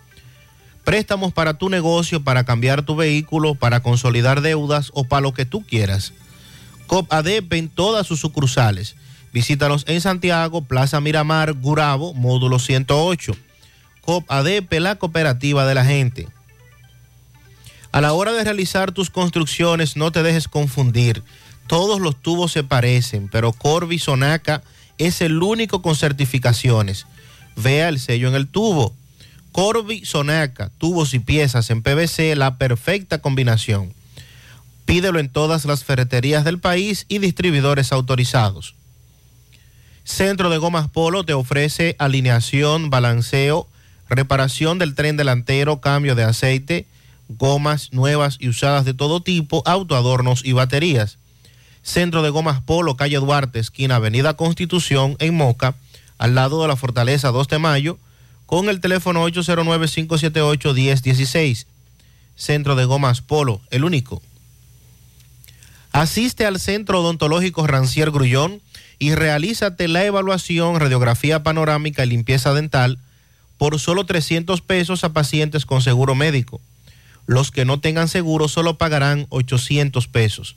Préstamos 0.84 1.32
para 1.32 1.55
tu 1.55 1.68
negocio, 1.68 2.22
para 2.22 2.44
cambiar 2.44 2.82
tu 2.82 2.97
vehículo, 2.97 3.55
para 3.55 3.80
consolidar 3.80 4.40
deudas 4.40 4.90
o 4.94 5.05
para 5.05 5.20
lo 5.20 5.34
que 5.34 5.44
tú 5.44 5.66
quieras. 5.66 6.12
COP 6.86 7.12
ADP 7.12 7.52
en 7.55 7.68
todas 7.68 8.06
sus 8.06 8.20
sucursales. 8.20 8.94
Visítanos 9.32 9.84
en 9.88 10.01
Santiago, 10.01 10.62
Plaza 10.62 11.01
Miramar, 11.01 11.52
Gurabo, 11.55 12.14
módulo 12.14 12.59
108. 12.59 13.36
COP 14.01 14.30
ADP, 14.30 14.80
la 14.80 14.97
cooperativa 14.97 15.66
de 15.66 15.74
la 15.74 15.84
gente. 15.84 16.28
A 17.90 18.01
la 18.01 18.12
hora 18.12 18.32
de 18.32 18.44
realizar 18.44 18.93
tus 18.93 19.10
construcciones, 19.10 19.97
no 19.97 20.12
te 20.12 20.22
dejes 20.22 20.48
confundir. 20.48 21.22
Todos 21.66 22.01
los 22.01 22.20
tubos 22.20 22.52
se 22.52 22.62
parecen, 22.62 23.28
pero 23.28 23.52
Corby 23.52 23.98
Sonaca 23.98 24.62
es 24.98 25.20
el 25.20 25.43
único 25.43 25.82
con 25.82 25.97
certificaciones. 25.97 27.06
Vea 27.56 27.88
el 27.88 27.98
sello 27.98 28.28
en 28.28 28.34
el 28.34 28.47
tubo. 28.47 28.94
Corby 29.52 30.05
Sonaca, 30.05 30.70
tubos 30.78 31.14
y 31.14 31.18
piezas 31.18 31.70
en 31.70 31.82
PVC, 31.82 32.36
la 32.36 32.59
perfecta 32.59 33.18
combinación. 33.20 33.94
Pídelo 34.84 35.18
en 35.18 35.28
todas 35.28 35.64
las 35.64 35.82
ferreterías 35.82 36.44
del 36.44 36.60
país 36.60 37.06
y 37.09 37.18
distribuidores 37.18 37.90
autorizados. 37.90 38.74
Centro 40.05 40.51
de 40.51 40.59
Gomas 40.59 40.88
Polo 40.88 41.24
te 41.24 41.32
ofrece 41.32 41.97
alineación, 41.98 42.90
balanceo, 42.90 43.66
reparación 44.09 44.78
del 44.78 44.94
tren 44.94 45.16
delantero, 45.16 45.80
cambio 45.80 46.14
de 46.14 46.22
aceite, 46.22 46.86
gomas 47.28 47.93
nuevas 47.93 48.36
y 48.38 48.48
usadas 48.48 48.84
de 48.84 48.94
todo 48.94 49.20
tipo, 49.20 49.62
autoadornos 49.66 50.44
y 50.44 50.52
baterías. 50.52 51.18
Centro 51.87 52.23
de 52.23 52.31
Gomas 52.31 52.61
Polo, 52.61 52.97
calle 52.97 53.17
Duarte, 53.17 53.61
esquina 53.61 53.97
Avenida 53.97 54.35
Constitución, 54.35 55.17
en 55.21 55.37
Moca, 55.37 55.77
al 56.19 56.35
lado 56.35 56.61
de 56.61 56.67
la 56.67 56.75
Fortaleza 56.75 57.31
2 57.31 57.47
de 57.47 57.61
Mayo, 57.61 57.97
con 58.45 58.69
el 58.69 58.81
teléfono 58.81 59.25
809-578-1016. 59.29 61.67
Centro 62.35 62.75
de 62.75 62.87
Gomas 62.87 63.21
Polo, 63.21 63.61
el 63.71 63.85
único. 63.85 64.21
Asiste 65.93 66.45
al 66.45 66.59
Centro 66.59 67.03
Odontológico 67.03 67.69
Rancier 67.69 68.11
Grullón 68.11 68.61
y 68.99 69.15
realízate 69.15 69.87
la 69.87 70.05
evaluación, 70.05 70.81
radiografía 70.81 71.45
panorámica 71.45 72.05
y 72.05 72.09
limpieza 72.09 72.53
dental 72.53 72.99
por 73.59 73.79
solo 73.79 74.05
300 74.05 74.61
pesos 74.61 75.05
a 75.05 75.13
pacientes 75.13 75.65
con 75.65 75.83
seguro 75.83 76.17
médico. 76.17 76.61
Los 77.27 77.53
que 77.53 77.65
no 77.65 77.79
tengan 77.79 78.09
seguro 78.09 78.49
solo 78.49 78.77
pagarán 78.77 79.27
800 79.29 80.09
pesos. 80.09 80.57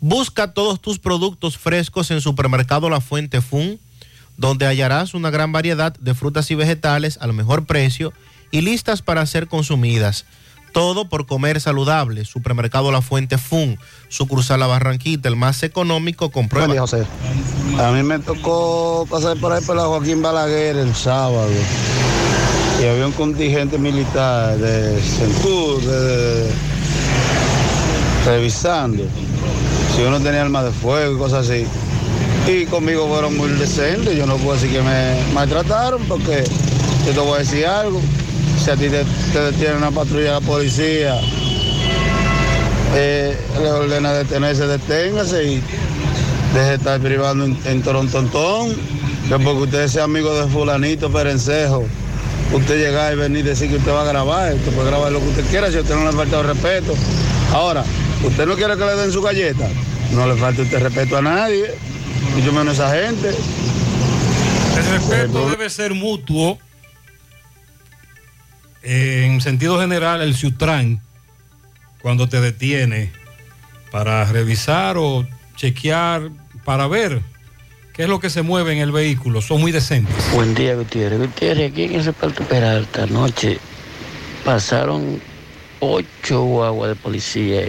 Busca 0.00 0.52
todos 0.52 0.80
tus 0.80 0.98
productos 0.98 1.58
frescos 1.58 2.10
en 2.10 2.20
Supermercado 2.20 2.88
La 2.88 3.00
Fuente 3.00 3.40
Fun, 3.40 3.80
donde 4.36 4.66
hallarás 4.66 5.14
una 5.14 5.30
gran 5.30 5.50
variedad 5.50 5.92
de 5.98 6.14
frutas 6.14 6.50
y 6.50 6.54
vegetales 6.54 7.18
al 7.20 7.32
mejor 7.32 7.66
precio 7.66 8.12
y 8.52 8.60
listas 8.60 9.02
para 9.02 9.26
ser 9.26 9.48
consumidas. 9.48 10.24
Todo 10.72 11.08
por 11.08 11.26
comer 11.26 11.60
saludable. 11.60 12.24
Supermercado 12.24 12.92
La 12.92 13.02
Fuente 13.02 13.38
Fun, 13.38 13.78
sucursal 14.08 14.60
La 14.60 14.66
Barranquita, 14.68 15.28
el 15.28 15.34
más 15.34 15.62
económico, 15.64 16.30
comprueba. 16.30 16.70
Día, 16.72 16.82
José. 16.82 17.04
A 17.78 17.90
mí 17.90 18.02
me 18.04 18.18
tocó 18.20 19.06
pasar 19.10 19.36
por 19.38 19.52
ahí 19.52 19.64
por 19.64 19.74
la 19.76 19.86
Joaquín 19.86 20.22
Balaguer 20.22 20.76
el 20.76 20.94
sábado. 20.94 21.48
Y 22.80 22.84
había 22.86 23.06
un 23.06 23.12
contingente 23.12 23.76
militar 23.78 24.56
de 24.58 25.00
Centur, 25.02 25.80
de- 25.80 26.44
de- 26.44 26.52
revisando 28.26 29.02
si 29.98 30.04
uno 30.04 30.20
tenía 30.20 30.42
armas 30.42 30.64
de 30.64 30.70
fuego 30.70 31.16
y 31.16 31.18
cosas 31.18 31.48
así. 31.48 31.66
Y 32.46 32.66
conmigo 32.66 33.08
fueron 33.08 33.36
muy 33.36 33.48
decentes. 33.50 34.16
Yo 34.16 34.26
no 34.26 34.36
puedo 34.36 34.54
decir 34.54 34.70
que 34.70 34.80
me 34.80 35.16
maltrataron 35.34 36.00
porque 36.04 36.44
yo 37.04 37.12
te 37.12 37.18
voy 37.18 37.34
a 37.34 37.38
decir 37.38 37.66
algo. 37.66 38.00
Si 38.62 38.70
a 38.70 38.76
ti 38.76 38.88
te, 38.88 39.04
te 39.32 39.40
detiene 39.40 39.76
una 39.76 39.90
patrulla 39.90 40.34
de 40.34 40.40
la 40.40 40.40
policía, 40.40 41.20
eh, 42.94 43.36
le 43.60 43.70
ordena 43.70 44.12
detenerse, 44.12 44.68
deténgase 44.68 45.44
y 45.44 45.62
deje 46.54 46.68
de 46.68 46.74
estar 46.76 47.00
privando 47.00 47.44
en, 47.44 47.58
en 47.64 47.82
Torontontón, 47.82 48.76
que 49.28 49.38
porque 49.40 49.62
usted 49.64 49.88
sea 49.88 50.04
amigo 50.04 50.32
de 50.40 50.46
fulanito 50.48 51.10
Perencejo, 51.10 51.84
usted 52.52 52.78
llegar 52.78 53.14
y 53.14 53.16
venir 53.16 53.44
y 53.44 53.48
decir 53.48 53.68
que 53.68 53.76
usted 53.76 53.92
va 53.92 54.02
a 54.02 54.06
grabar, 54.06 54.54
usted 54.54 54.72
puede 54.72 54.90
grabar 54.90 55.10
lo 55.10 55.18
que 55.18 55.28
usted 55.28 55.44
quiera 55.46 55.72
si 55.72 55.78
usted 55.78 55.96
no 55.96 56.04
le 56.04 56.12
falta 56.12 56.38
el 56.40 56.46
respeto. 56.46 56.94
Ahora, 57.52 57.84
usted 58.24 58.46
no 58.46 58.54
quiere 58.54 58.76
que 58.76 58.84
le 58.84 58.96
den 58.96 59.12
su 59.12 59.22
galleta, 59.22 59.68
no 60.12 60.26
le 60.26 60.36
falta 60.36 60.62
usted 60.62 60.82
respeto 60.82 61.16
a 61.16 61.22
nadie, 61.22 61.74
mucho 62.34 62.52
menos 62.52 62.80
a 62.80 62.96
esa 62.96 63.06
gente. 63.06 63.28
El 64.76 64.86
respeto 64.92 65.50
debe 65.50 65.70
ser 65.70 65.94
mutuo. 65.94 66.58
En 68.82 69.40
sentido 69.40 69.80
general, 69.80 70.22
el 70.22 70.34
Ciutran, 70.34 71.02
cuando 72.00 72.28
te 72.28 72.40
detiene 72.40 73.10
para 73.90 74.24
revisar 74.24 74.96
o 74.98 75.26
chequear, 75.56 76.30
para 76.64 76.86
ver 76.86 77.20
qué 77.92 78.04
es 78.04 78.08
lo 78.08 78.20
que 78.20 78.30
se 78.30 78.42
mueve 78.42 78.72
en 78.72 78.78
el 78.78 78.92
vehículo, 78.92 79.42
son 79.42 79.60
muy 79.60 79.72
decentes. 79.72 80.14
Buen 80.32 80.54
día, 80.54 80.74
Gutiérrez. 80.76 81.18
Gutiérrez, 81.18 81.72
aquí 81.72 81.84
en 81.84 81.96
ese 81.96 82.12
Parque 82.12 82.44
Peralta 82.44 83.02
anoche 83.02 83.58
pasaron 84.44 85.20
ocho 85.80 86.42
guaguas 86.42 86.90
de 86.90 86.96
policía 86.96 87.68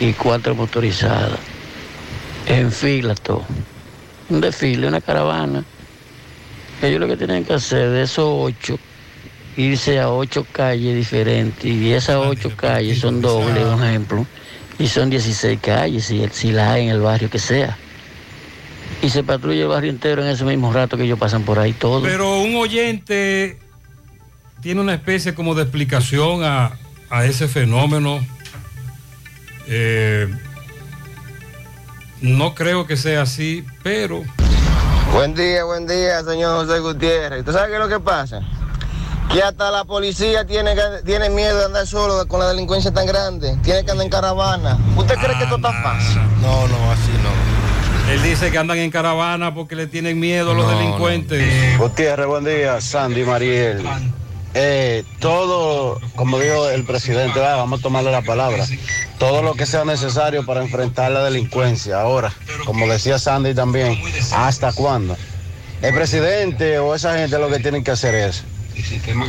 y 0.00 0.12
cuatro 0.14 0.54
motorizadas 0.54 1.49
en 2.50 2.72
fila 2.72 3.14
todo. 3.14 3.44
Un 4.28 4.40
desfile, 4.40 4.88
una 4.88 5.00
caravana. 5.00 5.64
Ellos 6.82 7.00
lo 7.00 7.06
que 7.06 7.16
tienen 7.16 7.44
que 7.44 7.54
hacer 7.54 7.90
de 7.90 8.02
esos 8.02 8.26
ocho, 8.26 8.78
irse 9.56 9.98
a 10.00 10.10
ocho 10.10 10.46
calles 10.50 10.94
diferentes 10.94 11.64
y 11.64 11.92
esas 11.92 12.16
ocho 12.16 12.50
calles 12.56 12.98
son 13.00 13.20
dobles, 13.20 13.64
un 13.64 13.84
ejemplo, 13.84 14.26
y 14.78 14.86
son 14.86 15.10
16 15.10 15.58
calles 15.60 16.04
si, 16.04 16.26
si 16.32 16.52
las 16.52 16.68
hay 16.70 16.84
en 16.84 16.90
el 16.90 17.00
barrio 17.00 17.28
que 17.28 17.38
sea. 17.38 17.76
y 19.02 19.10
se 19.10 19.22
patrulla 19.22 19.62
el 19.62 19.68
barrio 19.68 19.90
entero 19.90 20.22
en 20.22 20.28
ese 20.28 20.44
mismo 20.44 20.72
rato 20.72 20.96
que 20.96 21.04
ellos 21.04 21.18
pasan 21.18 21.42
por 21.42 21.58
ahí 21.58 21.72
todo. 21.72 22.02
Pero 22.02 22.38
un 22.40 22.56
oyente 22.56 23.58
tiene 24.62 24.80
una 24.80 24.94
especie 24.94 25.34
como 25.34 25.54
de 25.54 25.62
explicación 25.62 26.44
a, 26.44 26.78
a 27.10 27.24
ese 27.26 27.46
fenómeno. 27.48 28.24
Eh, 29.68 30.28
no 32.20 32.54
creo 32.54 32.86
que 32.86 32.96
sea 32.96 33.22
así, 33.22 33.64
pero 33.82 34.22
Buen 35.12 35.34
día, 35.34 35.64
buen 35.64 35.88
día, 35.88 36.22
señor 36.22 36.64
José 36.64 36.78
Gutiérrez. 36.78 37.44
¿Tú 37.44 37.52
sabes 37.52 37.68
qué 37.68 37.74
es 37.74 37.80
lo 37.80 37.88
que 37.88 37.98
pasa? 37.98 38.40
Que 39.32 39.42
hasta 39.42 39.70
la 39.72 39.84
policía 39.84 40.46
tiene, 40.46 40.74
tiene 41.04 41.28
miedo 41.30 41.58
de 41.58 41.64
andar 41.64 41.86
solo 41.86 42.26
con 42.28 42.38
la 42.38 42.48
delincuencia 42.48 42.92
tan 42.92 43.06
grande. 43.06 43.58
Tiene 43.62 43.84
que 43.84 43.90
andar 43.90 44.04
en 44.04 44.10
caravana. 44.10 44.78
¿Usted 44.96 45.16
cree 45.16 45.36
que 45.36 45.44
esto 45.44 45.56
está 45.56 45.72
fácil? 45.82 46.22
No, 46.40 46.68
no, 46.68 46.92
así 46.92 47.10
no. 47.22 48.12
él 48.12 48.22
dice 48.22 48.52
que 48.52 48.58
andan 48.58 48.78
en 48.78 48.90
caravana 48.92 49.52
porque 49.52 49.74
le 49.74 49.88
tienen 49.88 50.18
miedo 50.20 50.52
a 50.52 50.54
los 50.54 50.68
delincuentes. 50.68 51.76
Gutiérrez, 51.76 52.26
buen 52.26 52.44
día, 52.44 52.80
Sandy 52.80 53.24
Mariel. 53.24 53.82
Eh, 54.54 55.04
todo, 55.20 56.00
como 56.16 56.38
dijo 56.38 56.68
el 56.70 56.84
presidente, 56.84 57.38
vamos 57.38 57.78
a 57.78 57.82
tomarle 57.82 58.10
la 58.10 58.22
palabra, 58.22 58.66
todo 59.18 59.42
lo 59.42 59.54
que 59.54 59.64
sea 59.64 59.84
necesario 59.84 60.44
para 60.44 60.62
enfrentar 60.62 61.12
la 61.12 61.22
delincuencia. 61.22 62.00
Ahora, 62.00 62.32
como 62.66 62.88
decía 62.88 63.18
Sandy 63.18 63.54
también, 63.54 64.00
¿hasta 64.32 64.72
cuándo? 64.72 65.16
El 65.82 65.94
presidente 65.94 66.78
o 66.78 66.94
esa 66.94 67.16
gente 67.16 67.38
lo 67.38 67.48
que 67.48 67.60
tienen 67.60 67.84
que 67.84 67.92
hacer 67.92 68.14
es, 68.14 68.42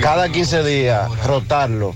cada 0.01 0.29
15 0.29 0.63
días, 0.63 1.25
rotarlo 1.25 1.95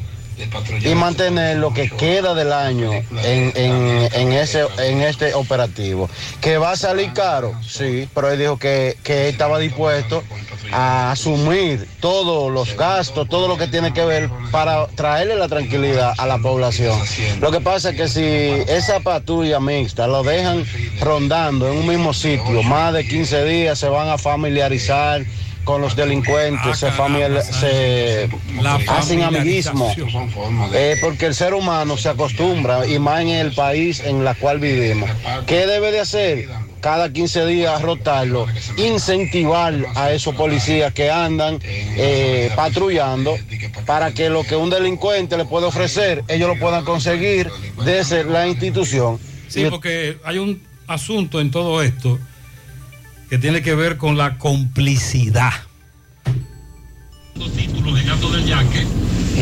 y 0.81 0.95
mantener 0.95 1.57
lo 1.57 1.73
que 1.73 1.89
queda 1.89 2.33
del 2.33 2.51
año 2.53 2.91
en, 2.93 3.51
en- 3.55 4.09
en 4.13 4.31
ese, 4.33 4.65
en 4.79 5.01
este 5.01 5.33
operativo. 5.33 6.09
Que 6.41 6.57
va 6.57 6.71
a 6.71 6.75
salir 6.75 7.13
caro, 7.13 7.53
sí, 7.65 8.07
pero 8.13 8.31
él 8.31 8.39
dijo 8.39 8.57
que, 8.57 8.97
que 9.03 9.29
estaba 9.29 9.59
dispuesto 9.59 10.23
a 10.71 11.11
asumir 11.11 11.87
todos 11.99 12.51
los 12.51 12.75
gastos, 12.75 13.27
todo 13.29 13.47
lo 13.47 13.57
que 13.57 13.67
tiene 13.67 13.93
que 13.93 14.03
ver 14.05 14.29
para 14.51 14.87
traerle 14.87 15.35
la 15.35 15.47
tranquilidad 15.47 16.13
a 16.17 16.25
la 16.25 16.37
población. 16.37 16.99
Lo 17.39 17.51
que 17.51 17.61
pasa 17.61 17.91
es 17.91 17.95
que 17.97 18.07
si 18.07 18.71
esa 18.71 18.99
patrulla 18.99 19.59
mixta 19.59 20.07
lo 20.07 20.23
dejan 20.23 20.65
rondando 21.01 21.67
en 21.71 21.77
un 21.77 21.87
mismo 21.87 22.13
sitio 22.13 22.63
más 22.63 22.93
de 22.93 23.07
15 23.07 23.45
días, 23.45 23.79
se 23.79 23.87
van 23.87 24.09
a 24.09 24.17
familiarizar 24.17 25.21
con 25.65 25.81
los 25.81 25.95
delincuentes, 25.95 26.77
se, 26.79 26.91
familiar- 26.91 27.43
se 27.43 28.29
hacen 28.87 29.21
amiguismo. 29.23 29.93
Eh, 30.73 30.95
porque 31.01 31.25
el 31.25 31.35
ser 31.35 31.53
humano 31.53 31.97
se 31.97 32.07
acostumbra, 32.09 32.87
y 32.87 32.97
más 32.99 33.21
en 33.21 33.29
el 33.29 33.51
país 33.53 33.99
en 33.99 34.23
la 34.23 34.35
cual 34.35 34.59
vivimos. 34.59 35.09
¿Qué 35.45 35.65
debe 35.67 35.91
de 35.91 35.99
hacer? 35.99 36.47
Cada 36.79 37.11
15 37.11 37.47
días 37.47 37.81
rotarlo, 37.81 38.45
incentivar 38.77 39.73
a 39.95 40.11
esos 40.11 40.35
policías 40.35 40.93
que 40.93 41.09
andan 41.09 41.59
eh, 41.63 42.51
patrullando 42.55 43.35
para 43.87 44.11
que 44.11 44.29
lo 44.29 44.43
que 44.43 44.55
un 44.55 44.69
delincuente 44.69 45.35
le 45.35 45.45
puede 45.45 45.65
ofrecer, 45.65 46.23
ellos 46.27 46.47
lo 46.47 46.59
puedan 46.59 46.85
conseguir 46.85 47.49
desde 47.83 48.23
la 48.23 48.47
institución. 48.47 49.19
Sí, 49.47 49.65
porque 49.69 50.17
hay 50.23 50.37
un 50.37 50.61
asunto 50.87 51.41
en 51.41 51.49
todo 51.49 51.81
esto 51.81 52.19
que 53.29 53.37
tiene 53.37 53.61
que 53.61 53.75
ver 53.75 53.97
con 53.97 54.17
la 54.17 54.37
complicidad. 54.37 55.51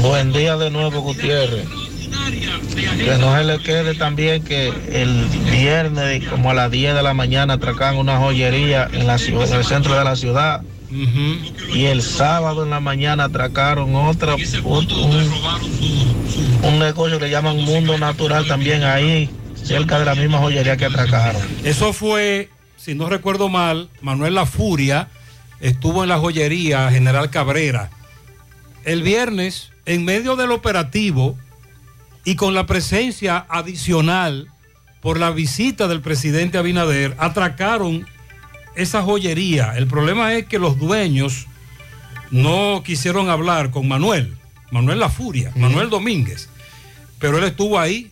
Buen 0.01 0.31
día 0.33 0.57
de 0.57 0.69
nuevo, 0.71 1.01
Gutiérrez. 1.01 1.65
Que 2.97 3.17
no 3.19 3.35
se 3.37 3.43
le 3.43 3.59
quede 3.59 3.93
también 3.95 4.43
que 4.43 4.67
el 4.91 5.25
viernes, 5.51 6.27
como 6.27 6.49
a 6.51 6.53
las 6.53 6.71
10 6.71 6.95
de 6.95 7.03
la 7.03 7.13
mañana, 7.13 7.55
atracan 7.55 7.97
una 7.97 8.17
joyería 8.17 8.89
en, 8.91 9.05
la 9.07 9.17
ciudad, 9.17 9.47
en 9.49 9.55
el 9.57 9.65
centro 9.65 9.97
de 9.97 10.03
la 10.03 10.15
ciudad. 10.15 10.61
Y 11.73 11.85
el 11.85 12.01
sábado 12.03 12.63
en 12.63 12.69
la 12.69 12.79
mañana 12.79 13.25
atracaron 13.25 13.95
otra, 13.95 14.35
ot- 14.35 14.91
un, 16.63 16.69
un 16.73 16.79
negocio 16.79 17.19
que 17.19 17.29
llaman 17.31 17.57
Mundo 17.57 17.97
Natural 17.97 18.45
también 18.47 18.83
ahí, 18.83 19.29
cerca 19.61 19.97
de 19.99 20.05
la 20.05 20.13
misma 20.15 20.37
joyería 20.39 20.77
que 20.77 20.85
atracaron. 20.85 21.41
Eso 21.63 21.93
fue, 21.93 22.49
si 22.83 22.95
no 22.95 23.07
recuerdo 23.07 23.47
mal, 23.47 23.89
Manuel 24.01 24.35
La 24.35 24.45
Furia 24.45 25.07
estuvo 25.61 26.03
en 26.03 26.09
la 26.09 26.19
joyería 26.19 26.91
General 26.91 27.29
Cabrera. 27.29 27.89
El 28.83 29.03
viernes, 29.03 29.71
en 29.85 30.03
medio 30.03 30.35
del 30.35 30.51
operativo 30.51 31.37
y 32.25 32.35
con 32.35 32.53
la 32.53 32.65
presencia 32.65 33.45
adicional 33.47 34.49
por 35.01 35.17
la 35.17 35.31
visita 35.31 35.87
del 35.87 36.01
presidente 36.01 36.57
Abinader, 36.57 37.15
atracaron 37.19 38.05
esa 38.75 39.01
joyería. 39.01 39.77
El 39.77 39.87
problema 39.87 40.33
es 40.33 40.47
que 40.47 40.59
los 40.59 40.77
dueños 40.77 41.47
no 42.31 42.83
quisieron 42.83 43.29
hablar 43.29 43.71
con 43.71 43.87
Manuel, 43.87 44.35
Manuel 44.71 44.99
La 44.99 45.07
Furia, 45.07 45.53
Manuel 45.55 45.89
Domínguez, 45.89 46.49
pero 47.17 47.37
él 47.37 47.45
estuvo 47.45 47.79
ahí 47.79 48.11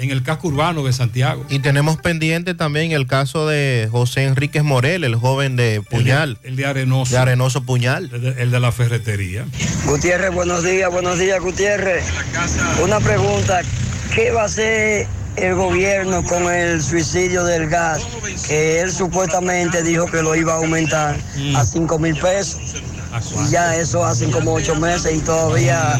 en 0.00 0.10
el 0.10 0.22
casco 0.22 0.48
urbano 0.48 0.82
de 0.82 0.92
Santiago. 0.92 1.44
Y 1.50 1.58
tenemos 1.58 1.98
pendiente 1.98 2.54
también 2.54 2.92
el 2.92 3.06
caso 3.06 3.46
de 3.46 3.88
José 3.90 4.24
Enríquez 4.24 4.64
Morel, 4.64 5.04
el 5.04 5.14
joven 5.14 5.56
de 5.56 5.82
Puñal. 5.82 6.38
El 6.42 6.56
de 6.56 6.64
Arenoso. 6.64 7.12
De 7.12 7.18
Arenoso 7.18 7.62
Puñal. 7.64 8.10
El 8.12 8.22
de, 8.22 8.42
el 8.42 8.50
de 8.50 8.60
la 8.60 8.72
ferretería. 8.72 9.44
Gutiérrez, 9.84 10.32
buenos 10.32 10.64
días, 10.64 10.90
buenos 10.90 11.18
días, 11.18 11.38
Gutiérrez. 11.40 12.04
Una 12.82 12.98
pregunta, 13.00 13.60
¿qué 14.14 14.30
va 14.30 14.42
a 14.42 14.44
hacer 14.46 15.06
el 15.36 15.54
gobierno 15.54 16.24
con 16.24 16.50
el 16.50 16.82
suicidio 16.82 17.44
del 17.44 17.68
gas? 17.68 18.02
Que 18.48 18.80
él 18.80 18.90
supuestamente 18.90 19.82
dijo 19.82 20.06
que 20.06 20.22
lo 20.22 20.34
iba 20.34 20.54
a 20.54 20.56
aumentar 20.56 21.16
a 21.54 21.64
5 21.64 21.98
mil 21.98 22.16
pesos. 22.16 22.82
Y 23.44 23.50
ya 23.50 23.76
eso 23.76 24.04
hacen 24.04 24.30
como 24.30 24.54
ocho 24.54 24.76
meses 24.76 25.12
y 25.16 25.20
todavía 25.20 25.94
a 25.94 25.98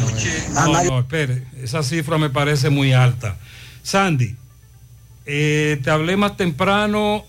No, 0.65 0.83
no, 0.83 0.99
espere, 0.99 1.43
esa 1.61 1.83
cifra 1.83 2.17
me 2.17 2.29
parece 2.29 2.69
muy 2.69 2.93
alta. 2.93 3.35
Sandy, 3.83 4.35
eh, 5.25 5.79
te 5.83 5.89
hablé 5.89 6.17
más 6.17 6.37
temprano 6.37 7.25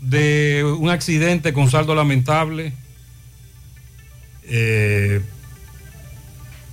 de 0.00 0.64
un 0.78 0.90
accidente 0.90 1.52
con 1.52 1.70
saldo 1.70 1.94
lamentable. 1.94 2.72
Eh, 4.44 5.20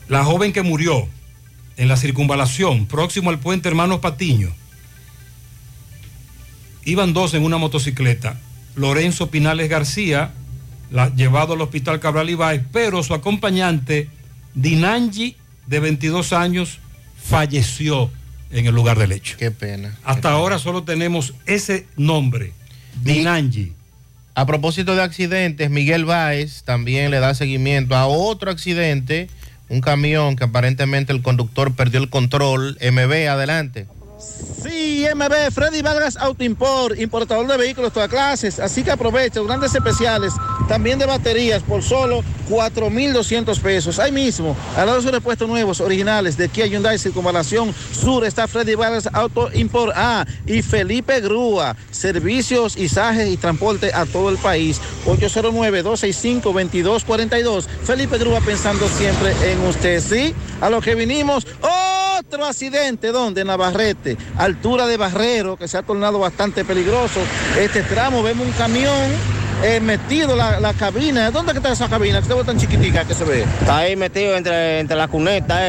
la 0.07 0.24
joven 0.24 0.53
que 0.53 0.62
murió 0.62 1.07
en 1.78 1.88
la 1.88 1.98
circunvalación, 1.98 2.86
próximo 2.86 3.30
al 3.32 3.40
puente 3.40 3.68
Hermanos 3.68 3.99
Patiño. 3.99 4.49
Iban 6.86 7.14
dos 7.14 7.34
en 7.34 7.44
una 7.44 7.57
motocicleta. 7.57 8.40
Lorenzo 8.76 9.30
Pinales 9.32 9.70
García, 9.70 10.32
la- 10.91 11.14
llevado 11.16 11.53
al 11.53 11.62
hospital 11.62 11.99
Cabral 11.99 12.30
Ibáez, 12.30 12.62
pero 12.72 13.02
su 13.03 13.14
acompañante, 13.14 14.10
Dinangi, 14.53 15.36
de 15.66 15.80
22 15.80 16.32
años, 16.32 16.78
falleció 17.22 18.12
en 18.56 18.65
el 18.65 18.73
lugar 18.73 18.98
del 18.98 19.11
hecho. 19.11 19.38
Qué 19.38 19.52
pena. 19.52 19.98
Hasta 20.03 20.32
ahora 20.32 20.60
solo 20.60 20.84
tenemos 20.84 21.34
ese 21.45 21.86
nombre, 21.98 22.53
Dinangi. 23.03 23.73
A 24.34 24.45
propósito 24.45 24.95
de 24.95 25.03
accidentes, 25.03 25.69
Miguel 25.69 26.06
Báez 26.06 26.64
también 26.64 27.11
le 27.11 27.19
da 27.19 27.34
seguimiento 27.34 27.95
a 27.95 28.07
otro 28.07 28.52
accidente, 28.52 29.30
un 29.69 29.82
camión 29.82 30.36
que 30.36 30.44
aparentemente 30.44 31.14
el 31.14 31.22
conductor 31.22 31.73
perdió 31.73 32.02
el 32.02 32.10
control. 32.10 32.77
MB, 32.82 33.30
adelante. 33.30 33.88
Sí, 34.18 35.06
MB, 35.14 35.52
Freddy 35.52 35.82
Vargas 35.82 36.16
Auto 36.18 36.44
Import, 36.44 36.98
importador 36.98 37.46
de 37.48 37.58
vehículos 37.58 37.92
todas 37.92 38.10
clases. 38.10 38.60
Así 38.60 38.84
que 38.84 38.92
aprovecha 38.92 39.42
grandes 39.42 39.76
especiales, 39.76 40.34
también 40.68 40.98
de 40.98 41.06
baterías, 41.06 41.62
por 41.64 41.84
solo 41.84 42.24
4,200 42.50 43.60
pesos. 43.60 44.00
Ahí 44.00 44.12
mismo, 44.12 44.56
al 44.78 44.86
lado 44.86 44.98
de 44.98 45.04
sus 45.04 45.12
repuestos 45.12 45.50
nuevos, 45.50 45.82
originales 45.82 46.38
de 46.38 46.50
Kia 46.50 46.66
Hyundai 46.66 46.98
Circunvalación 46.98 47.74
Sur, 47.92 48.26
está 48.26 48.48
Freddy 48.48 48.76
Vargas 48.76 49.10
Auto 49.12 49.50
Import. 49.54 49.92
Ah, 49.96 50.26
y 50.46 50.62
Felipe 50.62 51.20
Grúa, 51.22 51.76
servicios, 51.92 52.78
izajes 52.78 53.30
y 53.30 53.38
transporte 53.38 53.92
a 53.94 54.06
todo 54.06 54.30
el 54.30 54.38
país. 54.38 54.80
809-265-2242. 55.06 57.66
Felipe 57.84 58.18
Grúa 58.18 58.40
pensando 58.42 58.88
siempre 58.88 59.34
en 59.52 59.62
usted, 59.66 60.02
¿sí? 60.02 60.34
A 60.62 60.70
lo 60.70 60.80
que 60.82 60.96
vinimos, 60.96 61.46
otro 62.18 62.46
accidente, 62.46 63.12
donde 63.12 63.44
Navarrete, 63.44 64.05
altura 64.38 64.88
de 64.88 64.98
Barrero, 64.98 65.57
que 65.57 65.68
se 65.68 65.77
ha 65.77 65.84
tornado 65.84 66.19
bastante 66.19 66.64
peligroso. 66.64 67.19
Este 67.60 67.82
tramo, 67.84 68.23
vemos 68.23 68.45
un 68.45 68.53
camión 68.53 69.11
eh, 69.64 69.80
metido 69.80 70.36
la, 70.36 70.60
la 70.60 70.73
cabina. 70.73 71.32
¿Dónde 71.32 71.53
está 71.53 71.72
esa 71.72 71.90
cabina? 71.90 72.19
Ve 72.19 72.44
tan 72.44 72.57
chiquitica 72.57 73.06
que 73.06 73.14
se 73.14 73.23
ve. 73.23 73.44
Está 73.44 73.80
ahí 73.80 73.95
metido 73.95 74.36
entre, 74.36 74.80
entre 74.80 74.95
la 74.95 75.07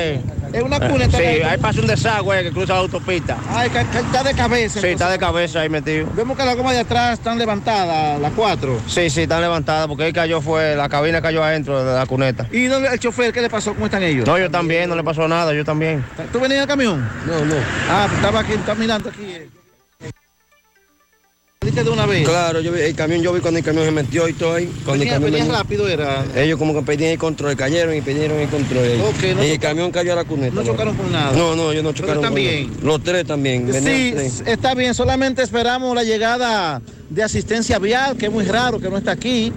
eh. 0.03 0.21
Es 0.57 0.63
una 0.63 0.81
cuneta. 0.81 1.19
Sí, 1.19 1.25
ahí. 1.25 1.43
ahí 1.43 1.59
pasa 1.59 1.81
un 1.81 1.87
desagüe 1.87 2.43
que 2.43 2.51
cruza 2.51 2.73
la 2.73 2.81
autopista. 2.81 3.37
Ay, 3.51 3.69
que, 3.69 3.85
que 3.85 3.99
está 3.99 4.23
de 4.23 4.35
cabeza. 4.35 4.81
Sí, 4.81 4.87
está 4.87 5.11
de 5.11 5.19
cabeza 5.19 5.61
ahí 5.61 5.69
metido. 5.69 6.09
Vemos 6.15 6.35
que 6.37 6.45
las 6.47 6.57
gomas 6.57 6.73
de 6.73 6.81
atrás 6.81 7.19
están 7.19 7.37
levantadas, 7.37 8.19
las 8.19 8.33
cuatro. 8.33 8.81
Sí, 8.87 9.11
sí, 9.11 9.23
están 9.23 9.43
levantadas 9.43 9.87
porque 9.87 10.07
él 10.07 10.15
cayó 10.15 10.41
fue, 10.41 10.75
la 10.75 10.89
cabina 10.89 11.21
cayó 11.21 11.45
adentro 11.45 11.85
de 11.85 11.95
la 11.95 12.07
cuneta. 12.07 12.47
¿Y 12.51 12.65
dónde 12.67 12.89
el 12.89 12.99
chofer? 12.99 13.35
¿Qué 13.35 13.43
le 13.43 13.51
pasó? 13.51 13.75
¿Cómo 13.75 13.85
están 13.85 14.03
ellos? 14.03 14.27
No, 14.27 14.39
yo 14.39 14.51
también, 14.51 14.89
no 14.89 14.97
le 14.97 15.05
pasó 15.05 15.29
nada, 15.29 15.53
yo 15.53 15.63
también. 15.63 16.03
¿Tú 16.33 16.41
venías 16.41 16.57
en 16.57 16.63
el 16.63 16.69
camión? 16.69 17.11
No, 17.27 17.45
no. 17.45 17.57
Ah, 17.91 18.07
pues 18.07 18.17
estaba 18.17 18.41
aquí, 18.41 18.53
estaba 18.53 18.79
mirando 18.79 19.11
aquí. 19.11 19.51
De 21.85 21.91
una 21.91 22.07
vez. 22.07 22.27
Claro, 22.27 22.61
yo 22.61 22.73
vi, 22.73 22.81
el 22.81 22.95
camión, 22.95 23.23
yo 23.23 23.33
vi 23.33 23.41
cuando 23.41 23.59
el 23.59 23.65
camión 23.65 23.85
se 23.85 23.91
metió 23.91 24.29
y 24.29 24.33
todo 24.33 24.55
ahí. 24.55 24.67
Cuando 24.85 25.01
Venía, 25.05 25.17
el 25.17 25.23
camión 25.23 25.39
venía 25.39 25.53
rápido, 25.59 25.89
era. 25.89 26.25
Ellos 26.35 26.59
como 26.59 26.75
que 26.75 26.83
pedían 26.83 27.13
el 27.13 27.19
control, 27.19 27.57
cayeron 27.57 27.95
y 27.95 28.01
pidieron 28.01 28.39
el 28.39 28.49
control. 28.49 28.99
no 28.99 29.45
y 29.45 29.51
el 29.51 29.59
camión 29.59 29.91
cayó 29.91 30.13
a 30.13 30.17
la 30.17 30.25
cuneta. 30.25 30.55
no 30.55 30.65
chocaron 30.65 30.97
por 30.97 31.07
nada. 31.07 31.33
No, 31.33 31.55
no, 31.55 31.73
ellos 31.73 31.85
no 31.85 31.93
Pero 31.93 32.07
chocaron. 32.07 32.23
por 32.23 32.41
nada. 32.43 32.67
Los 32.83 33.03
tres 33.03 33.27
también. 33.27 33.67
venían 33.67 33.85
Sí, 33.85 34.43
está 34.47 34.75
bien, 34.75 34.95
solamente 34.95 35.43
esperamos 35.43 35.95
la 35.95 36.05
llegada 36.05 36.81
de 37.11 37.23
asistencia 37.23 37.79
vial, 37.79 38.17
que 38.17 38.27
es 38.27 38.33
muy 38.33 38.45
raro 38.45 38.79
que 38.81 38.89
no 38.91 38.99
está 38.99 39.13
aquí, 39.13 39.53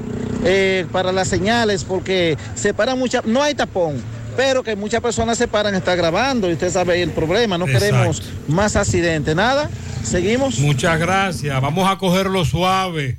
eh, 0.46 0.86
para 0.91 1.12
las 1.12 1.28
señales, 1.28 1.84
porque 1.84 2.38
se 2.56 2.74
para 2.74 2.96
mucha, 2.96 3.22
no 3.26 3.41
hay 3.41 3.56
tapón, 3.56 3.96
pero 4.35 4.64
que 4.64 4.76
muchas 4.76 5.01
personas 5.01 5.38
se 5.38 5.47
paran, 5.47 5.76
está 5.76 5.95
grabando, 5.95 6.49
y 6.49 6.53
usted 6.53 6.72
sabe 6.72 7.01
el 7.01 7.11
problema, 7.11 7.57
no 7.57 7.65
Exacto. 7.65 7.85
queremos 7.85 8.23
más 8.47 8.76
accidentes. 8.76 9.35
Nada, 9.35 9.69
seguimos. 10.03 10.60
Muchas 10.60 10.99
gracias. 10.99 11.61
Vamos 11.61 11.89
a 11.89 11.97
cogerlo 11.97 12.45
suave. 12.45 13.18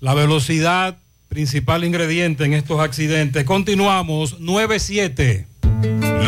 La 0.00 0.14
velocidad, 0.14 0.96
principal 1.28 1.84
ingrediente 1.84 2.44
en 2.44 2.54
estos 2.54 2.80
accidentes. 2.80 3.44
Continuamos, 3.44 4.40
9-7. 4.40 5.46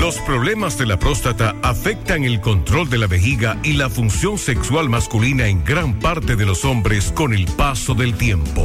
Los 0.00 0.18
problemas 0.18 0.78
de 0.78 0.86
la 0.86 0.98
próstata 0.98 1.54
afectan 1.62 2.24
el 2.24 2.40
control 2.40 2.90
de 2.90 2.98
la 2.98 3.06
vejiga 3.06 3.58
y 3.62 3.74
la 3.74 3.88
función 3.88 4.36
sexual 4.36 4.88
masculina 4.88 5.46
en 5.46 5.64
gran 5.64 5.98
parte 6.00 6.34
de 6.34 6.44
los 6.44 6.64
hombres 6.64 7.12
con 7.12 7.32
el 7.32 7.46
paso 7.46 7.94
del 7.94 8.14
tiempo. 8.14 8.64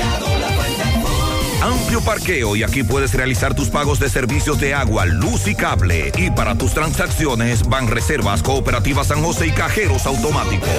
Amplio 1.61 2.01
parqueo 2.01 2.55
y 2.55 2.63
aquí 2.63 2.83
puedes 2.83 3.13
realizar 3.13 3.53
tus 3.53 3.69
pagos 3.69 3.99
de 3.99 4.09
servicios 4.09 4.59
de 4.59 4.73
agua, 4.73 5.05
luz 5.05 5.47
y 5.47 5.55
cable. 5.55 6.11
Y 6.17 6.31
para 6.31 6.55
tus 6.55 6.73
transacciones 6.73 7.67
van 7.67 7.87
reservas, 7.87 8.41
cooperativas 8.41 9.07
San 9.07 9.23
José 9.23 9.47
y 9.47 9.51
cajeros 9.51 10.05
automáticos. 10.05 10.69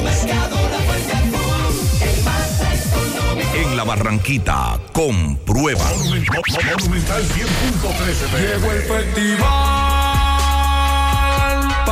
En 3.55 3.77
la 3.77 3.85
Barranquita, 3.85 4.81
comprueba. 4.93 5.85
Monumental 5.85 6.43
100.13 6.43 8.41
Llegó 8.41 8.73
el 8.73 8.83
festival 8.83 9.82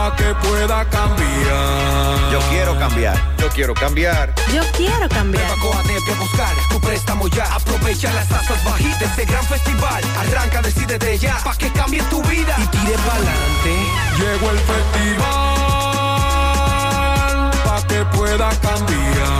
pa' 0.01 0.17
que 0.17 0.35
pueda 0.47 0.79
cambiar. 0.89 2.33
Yo 2.33 2.41
quiero 2.51 2.79
cambiar. 2.79 3.17
Yo 3.39 3.49
quiero 3.51 3.75
cambiar. 3.75 4.35
Yo 4.55 4.63
quiero 4.77 5.07
cambiar. 5.09 5.51
Coatete 5.59 6.13
a 6.13 6.19
buscar 6.19 6.55
tu 6.71 6.81
préstamo 6.81 7.29
ya. 7.29 7.45
Aprovecha 7.55 8.13
las 8.13 8.29
tasas 8.29 8.65
bajitas 8.65 8.99
de 8.99 9.07
este 9.07 9.25
gran 9.27 9.45
festival. 9.45 10.03
Arranca, 10.21 10.63
decide 10.63 10.99
de 10.99 11.19
ya 11.19 11.37
pa' 11.45 11.57
que 11.57 11.71
cambie 11.73 12.03
tu 12.05 12.23
vida 12.23 12.55
y 12.65 12.67
tire 12.75 12.97
pa'lante. 13.09 13.75
Llegó 14.21 14.51
el 14.55 14.61
festival 14.71 15.21
pa' 17.65 17.83
que 17.87 18.01
pueda 18.17 18.49
cambiar. 18.67 19.40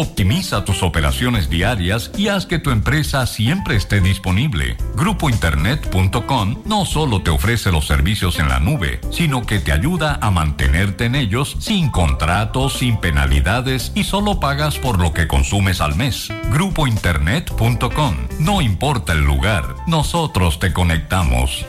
Optimiza 0.00 0.64
tus 0.64 0.82
operaciones 0.82 1.50
diarias 1.50 2.10
y 2.16 2.28
haz 2.28 2.46
que 2.46 2.58
tu 2.58 2.70
empresa 2.70 3.26
siempre 3.26 3.76
esté 3.76 4.00
disponible. 4.00 4.78
Grupointernet.com 4.96 6.62
no 6.64 6.86
solo 6.86 7.22
te 7.22 7.28
ofrece 7.28 7.70
los 7.70 7.86
servicios 7.86 8.38
en 8.38 8.48
la 8.48 8.60
nube, 8.60 9.02
sino 9.10 9.44
que 9.44 9.58
te 9.58 9.72
ayuda 9.72 10.18
a 10.22 10.30
mantenerte 10.30 11.04
en 11.04 11.16
ellos 11.16 11.54
sin 11.60 11.90
contratos, 11.90 12.78
sin 12.78 12.96
penalidades 12.96 13.92
y 13.94 14.04
solo 14.04 14.40
pagas 14.40 14.78
por 14.78 14.98
lo 14.98 15.12
que 15.12 15.28
consumes 15.28 15.82
al 15.82 15.94
mes. 15.96 16.28
Grupointernet.com. 16.50 18.16
No 18.38 18.62
importa 18.62 19.12
el 19.12 19.20
lugar, 19.20 19.76
nosotros 19.86 20.58
te 20.58 20.72
conectamos. 20.72 21.66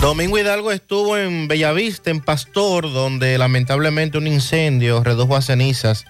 Domingo 0.00 0.36
Hidalgo 0.36 0.72
estuvo 0.72 1.16
en 1.16 1.46
Bellavista, 1.46 2.10
en 2.10 2.22
Pastor, 2.22 2.92
donde 2.92 3.38
lamentablemente 3.38 4.18
un 4.18 4.26
incendio 4.26 5.04
redujo 5.04 5.36
a 5.36 5.42
cenizas 5.42 6.06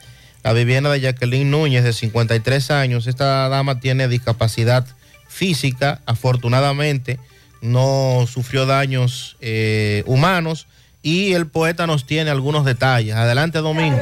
la 0.46 0.52
vivienda 0.52 0.92
de 0.92 1.00
Jacqueline 1.00 1.50
Núñez, 1.50 1.82
de 1.82 1.92
53 1.92 2.70
años. 2.70 3.08
Esta 3.08 3.48
dama 3.48 3.80
tiene 3.80 4.06
discapacidad 4.06 4.86
física, 5.26 6.02
afortunadamente 6.06 7.18
no 7.62 8.26
sufrió 8.28 8.64
daños 8.64 9.36
eh, 9.40 10.04
humanos 10.06 10.68
y 11.02 11.32
el 11.32 11.48
poeta 11.48 11.88
nos 11.88 12.06
tiene 12.06 12.30
algunos 12.30 12.64
detalles. 12.64 13.16
Adelante, 13.16 13.58
Domingo. 13.58 13.98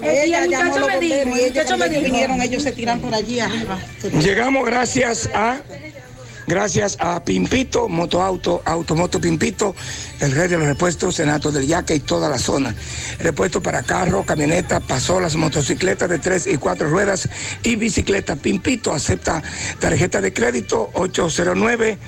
Ella 0.00 0.46
llamó 0.46 0.78
los 0.78 0.88
bomberos 0.88 1.36
y 1.36 1.42
ellos 1.42 1.64
cuando 1.66 1.88
vinieron, 1.88 2.42
ellos 2.42 2.62
se 2.62 2.70
tiran 2.70 3.00
por 3.00 3.12
allí 3.12 3.40
arriba. 3.40 3.76
Llegamos 4.22 4.66
gracias 4.66 5.28
a 5.34 5.60
gracias 6.48 6.96
a 6.98 7.22
Pimpito, 7.22 7.88
Motoauto, 7.88 8.62
Automoto 8.64 9.20
Pimpito, 9.20 9.76
el 10.20 10.32
rey 10.32 10.48
de 10.48 10.56
los 10.56 10.66
repuestos, 10.66 11.14
Senato 11.14 11.52
del 11.52 11.66
Yaque 11.66 11.94
y 11.94 12.00
toda 12.00 12.28
la 12.28 12.38
zona. 12.38 12.74
Repuesto 13.20 13.62
para 13.62 13.82
carro, 13.82 14.24
camioneta, 14.24 14.80
pasolas, 14.80 15.36
motocicletas 15.36 16.08
de 16.08 16.18
tres 16.18 16.46
y 16.46 16.56
cuatro 16.56 16.88
ruedas 16.88 17.28
y 17.62 17.76
bicicleta. 17.76 18.34
Pimpito 18.36 18.92
acepta 18.92 19.42
tarjeta 19.78 20.20
de 20.20 20.32
crédito 20.32 20.90
809. 20.94 21.98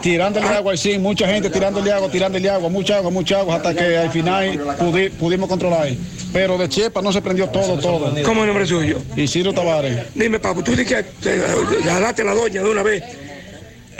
tirándole 0.00 0.46
agua, 0.46 0.74
y 0.74 0.78
sí, 0.78 0.98
mucha 0.98 1.26
gente 1.28 1.50
tirándole 1.50 1.92
agua, 1.92 2.10
tirándole 2.10 2.48
agua, 2.50 2.68
mucha 2.68 2.96
agua, 2.96 3.10
mucha 3.10 3.40
agua, 3.40 3.56
hasta 3.56 3.74
que 3.74 3.96
al 3.98 4.10
final 4.10 4.58
pudi- 4.78 5.10
pudimos 5.10 5.48
controlar. 5.48 5.88
Pero 6.32 6.56
de 6.56 6.68
Chepa 6.68 7.02
no 7.02 7.12
se 7.12 7.20
prendió 7.20 7.48
todo, 7.50 7.78
todo. 7.78 8.06
¿Cómo 8.24 8.40
es 8.40 8.42
el 8.42 8.46
nombre 8.46 8.66
suyo? 8.66 8.98
Isidro 9.16 9.52
Tavares. 9.52 10.06
Dime, 10.14 10.38
papu, 10.40 10.62
tú 10.62 10.70
dices 10.74 10.86
que 10.86 11.30
eh, 11.30 11.42
jalaste 11.84 12.22
a 12.22 12.24
la 12.26 12.34
doña 12.34 12.62
de 12.62 12.70
una 12.70 12.82
vez. 12.82 13.02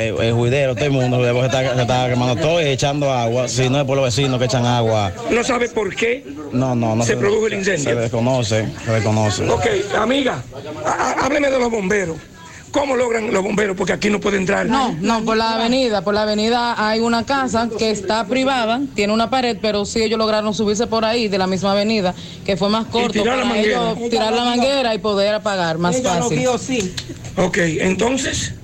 El, 0.09 0.21
el 0.21 0.33
juidero, 0.35 0.75
todo 0.75 0.85
el 0.87 0.91
mundo, 0.93 1.23
se 1.23 1.47
está, 1.47 1.75
se 1.75 1.81
está 1.83 2.09
quemando 2.09 2.37
todo 2.37 2.61
y 2.61 2.67
echando 2.67 3.13
agua. 3.13 3.49
Si 3.49 3.69
no 3.69 3.81
es 3.81 3.85
por 3.85 3.97
los 3.97 4.05
vecinos 4.07 4.39
que 4.39 4.45
echan 4.47 4.65
agua. 4.67 5.13
¿No 5.31 5.43
sabe 5.45 5.69
por 5.69 5.95
qué? 5.95 6.25
No, 6.53 6.75
no, 6.75 6.97
no. 6.97 7.05
Se 7.05 7.17
produjo 7.17 7.47
el 7.47 7.55
incendio. 7.55 7.85
Se 7.85 7.95
desconoce, 7.95 8.67
se 8.85 8.91
desconoce. 8.91 9.49
Ok, 9.49 9.67
amiga, 9.99 10.43
há- 10.85 10.91
há- 10.91 11.25
hábleme 11.27 11.51
de 11.51 11.59
los 11.59 11.71
bomberos. 11.71 12.17
¿Cómo 12.71 12.97
logran 12.97 13.31
los 13.35 13.43
bomberos? 13.43 13.77
Porque 13.77 13.93
aquí 13.93 14.09
no 14.09 14.19
puede 14.19 14.39
entrar. 14.39 14.65
No, 14.65 14.97
no, 14.99 15.23
por 15.27 15.37
la 15.37 15.57
avenida. 15.57 16.01
Por 16.01 16.15
la 16.15 16.23
avenida 16.23 16.75
hay 16.79 17.01
una 17.01 17.27
casa 17.27 17.69
que 17.79 17.91
está 17.91 18.25
privada, 18.27 18.81
tiene 18.95 19.13
una 19.13 19.29
pared, 19.29 19.59
pero 19.61 19.85
sí 19.85 20.03
ellos 20.03 20.19
lograron 20.19 20.55
subirse 20.55 20.87
por 20.87 21.05
ahí 21.05 21.29
de 21.29 21.37
la 21.37 21.47
misma 21.47 21.73
avenida, 21.73 22.15
que 22.47 22.57
fue 22.57 22.71
más 22.71 22.87
corto 22.87 23.13
tirar 23.13 23.37
la 23.37 23.43
para 23.43 23.55
manguera. 23.55 23.91
ellos 23.95 24.09
tirar 24.11 24.33
la 24.33 24.45
manguera 24.45 24.95
y 24.95 24.99
poder 25.01 25.35
apagar 25.35 25.77
más 25.77 26.01
fácil. 26.01 26.39
Ok, 27.37 27.59
entonces. 27.59 28.55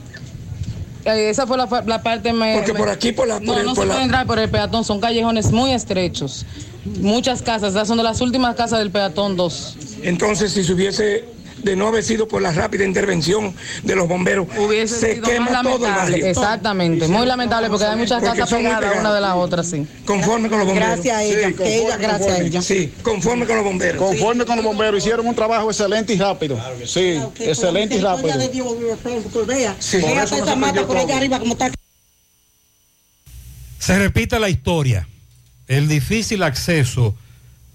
Esa 1.04 1.46
fue 1.46 1.56
la, 1.56 2.02
parte 2.02 2.32
me- 2.32 2.54
Porque 2.56 2.72
me- 2.72 2.78
por 2.78 2.88
aquí, 2.88 3.12
por 3.12 3.26
la- 3.28 3.40
No, 3.40 3.46
por 3.52 3.58
el- 3.60 3.66
no 3.66 3.74
por 3.74 3.82
se 3.84 3.86
la- 3.88 3.92
puede 3.94 4.04
entrar 4.04 4.26
por 4.26 4.38
el 4.38 4.50
peatón, 4.50 4.84
son 4.84 5.00
callejones 5.00 5.50
muy 5.52 5.72
estrechos. 5.72 6.44
Muchas 6.84 7.42
casas, 7.42 7.70
esas 7.74 7.88
son 7.88 7.96
de 7.98 8.04
las 8.04 8.20
últimas 8.20 8.54
casas 8.56 8.78
del 8.80 8.90
peatón 8.90 9.36
2. 9.36 9.76
Entonces, 10.02 10.52
si 10.52 10.64
se 10.64 10.72
hubiese 10.72 11.24
de 11.62 11.76
no 11.76 11.88
haber 11.88 12.02
sido 12.04 12.28
por 12.28 12.40
la 12.42 12.52
rápida 12.52 12.84
intervención 12.84 13.54
de 13.82 13.96
los 13.96 14.06
bomberos, 14.08 14.46
Hubiese 14.56 14.98
se 14.98 15.14
sido 15.14 15.26
quema 15.28 15.46
todo 15.46 15.76
el 15.76 15.82
lamentable. 15.82 16.12
barrio. 16.12 16.26
Exactamente, 16.26 17.08
muy 17.08 17.26
lamentable 17.26 17.68
porque 17.68 17.84
hay 17.84 17.96
muchas 17.96 18.22
Porque 18.22 18.40
casas 18.40 18.58
pegadas 18.58 18.78
una 18.78 18.88
de 18.90 18.96
pegadas. 18.96 19.20
la 19.20 19.34
otra, 19.36 19.62
sí. 19.62 19.86
Conforme 20.04 20.48
con 20.48 20.58
los 20.58 20.66
bomberos. 20.66 20.88
Gracias 20.90 21.16
a 21.16 21.22
ella, 21.24 21.96
gracias 21.96 22.28
a 22.32 22.38
ella. 22.40 22.62
Sí, 22.62 22.92
conforme 23.02 23.46
con 23.46 23.56
los 23.56 23.64
bomberos. 23.64 24.02
Conforme 24.02 24.44
con 24.44 24.56
los 24.56 24.64
bomberos, 24.64 24.98
hicieron 24.98 25.26
un 25.26 25.34
trabajo 25.34 25.70
excelente 25.70 26.12
y 26.14 26.18
rápido. 26.18 26.58
Sí, 26.86 27.20
excelente 27.40 27.96
y 27.96 28.00
rápido. 28.00 28.34
Sí. 29.80 30.00
Se 33.78 33.98
repite 33.98 34.38
la 34.38 34.48
historia. 34.48 35.08
El 35.66 35.88
difícil 35.88 36.42
acceso 36.42 37.14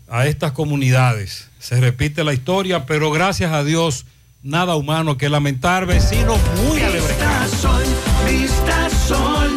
a 0.08 0.28
estas 0.28 0.52
comunidades. 0.52 1.48
Se 1.64 1.80
repite 1.80 2.26
la 2.26 2.34
historia, 2.34 2.86
pero 2.86 3.10
gracias 3.10 3.54
a 3.54 3.64
Dios, 3.64 4.06
nada 4.42 4.76
humano 4.76 5.18
que 5.18 5.30
lamentar. 5.30 5.86
Vecinos 5.86 6.38
muy 6.58 6.82
Vista 6.82 7.48
Sol, 7.48 7.84
Vista 8.28 8.90
Sol, 9.08 9.50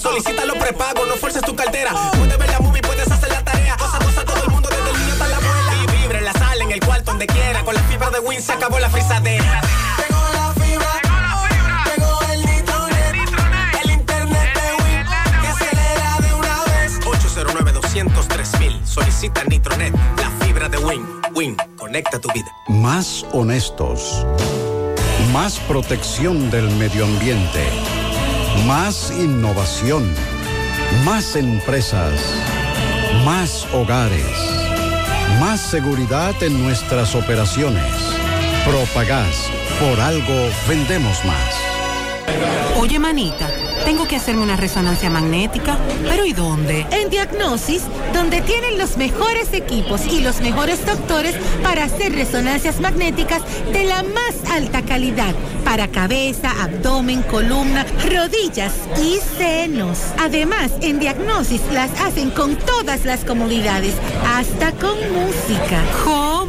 Solicita 0.00 0.44
los 0.44 0.56
prepagos, 0.58 1.08
no 1.08 1.16
fuerces 1.16 1.42
tu 1.42 1.56
cartera. 1.56 1.92
Puedes 2.12 2.38
ver 2.38 2.50
la 2.50 2.60
movie, 2.60 2.80
puedes 2.82 3.10
hacer 3.10 3.30
la 3.30 3.42
tarea. 3.42 3.76
Cosa, 3.76 3.98
cosa, 3.98 4.24
todo 4.24 4.44
el 4.44 4.50
mundo, 4.50 4.68
desde 4.68 4.90
el 4.90 4.98
niño 4.98 5.12
hasta 5.12 5.28
la 5.28 5.36
abuela. 5.36 5.72
Y 5.82 5.98
vibre 5.98 6.18
en 6.18 6.24
la 6.24 6.32
sala, 6.32 6.64
en 6.64 6.70
el 6.70 6.80
cuarto, 6.80 7.10
donde 7.10 7.26
quiera. 7.26 7.64
Con 7.64 7.74
la 7.74 7.82
fibra 7.82 8.10
de 8.10 8.20
Win 8.20 8.40
se 8.40 8.52
acabó 8.52 8.78
la 8.78 8.88
frisadera. 8.90 9.60
Llegó 9.98 10.22
la 10.34 10.52
fibra. 10.54 10.92
Llegó 11.96 12.20
el 12.32 12.40
nitronet. 12.46 13.84
El 13.84 13.90
internet 13.90 14.54
de 14.54 14.84
Win. 14.84 15.04
Que 15.40 15.48
acelera 15.48 16.16
de 16.20 16.34
una 16.34 16.64
vez. 16.64 17.00
809 17.04 17.72
203 17.72 18.60
mil. 18.60 18.80
Solicita 18.86 19.42
Nitronet. 19.44 19.94
La 20.16 20.30
fibra 20.46 20.68
de 20.68 20.78
Win. 20.78 21.04
Win. 21.34 21.56
Conecta 21.76 22.20
tu 22.20 22.30
vida. 22.32 22.50
Más 22.68 23.26
honestos. 23.32 24.24
Más 25.32 25.58
protección 25.60 26.50
del 26.50 26.70
medio 26.76 27.04
ambiente. 27.04 27.66
Más 28.66 29.10
innovación. 29.10 30.12
Más 31.04 31.36
empresas. 31.36 32.20
Más 33.24 33.66
hogares. 33.72 34.24
Más 35.40 35.60
seguridad 35.60 36.34
en 36.42 36.62
nuestras 36.62 37.14
operaciones. 37.14 37.92
Propagás. 38.66 39.50
Por 39.80 40.00
algo 40.00 40.50
vendemos 40.68 41.24
más. 41.24 41.54
Oye, 42.76 42.98
manita, 42.98 43.48
tengo 43.88 44.06
que 44.06 44.16
hacerme 44.16 44.42
una 44.42 44.58
resonancia 44.58 45.08
magnética, 45.08 45.78
pero 46.06 46.26
¿y 46.26 46.34
dónde? 46.34 46.86
En 46.90 47.08
Diagnosis, 47.08 47.84
donde 48.12 48.42
tienen 48.42 48.76
los 48.76 48.98
mejores 48.98 49.54
equipos 49.54 50.06
y 50.06 50.20
los 50.20 50.42
mejores 50.42 50.84
doctores 50.84 51.34
para 51.62 51.84
hacer 51.84 52.12
resonancias 52.14 52.80
magnéticas 52.80 53.40
de 53.72 53.84
la 53.84 54.02
más 54.02 54.34
alta 54.52 54.82
calidad 54.82 55.34
para 55.64 55.88
cabeza, 55.88 56.50
abdomen, 56.62 57.22
columna, 57.22 57.86
rodillas 58.10 58.74
y 59.02 59.20
senos. 59.38 60.00
Además, 60.18 60.70
en 60.82 60.98
Diagnosis 60.98 61.62
las 61.72 61.90
hacen 62.02 62.28
con 62.28 62.56
todas 62.56 63.06
las 63.06 63.24
comodidades, 63.24 63.94
hasta 64.26 64.70
con 64.72 64.98
música. 65.14 65.82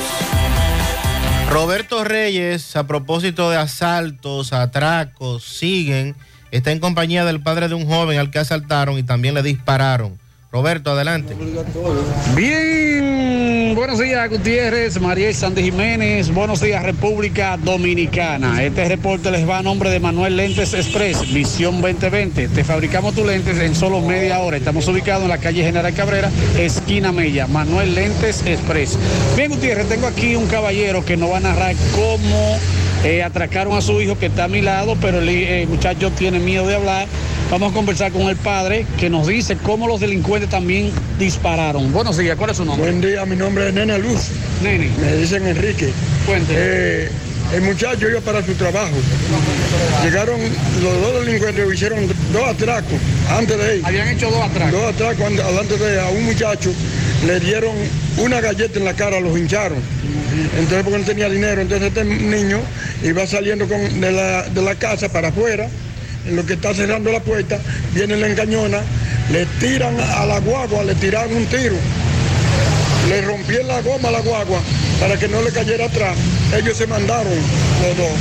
Roberto 1.50 2.04
Reyes, 2.04 2.76
a 2.76 2.86
propósito 2.86 3.50
de 3.50 3.58
asaltos, 3.58 4.54
atracos, 4.54 5.44
siguen, 5.44 6.16
está 6.52 6.72
en 6.72 6.80
compañía 6.80 7.26
del 7.26 7.42
padre 7.42 7.68
de 7.68 7.76
un 7.76 7.86
joven 7.86 8.20
al 8.20 8.32
que 8.32 8.40
asaltaron 8.40 8.98
y 8.98 9.04
también 9.04 9.34
le 9.34 9.44
dispararon. 9.44 10.18
Roberto, 10.52 10.92
adelante. 10.92 11.36
Bien, 12.36 13.76
buenos 13.76 14.00
días 14.00 14.28
Gutiérrez, 14.32 15.00
María 15.00 15.30
y 15.30 15.34
Sandy 15.36 15.62
Jiménez, 15.62 16.34
buenos 16.34 16.60
días 16.60 16.82
República 16.82 17.56
Dominicana. 17.56 18.64
Este 18.64 18.90
reporte 18.90 19.30
les 19.30 19.48
va 19.48 19.60
a 19.60 19.62
nombre 19.62 19.92
de 19.92 20.00
Manuel 20.00 20.38
Lentes 20.38 20.74
Express, 20.74 21.32
Visión 21.32 21.82
2020. 21.82 22.48
Te 22.48 22.64
fabricamos 22.64 23.14
tus 23.14 23.28
lentes 23.28 23.60
en 23.60 23.76
solo 23.76 24.02
media 24.02 24.40
hora. 24.40 24.58
Estamos 24.58 24.88
ubicados 24.88 25.22
en 25.22 25.30
la 25.30 25.38
calle 25.38 25.64
General 25.64 25.94
Cabrera, 25.94 26.32
esquina 26.58 27.12
Mella, 27.12 27.46
Manuel 27.46 27.94
Lentes 27.94 28.44
Express. 28.48 28.98
Bien 29.38 29.52
Gutiérrez, 29.52 29.88
tengo 29.88 30.08
aquí 30.08 30.36
un 30.36 30.48
caballero 30.48 31.06
que 31.06 31.16
nos 31.16 31.32
va 31.32 31.38
a 31.38 31.42
narrar 31.42 31.76
cómo 31.94 32.58
eh, 33.04 33.24
atracaron 33.24 33.78
a 33.78 33.82
su 33.82 34.02
hijo 34.02 34.18
que 34.18 34.28
está 34.28 34.46
a 34.46 34.48
mi 34.48 34.62
lado, 34.62 34.96
pero 35.02 35.20
el 35.20 35.30
eh, 35.30 35.66
muchacho 35.70 36.12
tiene 36.12 36.40
miedo 36.40 36.68
de 36.68 36.76
hablar. 36.76 37.08
Vamos 37.50 37.72
a 37.72 37.74
conversar 37.74 38.12
con 38.12 38.24
el 38.24 38.36
padre 38.36 38.86
que 39.00 39.10
nos 39.10 39.28
dice 39.28 39.58
cómo 39.58 39.88
los 39.88 40.00
delincuentes 40.00 40.50
también 40.50 40.92
dispararon. 41.18 41.92
Buenos 41.92 42.18
días, 42.18 42.38
¿cuál 42.38 42.52
es 42.52 42.58
su 42.58 42.66
nombre? 42.66 42.92
Buen 42.92 43.02
día, 43.02 43.26
mi 43.26 43.36
nombre 43.36 43.70
es 43.70 43.74
Nena 43.74 43.98
Luz. 43.98 44.30
Nene. 44.62 44.90
Me 45.02 45.16
dicen 45.16 45.48
Enrique. 45.48 45.92
Cuente. 46.26 47.10
El 47.54 47.62
muchacho 47.62 48.10
iba 48.10 48.22
para 48.22 48.46
su 48.46 48.54
trabajo. 48.54 48.94
Llegaron 50.04 50.40
los 50.84 51.02
dos 51.02 51.26
delincuentes, 51.26 51.74
hicieron 51.74 52.08
dos 52.32 52.48
atracos 52.48 53.00
antes 53.30 53.58
de 53.58 53.74
él. 53.76 53.82
Habían 53.84 54.08
hecho 54.10 54.30
dos 54.30 54.42
atracos. 54.44 54.72
Dos 54.72 54.94
atracos 54.94 55.26
an- 55.26 55.36
delante 55.36 55.78
de 55.78 56.00
a 56.00 56.10
un 56.10 56.24
muchacho. 56.26 56.72
Le 57.26 57.40
dieron 57.40 57.76
una 58.18 58.40
galleta 58.40 58.80
en 58.80 58.86
la 58.86 58.94
cara, 58.94 59.20
los 59.20 59.38
hincharon. 59.38 59.80
Entonces, 60.58 60.84
porque 60.84 61.00
no 61.00 61.06
tenía 61.06 61.30
dinero, 61.30 61.62
entonces 61.62 61.88
este 61.90 62.06
niño 62.06 62.60
iba 63.04 63.26
saliendo 63.28 63.68
con- 63.68 64.00
de, 64.00 64.12
la, 64.12 64.44
de 64.44 64.62
la 64.62 64.76
casa 64.76 65.10
para 65.10 65.30
afuera, 65.30 65.68
en 66.28 66.36
lo 66.36 66.46
que 66.46 66.54
está 66.54 66.74
cerrando 66.74 67.12
la 67.12 67.20
puerta, 67.22 67.60
viene 67.94 68.16
la 68.16 68.28
engañona, 68.28 68.80
le 69.32 69.46
tiran 69.60 70.00
a 70.00 70.26
la 70.26 70.40
guagua, 70.40 70.84
le 70.84 70.96
tiraron 70.96 71.36
un 71.36 71.46
tiro, 71.48 71.76
le 73.10 73.22
rompieron 73.22 73.68
la 73.68 73.82
goma 73.82 74.10
a 74.10 74.12
la 74.12 74.20
guagua 74.22 74.60
para 75.00 75.18
que 75.18 75.28
no 75.28 75.42
le 75.42 75.52
cayera 75.52 75.86
atrás. 75.86 76.16
Ellos 76.56 76.78
se 76.78 76.88
mandaron 76.88 77.34
los 77.34 77.98
dos. 77.98 78.12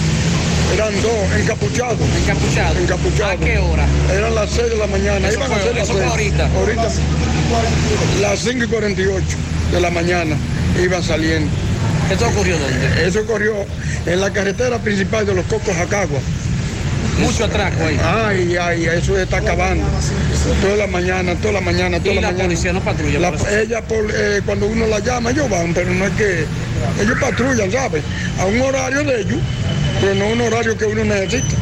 Eran 0.74 0.92
dos, 1.02 1.40
encapuchados. 1.40 1.98
¿Encapuchados? 2.22 2.76
Encapuchados. 2.78 3.34
¿A 3.40 3.44
qué 3.44 3.58
hora? 3.58 3.86
Eran 4.12 4.34
las 4.34 4.50
6 4.50 4.70
de 4.70 4.76
la 4.76 4.86
mañana. 4.86 5.28
Eso 5.28 5.38
Iban 5.38 5.52
a 5.52 5.54
fue- 5.54 5.64
ser 5.64 5.74
las 5.74 5.84
eso 5.84 5.92
fue 5.94 6.00
seis. 6.02 6.10
ahorita. 6.10 6.48
Ahorita. 6.56 6.88
Las 8.20 8.38
5 8.40 8.64
y 8.64 8.68
48 8.68 9.22
de 9.72 9.80
la 9.80 9.90
mañana 9.90 10.36
iban 10.82 11.02
saliendo. 11.02 11.50
¿Esto 12.10 12.26
ocurrió 12.28 12.56
dónde? 12.58 13.06
Eso 13.06 13.20
ocurrió 13.20 13.54
en 14.06 14.20
la 14.20 14.30
carretera 14.30 14.78
principal 14.78 15.24
de 15.26 15.34
los 15.34 15.44
Cocos 15.46 15.76
a 15.76 15.86
Cagua. 15.86 16.20
Mucho 17.20 17.44
atraco 17.44 17.84
ahí. 17.84 17.98
Ay, 18.04 18.56
ay, 18.56 18.84
eso 18.86 19.18
está 19.18 19.38
acabando. 19.38 19.84
Toda 20.62 20.76
la 20.76 20.86
mañana, 20.86 21.34
toda 21.36 21.54
la 21.54 21.60
mañana, 21.60 21.98
toda 21.98 22.12
¿Y 22.12 22.14
la, 22.16 22.20
la 22.22 22.26
mañana. 22.28 22.44
policía 22.44 22.72
no 22.72 22.80
patrulla 22.80 23.18
La- 23.18 23.32
por 23.32 23.40
eso? 23.48 23.58
ella, 23.58 23.82
por, 23.82 24.06
eh, 24.14 24.40
cuando 24.46 24.66
uno 24.66 24.86
la 24.86 25.00
llama, 25.00 25.30
ellos 25.30 25.48
van, 25.50 25.74
pero 25.74 25.90
no 25.92 26.06
es 26.06 26.12
que. 26.12 26.44
Ellos 27.02 27.16
patrullan, 27.20 27.70
¿sabes? 27.72 28.02
A 28.40 28.46
un 28.46 28.60
horario 28.60 29.02
de 29.02 29.20
ellos, 29.20 29.38
pero 30.00 30.14
no 30.14 30.26
un 30.28 30.40
horario 30.42 30.76
que 30.78 30.84
uno 30.84 31.04
necesita. 31.04 31.56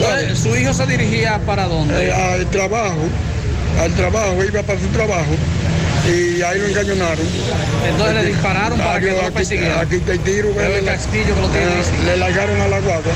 ¿sabes? 0.00 0.38
¿Su 0.38 0.56
hijo 0.56 0.72
se 0.72 0.86
dirigía 0.86 1.38
para 1.44 1.66
dónde? 1.66 2.08
Eh, 2.08 2.12
al 2.12 2.46
trabajo, 2.46 3.02
al 3.80 3.92
trabajo, 3.92 4.42
iba 4.44 4.62
para 4.62 4.80
su 4.80 4.86
trabajo 4.88 5.34
y 6.08 6.40
ahí 6.42 6.58
lo 6.58 6.66
engañonaron. 6.68 7.26
Entonces 7.86 8.14
le 8.16 8.24
dispararon 8.30 8.78
para 8.78 8.98
que 8.98 9.10
no 9.10 9.16
lo 9.16 9.26
aquí, 9.28 9.56
aquí 9.98 10.02
el 10.10 10.20
tiro, 10.20 10.48
el 10.58 10.84
le- 10.84 10.90
castillo 10.90 11.34
que 11.34 11.40
lo 11.42 11.48
tiene 11.48 11.66
eh, 11.66 11.84
ahí. 12.00 12.06
le 12.06 12.16
largaron 12.16 12.60
a 12.62 12.68
la 12.68 12.80
guagua, 12.80 13.12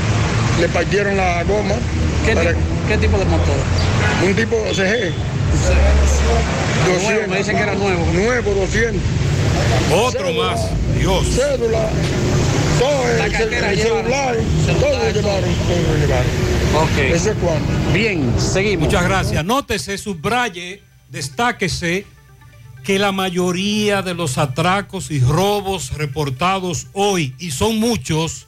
le 0.60 0.68
partieron 0.68 1.17
la 1.17 1.43
goma. 1.44 1.75
¿Qué, 2.25 2.35
para- 2.35 2.51
tipo, 2.51 2.60
qué 2.89 2.99
tipo 2.99 3.18
de 3.18 3.25
motor? 3.26 3.57
Un 4.25 4.35
tipo 4.35 4.57
CG. 4.73 5.12
Nuevo, 7.02 7.28
me 7.28 7.39
dicen 7.39 7.57
que 7.57 7.62
era 7.62 7.75
nuevo. 7.75 8.07
Nuevo, 8.12 8.51
200. 8.55 9.02
Otro 9.93 10.33
más. 10.33 10.60
Dios. 10.99 11.26
Cédula. 11.26 11.89
Todo 12.78 13.09
el, 13.09 13.20
el 13.35 13.78
celular. 13.81 14.36
Todo 14.81 14.99
lo 14.99 15.10
llevaron. 15.10 15.51
Todo 15.55 15.93
lo 15.93 15.99
llevaron. 15.99 16.31
Ok. 16.75 16.99
Ese 17.15 17.31
es 17.31 17.36
cuando. 17.36 17.93
Bien, 17.93 18.33
seguimos. 18.39 18.86
Muchas 18.86 19.05
gracias. 19.05 19.44
Nótese, 19.44 19.97
subraye, 19.99 20.83
destáquese 21.09 22.07
que 22.85 22.99
la 22.99 23.12
mayoría 23.12 24.02
de 24.02 24.15
los 24.15 24.39
atracos 24.39 25.10
y 25.10 25.20
robos 25.20 25.93
reportados 25.94 26.86
hoy, 26.93 27.35
y 27.39 27.51
son 27.51 27.78
muchos, 27.81 28.45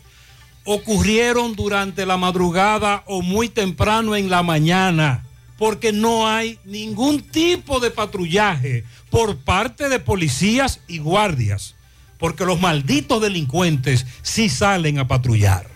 ocurrieron 0.65 1.55
durante 1.55 2.07
la 2.07 2.17
madrugada 2.17 3.03
o 3.07 3.23
muy 3.23 3.49
temprano 3.49 4.17
en 4.17 4.31
la 4.31 4.43
mañana, 4.43 5.25
porque 5.57 5.93
no 5.93 6.28
hay 6.28 6.59
ningún 6.65 7.20
tipo 7.23 7.81
de 7.81 7.91
patrullaje 7.91 8.85
por 9.11 9.37
parte 9.39 9.89
de 9.89 9.99
policías 9.99 10.81
y 10.87 10.99
guardias, 10.99 11.75
porque 12.19 12.45
los 12.45 12.61
malditos 12.61 13.23
delincuentes 13.23 14.07
sí 14.23 14.49
salen 14.49 14.99
a 14.99 15.09
patrullar. 15.09 15.67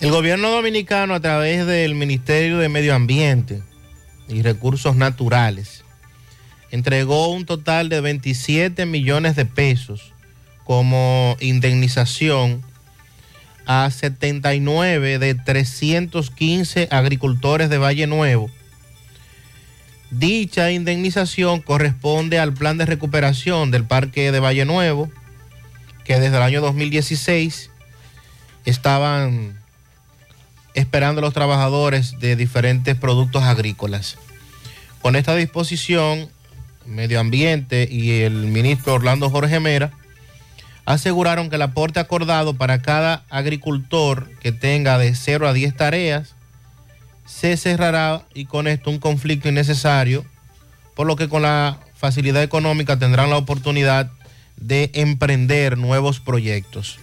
El 0.00 0.10
gobierno 0.10 0.50
dominicano 0.50 1.14
a 1.14 1.20
través 1.20 1.66
del 1.66 1.94
Ministerio 1.94 2.58
de 2.58 2.68
Medio 2.68 2.94
Ambiente 2.94 3.62
y 4.28 4.42
Recursos 4.42 4.96
Naturales 4.96 5.84
entregó 6.70 7.28
un 7.28 7.44
total 7.44 7.88
de 7.88 8.00
27 8.00 8.86
millones 8.86 9.36
de 9.36 9.44
pesos 9.44 10.12
como 10.64 11.36
indemnización 11.40 12.62
a 13.72 13.88
79 13.88 15.20
de 15.20 15.34
315 15.36 16.88
agricultores 16.90 17.70
de 17.70 17.78
Valle 17.78 18.08
Nuevo. 18.08 18.50
Dicha 20.10 20.72
indemnización 20.72 21.60
corresponde 21.60 22.40
al 22.40 22.52
plan 22.52 22.78
de 22.78 22.86
recuperación 22.86 23.70
del 23.70 23.84
Parque 23.84 24.32
de 24.32 24.40
Valle 24.40 24.64
Nuevo, 24.64 25.08
que 26.04 26.18
desde 26.18 26.38
el 26.38 26.42
año 26.42 26.60
2016 26.60 27.70
estaban 28.64 29.56
esperando 30.74 31.20
los 31.20 31.32
trabajadores 31.32 32.18
de 32.18 32.34
diferentes 32.34 32.96
productos 32.96 33.44
agrícolas. 33.44 34.18
Con 35.00 35.14
esta 35.14 35.36
disposición, 35.36 36.28
Medio 36.86 37.20
Ambiente 37.20 37.86
y 37.88 38.22
el 38.22 38.48
ministro 38.48 38.94
Orlando 38.94 39.30
Jorge 39.30 39.60
Mera 39.60 39.92
aseguraron 40.90 41.50
que 41.50 41.56
el 41.56 41.62
aporte 41.62 42.00
acordado 42.00 42.54
para 42.54 42.82
cada 42.82 43.24
agricultor 43.30 44.30
que 44.40 44.50
tenga 44.50 44.98
de 44.98 45.14
0 45.14 45.46
a 45.46 45.52
10 45.52 45.76
tareas 45.76 46.34
se 47.24 47.56
cerrará 47.56 48.22
y 48.34 48.46
con 48.46 48.66
esto 48.66 48.90
un 48.90 48.98
conflicto 48.98 49.48
innecesario, 49.48 50.24
por 50.96 51.06
lo 51.06 51.14
que 51.14 51.28
con 51.28 51.42
la 51.42 51.78
facilidad 51.94 52.42
económica 52.42 52.98
tendrán 52.98 53.30
la 53.30 53.36
oportunidad 53.36 54.10
de 54.56 54.90
emprender 54.94 55.78
nuevos 55.78 56.18
proyectos. 56.18 56.98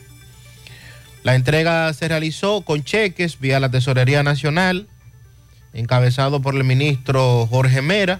La 1.23 1.35
entrega 1.35 1.93
se 1.93 2.09
realizó 2.09 2.61
con 2.61 2.83
cheques 2.83 3.39
vía 3.39 3.59
la 3.59 3.71
Tesorería 3.71 4.21
Nacional, 4.21 4.87
encabezado 5.73 6.41
por 6.41 6.55
el 6.55 6.63
ministro 6.63 7.47
Jorge 7.47 7.81
Mera, 7.81 8.19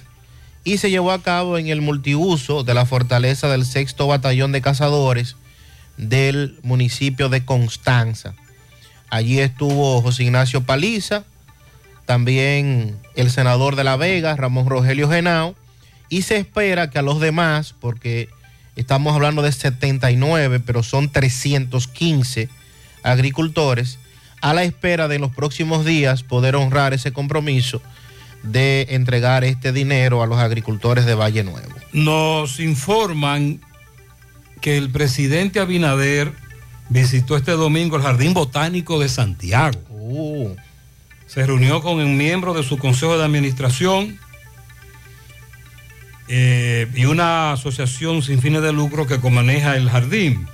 y 0.64 0.78
se 0.78 0.90
llevó 0.90 1.12
a 1.12 1.22
cabo 1.22 1.58
en 1.58 1.68
el 1.68 1.82
multiuso 1.82 2.64
de 2.64 2.74
la 2.74 2.86
fortaleza 2.86 3.50
del 3.50 3.66
sexto 3.66 4.08
batallón 4.08 4.52
de 4.52 4.62
cazadores 4.62 5.36
del 5.98 6.60
municipio 6.64 7.30
de 7.30 7.44
Constanza. 7.44 8.34
Allí 9.10 9.40
estuvo 9.40 10.02
José 10.02 10.24
Ignacio 10.24 10.64
Paliza, 10.64 11.24
también 12.06 12.98
el 13.16 13.32
senador 13.32 13.76
de 13.76 13.84
La 13.84 13.98
Vega, 13.98 14.36
Ramón 14.36 14.70
Rogelio 14.70 15.10
Genao, 15.10 15.56
y 16.10 16.22
se 16.22 16.38
espera 16.38 16.90
que 16.90 17.00
a 17.00 17.02
los 17.02 17.20
demás, 17.20 17.76
porque 17.80 18.30
estamos 18.76 19.14
hablando 19.14 19.42
de 19.42 19.52
79, 19.52 20.60
pero 20.60 20.84
son 20.84 21.10
315 21.10 22.50
agricultores, 23.04 24.00
a 24.42 24.54
la 24.54 24.64
espera 24.64 25.08
de 25.08 25.16
en 25.16 25.22
los 25.22 25.36
próximos 25.36 25.84
días 25.84 26.24
poder 26.24 26.56
honrar 26.56 26.94
ese 26.94 27.12
compromiso 27.12 27.82
de 28.44 28.88
entregar 28.92 29.44
este 29.44 29.72
dinero 29.72 30.22
a 30.22 30.28
los 30.28 30.38
agricultores 30.38 31.06
de 31.06 31.16
Valle 31.16 31.44
Nuevo. 31.44 31.74
Nos 31.92 32.60
informan 32.60 33.62
que 34.62 34.78
el 34.78 34.90
presidente 34.90 35.60
Abinader 35.60 36.34
visitó 36.90 37.36
este 37.36 37.52
domingo 37.52 37.98
el 37.98 38.04
Jardín 38.04 38.34
Botánico 38.34 39.00
de 39.00 39.10
Santiago. 39.10 40.56
Se 41.26 41.46
reunió 41.46 41.82
con 41.82 42.00
un 42.00 42.18
miembro 42.18 42.54
de 42.54 42.64
su 42.64 42.78
consejo 42.78 43.18
de 43.18 43.26
administración 43.26 44.18
eh, 46.30 46.88
y 46.96 47.06
una 47.06 47.54
asociación 47.54 48.22
sin 48.22 48.42
fines 48.42 48.62
de 48.62 48.74
lucro 48.74 49.08
que 49.08 49.20
comaneja 49.20 49.76
el 49.76 49.90
jardín. 49.90 50.48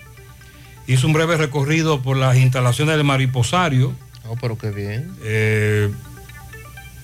Hizo 0.87 1.07
un 1.07 1.13
breve 1.13 1.37
recorrido 1.37 2.01
por 2.01 2.17
las 2.17 2.37
instalaciones 2.37 2.97
del 2.97 3.05
mariposario. 3.05 3.93
Oh, 4.27 4.35
pero 4.39 4.57
qué 4.57 4.71
bien. 4.71 5.11
Eh, 5.23 5.91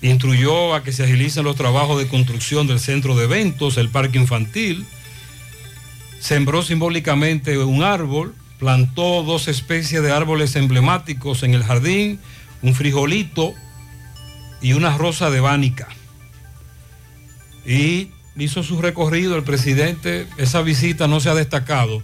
instruyó 0.01 0.73
a 0.73 0.83
que 0.83 0.91
se 0.91 1.03
agilicen 1.03 1.43
los 1.43 1.55
trabajos 1.55 1.99
de 1.99 2.07
construcción 2.07 2.67
del 2.67 2.79
centro 2.79 3.15
de 3.15 3.25
eventos, 3.25 3.77
el 3.77 3.89
parque 3.89 4.17
infantil. 4.17 4.85
Sembró 6.19 6.61
simbólicamente 6.64 7.57
un 7.57 7.83
árbol, 7.83 8.35
plantó 8.59 9.23
dos 9.23 9.48
especies 9.48 10.03
de 10.03 10.11
árboles 10.11 10.56
emblemáticos 10.56 11.43
en 11.43 11.53
el 11.53 11.64
jardín, 11.64 12.19
un 12.61 12.75
frijolito 12.75 13.53
y 14.61 14.73
una 14.73 14.98
rosa 14.98 15.30
de 15.30 15.39
bánica. 15.39 15.88
Y 17.65 18.09
hizo 18.35 18.64
su 18.64 18.81
recorrido 18.81 19.35
el 19.35 19.43
presidente, 19.43 20.27
esa 20.38 20.61
visita 20.61 21.07
no 21.07 21.19
se 21.19 21.30
ha 21.30 21.35
destacado, 21.35 22.03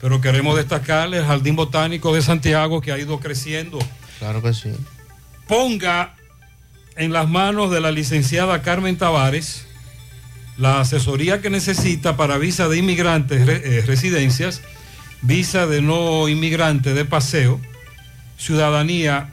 pero 0.00 0.20
queremos 0.20 0.56
destacarle 0.56 1.18
el 1.18 1.24
Jardín 1.24 1.56
Botánico 1.56 2.14
de 2.14 2.22
Santiago 2.22 2.80
que 2.80 2.92
ha 2.92 2.98
ido 2.98 3.20
creciendo. 3.20 3.78
Claro 4.18 4.42
que 4.42 4.54
sí. 4.54 4.72
Ponga 5.48 6.14
en 6.96 7.12
las 7.12 7.28
manos 7.28 7.70
de 7.70 7.80
la 7.80 7.90
licenciada 7.90 8.62
Carmen 8.62 8.96
Tavares 8.96 9.66
la 10.56 10.80
asesoría 10.80 11.40
que 11.40 11.50
necesita 11.50 12.16
para 12.16 12.38
visa 12.38 12.68
de 12.68 12.78
inmigrantes, 12.78 13.46
eh, 13.48 13.82
residencias, 13.86 14.62
visa 15.22 15.66
de 15.66 15.82
no 15.82 16.28
inmigrante 16.28 16.94
de 16.94 17.04
paseo, 17.04 17.60
ciudadanía 18.36 19.30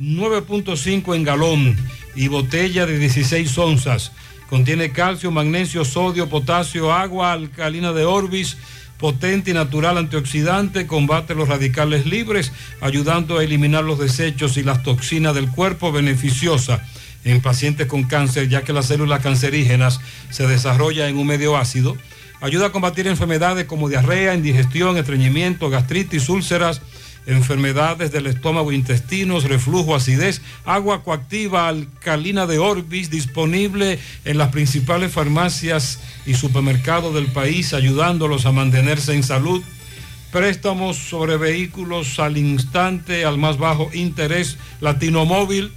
9.5 0.00 1.14
en 1.14 1.24
galón 1.24 1.76
y 2.16 2.28
botella 2.28 2.86
de 2.86 2.98
16 2.98 3.56
onzas. 3.58 4.12
Contiene 4.48 4.90
calcio, 4.90 5.30
magnesio, 5.30 5.84
sodio, 5.84 6.28
potasio, 6.28 6.92
agua 6.92 7.32
alcalina 7.32 7.92
de 7.92 8.04
Orbis 8.04 8.56
potente 9.00 9.50
y 9.50 9.54
natural 9.54 9.96
antioxidante, 9.96 10.86
combate 10.86 11.34
los 11.34 11.48
radicales 11.48 12.04
libres, 12.04 12.52
ayudando 12.82 13.38
a 13.38 13.42
eliminar 13.42 13.82
los 13.82 13.98
desechos 13.98 14.58
y 14.58 14.62
las 14.62 14.82
toxinas 14.82 15.34
del 15.34 15.48
cuerpo, 15.48 15.90
beneficiosa 15.90 16.86
en 17.24 17.40
pacientes 17.40 17.86
con 17.86 18.04
cáncer, 18.04 18.48
ya 18.48 18.62
que 18.62 18.74
las 18.74 18.86
células 18.86 19.22
cancerígenas 19.22 20.00
se 20.28 20.46
desarrollan 20.46 21.08
en 21.08 21.18
un 21.18 21.26
medio 21.26 21.56
ácido. 21.56 21.96
Ayuda 22.42 22.66
a 22.66 22.72
combatir 22.72 23.06
enfermedades 23.06 23.64
como 23.64 23.88
diarrea, 23.88 24.34
indigestión, 24.34 24.98
estreñimiento, 24.98 25.70
gastritis, 25.70 26.28
úlceras, 26.28 26.82
enfermedades 27.30 28.12
del 28.12 28.26
estómago, 28.26 28.72
intestinos, 28.72 29.44
reflujo, 29.44 29.94
acidez, 29.94 30.42
agua 30.64 31.02
coactiva 31.02 31.68
alcalina 31.68 32.46
de 32.46 32.58
Orbis, 32.58 33.10
disponible 33.10 33.98
en 34.24 34.38
las 34.38 34.50
principales 34.50 35.12
farmacias 35.12 36.00
y 36.26 36.34
supermercados 36.34 37.14
del 37.14 37.26
país, 37.26 37.72
ayudándolos 37.74 38.46
a 38.46 38.52
mantenerse 38.52 39.14
en 39.14 39.22
salud. 39.22 39.62
Préstamos 40.32 40.96
sobre 40.96 41.36
vehículos 41.36 42.18
al 42.18 42.36
instante, 42.36 43.24
al 43.24 43.38
más 43.38 43.58
bajo 43.58 43.90
interés, 43.92 44.58
Latino 44.80 45.24
Móvil, 45.24 45.72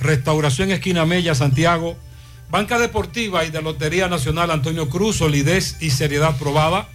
Restauración 0.00 0.70
Esquina 0.70 1.06
Mella, 1.06 1.34
Santiago, 1.34 1.96
Banca 2.50 2.78
Deportiva 2.78 3.44
y 3.44 3.50
de 3.50 3.62
Lotería 3.62 4.08
Nacional 4.08 4.50
Antonio 4.50 4.88
Cruz, 4.88 5.16
solidez 5.16 5.76
y 5.80 5.90
seriedad 5.90 6.36
probada. 6.38 6.88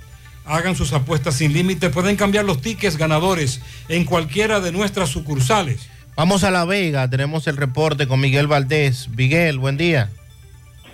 Hagan 0.45 0.75
sus 0.75 0.93
apuestas 0.93 1.35
sin 1.35 1.53
límite. 1.53 1.89
Pueden 1.89 2.15
cambiar 2.15 2.45
los 2.45 2.61
tickets 2.61 2.97
ganadores 2.97 3.61
en 3.89 4.05
cualquiera 4.05 4.59
de 4.59 4.71
nuestras 4.71 5.09
sucursales. 5.09 5.89
Vamos 6.15 6.43
a 6.43 6.51
La 6.51 6.65
Vega, 6.65 7.09
tenemos 7.09 7.47
el 7.47 7.57
reporte 7.57 8.07
con 8.07 8.19
Miguel 8.19 8.47
Valdés. 8.47 9.09
Miguel, 9.09 9.57
buen 9.57 9.77
día. 9.77 10.09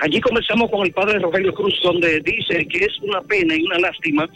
Allí 0.00 0.20
comenzamos 0.20 0.70
con 0.70 0.84
el 0.84 0.92
padre 0.92 1.18
Rogelio 1.18 1.54
Cruz, 1.54 1.80
donde 1.82 2.20
dice 2.20 2.66
que 2.66 2.84
es 2.84 2.98
una 3.00 3.20
pena 3.22 3.54
y 3.54 3.62
una 3.62 3.78
lástima, 3.78 4.28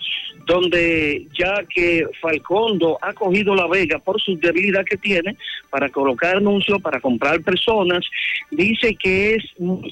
donde 0.46 1.26
ya 1.38 1.64
que 1.68 2.06
Falcondo 2.20 2.98
ha 3.02 3.12
cogido 3.12 3.54
la 3.54 3.66
vega 3.66 3.98
por 3.98 4.20
su 4.20 4.38
debilidad 4.38 4.84
que 4.84 4.96
tiene 4.96 5.36
para 5.70 5.88
colocar 5.88 6.36
anuncios, 6.36 6.80
para 6.80 7.00
comprar 7.00 7.42
personas, 7.42 8.04
dice 8.50 8.94
que 8.94 9.34
es 9.34 9.44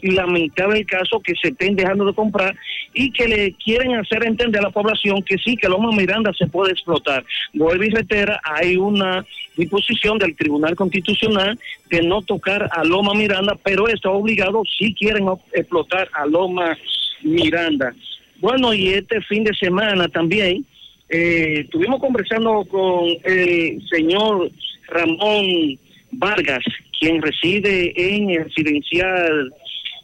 lamentable 0.03 0.79
el 0.79 0.87
caso 0.87 1.21
que 1.21 1.35
se 1.35 1.49
estén 1.49 1.77
dejando 1.77 2.07
de 2.07 2.15
comprar 2.15 2.57
y 2.95 3.11
que 3.11 3.29
le 3.29 3.53
quieren 3.53 3.95
hacer 3.97 4.25
entender 4.25 4.61
a 4.61 4.69
la 4.69 4.71
población 4.71 5.23
que 5.23 5.37
sí, 5.39 5.57
que 5.57 5.69
Loma 5.69 5.93
Miranda 5.93 6.33
se 6.33 6.47
puede 6.47 6.73
explotar. 6.73 7.25
Vuelve 7.53 7.89
y 7.89 7.91
reitera, 7.91 8.41
hay 8.43 8.77
una 8.77 9.25
disposición 9.57 10.19
del 10.19 10.37
Tribunal 10.37 10.77
Constitucional 10.77 11.59
de 11.91 12.03
no 12.03 12.23
tocar 12.23 12.69
a 12.73 12.85
Loma 12.85 13.15
Miranda, 13.15 13.57
pero 13.63 13.89
está 13.89 14.11
obligado 14.11 14.63
si 14.79 14.95
quieren 14.95 15.27
explotar 15.61 16.09
a 16.13 16.27
Loma 16.27 16.77
Miranda. 17.23 17.95
Bueno, 18.39 18.75
y 18.75 18.89
este 18.89 19.21
fin 19.23 19.45
de 19.45 19.55
semana 19.55 20.09
también 20.09 20.65
eh, 21.09 21.61
estuvimos 21.65 22.01
conversando 22.01 22.65
con 22.65 23.09
el 23.25 23.83
señor 23.89 24.51
Ramón 24.89 25.79
Vargas, 26.13 26.65
quien 26.99 27.23
reside 27.23 27.93
en 27.97 28.31
el 28.31 28.45
residencial 28.45 29.55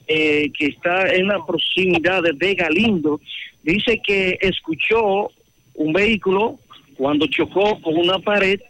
eh, 0.08 0.50
que 0.58 0.66
está 0.66 1.14
en 1.14 1.28
la 1.28 1.44
proximidad 1.44 2.22
de 2.22 2.54
Galindo. 2.54 3.20
Dice 3.62 4.00
que 4.04 4.38
escuchó 4.40 5.30
un 5.74 5.92
vehículo 5.92 6.58
cuando 6.96 7.26
chocó 7.26 7.80
con 7.80 7.96
una 7.96 8.18
pared 8.18 8.60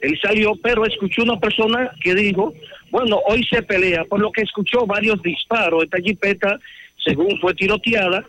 él 0.00 0.18
salió, 0.22 0.54
pero 0.62 0.86
escuchó 0.86 1.22
una 1.22 1.40
persona 1.40 1.90
que 2.02 2.14
dijo, 2.14 2.54
bueno, 2.90 3.20
hoy 3.26 3.44
se 3.44 3.62
pelea, 3.62 4.04
por 4.04 4.20
lo 4.20 4.32
que 4.32 4.42
escuchó 4.42 4.86
varios 4.86 5.22
disparos. 5.22 5.84
Esta 5.84 5.98
jipeta, 5.98 6.58
según 6.96 7.38
fue 7.40 7.54
tiroteada, 7.54 8.24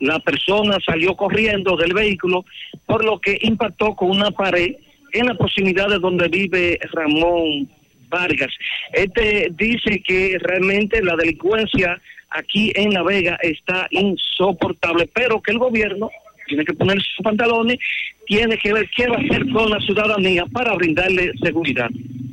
la 0.00 0.18
persona 0.18 0.78
salió 0.84 1.14
corriendo 1.14 1.76
del 1.76 1.94
vehículo, 1.94 2.44
por 2.86 3.04
lo 3.04 3.20
que 3.20 3.38
impactó 3.42 3.94
con 3.94 4.10
una 4.10 4.30
pared 4.30 4.74
en 5.12 5.26
la 5.26 5.34
proximidad 5.34 5.88
de 5.88 5.98
donde 5.98 6.28
vive 6.28 6.78
Ramón 6.92 7.68
Vargas. 8.08 8.52
Este 8.92 9.48
dice 9.52 10.02
que 10.04 10.38
realmente 10.40 11.02
la 11.02 11.16
delincuencia 11.16 12.00
aquí 12.30 12.72
en 12.74 12.92
La 12.92 13.02
Vega 13.02 13.38
está 13.42 13.86
insoportable, 13.90 15.08
pero 15.14 15.40
que 15.40 15.52
el 15.52 15.58
gobierno 15.58 16.10
tiene 16.46 16.64
que 16.64 16.74
poner 16.74 17.00
sus 17.00 17.22
pantalones, 17.22 17.78
tiene 18.26 18.58
que 18.58 18.72
ver 18.72 18.88
qué 18.94 19.06
va 19.06 19.16
a 19.16 19.20
hacer 19.20 19.48
con 19.50 19.70
la 19.70 19.80
ciudadanía 19.80 20.46
para 20.46 20.74
brindarle 20.74 21.32
seguridad. 21.42 21.90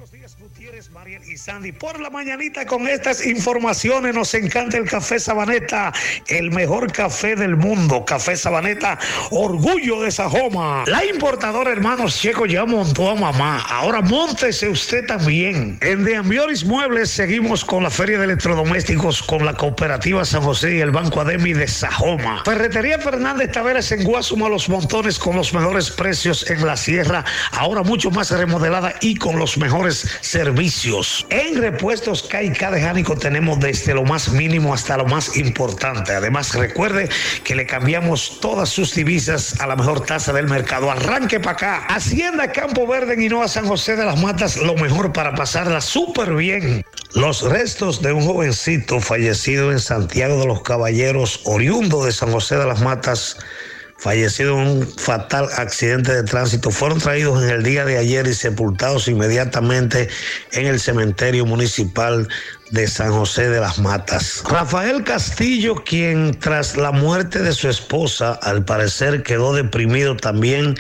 Sandy 1.42 1.72
por 1.72 2.00
la 2.00 2.12
mañanita 2.12 2.68
con 2.68 2.88
estas 2.88 3.26
informaciones. 3.26 4.14
Nos 4.14 4.32
encanta 4.36 4.78
el 4.78 4.88
café 4.88 5.20
Sabaneta, 5.20 5.92
el 6.28 6.52
mejor 6.52 6.92
café 6.92 7.36
del 7.36 7.56
mundo. 7.56 8.06
Café 8.06 8.38
Sabaneta, 8.38 9.00
orgullo 9.32 10.04
de 10.04 10.12
Sajoma. 10.12 10.84
La 10.86 11.04
importadora 11.04 11.72
Hermanos 11.72 12.16
Checo 12.22 12.46
ya 12.46 12.66
montó 12.66 13.10
a 13.10 13.16
mamá. 13.16 13.58
Ahora 13.68 14.02
montese 14.02 14.70
usted 14.70 15.08
también. 15.08 15.80
En 15.82 16.04
De 16.04 16.16
Ambioris 16.16 16.64
Muebles 16.64 17.10
seguimos 17.10 17.66
con 17.66 17.82
la 17.82 17.90
Feria 17.90 18.20
de 18.20 18.26
Electrodomésticos 18.26 19.24
con 19.24 19.44
la 19.44 19.56
Cooperativa 19.56 20.24
San 20.24 20.44
José 20.44 20.76
y 20.76 20.80
el 20.82 20.92
Banco 20.92 21.22
Ademi 21.22 21.54
de 21.54 21.68
Sajoma. 21.68 22.44
Ferretería 22.46 23.00
Fernández 23.00 23.52
Taveras 23.52 23.92
en 23.92 24.04
Guasuma 24.04 24.48
Los 24.48 24.70
Montones 24.70 25.18
con 25.18 25.36
los 25.38 25.56
mejores 25.56 25.90
precios 25.90 26.48
en 26.52 26.64
la 26.68 26.78
sierra. 26.78 27.26
Ahora 27.54 27.82
mucho 27.82 28.12
más 28.12 28.30
remodelada 28.30 28.94
y 29.02 29.16
con 29.16 29.40
los 29.40 29.58
mejores 29.58 30.20
servicios. 30.22 31.26
En 31.32 31.56
repuestos 31.56 32.24
KK 32.24 32.72
de 32.72 32.82
Jánico 32.82 33.16
tenemos 33.16 33.58
desde 33.58 33.94
lo 33.94 34.04
más 34.04 34.34
mínimo 34.34 34.74
hasta 34.74 34.98
lo 34.98 35.06
más 35.06 35.38
importante. 35.38 36.14
Además, 36.14 36.54
recuerde 36.56 37.08
que 37.46 37.56
le 37.56 37.66
cambiamos 37.66 38.42
todas 38.42 38.68
sus 38.68 38.94
divisas 38.94 39.62
a 39.62 39.68
la 39.68 39.78
mejor 39.78 40.06
tasa 40.06 40.34
del 40.34 40.48
mercado. 40.48 40.92
Arranque 40.92 41.40
para 41.40 41.54
acá. 41.54 41.86
Hacienda 41.88 42.52
Campo 42.52 42.86
Verde 42.86 43.14
en 43.14 43.22
Hinoa 43.22 43.48
San 43.48 43.66
José 43.66 43.96
de 43.96 44.04
las 44.04 44.22
Matas, 44.22 44.58
lo 44.58 44.76
mejor 44.76 45.14
para 45.14 45.34
pasarla 45.34 45.80
súper 45.80 46.34
bien. 46.34 46.84
Los 47.14 47.44
restos 47.44 48.02
de 48.02 48.12
un 48.12 48.26
jovencito 48.26 49.00
fallecido 49.00 49.72
en 49.72 49.80
Santiago 49.80 50.38
de 50.38 50.48
los 50.48 50.64
Caballeros, 50.64 51.40
oriundo 51.46 52.04
de 52.04 52.12
San 52.12 52.34
José 52.34 52.58
de 52.58 52.66
las 52.66 52.82
Matas, 52.82 53.38
fallecido 54.02 54.60
en 54.60 54.68
un 54.68 54.88
fatal 54.88 55.48
accidente 55.58 56.12
de 56.12 56.24
tránsito, 56.24 56.72
fueron 56.72 56.98
traídos 56.98 57.44
en 57.44 57.52
el 57.52 57.62
día 57.62 57.86
de 57.86 58.00
ayer 58.00 58.26
y 58.26 58.34
sepultados 58.34 59.08
inmediatamente 59.08 60.10
en 60.54 60.66
el 60.66 60.80
cementerio 60.80 61.46
municipal 61.46 62.28
de 62.72 62.88
San 62.88 63.12
José 63.12 63.50
de 63.50 63.60
las 63.60 63.78
Matas. 63.78 64.44
Rafael 64.50 65.04
Castillo, 65.04 65.76
quien 65.76 66.34
tras 66.40 66.78
la 66.78 66.92
muerte 66.92 67.44
de 67.44 67.54
su 67.54 67.70
esposa, 67.70 68.34
al 68.42 68.66
parecer 68.66 69.22
quedó 69.22 69.54
deprimido 69.54 70.18
también, 70.18 70.76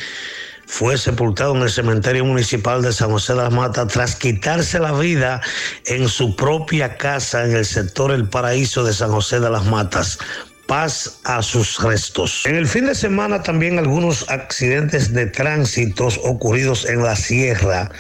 fue 0.66 0.98
sepultado 0.98 1.56
en 1.56 1.62
el 1.62 1.70
cementerio 1.70 2.26
municipal 2.26 2.82
de 2.82 2.92
San 2.92 3.12
José 3.12 3.34
de 3.34 3.44
las 3.44 3.52
Matas 3.52 3.90
tras 3.90 4.16
quitarse 4.16 4.80
la 4.80 4.94
vida 4.94 5.42
en 5.86 6.08
su 6.08 6.36
propia 6.36 6.98
casa 6.98 7.46
en 7.46 7.56
el 7.56 7.66
sector 7.66 8.12
El 8.12 8.28
Paraíso 8.28 8.84
de 8.84 8.94
San 8.94 9.12
José 9.12 9.40
de 9.40 9.50
las 9.52 9.66
Matas 9.66 10.18
paz 10.72 11.20
a 11.26 11.44
sus 11.44 11.84
restos. 11.84 12.46
En 12.46 12.56
el 12.56 12.66
fin 12.66 12.86
de 12.86 12.96
semana 12.96 13.44
también 13.44 13.78
algunos 13.78 14.30
accidentes 14.30 15.12
de 15.12 15.26
tránsito 15.26 16.08
ocurridos 16.24 16.86
en 16.86 17.04
la 17.04 17.18
sierra 17.18 17.92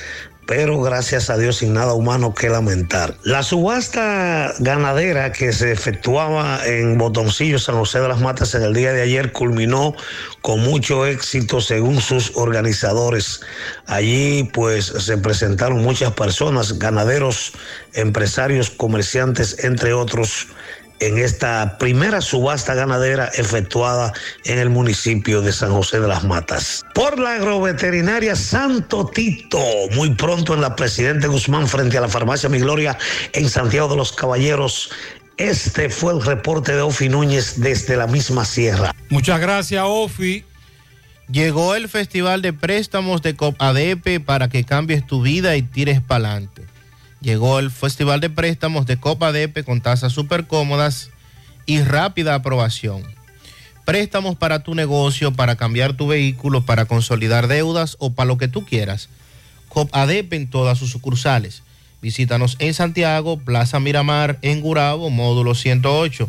pero 0.48 0.82
gracias 0.82 1.30
a 1.30 1.38
Dios 1.38 1.58
sin 1.58 1.74
nada 1.74 1.93
humano 1.93 2.33
que 2.33 2.50
lamentar. 2.50 3.16
La 3.24 3.41
subasta 3.41 4.53
ganadera 4.59 5.32
que 5.32 5.53
se 5.53 5.72
efectuaba 5.72 6.59
en 6.66 6.98
Botoncillo, 6.98 7.58
San 7.58 7.75
José 7.75 8.01
de 8.01 8.09
las 8.09 8.19
Matas 8.19 8.53
en 8.56 8.64
el 8.64 8.74
día 8.74 8.91
de 8.91 9.01
ayer 9.01 9.32
culminó 9.32 9.95
con 10.41 10.59
mucho 10.61 11.06
éxito 11.06 11.61
según 11.61 12.01
sus 12.01 12.33
organizadores. 12.35 13.40
Allí 13.85 14.50
pues 14.53 14.88
se 14.88 15.17
presentaron 15.17 15.83
muchas 15.83 16.11
personas, 16.14 16.80
ganaderos, 16.80 17.53
empresarios, 17.93 18.72
comerciantes, 18.72 19.64
entre 19.64 19.93
otros 19.93 20.48
en 21.01 21.17
esta 21.17 21.77
primera 21.77 22.21
subasta 22.21 22.73
ganadera 22.75 23.25
efectuada 23.35 24.13
en 24.45 24.59
el 24.59 24.69
municipio 24.69 25.41
de 25.41 25.51
San 25.51 25.71
José 25.71 25.99
de 25.99 26.07
las 26.07 26.23
Matas. 26.23 26.85
Por 26.93 27.19
la 27.19 27.35
agroveterinaria 27.35 28.35
Santo 28.35 29.07
Tito, 29.07 29.59
muy 29.95 30.11
pronto 30.11 30.53
en 30.53 30.61
la 30.61 30.75
Presidente 30.75 31.27
Guzmán 31.27 31.67
frente 31.67 31.97
a 31.97 32.01
la 32.01 32.07
farmacia 32.07 32.49
Mi 32.49 32.59
Gloria 32.59 32.97
en 33.33 33.49
Santiago 33.49 33.89
de 33.89 33.97
los 33.97 34.13
Caballeros. 34.13 34.91
Este 35.38 35.89
fue 35.89 36.13
el 36.13 36.23
reporte 36.23 36.75
de 36.75 36.81
Ofi 36.81 37.09
Núñez 37.09 37.59
desde 37.59 37.97
la 37.97 38.05
misma 38.05 38.45
sierra. 38.45 38.93
Muchas 39.09 39.41
gracias, 39.41 39.83
Ofi. 39.85 40.45
Llegó 41.31 41.75
el 41.75 41.89
Festival 41.89 42.41
de 42.41 42.53
Préstamos 42.53 43.21
de 43.21 43.35
COPADEPE 43.35 44.19
para 44.19 44.49
que 44.49 44.65
cambies 44.65 45.07
tu 45.07 45.21
vida 45.21 45.55
y 45.55 45.63
tires 45.63 46.01
para 46.01 46.31
adelante. 46.33 46.70
Llegó 47.22 47.59
el 47.59 47.69
Festival 47.69 48.19
de 48.19 48.32
Préstamos 48.32 48.88
de 48.88 48.98
COPADEPE 48.98 49.64
con 49.64 49.80
tasas 49.80 50.11
súper 50.11 50.48
cómodas 50.48 51.11
y 51.67 51.82
rápida 51.82 52.33
aprobación. 52.33 53.03
Préstamos 53.85 54.35
para 54.35 54.64
tu 54.64 54.74
negocio, 54.74 55.32
para 55.32 55.56
cambiar 55.56 55.93
tu 55.93 56.08
vehículo, 56.08 56.66
para 56.66 56.85
consolidar 56.85 57.48
deudas 57.48 57.95
o 58.00 58.14
para 58.14 58.27
lo 58.27 58.38
que 58.38 58.48
tú 58.48 58.66
quieras. 58.66 59.09
COPADEPE 59.69 60.35
en 60.35 60.50
todas 60.50 60.80
sus 60.80 60.90
sucursales. 60.90 61.61
Visítanos 62.01 62.56
en 62.58 62.74
Santiago, 62.74 63.38
Plaza 63.38 63.80
Miramar, 63.80 64.40
en 64.41 64.61
Gurabo, 64.61 65.11
módulo 65.11 65.53
108. 65.53 66.27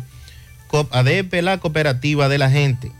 COPADEPE, 0.67 1.41
la 1.41 1.57
cooperativa 1.57 2.29
de 2.29 2.37
la 2.37 2.51
gente. 2.51 2.91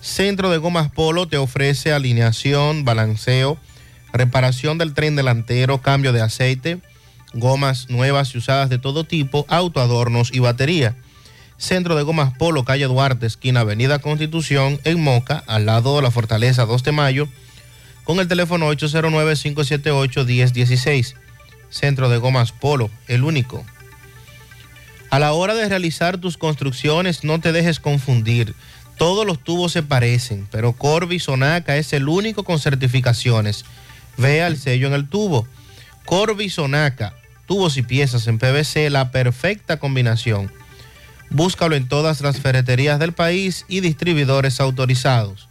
Centro 0.00 0.50
de 0.50 0.58
Gomas 0.58 0.90
Polo 0.90 1.28
te 1.28 1.36
ofrece 1.36 1.92
alineación, 1.92 2.84
balanceo, 2.84 3.56
reparación 4.12 4.78
del 4.78 4.94
tren 4.94 5.16
delantero, 5.16 5.82
cambio 5.82 6.12
de 6.12 6.22
aceite, 6.22 6.80
gomas 7.32 7.88
nuevas 7.88 8.34
y 8.34 8.38
usadas 8.38 8.70
de 8.70 8.78
todo 8.78 9.04
tipo, 9.04 9.44
autoadornos 9.48 10.32
y 10.32 10.38
batería. 10.38 10.96
Centro 11.56 11.94
de 11.94 12.02
Gomas 12.02 12.36
Polo, 12.36 12.64
calle 12.64 12.86
Duarte, 12.86 13.26
esquina 13.26 13.60
Avenida 13.60 14.00
Constitución, 14.00 14.80
en 14.82 15.00
Moca, 15.00 15.44
al 15.46 15.66
lado 15.66 15.94
de 15.96 16.02
la 16.02 16.10
Fortaleza 16.10 16.66
2 16.66 16.82
de 16.82 16.92
Mayo, 16.92 17.28
con 18.04 18.18
el 18.18 18.26
teléfono 18.26 18.72
809-578-1016. 18.72 21.14
Centro 21.70 22.08
de 22.08 22.18
Gomas 22.18 22.50
Polo, 22.52 22.90
el 23.06 23.22
único. 23.22 23.64
A 25.08 25.18
la 25.18 25.32
hora 25.34 25.54
de 25.54 25.68
realizar 25.68 26.18
tus 26.18 26.36
construcciones, 26.36 27.22
no 27.22 27.38
te 27.38 27.52
dejes 27.52 27.78
confundir. 27.80 28.54
Todos 28.98 29.26
los 29.26 29.38
tubos 29.38 29.72
se 29.72 29.82
parecen, 29.82 30.48
pero 30.50 30.72
Corby 30.72 31.20
Sonaca 31.20 31.76
es 31.76 31.92
el 31.92 32.08
único 32.08 32.44
con 32.44 32.58
certificaciones. 32.58 33.66
Vea 34.16 34.46
el 34.46 34.58
sello 34.58 34.86
en 34.86 34.92
el 34.92 35.08
tubo. 35.08 35.46
Corby 36.04 36.50
Sonaca, 36.50 37.14
tubos 37.46 37.76
y 37.76 37.82
piezas 37.82 38.26
en 38.26 38.38
PVC, 38.38 38.90
la 38.90 39.10
perfecta 39.10 39.78
combinación. 39.78 40.52
Búscalo 41.30 41.76
en 41.76 41.88
todas 41.88 42.20
las 42.20 42.40
ferreterías 42.40 42.98
del 42.98 43.12
país 43.12 43.64
y 43.68 43.80
distribuidores 43.80 44.60
autorizados. 44.60 45.48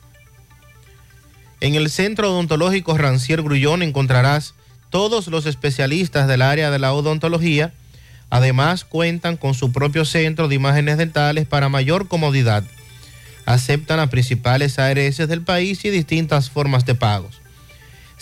En 1.60 1.76
el 1.76 1.90
Centro 1.90 2.32
Odontológico 2.32 2.98
Rancier 2.98 3.42
Grullón 3.42 3.84
encontrarás 3.84 4.56
todos 4.90 5.28
los 5.28 5.46
especialistas 5.46 6.28
del 6.28 6.42
área 6.42 6.70
de 6.70 6.80
la 6.80 6.94
odontología. 6.94 7.74
Además, 8.30 8.84
cuentan 8.86 9.38
con 9.38 9.54
su 9.54 9.72
propio 9.72 10.06
centro 10.06 10.48
de 10.48 10.56
imágenes 10.56 10.98
dentales 10.98 11.48
para 11.48 11.70
mayor 11.70 12.08
comodidad. 12.08 12.64
Aceptan 13.46 13.98
las 13.98 14.10
principales 14.10 14.78
ARS 14.80 15.18
del 15.18 15.42
país 15.42 15.84
y 15.86 15.90
distintas 15.90 16.50
formas 16.50 16.86
de 16.86 16.96
pagos. 16.96 17.41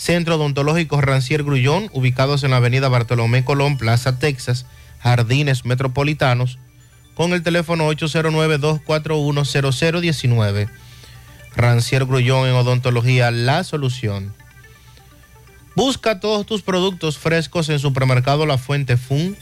Centro 0.00 0.34
Odontológico 0.36 1.02
Rancier 1.02 1.44
Grullón, 1.44 1.90
ubicados 1.92 2.42
en 2.42 2.52
la 2.52 2.56
avenida 2.56 2.88
Bartolomé 2.88 3.44
Colón, 3.44 3.76
Plaza 3.76 4.18
Texas, 4.18 4.64
Jardines 4.98 5.66
Metropolitanos, 5.66 6.58
con 7.14 7.34
el 7.34 7.42
teléfono 7.42 7.86
809-241-0019. 7.90 10.70
Rancier 11.54 12.06
Grullón 12.06 12.48
en 12.48 12.54
Odontología, 12.54 13.30
la 13.30 13.62
solución. 13.62 14.32
Busca 15.76 16.18
todos 16.18 16.46
tus 16.46 16.62
productos 16.62 17.18
frescos 17.18 17.68
en 17.68 17.78
Supermercado 17.78 18.46
La 18.46 18.56
Fuente 18.56 18.96
Fun, 18.96 19.36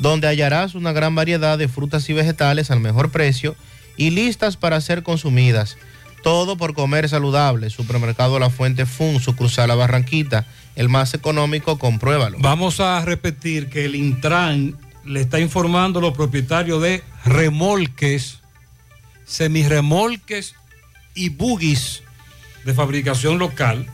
donde 0.00 0.26
hallarás 0.26 0.74
una 0.74 0.90
gran 0.90 1.14
variedad 1.14 1.56
de 1.56 1.68
frutas 1.68 2.10
y 2.10 2.14
vegetales 2.14 2.72
al 2.72 2.80
mejor 2.80 3.12
precio 3.12 3.54
y 3.96 4.10
listas 4.10 4.56
para 4.56 4.80
ser 4.80 5.04
consumidas. 5.04 5.76
Todo 6.22 6.56
por 6.56 6.74
comer 6.74 7.08
saludable. 7.08 7.70
Supermercado 7.70 8.38
La 8.38 8.50
Fuente 8.50 8.86
Fun, 8.86 9.20
sucursal 9.20 9.68
La 9.68 9.74
Barranquita, 9.74 10.46
el 10.76 10.88
más 10.88 11.14
económico, 11.14 11.78
compruébalo. 11.78 12.38
Vamos 12.40 12.80
a 12.80 13.04
repetir 13.04 13.68
que 13.68 13.84
el 13.86 13.94
Intran 13.94 14.76
le 15.04 15.20
está 15.20 15.40
informando 15.40 15.98
a 15.98 16.02
los 16.02 16.14
propietarios 16.14 16.82
de 16.82 17.02
remolques, 17.24 18.40
semirremolques 19.24 20.54
y 21.14 21.30
buggies 21.30 22.02
de 22.64 22.74
fabricación 22.74 23.38
local 23.38 23.86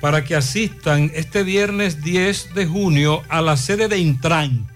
para 0.00 0.24
que 0.24 0.34
asistan 0.34 1.10
este 1.14 1.44
viernes 1.44 2.02
10 2.02 2.54
de 2.54 2.66
junio 2.66 3.22
a 3.28 3.40
la 3.40 3.56
sede 3.56 3.88
de 3.88 3.98
Intran 3.98 4.66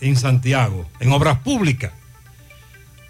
en 0.00 0.16
Santiago, 0.16 0.88
en 0.98 1.12
Obras 1.12 1.38
Públicas, 1.38 1.92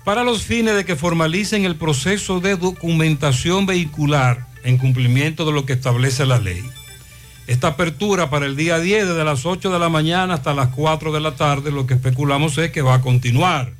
para 0.05 0.25
los 0.25 0.43
fines 0.43 0.75
de 0.75 0.85
que 0.85 0.97
formalicen 0.97 1.65
el 1.65 1.77
proceso 1.77 2.41
de 2.41 2.57
documentación 2.57 3.67
vehicular 3.67 4.47
en 4.65 4.79
cumplimiento 4.79 5.45
de 5.45 5.53
lo 5.53 5.65
que 5.65 5.75
establece 5.75 6.27
la 6.27 6.39
ley. 6.39 6.63
Esta 7.47 7.69
apertura 7.69 8.31
para 8.31 8.47
el 8.47 8.57
día 8.57 8.79
10, 8.79 9.09
desde 9.09 9.25
las 9.25 9.47
8 9.47 9.71
de 9.71 9.79
la 9.79 9.89
mañana 9.89 10.35
hasta 10.35 10.55
las 10.55 10.69
4 10.69 11.13
de 11.13 11.21
la 11.21 11.35
tarde, 11.35 11.73
lo 11.73 11.87
que 11.87 11.95
especulamos 11.95 12.57
es 12.59 12.71
que 12.71 12.83
va 12.83 12.95
a 12.95 13.01
continuar. 13.01 13.73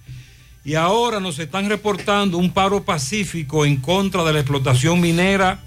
Y 0.65 0.75
ahora 0.75 1.21
nos 1.21 1.39
están 1.39 1.69
reportando 1.69 2.39
un 2.39 2.53
paro 2.53 2.85
pacífico 2.85 3.65
en 3.65 3.77
contra 3.77 4.25
de 4.25 4.33
la 4.33 4.41
explotación 4.41 5.01
minera 5.01 5.61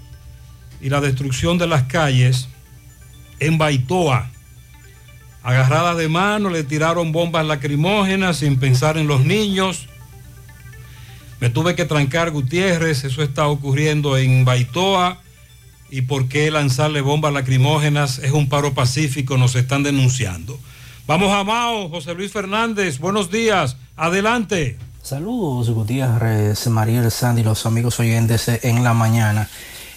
y 0.80 0.88
la 0.88 1.00
destrucción 1.00 1.58
de 1.58 1.66
las 1.66 1.84
calles 1.84 2.48
en 3.40 3.58
Baitoa. 3.58 4.30
Agarradas 5.42 5.96
de 5.96 6.08
mano, 6.08 6.50
le 6.50 6.64
tiraron 6.64 7.12
bombas 7.12 7.46
lacrimógenas 7.46 8.38
sin 8.38 8.58
pensar 8.58 8.98
en 8.98 9.06
los 9.06 9.24
niños. 9.24 9.88
Me 11.40 11.50
tuve 11.50 11.74
que 11.74 11.84
trancar 11.84 12.30
Gutiérrez, 12.30 13.04
eso 13.04 13.22
está 13.22 13.46
ocurriendo 13.48 14.16
en 14.16 14.44
Baitoa. 14.44 15.18
¿Y 15.90 16.02
por 16.02 16.28
qué 16.28 16.50
lanzarle 16.50 17.00
bombas 17.00 17.32
lacrimógenas? 17.32 18.18
Es 18.18 18.32
un 18.32 18.48
paro 18.48 18.74
pacífico, 18.74 19.36
nos 19.36 19.54
están 19.54 19.82
denunciando. 19.82 20.58
Vamos 21.06 21.32
a 21.32 21.44
Mao, 21.44 21.88
José 21.88 22.14
Luis 22.14 22.32
Fernández, 22.32 22.98
buenos 22.98 23.30
días, 23.30 23.76
adelante. 23.96 24.76
Saludos 25.02 25.70
Gutiérrez, 25.70 26.66
Mariel 26.66 27.12
Sandy, 27.12 27.44
los 27.44 27.64
amigos 27.64 28.00
oyentes 28.00 28.48
en 28.48 28.82
la 28.82 28.92
mañana. 28.92 29.48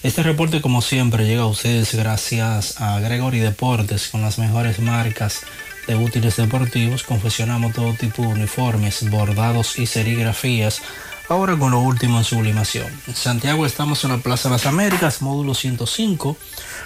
Este 0.03 0.21
reporte 0.21 0.61
como 0.61 0.81
siempre 0.81 1.25
llega 1.25 1.41
a 1.41 1.47
ustedes 1.47 1.95
gracias 1.95 2.79
a 2.79 2.99
Gregory 2.99 3.39
Deportes 3.39 4.09
con 4.09 4.21
las 4.21 4.37
mejores 4.37 4.79
marcas 4.79 5.41
de 5.87 5.95
útiles 5.95 6.37
deportivos. 6.37 7.03
Confeccionamos 7.03 7.73
todo 7.73 7.93
tipo 7.93 8.21
de 8.21 8.27
uniformes, 8.27 9.09
bordados 9.09 9.79
y 9.79 9.87
serigrafías. 9.87 10.81
Ahora 11.29 11.55
con 11.55 11.69
lo 11.69 11.79
último 11.79 12.17
en 12.17 12.23
sublimación. 12.23 12.87
En 13.05 13.15
Santiago 13.15 13.67
estamos 13.67 14.03
en 14.03 14.09
la 14.09 14.17
Plaza 14.17 14.49
de 14.49 14.53
las 14.53 14.65
Américas, 14.65 15.21
módulo 15.21 15.53
105, 15.53 16.35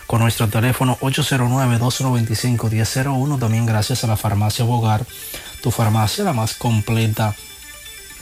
con 0.06 0.20
nuestro 0.20 0.50
teléfono 0.50 0.98
809-295-1001. 1.00 3.40
También 3.40 3.66
gracias 3.66 4.04
a 4.04 4.08
la 4.08 4.18
farmacia 4.18 4.66
Bogar, 4.66 5.06
tu 5.62 5.72
farmacia 5.72 6.26
la 6.26 6.34
más 6.34 6.56
completa 6.56 7.38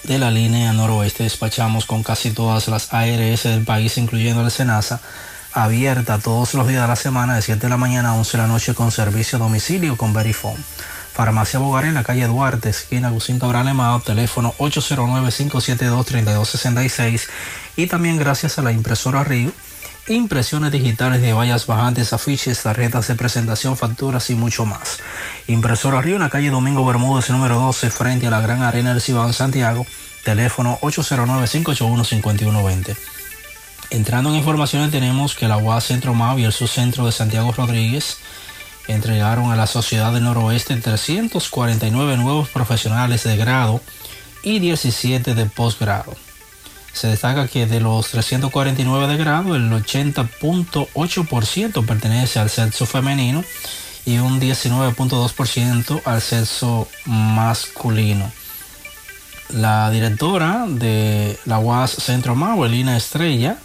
de 0.04 0.20
la 0.20 0.30
línea 0.30 0.72
noroeste. 0.74 1.24
Despachamos 1.24 1.88
con 1.88 2.04
casi 2.04 2.30
todas 2.30 2.68
las 2.68 2.94
ARS 2.94 3.42
del 3.42 3.66
país, 3.66 3.98
incluyendo 3.98 4.46
el 4.46 4.52
Senasa, 4.52 5.02
abierta 5.54 6.20
todos 6.20 6.54
los 6.54 6.68
días 6.68 6.84
de 6.84 6.88
la 6.88 6.98
semana, 6.98 7.34
de 7.34 7.42
7 7.42 7.62
de 7.62 7.70
la 7.70 7.78
mañana 7.78 8.10
a 8.10 8.14
11 8.14 8.38
de 8.38 8.44
la 8.44 8.48
noche, 8.48 8.76
con 8.76 8.92
servicio 8.92 9.38
a 9.38 9.40
domicilio 9.40 9.98
con 9.98 10.14
Verifone. 10.14 10.64
Farmacia 11.14 11.60
Bogar 11.60 11.86
en 11.86 11.94
la 11.94 12.04
calle 12.04 12.26
Duarte, 12.26 12.70
esquina 12.70 13.10
Agustín 13.10 13.38
Cabral 13.38 13.68
Emao, 13.68 14.00
teléfono 14.00 14.56
809-572-3266 14.58 17.28
y 17.76 17.86
también 17.88 18.16
gracias 18.18 18.58
a 18.58 18.62
la 18.62 18.72
impresora 18.72 19.26
Río, 19.26 19.52
impresiones 20.08 20.72
digitales 20.72 21.22
de 21.22 21.34
vallas 21.34 21.68
bajantes, 21.68 22.14
afiches, 22.14 22.64
tarjetas 22.64 23.10
de 23.10 23.16
presentación, 23.16 23.76
facturas 23.76 24.30
y 24.30 24.36
mucho 24.36 24.66
más. 24.66 25.00
Impresora 25.48 26.02
Río 26.02 26.16
en 26.16 26.22
la 26.22 26.30
calle 26.30 26.50
Domingo 26.50 26.86
Bermúdez, 26.86 27.30
número 27.30 27.60
12, 27.60 27.90
frente 27.90 28.28
a 28.28 28.32
la 28.32 28.40
Gran 28.40 28.64
Arena 28.64 28.94
del 28.94 29.02
Cibao 29.02 29.28
en 29.28 29.34
Santiago, 29.34 29.86
teléfono 30.24 30.80
809-581-5120. 30.82 32.96
Entrando 33.90 34.30
en 34.30 34.38
informaciones 34.38 34.92
tenemos 34.92 35.36
que 35.36 35.50
la 35.50 35.58
UAS 35.58 35.84
Centro 35.84 36.14
Mau 36.14 36.40
y 36.40 36.46
el 36.46 36.54
Subcentro 36.54 37.06
de 37.06 37.12
Santiago 37.12 37.52
Rodríguez 37.52 38.20
entregaron 38.88 39.52
a 39.52 39.56
la 39.56 39.68
Sociedad 39.68 40.12
del 40.14 40.24
Noroeste 40.24 40.76
349 40.76 42.18
nuevos 42.18 42.50
profesionales 42.50 43.24
de 43.24 43.38
grado 43.38 43.80
y 44.44 44.60
17 44.60 45.36
de 45.36 45.46
posgrado. 45.46 46.16
Se 46.94 47.08
destaca 47.08 47.48
que 47.48 47.68
de 47.68 47.80
los 47.80 48.10
349 48.10 49.08
de 49.08 49.18
grado, 49.18 49.56
el 49.56 49.72
80.8% 49.72 51.86
pertenece 51.86 52.40
al 52.40 52.50
sexo 52.50 52.86
femenino 52.86 53.46
y 54.06 54.18
un 54.18 54.42
19.2% 54.42 56.02
al 56.06 56.22
sexo 56.22 56.88
masculino. 57.06 58.30
La 59.50 59.90
directora 59.92 60.66
de 60.68 61.38
la 61.46 61.60
UAS 61.60 61.92
Centro 61.92 62.36
Mau, 62.36 62.66
Elina 62.66 62.98
Estrella, 62.98 63.58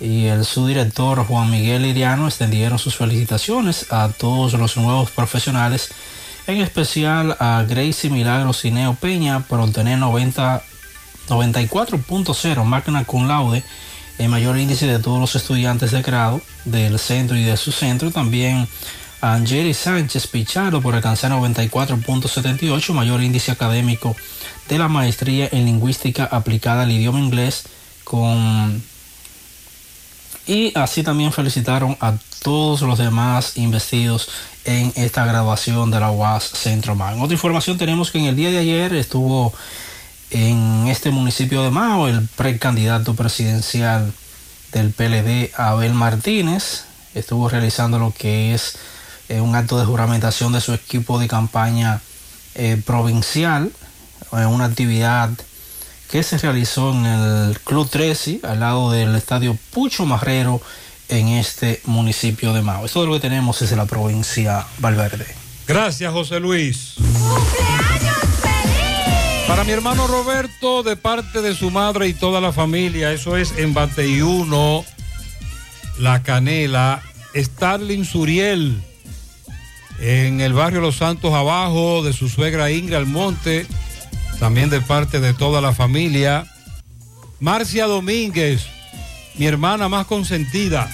y 0.00 0.26
el 0.26 0.44
subdirector 0.44 1.24
Juan 1.26 1.50
Miguel 1.50 1.86
Iriano 1.86 2.26
extendieron 2.26 2.78
sus 2.78 2.96
felicitaciones 2.96 3.86
a 3.90 4.08
todos 4.08 4.54
los 4.54 4.76
nuevos 4.76 5.10
profesionales, 5.10 5.90
en 6.46 6.60
especial 6.60 7.36
a 7.40 7.64
Gracie 7.68 8.10
Milagros 8.10 8.62
Cineo 8.62 8.94
Peña 8.94 9.40
por 9.40 9.60
obtener 9.60 9.98
90, 9.98 10.62
94.0 11.28 12.64
magna 12.64 13.04
cum 13.04 13.28
laude 13.28 13.62
el 14.18 14.28
mayor 14.28 14.58
índice 14.58 14.86
de 14.86 14.98
todos 14.98 15.20
los 15.20 15.34
estudiantes 15.34 15.90
de 15.90 16.02
grado 16.02 16.40
del 16.64 16.98
centro 16.98 17.36
y 17.36 17.44
de 17.44 17.56
su 17.56 17.72
centro. 17.72 18.10
También 18.10 18.68
Angeli 19.20 19.74
Sánchez 19.74 20.26
Pichardo 20.26 20.82
por 20.82 20.94
alcanzar 20.94 21.32
94.78, 21.32 22.92
mayor 22.92 23.22
índice 23.22 23.50
académico 23.50 24.14
de 24.68 24.78
la 24.78 24.88
maestría 24.88 25.48
en 25.50 25.64
lingüística 25.64 26.24
aplicada 26.24 26.82
al 26.82 26.92
idioma 26.92 27.20
inglés 27.20 27.64
con 28.04 28.82
y 30.46 30.76
así 30.76 31.02
también 31.02 31.32
felicitaron 31.32 31.96
a 32.00 32.14
todos 32.42 32.82
los 32.82 32.98
demás 32.98 33.56
investidos 33.56 34.28
en 34.64 34.92
esta 34.96 35.24
graduación 35.24 35.90
de 35.90 36.00
la 36.00 36.10
UAS 36.10 36.44
Centro 36.44 36.94
Mao. 36.94 37.20
Otra 37.22 37.34
información 37.34 37.78
tenemos 37.78 38.10
que 38.10 38.18
en 38.18 38.26
el 38.26 38.36
día 38.36 38.50
de 38.50 38.58
ayer 38.58 38.94
estuvo 38.94 39.52
en 40.30 40.88
este 40.88 41.10
municipio 41.10 41.62
de 41.62 41.70
Mao 41.70 42.08
el 42.08 42.26
precandidato 42.28 43.14
presidencial 43.14 44.12
del 44.72 44.90
PLD 44.90 45.52
Abel 45.56 45.94
Martínez 45.94 46.84
estuvo 47.14 47.48
realizando 47.48 47.98
lo 47.98 48.12
que 48.12 48.54
es 48.54 48.76
eh, 49.28 49.40
un 49.40 49.54
acto 49.54 49.78
de 49.78 49.86
juramentación 49.86 50.52
de 50.52 50.60
su 50.60 50.74
equipo 50.74 51.18
de 51.18 51.28
campaña 51.28 52.00
eh, 52.54 52.80
provincial 52.84 53.72
en 54.32 54.46
una 54.46 54.66
actividad 54.66 55.30
que 56.10 56.22
se 56.22 56.38
realizó 56.38 56.92
en 56.92 57.06
el 57.06 57.60
Club 57.60 57.88
13 57.88 58.40
al 58.44 58.60
lado 58.60 58.90
del 58.90 59.14
estadio 59.14 59.56
Pucho 59.70 60.06
Marrero 60.06 60.60
en 61.08 61.28
este 61.28 61.80
municipio 61.84 62.52
de 62.52 62.62
Mao. 62.62 62.84
Esto 62.84 63.02
es 63.02 63.08
lo 63.08 63.14
que 63.14 63.20
tenemos 63.20 63.60
desde 63.60 63.76
la 63.76 63.86
provincia 63.86 64.66
Valverde. 64.78 65.26
Gracias, 65.66 66.12
José 66.12 66.40
Luis. 66.40 66.94
Para 69.46 69.64
mi 69.64 69.72
hermano 69.72 70.06
Roberto, 70.06 70.82
de 70.82 70.96
parte 70.96 71.42
de 71.42 71.54
su 71.54 71.70
madre 71.70 72.08
y 72.08 72.14
toda 72.14 72.40
la 72.40 72.52
familia, 72.52 73.12
eso 73.12 73.36
es 73.36 73.52
en 73.58 73.74
Bateyuno, 73.74 74.84
La 75.98 76.22
Canela, 76.22 77.02
Starling 77.34 78.04
Suriel, 78.04 78.82
en 80.00 80.40
el 80.40 80.54
barrio 80.54 80.80
Los 80.80 80.96
Santos 80.96 81.32
abajo, 81.34 82.02
de 82.02 82.12
su 82.12 82.28
suegra 82.28 82.70
Ingra 82.70 82.98
Almonte, 82.98 83.66
también 84.38 84.70
de 84.70 84.80
parte 84.80 85.20
de 85.20 85.34
toda 85.34 85.60
la 85.60 85.72
familia. 85.72 86.46
Marcia 87.40 87.86
Domínguez, 87.86 88.66
mi 89.36 89.46
hermana 89.46 89.88
más 89.88 90.06
consentida, 90.06 90.88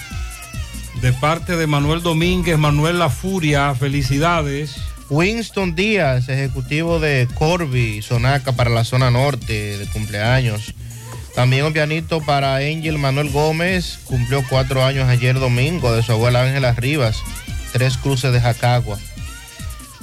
de 1.01 1.13
parte 1.13 1.55
de 1.55 1.67
Manuel 1.67 2.01
Domínguez, 2.01 2.57
Manuel 2.57 2.99
La 2.99 3.09
Furia, 3.09 3.73
felicidades. 3.75 4.75
Winston 5.09 5.75
Díaz, 5.75 6.29
ejecutivo 6.29 7.01
de 7.01 7.27
Corby, 7.35 8.01
Sonaca 8.01 8.53
para 8.53 8.69
la 8.69 8.85
zona 8.85 9.11
norte 9.11 9.77
de 9.77 9.85
cumpleaños. 9.87 10.73
También 11.35 11.65
un 11.65 11.73
pianito 11.73 12.21
para 12.21 12.55
Angel 12.55 12.97
Manuel 12.97 13.29
Gómez, 13.29 13.99
cumplió 14.05 14.41
cuatro 14.47 14.85
años 14.85 15.09
ayer 15.09 15.37
domingo, 15.37 15.93
de 15.93 16.01
su 16.01 16.13
abuela 16.13 16.43
Ángela 16.43 16.71
Rivas, 16.71 17.17
tres 17.73 17.97
cruces 17.97 18.31
de 18.31 18.39
Jacagua. 18.39 18.99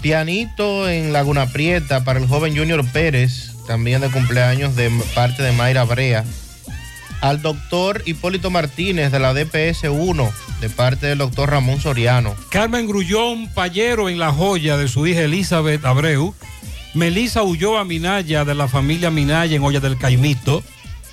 Pianito 0.01 0.89
en 0.89 1.13
Laguna 1.13 1.47
Prieta 1.47 2.05
para 2.05 2.21
el 2.21 2.29
joven 2.29 2.57
Junior 2.57 2.85
Pérez, 2.93 3.53
también 3.67 4.01
de 4.01 4.11
cumpleaños 4.11 4.77
de 4.77 4.91
parte 5.15 5.43
de 5.43 5.53
Mayra 5.53 5.85
Brea. 5.85 6.25
Al 7.21 7.43
doctor 7.43 8.03
Hipólito 8.07 8.51
Martínez 8.51 9.11
de 9.11 9.19
la 9.19 9.35
DPS 9.35 9.85
1, 9.91 10.33
de 10.61 10.71
parte 10.71 11.07
del 11.07 11.19
doctor 11.19 11.51
Ramón 11.51 11.81
Soriano. 11.81 12.37
Carmen 12.51 12.87
Grullón 12.87 13.49
Payero 13.49 14.09
en 14.09 14.19
La 14.19 14.33
Joya 14.33 14.77
de 14.77 14.87
su 14.87 15.07
hija 15.07 15.23
Elizabeth 15.23 15.85
Abreu. 15.85 16.35
Melisa 16.95 17.43
Ulloa 17.43 17.85
Minaya 17.85 18.45
de 18.45 18.55
la 18.55 18.69
familia 18.69 19.11
Minaya 19.11 19.57
en 19.57 19.63
Olla 19.63 19.81
del 19.81 19.99
Caimito. 19.99 20.63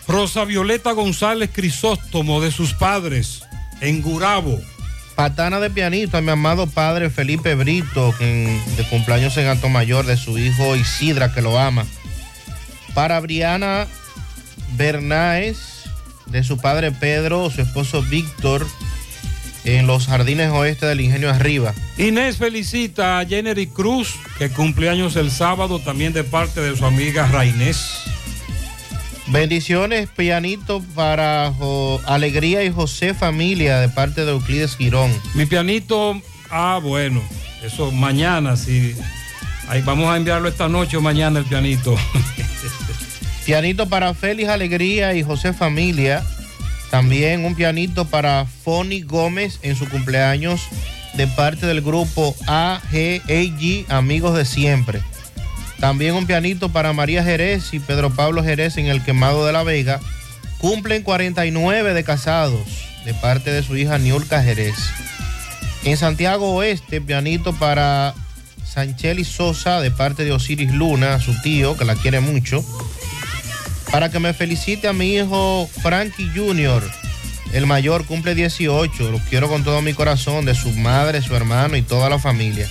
Rosa 0.08 0.46
Violeta 0.46 0.92
González 0.92 1.50
Crisóstomo 1.52 2.40
de 2.40 2.52
sus 2.52 2.74
padres 2.74 3.44
en 3.82 4.04
Gurabo. 4.04 4.60
Patana 5.16 5.62
de 5.62 5.70
pianito 5.70 6.22
mi 6.22 6.32
amado 6.32 6.68
padre 6.68 7.10
Felipe 7.10 7.56
Brito, 7.56 8.14
de 8.20 8.86
cumpleaños 8.90 9.38
en 9.38 9.48
Alto 9.48 9.70
Mayor, 9.70 10.06
de 10.06 10.18
su 10.18 10.38
hijo 10.38 10.76
Isidra, 10.76 11.34
que 11.34 11.42
lo 11.42 11.58
ama. 11.58 11.86
Para 12.94 13.20
Briana 13.22 13.88
Bernáez, 14.76 15.86
de 16.26 16.44
su 16.44 16.58
padre 16.58 16.92
Pedro, 16.92 17.50
su 17.50 17.62
esposo 17.62 18.02
Víctor, 18.02 18.68
en 19.64 19.88
los 19.88 20.08
jardines 20.08 20.52
oeste 20.52 20.86
del 20.86 21.02
Ingenio 21.02 21.30
Arriba. 21.30 21.74
Inés 21.98 22.38
felicita 22.38 23.20
a 23.20 23.26
Jenny 23.26 23.68
Cruz, 23.68 24.16
que 24.38 24.50
cumpleaños 24.50 25.16
el 25.16 25.32
sábado, 25.32 25.80
también 25.80 26.14
de 26.14 26.24
parte 26.24 26.62
de 26.62 26.76
su 26.76 26.86
amiga 26.86 27.26
Rainés. 27.28 28.15
Bendiciones, 29.28 30.08
pianito 30.16 30.82
para 30.94 31.52
Jo- 31.58 32.00
Alegría 32.06 32.64
y 32.64 32.72
José 32.72 33.14
Familia, 33.14 33.80
de 33.80 33.90
parte 33.90 34.24
de 34.24 34.32
Euclides 34.32 34.78
Girón. 34.78 35.12
Mi 35.34 35.46
pianito, 35.46 36.22
ah, 36.52 36.80
bueno, 36.82 37.22
eso 37.64 37.92
mañana, 37.92 38.56
sí. 38.56 38.96
Ahí 39.68 39.82
vamos 39.82 40.08
a 40.14 40.18
enviarlo 40.18 40.48
esta 40.48 40.68
noche 40.70 40.98
o 40.98 41.02
mañana 41.02 41.40
el 41.40 41.46
pianito. 41.46 41.96
Pianito 43.46 43.88
para 43.88 44.14
Félix 44.16 44.50
Alegría 44.50 45.14
y 45.14 45.22
José 45.22 45.54
Familia. 45.54 46.24
También 46.90 47.46
un 47.46 47.54
pianito 47.56 48.06
para 48.06 48.46
Fonny 48.46 49.02
Gómez 49.02 49.60
en 49.62 49.76
su 49.76 49.88
cumpleaños 49.88 50.62
de 51.14 51.28
parte 51.28 51.68
del 51.68 51.82
grupo 51.82 52.36
AGAG, 52.48 53.86
Amigos 53.90 54.36
de 54.36 54.46
Siempre. 54.46 55.02
También 55.80 56.16
un 56.16 56.26
pianito 56.26 56.70
para 56.70 56.94
María 56.94 57.24
Jerez 57.24 57.74
y 57.74 57.80
Pedro 57.80 58.10
Pablo 58.10 58.44
Jerez 58.44 58.78
en 58.78 58.88
el 58.88 59.04
Quemado 59.04 59.46
de 59.46 59.54
la 59.54 59.64
Vega. 59.64 60.00
Cumplen 60.58 61.04
49 61.04 61.94
de 61.94 62.04
casados 62.04 62.66
de 63.06 63.14
parte 63.14 63.52
de 63.52 63.62
su 63.62 63.76
hija 63.78 63.98
Niurka 63.98 64.42
Jerez. 64.42 64.76
En 65.84 65.98
Santiago 65.98 66.54
Oeste, 66.54 67.02
pianito 67.02 67.54
para 67.54 68.16
Sancheli 68.66 69.24
Sosa 69.24 69.82
de 69.82 69.92
parte 69.92 70.24
de 70.24 70.32
Osiris 70.32 70.72
Luna, 70.72 71.20
su 71.20 71.40
tío, 71.42 71.78
que 71.78 71.86
la 71.86 71.96
quiere 71.96 72.20
mucho 72.20 72.66
para 73.96 74.10
que 74.10 74.20
me 74.20 74.34
felicite 74.34 74.90
a 74.90 74.94
mi 74.94 75.16
hijo 75.16 75.70
Frankie 75.82 76.30
Jr. 76.36 76.84
El 77.54 77.66
mayor 77.66 78.06
cumple 78.06 78.36
18, 78.36 79.10
lo 79.10 79.20
quiero 79.20 79.48
con 79.48 79.64
todo 79.64 79.82
mi 79.82 79.94
corazón, 79.94 80.44
de 80.44 80.54
su 80.54 80.70
madre, 80.72 81.22
su 81.22 81.34
hermano 81.34 81.78
y 81.78 81.82
toda 81.82 82.10
la 82.10 82.20
familia. 82.20 82.70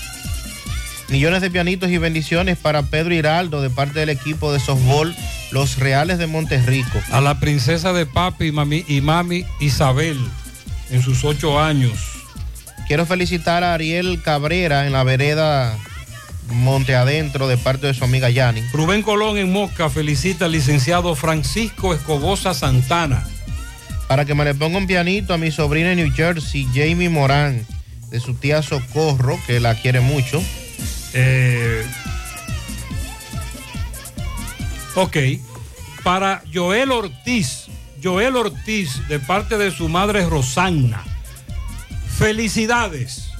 Millones 1.09 1.43
de 1.43 1.51
pianitos 1.51 1.91
y 1.91 1.99
bendiciones 1.99 2.57
para 2.57 2.83
Pedro 2.83 3.15
Hiraldo 3.15 3.61
de 3.61 3.71
parte 3.71 4.01
del 4.01 4.09
equipo 4.09 4.53
de 4.53 4.61
softball 4.61 5.15
Los 5.51 5.79
Reales 5.79 6.19
de 6.19 6.27
Monterrico. 6.27 6.99
A 7.11 7.21
la 7.21 7.39
princesa 7.41 7.93
de 7.93 8.07
papi 8.07 8.47
y 8.47 8.53
mami, 8.53 8.85
y 8.89 9.01
mami 9.01 9.45
Isabel, 9.61 10.19
en 10.91 11.03
sus 11.03 11.25
ocho 11.25 11.61
años. 11.61 11.93
Quiero 12.89 13.07
felicitar 13.07 13.65
a 13.65 13.75
Ariel 13.75 14.23
Cabrera 14.23 14.87
en 14.87 14.93
la 14.93 15.05
vereda 15.05 15.77
Monte 16.51 16.95
Adentro 16.95 17.49
de 17.49 17.57
parte 17.57 17.87
de 17.87 17.95
su 17.95 18.05
amiga 18.05 18.31
Yani. 18.31 18.63
Rubén 18.73 19.03
Colón 19.03 19.37
en 19.39 19.53
Mosca 19.53 19.91
felicita 19.91 20.47
al 20.47 20.53
licenciado 20.53 21.15
Francisco 21.15 21.95
Escobosa 21.95 22.55
Santana. 22.55 23.27
Para 24.09 24.25
que 24.25 24.35
me 24.35 24.45
le 24.45 24.55
ponga 24.55 24.79
un 24.79 24.87
pianito 24.87 25.33
a 25.35 25.39
mi 25.39 25.51
sobrina 25.51 25.93
en 25.93 25.99
New 25.99 26.13
Jersey, 26.13 26.67
Jamie 26.75 27.09
Morán, 27.09 27.67
de 28.11 28.21
su 28.21 28.35
tía 28.35 28.63
Socorro, 28.63 29.39
que 29.47 29.61
la 29.61 29.75
quiere 29.75 30.01
mucho. 30.01 30.43
Eh, 31.15 31.87
ok. 34.97 35.17
Para 36.03 36.43
Joel 36.53 36.91
Ortiz, 36.91 37.67
Joel 38.03 38.37
Ortiz, 38.37 39.07
de 39.09 39.19
parte 39.21 39.57
de 39.57 39.71
su 39.71 39.89
madre 39.89 40.27
Rosanna. 40.27 41.03
Felicidades. 42.19 43.31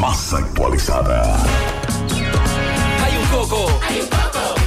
Más 0.00 0.34
actualizada. 0.34 1.36
Hay 3.04 3.16
un 3.16 3.26
coco. 3.26 3.80
Hay 3.88 4.00
un 4.00 4.08
coco. 4.08 4.25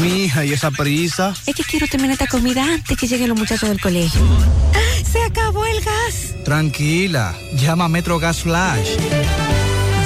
Mi 0.00 0.24
hija, 0.24 0.44
¿y 0.44 0.52
esa 0.52 0.70
prisa? 0.70 1.34
Es 1.46 1.54
que 1.54 1.64
quiero 1.64 1.86
terminar 1.86 2.12
esta 2.12 2.26
comida 2.26 2.64
antes 2.64 2.96
que 2.96 3.06
lleguen 3.06 3.28
los 3.30 3.38
muchachos 3.38 3.68
del 3.68 3.80
colegio. 3.80 4.20
¡Se 5.10 5.22
acabó 5.22 5.64
el 5.64 5.80
gas! 5.80 6.34
Tranquila, 6.44 7.34
llama 7.54 7.86
a 7.86 7.88
Metro 7.88 8.18
Gas 8.18 8.42
Flash. 8.42 8.96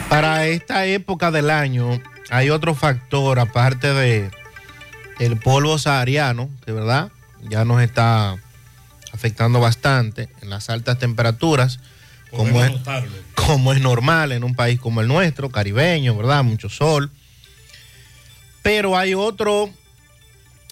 Para 0.09 0.47
esta 0.47 0.85
época 0.85 1.31
del 1.31 1.49
año 1.49 2.01
hay 2.29 2.49
otro 2.49 2.75
factor 2.75 3.39
aparte 3.39 3.93
de 3.93 4.31
el 5.19 5.37
polvo 5.37 5.77
sahariano, 5.77 6.49
que 6.65 6.71
verdad 6.71 7.11
ya 7.49 7.65
nos 7.65 7.81
está 7.81 8.37
afectando 9.17 9.59
bastante 9.59 10.29
en 10.43 10.51
las 10.51 10.69
altas 10.69 10.99
temperaturas, 10.99 11.79
como 12.29 12.63
es, 12.63 12.71
como 13.33 13.73
es 13.73 13.81
normal 13.81 14.31
en 14.31 14.43
un 14.43 14.53
país 14.53 14.79
como 14.79 15.01
el 15.01 15.07
nuestro, 15.07 15.49
caribeño, 15.49 16.15
¿verdad? 16.15 16.43
Mucho 16.43 16.69
sol. 16.69 17.09
Pero 18.61 18.95
hay 18.95 19.15
otro 19.15 19.71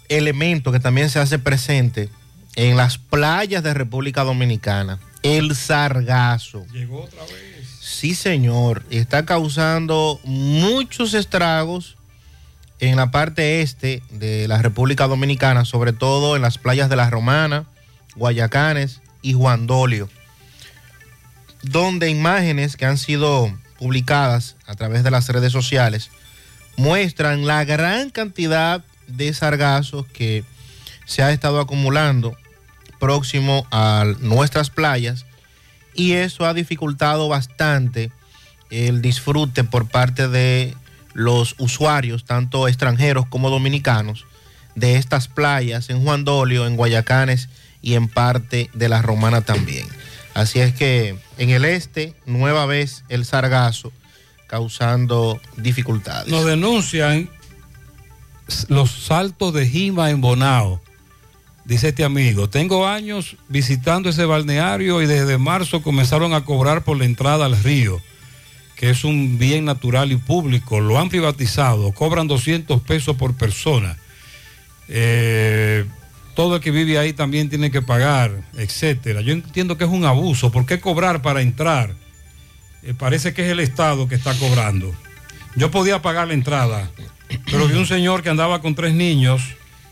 elemento 0.10 0.72
que 0.72 0.80
también 0.80 1.10
se 1.10 1.18
hace 1.18 1.40
presente 1.40 2.10
en 2.56 2.78
las 2.78 3.00
playas 3.00 3.64
de 3.64 3.74
República 3.74 4.24
Dominicana, 4.24 5.00
el 5.24 5.56
sargazo. 5.56 6.68
Llegó 6.72 7.06
otra 7.06 7.24
vez. 7.24 7.68
Sí, 7.82 8.14
señor, 8.14 8.84
está 8.92 9.26
causando 9.26 10.20
muchos 10.24 11.16
estragos 11.16 11.98
en 12.80 12.96
la 12.96 13.10
parte 13.10 13.62
este 13.62 14.04
de 14.12 14.48
la 14.48 14.62
República 14.62 15.08
Dominicana, 15.08 15.66
sobre 15.66 15.94
todo 15.94 16.36
en 16.36 16.44
las 16.44 16.60
playas 16.60 16.90
de 16.90 16.96
La 16.96 17.10
Romana, 17.10 17.66
Guayacanes 18.16 19.02
y 19.22 19.34
Juan 19.34 19.68
Dolio, 19.68 20.10
donde 21.64 22.10
imágenes 22.10 22.77
que 22.77 22.85
han 22.85 22.98
sido 22.98 23.52
publicadas 23.77 24.56
a 24.66 24.76
través 24.76 25.03
de 25.03 25.11
las 25.11 25.27
redes 25.30 25.52
sociales 25.52 26.10
muestran 26.77 27.45
la 27.45 27.64
gran 27.66 28.10
cantidad 28.10 28.84
de 29.08 29.34
sargazos 29.34 30.06
que 30.08 30.44
se 31.06 31.24
ha 31.24 31.32
estado 31.32 31.60
acumulando 31.60 32.35
próximo 33.00 33.68
a 33.72 34.06
nuestras 34.19 34.69
playas 34.69 35.26
y 35.94 36.14
eso 36.14 36.45
ha 36.45 36.53
dificultado 36.53 37.27
bastante 37.30 38.11
el 38.69 39.02
disfrute 39.02 39.64
por 39.64 39.88
parte 39.88 40.27
de 40.27 40.76
los 41.14 41.56
usuarios, 41.58 42.26
tanto 42.26 42.68
extranjeros 42.68 43.26
como 43.27 43.50
dominicanos, 43.50 44.26
de 44.76 44.98
estas 44.98 45.30
playas 45.30 45.90
en 45.90 46.03
Juan 46.03 46.26
Dolio, 46.26 46.68
en 46.68 46.76
Guayacanes 46.76 47.48
y 47.86 47.94
en 47.94 48.08
parte 48.08 48.72
de 48.74 48.90
la 48.90 49.04
Romana 49.04 49.42
también. 49.42 49.88
Así 50.34 50.60
es 50.60 50.74
que 50.74 51.16
en 51.38 51.52
el 51.52 51.64
este, 51.66 52.16
nueva 52.26 52.66
vez 52.66 53.06
el 53.10 53.26
sargazo 53.26 53.94
causando 54.48 55.40
dificultades. 55.56 56.28
Nos 56.28 56.46
denuncian 56.46 57.30
los 58.70 58.90
saltos 58.90 59.54
de 59.54 59.68
Jima 59.68 60.10
en 60.10 60.20
Bonao. 60.20 60.82
Dice 61.64 61.90
este 61.90 62.04
amigo, 62.04 62.50
tengo 62.50 62.88
años 62.88 63.38
visitando 63.50 64.10
ese 64.10 64.26
balneario 64.26 65.04
y 65.04 65.06
desde 65.06 65.38
marzo 65.38 65.84
comenzaron 65.84 66.34
a 66.34 66.44
cobrar 66.44 66.84
por 66.84 66.98
la 66.98 67.06
entrada 67.06 67.46
al 67.46 67.56
río, 67.56 68.02
que 68.76 68.90
es 68.90 69.04
un 69.04 69.38
bien 69.38 69.66
natural 69.66 70.12
y 70.12 70.18
público. 70.18 70.80
Lo 70.80 71.00
han 71.00 71.10
privatizado, 71.10 71.92
cobran 71.92 72.28
200 72.28 72.82
pesos 72.82 73.16
por 73.16 73.36
persona. 73.36 73.96
Eh, 74.88 75.86
todo 76.36 76.58
el 76.58 76.62
que 76.62 76.72
vive 76.72 77.00
ahí 77.00 77.14
también 77.14 77.50
tiene 77.50 77.72
que 77.72 77.82
pagar, 77.82 78.44
etcétera. 78.58 79.22
Yo 79.22 79.34
entiendo 79.34 79.78
que 79.78 79.86
es 79.86 79.90
un 79.90 80.06
abuso. 80.06 80.52
¿Por 80.52 80.66
qué 80.66 80.80
cobrar 80.80 81.22
para 81.22 81.42
entrar? 81.42 81.96
Eh, 82.84 82.94
parece 82.94 83.34
que 83.34 83.46
es 83.46 83.52
el 83.52 83.60
Estado 83.62 84.08
que 84.08 84.16
está 84.16 84.34
cobrando. 84.38 84.94
Yo 85.56 85.72
podía 85.72 86.02
pagar 86.02 86.28
la 86.28 86.34
entrada, 86.34 86.92
pero 87.46 87.68
vi 87.68 87.76
un 87.76 87.88
señor 87.88 88.22
que 88.22 88.30
andaba 88.30 88.62
con 88.62 88.76
tres 88.76 88.94
niños 88.94 89.42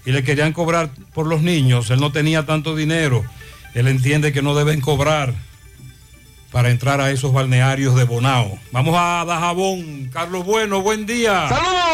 y 0.06 0.12
le 0.12 0.24
querían 0.24 0.52
cobrar 0.52 0.92
por 1.14 1.26
los 1.26 1.42
niños. 1.42 1.90
Él 1.90 2.02
no 2.02 2.12
tenía 2.12 2.46
tanto 2.46 2.76
dinero. 2.76 3.24
Él 3.74 3.88
entiende 3.88 4.34
que 4.34 4.42
no 4.42 4.54
deben 4.54 4.82
cobrar 4.82 5.34
para 6.52 6.70
entrar 6.70 7.00
a 7.02 7.10
esos 7.10 7.34
balnearios 7.34 7.96
de 7.96 8.04
Bonao. 8.04 8.60
Vamos 8.72 8.96
a 8.98 9.24
Dajabón. 9.26 10.10
Carlos 10.12 10.46
Bueno, 10.46 10.82
buen 10.82 11.06
día. 11.06 11.48
¡Saludos! 11.48 11.93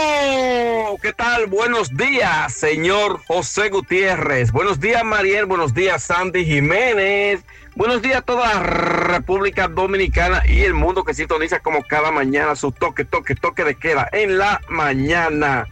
¿Qué 0.97 1.13
tal? 1.13 1.45
Buenos 1.45 1.95
días, 1.95 2.51
señor 2.53 3.21
José 3.27 3.69
Gutiérrez. 3.69 4.51
Buenos 4.51 4.79
días, 4.79 5.03
Mariel. 5.03 5.45
Buenos 5.45 5.73
días, 5.73 6.01
Sandy 6.03 6.43
Jiménez. 6.43 7.41
Buenos 7.75 8.01
días 8.01 8.17
a 8.17 8.21
toda 8.21 8.55
la 8.55 8.63
República 8.63 9.67
Dominicana 9.67 10.41
y 10.47 10.61
el 10.61 10.73
mundo 10.73 11.03
que 11.03 11.13
sintoniza 11.13 11.59
como 11.59 11.83
cada 11.83 12.11
mañana 12.11 12.55
su 12.55 12.71
toque, 12.71 13.05
toque, 13.05 13.35
toque 13.35 13.63
de 13.63 13.75
queda 13.75 14.09
en 14.11 14.39
la 14.39 14.61
mañana. 14.67 15.67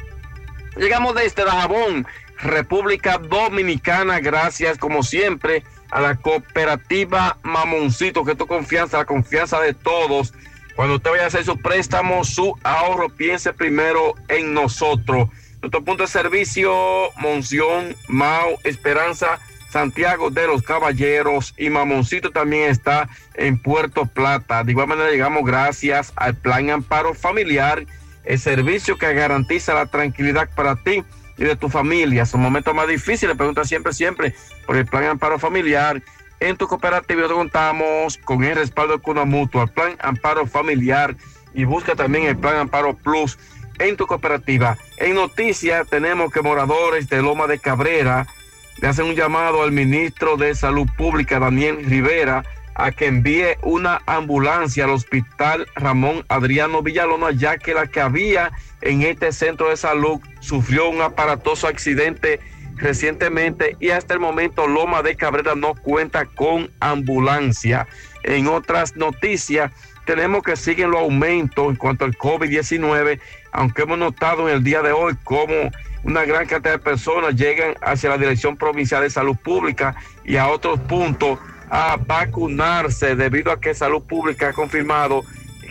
Llegamos 0.76 1.16
desde 1.16 1.46
Dajabón, 1.46 2.06
República 2.38 3.18
Dominicana. 3.18 4.20
Gracias, 4.20 4.78
como 4.78 5.02
siempre, 5.02 5.64
a 5.90 6.00
la 6.00 6.16
cooperativa 6.16 7.38
Mamoncito, 7.42 8.24
que 8.24 8.36
tu 8.36 8.46
confianza, 8.46 9.00
la 9.00 9.06
confianza 9.06 9.60
de 9.62 9.74
todos. 9.74 10.34
Cuando 10.78 10.98
usted 10.98 11.10
vaya 11.10 11.24
a 11.24 11.28
hacer 11.28 11.44
su 11.44 11.58
préstamo, 11.58 12.24
su 12.24 12.56
ahorro, 12.62 13.10
piense 13.10 13.52
primero 13.52 14.14
en 14.28 14.54
nosotros. 14.54 15.28
Nuestro 15.60 15.84
punto 15.84 16.04
de 16.04 16.08
servicio, 16.08 16.72
Monción, 17.18 17.96
Mau, 18.08 18.60
Esperanza, 18.64 19.40
Santiago 19.72 20.30
de 20.30 20.46
los 20.46 20.62
Caballeros 20.62 21.56
y 21.58 21.72
Mamoncito 21.72 22.30
también 22.30 22.70
está 22.70 23.10
en 23.34 23.58
Puerto 23.58 24.06
Plata. 24.06 24.64
De 24.64 24.74
igual 24.74 24.86
manera 24.86 25.10
llegamos 25.10 25.44
gracias 25.44 26.14
al 26.16 26.36
Plan 26.36 26.70
Amparo 26.70 27.16
Familiar, 27.16 27.84
el 28.24 28.38
servicio 28.38 29.00
que 29.00 29.12
garantiza 29.16 29.74
la 29.74 29.88
tranquilidad 29.88 30.48
para 30.56 30.76
ti 30.76 31.04
y 31.40 31.44
de 31.44 31.56
tu 31.56 31.70
familia. 31.70 32.28
Son 32.28 32.40
momentos 32.40 32.76
más 32.76 32.88
difíciles, 32.88 33.36
pregunta 33.36 33.66
siempre, 33.66 33.94
siempre 33.94 34.36
por 34.68 34.78
el 34.78 34.86
Plan 34.86 35.06
Amparo 35.06 35.40
Familiar. 35.40 36.04
En 36.40 36.56
tu 36.56 36.68
cooperativa 36.68 37.28
contamos 37.28 38.18
con 38.20 38.44
el 38.44 38.56
respaldo 38.56 38.98
de 38.98 39.02
Cuna 39.02 39.26
Mutua, 39.26 39.66
Plan 39.66 39.96
Amparo 40.00 40.46
Familiar 40.46 41.16
y 41.54 41.66
busca 41.66 41.96
también 41.96 42.26
el 42.26 42.38
Plan 42.38 42.58
Amparo 42.58 42.96
Plus 42.96 43.40
en 43.80 43.98
tu 43.98 44.06
cooperativa. 44.06 44.78
En 44.98 45.16
noticias 45.16 45.88
tenemos 45.90 46.32
que 46.32 46.44
moradores 46.44 47.10
de 47.10 47.24
Loma 47.24 47.48
de 47.48 47.58
Cabrera 47.58 48.28
le 48.80 48.88
hacen 48.88 49.06
un 49.06 49.16
llamado 49.16 49.64
al 49.64 49.72
ministro 49.72 50.38
de 50.38 50.54
Salud 50.54 50.88
Pública, 50.96 51.40
Daniel 51.40 51.84
Rivera, 51.84 52.44
a 52.76 52.92
que 52.92 53.08
envíe 53.08 53.58
una 53.64 54.02
ambulancia 54.06 54.84
al 54.84 54.92
hospital 54.92 55.68
Ramón 55.76 56.24
Adriano 56.28 56.84
Villalona, 56.84 57.32
ya 57.32 57.58
que 57.58 57.74
la 57.74 57.88
que 57.88 58.00
había 58.00 58.52
en 58.82 59.02
este 59.02 59.32
centro 59.32 59.70
de 59.70 59.78
salud 59.78 60.20
sufrió 60.42 60.88
un 60.88 61.02
aparatoso 61.02 61.68
accidente 61.68 62.40
recientemente 62.78 63.76
y 63.80 63.90
hasta 63.90 64.14
el 64.14 64.20
momento 64.20 64.68
Loma 64.68 65.02
de 65.02 65.16
Cabrera 65.16 65.56
no 65.56 65.76
cuenta 65.76 66.26
con 66.26 66.72
ambulancia. 66.80 67.88
En 68.24 68.48
otras 68.48 68.96
noticias, 68.96 69.72
tenemos 70.06 70.44
que 70.44 70.56
siguen 70.56 70.92
los 70.92 71.02
aumentos 71.02 71.68
en 71.68 71.76
cuanto 71.76 72.06
al 72.06 72.18
COVID-19, 72.18 73.20
aunque 73.52 73.82
hemos 73.82 73.98
notado 73.98 74.48
en 74.48 74.56
el 74.56 74.64
día 74.64 74.82
de 74.82 74.92
hoy 74.92 75.16
cómo 75.24 75.72
una 76.04 76.24
gran 76.24 76.46
cantidad 76.46 76.74
de 76.74 76.80
personas 76.80 77.36
llegan 77.36 77.76
hacia 77.82 78.10
la 78.10 78.18
Dirección 78.18 78.56
Provincial 78.56 79.02
de 79.02 79.10
Salud 79.10 79.36
Pública 79.36 79.96
y 80.24 80.38
a 80.38 80.48
otros 80.48 80.80
puntos 80.82 81.40
a 81.70 81.98
vacunarse 81.98 83.16
debido 83.16 83.52
a 83.52 83.60
que 83.60 83.74
Salud 83.74 84.02
Pública 84.04 84.50
ha 84.50 84.54
confirmado 84.54 85.26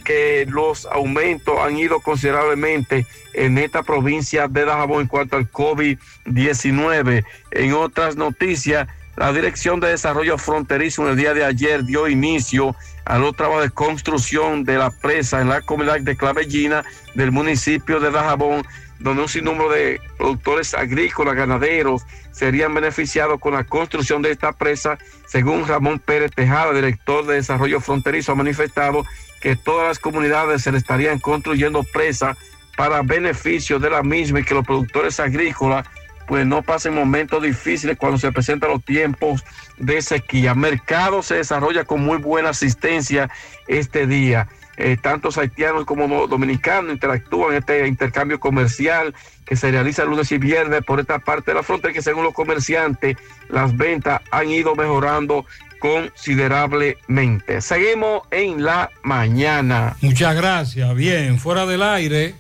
que 0.07 0.47
los 0.49 0.87
aumentos 0.87 1.59
han 1.59 1.77
ido 1.77 1.99
considerablemente 1.99 3.07
en 3.35 3.59
esta 3.59 3.83
provincia 3.83 4.47
de 4.47 4.65
Dajabón 4.65 5.03
en 5.03 5.09
cuanto 5.09 5.37
al 5.37 5.51
COVID-19. 5.51 7.25
En 7.51 7.73
otras 7.75 8.17
noticias, 8.17 8.87
la 9.17 9.33
Dirección 9.33 9.81
de 9.81 9.89
Desarrollo 9.89 10.39
Fronterizo 10.39 11.03
en 11.03 11.09
el 11.11 11.17
día 11.17 11.35
de 11.35 11.45
ayer 11.45 11.85
dio 11.85 12.07
inicio 12.07 12.77
a 13.05 13.19
los 13.19 13.35
trabajos 13.35 13.65
de 13.65 13.71
construcción 13.71 14.63
de 14.63 14.79
la 14.79 14.91
presa 14.91 15.41
en 15.41 15.49
la 15.49 15.61
comunidad 15.61 16.01
de 16.01 16.17
Clavellina 16.17 16.85
del 17.15 17.33
municipio 17.33 17.99
de 17.99 18.13
Dajabón 18.13 18.65
donde 18.99 19.23
un 19.23 19.29
sinnúmero 19.29 19.71
de 19.71 20.01
productores 20.17 20.73
agrícolas, 20.73 21.35
ganaderos, 21.35 22.07
serían 22.37 22.75
beneficiados 22.75 23.41
con 23.41 23.55
la 23.55 23.65
construcción 23.65 24.21
de 24.21 24.31
esta 24.31 24.53
presa. 24.53 24.99
Según 25.27 25.67
Ramón 25.67 25.99
Pérez 25.99 26.33
Tejada, 26.33 26.75
director 26.75 27.25
de 27.25 27.37
Desarrollo 27.37 27.81
Fronterizo, 27.81 28.33
ha 28.33 28.35
manifestado 28.35 29.05
que 29.41 29.57
todas 29.57 29.89
las 29.89 29.99
comunidades 29.99 30.63
se 30.63 30.71
le 30.71 30.77
estarían 30.77 31.19
construyendo 31.19 31.83
presas 31.83 32.37
para 32.77 33.01
beneficio 33.01 33.79
de 33.79 33.89
la 33.89 34.03
misma 34.03 34.41
y 34.41 34.45
que 34.45 34.55
los 34.55 34.67
productores 34.67 35.19
agrícolas 35.19 35.87
pues 36.27 36.45
no 36.45 36.61
pasen 36.63 36.95
momentos 36.95 37.43
difíciles 37.43 37.97
cuando 37.97 38.19
se 38.19 38.33
presentan 38.33 38.71
los 38.71 38.85
tiempos 38.85 39.45
de 39.79 40.03
sequía. 40.03 40.55
Mercado 40.55 41.23
se 41.23 41.37
desarrolla 41.37 41.85
con 41.85 42.01
muy 42.03 42.19
buena 42.19 42.51
asistencia 42.51 43.31
este 43.67 44.07
día. 44.07 44.49
Eh, 44.79 44.97
tantos 45.01 45.39
haitianos 45.39 45.87
como 45.87 46.27
dominicanos 46.27 46.93
interactúan 46.93 47.53
en 47.53 47.59
este 47.59 47.89
intercambio 47.89 48.39
comercial 48.39 49.15
que 49.47 49.57
se 49.57 49.71
realiza 49.71 50.05
lunes 50.05 50.31
y 50.33 50.39
viernes 50.39 50.83
por 50.85 51.01
esta 51.01 51.19
parte 51.19 51.53
de 51.53 51.57
la 51.57 51.63
frontera 51.63 51.95
que 51.95 52.03
según 52.03 52.25
los 52.25 52.35
comerciantes 52.35 53.17
las 53.49 53.75
ventas 53.75 54.21
han 54.31 54.51
ido 54.51 54.75
mejorando 54.75 55.47
considerablemente. 55.79 57.61
Seguimos 57.61 58.23
en 58.31 58.65
la 58.65 58.91
mañana. 59.03 59.97
Muchas 60.01 60.35
gracias. 60.37 60.95
Bien, 60.95 61.39
fuera 61.39 61.65
del 61.65 61.83
aire. 61.83 62.35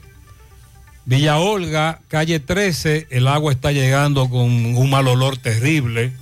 Villa 1.04 1.38
Olga, 1.38 2.00
calle 2.08 2.40
13, 2.40 3.06
el 3.10 3.28
agua 3.28 3.52
está 3.52 3.70
llegando 3.70 4.28
con 4.28 4.76
un 4.76 4.90
mal 4.90 5.06
olor 5.06 5.36
terrible 5.36 6.12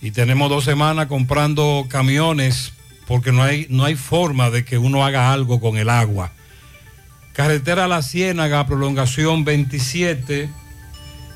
y 0.00 0.12
tenemos 0.12 0.48
dos 0.48 0.64
semanas 0.64 1.06
comprando 1.06 1.86
camiones 1.88 2.72
porque 3.10 3.32
no 3.32 3.42
hay, 3.42 3.66
no 3.70 3.84
hay 3.84 3.96
forma 3.96 4.50
de 4.50 4.64
que 4.64 4.78
uno 4.78 5.04
haga 5.04 5.32
algo 5.32 5.58
con 5.58 5.76
el 5.76 5.88
agua. 5.88 6.30
Carretera 7.32 7.88
La 7.88 8.02
Ciénaga, 8.02 8.64
prolongación 8.68 9.44
27, 9.44 10.48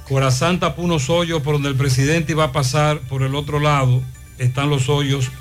Corazán 0.06 0.60
tapó 0.60 0.82
unos 0.82 1.10
hoyos 1.10 1.42
por 1.42 1.54
donde 1.54 1.70
el 1.70 1.74
presidente 1.74 2.30
iba 2.30 2.44
a 2.44 2.52
pasar 2.52 3.00
por 3.00 3.24
el 3.24 3.34
otro 3.34 3.58
lado, 3.58 4.04
están 4.38 4.70
los 4.70 4.88
hoyos. 4.88 5.32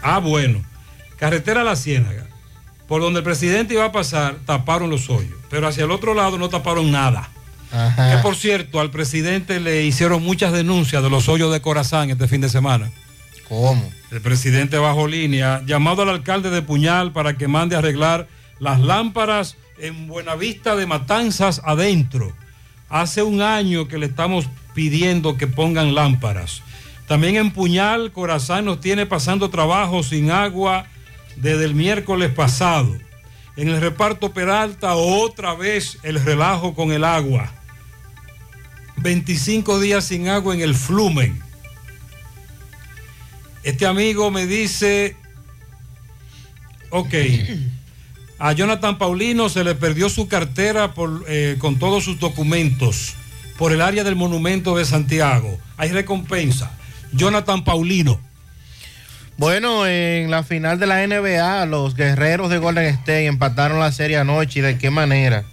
Ah, 0.00 0.18
bueno, 0.18 0.64
carretera 1.18 1.62
La 1.62 1.76
Ciénaga, 1.76 2.26
por 2.88 3.02
donde 3.02 3.18
el 3.18 3.24
presidente 3.24 3.74
iba 3.74 3.84
a 3.84 3.92
pasar, 3.92 4.38
taparon 4.46 4.88
los 4.88 5.10
hoyos, 5.10 5.34
pero 5.50 5.68
hacia 5.68 5.84
el 5.84 5.90
otro 5.90 6.14
lado 6.14 6.38
no 6.38 6.48
taparon 6.48 6.90
nada. 6.90 7.28
Que 7.70 8.16
por 8.22 8.34
cierto, 8.34 8.80
al 8.80 8.90
presidente 8.90 9.60
le 9.60 9.82
hicieron 9.84 10.22
muchas 10.22 10.54
denuncias 10.54 11.02
de 11.02 11.10
los 11.10 11.28
hoyos 11.28 11.52
de 11.52 11.60
Corazán 11.60 12.08
este 12.08 12.28
fin 12.28 12.40
de 12.40 12.48
semana. 12.48 12.90
¿Cómo? 13.48 13.92
El 14.10 14.20
presidente 14.20 14.78
bajo 14.78 15.06
línea, 15.06 15.62
llamado 15.66 16.02
al 16.02 16.08
alcalde 16.08 16.50
de 16.50 16.62
Puñal 16.62 17.12
para 17.12 17.36
que 17.36 17.48
mande 17.48 17.76
a 17.76 17.80
arreglar 17.80 18.28
las 18.58 18.80
lámparas 18.80 19.56
en 19.78 20.06
Buenavista 20.06 20.76
de 20.76 20.86
Matanzas 20.86 21.60
adentro. 21.64 22.32
Hace 22.88 23.22
un 23.22 23.42
año 23.42 23.88
que 23.88 23.98
le 23.98 24.06
estamos 24.06 24.48
pidiendo 24.74 25.36
que 25.36 25.46
pongan 25.46 25.94
lámparas. 25.94 26.62
También 27.06 27.36
en 27.36 27.50
Puñal, 27.50 28.12
Corazán 28.12 28.64
nos 28.64 28.80
tiene 28.80 29.04
pasando 29.04 29.50
trabajo 29.50 30.02
sin 30.02 30.30
agua 30.30 30.86
desde 31.36 31.64
el 31.64 31.74
miércoles 31.74 32.30
pasado. 32.30 32.96
En 33.56 33.68
el 33.68 33.80
reparto 33.80 34.32
Peralta, 34.32 34.94
otra 34.94 35.54
vez 35.54 35.98
el 36.02 36.22
relajo 36.24 36.74
con 36.74 36.92
el 36.92 37.04
agua. 37.04 37.52
25 38.96 39.80
días 39.80 40.04
sin 40.04 40.28
agua 40.28 40.54
en 40.54 40.60
el 40.60 40.74
Flumen. 40.74 41.42
Este 43.64 43.86
amigo 43.86 44.30
me 44.30 44.46
dice, 44.46 45.16
ok, 46.90 47.14
a 48.38 48.52
Jonathan 48.52 48.98
Paulino 48.98 49.48
se 49.48 49.64
le 49.64 49.74
perdió 49.74 50.10
su 50.10 50.28
cartera 50.28 50.92
eh, 51.28 51.56
con 51.58 51.78
todos 51.78 52.04
sus 52.04 52.20
documentos 52.20 53.14
por 53.56 53.72
el 53.72 53.80
área 53.80 54.04
del 54.04 54.16
monumento 54.16 54.76
de 54.76 54.84
Santiago. 54.84 55.58
Hay 55.76 55.90
recompensa. 55.90 56.76
Jonathan 57.12 57.64
Paulino. 57.64 58.20
Bueno, 59.36 59.86
en 59.86 60.30
la 60.30 60.42
final 60.42 60.78
de 60.78 60.86
la 60.86 61.06
NBA, 61.06 61.66
los 61.66 61.94
guerreros 61.94 62.50
de 62.50 62.58
Golden 62.58 62.86
State 62.86 63.26
empataron 63.26 63.80
la 63.80 63.92
serie 63.92 64.18
anoche 64.18 64.60
y 64.60 64.62
de 64.62 64.78
qué 64.78 64.90
manera. 64.90 65.44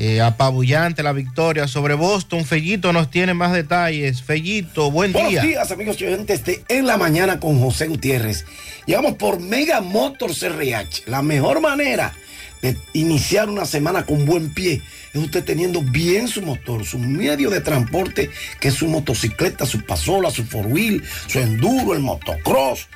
Eh, 0.00 0.20
apabullante 0.20 1.02
la 1.02 1.12
victoria 1.12 1.66
sobre 1.66 1.94
Boston. 1.94 2.44
Fellito 2.44 2.92
nos 2.92 3.10
tiene 3.10 3.34
más 3.34 3.52
detalles. 3.52 4.22
Fellito, 4.22 4.92
buen 4.92 5.12
día. 5.12 5.22
Buenos 5.22 5.42
días, 5.42 5.72
amigos 5.72 6.00
y 6.00 6.06
oyentes 6.06 6.44
de 6.44 6.62
En 6.68 6.86
la 6.86 6.96
Mañana 6.96 7.40
con 7.40 7.58
José 7.58 7.88
Gutiérrez. 7.88 8.46
Llegamos 8.86 9.14
por 9.14 9.40
Mega 9.40 9.80
Motors 9.80 10.40
RH. 10.44 11.02
La 11.06 11.20
mejor 11.20 11.60
manera 11.60 12.14
de 12.62 12.76
iniciar 12.92 13.48
una 13.48 13.66
semana 13.66 14.06
con 14.06 14.24
buen 14.24 14.54
pie 14.54 14.82
es 15.12 15.20
usted 15.20 15.42
teniendo 15.42 15.82
bien 15.82 16.28
su 16.28 16.42
motor, 16.42 16.84
su 16.84 17.00
medio 17.00 17.50
de 17.50 17.60
transporte, 17.60 18.30
que 18.60 18.68
es 18.68 18.74
su 18.74 18.86
motocicleta, 18.86 19.66
su 19.66 19.84
pasola, 19.84 20.30
su 20.30 20.44
four 20.44 20.66
wheel, 20.66 21.02
su 21.26 21.40
enduro, 21.40 21.92
el 21.92 22.00
motocross 22.00 22.86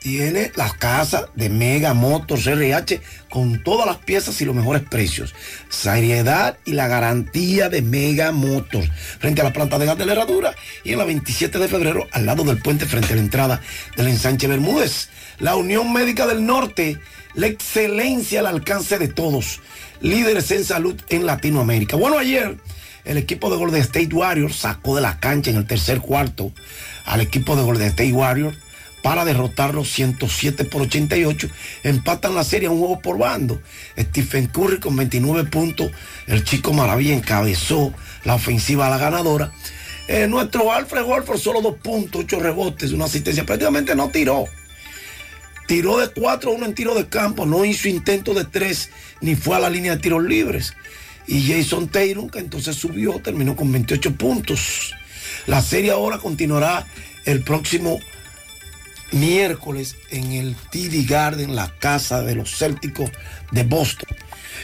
tiene 0.00 0.50
las 0.56 0.74
casas 0.74 1.26
de 1.34 1.50
Mega 1.50 1.94
Motors 1.94 2.46
RH 2.46 3.00
con 3.28 3.62
todas 3.62 3.86
las 3.86 3.98
piezas 3.98 4.40
y 4.40 4.46
los 4.46 4.56
mejores 4.56 4.82
precios. 4.82 5.34
Seriedad 5.68 6.58
y 6.64 6.72
la 6.72 6.88
garantía 6.88 7.68
de 7.68 7.82
Mega 7.82 8.32
Motors. 8.32 8.88
Frente 9.18 9.42
a 9.42 9.44
la 9.44 9.52
planta 9.52 9.78
de 9.78 9.86
gas 9.86 9.98
de 9.98 10.06
la 10.06 10.12
herradura 10.12 10.54
y 10.84 10.92
en 10.92 10.98
la 10.98 11.04
27 11.04 11.58
de 11.58 11.68
febrero 11.68 12.08
al 12.12 12.26
lado 12.26 12.42
del 12.44 12.58
puente 12.58 12.86
frente 12.86 13.12
a 13.12 13.16
la 13.16 13.22
entrada 13.22 13.60
del 13.96 14.08
ensanche 14.08 14.48
Bermúdez. 14.48 15.10
La 15.38 15.54
Unión 15.54 15.92
Médica 15.92 16.26
del 16.26 16.44
Norte, 16.44 16.98
la 17.34 17.46
excelencia 17.46 18.40
al 18.40 18.46
alcance 18.46 18.98
de 18.98 19.08
todos. 19.08 19.60
Líderes 20.00 20.50
en 20.50 20.64
salud 20.64 20.98
en 21.10 21.26
Latinoamérica. 21.26 21.96
Bueno, 21.96 22.18
ayer 22.18 22.56
el 23.04 23.18
equipo 23.18 23.50
de 23.50 23.56
Golden 23.56 23.82
State 23.82 24.14
Warriors 24.14 24.56
sacó 24.56 24.96
de 24.96 25.02
la 25.02 25.20
cancha 25.20 25.50
en 25.50 25.58
el 25.58 25.66
tercer 25.66 26.00
cuarto 26.00 26.52
al 27.04 27.20
equipo 27.20 27.54
de 27.54 27.62
Golden 27.62 27.88
State 27.88 28.12
Warriors 28.12 28.56
para 29.02 29.24
derrotarlos 29.24 29.90
107 29.92 30.64
por 30.64 30.82
88. 30.82 31.48
Empatan 31.82 32.34
la 32.34 32.44
serie 32.44 32.68
a 32.68 32.70
un 32.70 32.78
juego 32.78 33.00
por 33.00 33.18
bando. 33.18 33.60
Stephen 33.98 34.46
Curry 34.46 34.80
con 34.80 34.96
29 34.96 35.44
puntos. 35.44 35.90
El 36.26 36.44
chico 36.44 36.72
Maravilla 36.72 37.14
encabezó 37.14 37.92
la 38.24 38.34
ofensiva 38.34 38.86
a 38.86 38.90
la 38.90 38.98
ganadora. 38.98 39.52
Eh, 40.08 40.26
nuestro 40.26 40.72
Alfred 40.72 41.04
Wolford 41.04 41.38
solo 41.38 41.62
dos 41.62 41.76
puntos, 41.76 42.22
ocho 42.24 42.40
rebotes, 42.40 42.92
una 42.92 43.04
asistencia. 43.04 43.46
Prácticamente 43.46 43.94
no 43.94 44.10
tiró. 44.10 44.46
Tiró 45.66 45.98
de 45.98 46.12
4-1 46.12 46.64
en 46.64 46.74
tiro 46.74 46.96
de 46.96 47.06
campo, 47.06 47.46
no 47.46 47.64
hizo 47.64 47.88
intento 47.88 48.34
de 48.34 48.44
tres, 48.44 48.90
ni 49.20 49.36
fue 49.36 49.54
a 49.54 49.60
la 49.60 49.70
línea 49.70 49.94
de 49.94 50.02
tiros 50.02 50.24
libres. 50.24 50.74
Y 51.28 51.46
Jason 51.46 51.86
Taylor, 51.86 52.28
que 52.28 52.40
entonces 52.40 52.74
subió, 52.74 53.20
terminó 53.20 53.54
con 53.54 53.70
28 53.70 54.16
puntos. 54.16 54.92
La 55.46 55.62
serie 55.62 55.92
ahora 55.92 56.18
continuará 56.18 56.88
el 57.24 57.44
próximo 57.44 58.00
miércoles 59.12 59.96
en 60.10 60.32
el 60.32 60.54
TD 60.54 61.08
Garden, 61.08 61.56
la 61.56 61.72
casa 61.78 62.22
de 62.22 62.34
los 62.34 62.56
Célticos 62.56 63.10
de 63.50 63.64
Boston. 63.64 64.08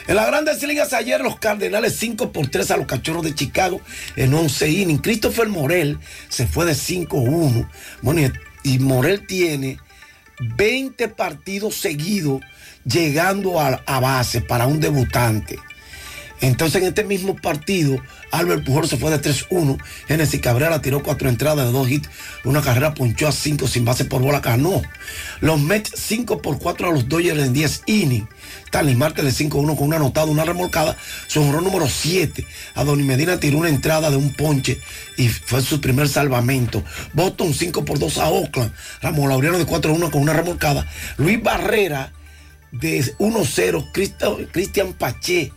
En 0.07 0.17
las 0.17 0.27
grandes 0.27 0.63
ligas 0.63 0.93
ayer 0.93 1.21
los 1.21 1.39
Cardenales 1.39 1.97
5 1.97 2.31
por 2.33 2.47
3 2.47 2.71
a 2.71 2.77
los 2.77 2.87
Cachorros 2.87 3.25
de 3.25 3.35
Chicago 3.35 3.81
en 4.15 4.33
11 4.33 4.69
innings. 4.69 5.03
Christopher 5.03 5.49
Morel 5.49 5.99
se 6.29 6.47
fue 6.47 6.65
de 6.65 6.73
5-1. 6.73 7.69
Bueno, 8.03 8.33
y, 8.63 8.79
Morel 8.79 9.27
tiene 9.27 9.79
20 10.57 11.09
partidos 11.09 11.75
seguidos 11.77 12.41
llegando 12.85 13.61
a, 13.61 13.83
a 13.87 14.01
base 14.01 14.41
para 14.41 14.67
un 14.67 14.81
debutante. 14.81 15.59
Entonces 16.41 16.83
en 16.83 16.89
este 16.89 17.05
mismo 17.05 17.35
partido, 17.37 18.01
Albert 18.31 18.65
Pujol 18.65 18.89
se 18.89 18.97
fue 18.97 19.11
de 19.11 19.21
3-1. 19.21 19.79
Genesis 20.07 20.41
Cabrera 20.41 20.83
tiró 20.83 21.03
cuatro 21.03 21.29
entradas 21.29 21.67
de 21.67 21.73
dos 21.73 21.91
hits. 21.91 22.09
Una 22.45 22.63
carrera 22.63 22.95
ponchó 22.95 23.29
a 23.29 23.33
5 23.33 23.67
sin 23.67 23.85
base 23.85 24.05
por 24.05 24.21
bola, 24.21 24.41
ganó. 24.41 24.83
Los 25.41 25.61
Mets 25.61 25.93
5 25.97 26.43
por 26.43 26.59
4 26.59 26.89
a 26.89 26.93
los 26.93 27.09
Dodgers 27.09 27.41
en 27.41 27.53
10 27.53 27.83
innings. 27.87 28.29
Stanley 28.67 28.95
Marte 28.95 29.23
de 29.23 29.31
5-1 29.31 29.77
con 29.77 29.87
una 29.87 29.97
anotada, 29.97 30.27
una 30.27 30.45
remolcada. 30.45 30.97
Su 31.27 31.41
honor 31.41 31.63
número 31.63 31.89
7. 31.89 32.47
A 32.75 32.85
Donny 32.85 33.05
Medina 33.05 33.41
tiró 33.41 33.59
una 33.59 33.69
entrada 33.69 34.11
de 34.11 34.17
un 34.17 34.33
ponche 34.35 34.81
y 35.17 35.29
fue 35.29 35.63
su 35.63 35.81
primer 35.81 36.09
salvamento. 36.09 36.85
Boston 37.15 37.55
5 37.55 37.85
por 37.85 37.99
2 37.99 38.19
a 38.19 38.29
Oakland. 38.29 38.73
Ramón 39.01 39.31
Laureano 39.31 39.59
de 39.59 39.67
4-1 39.67 40.11
con 40.11 40.21
una 40.21 40.35
remolcada. 40.35 40.87
Luis 41.17 41.43
Barrera 41.43 42.13
de 42.73 43.17
1-0. 43.19 44.51
Cristian 44.53 44.93
Paché 44.93 45.53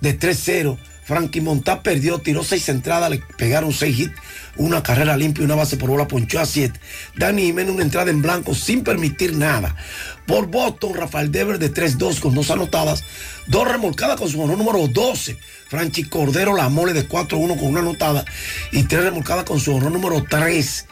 de 0.00 0.18
3-0. 0.18 0.78
Frankie 1.08 1.40
Montá 1.40 1.82
perdió, 1.82 2.18
tiró 2.18 2.44
seis 2.44 2.68
entradas, 2.68 3.08
le 3.08 3.22
pegaron 3.38 3.72
seis 3.72 3.98
hits, 3.98 4.14
una 4.56 4.82
carrera 4.82 5.16
limpia 5.16 5.40
y 5.40 5.46
una 5.46 5.54
base 5.54 5.78
por 5.78 5.88
bola, 5.88 6.06
ponchó 6.06 6.38
a 6.38 6.44
siete. 6.44 6.78
Dani 7.16 7.44
Jiménez 7.44 7.72
una 7.72 7.82
entrada 7.82 8.10
en 8.10 8.20
blanco 8.20 8.54
sin 8.54 8.84
permitir 8.84 9.34
nada. 9.34 9.74
Por 10.26 10.48
Boston, 10.48 10.92
Rafael 10.92 11.32
Dever 11.32 11.58
de 11.58 11.72
3-2 11.72 12.20
con 12.20 12.34
dos 12.34 12.50
anotadas, 12.50 13.04
dos 13.46 13.66
remolcadas 13.66 14.20
con 14.20 14.28
su 14.28 14.38
honor 14.38 14.58
número 14.58 14.86
12. 14.86 15.38
Franchi 15.68 16.04
Cordero 16.04 16.54
la 16.54 16.68
mole 16.68 16.92
de 16.92 17.08
4-1 17.08 17.58
con 17.58 17.68
una 17.68 17.80
anotada 17.80 18.26
y 18.70 18.82
tres 18.82 19.04
remolcadas 19.04 19.44
con 19.44 19.60
su 19.60 19.74
honor 19.74 19.92
número 19.92 20.22
3. 20.28 20.86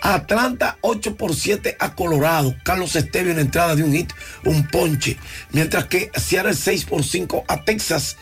Atlanta 0.00 0.78
8 0.80 1.16
por 1.16 1.34
7 1.34 1.76
a 1.78 1.94
Colorado. 1.94 2.54
Carlos 2.64 2.96
Estevio 2.96 3.32
en 3.32 3.38
entrada 3.38 3.74
de 3.74 3.82
un 3.82 3.92
hit, 3.92 4.12
un 4.44 4.66
ponche. 4.66 5.16
Mientras 5.52 5.86
que 5.86 6.10
Seattle 6.14 6.54
6 6.54 6.84
por 6.84 7.04
5 7.04 7.44
a 7.48 7.64
Texas 7.64 8.16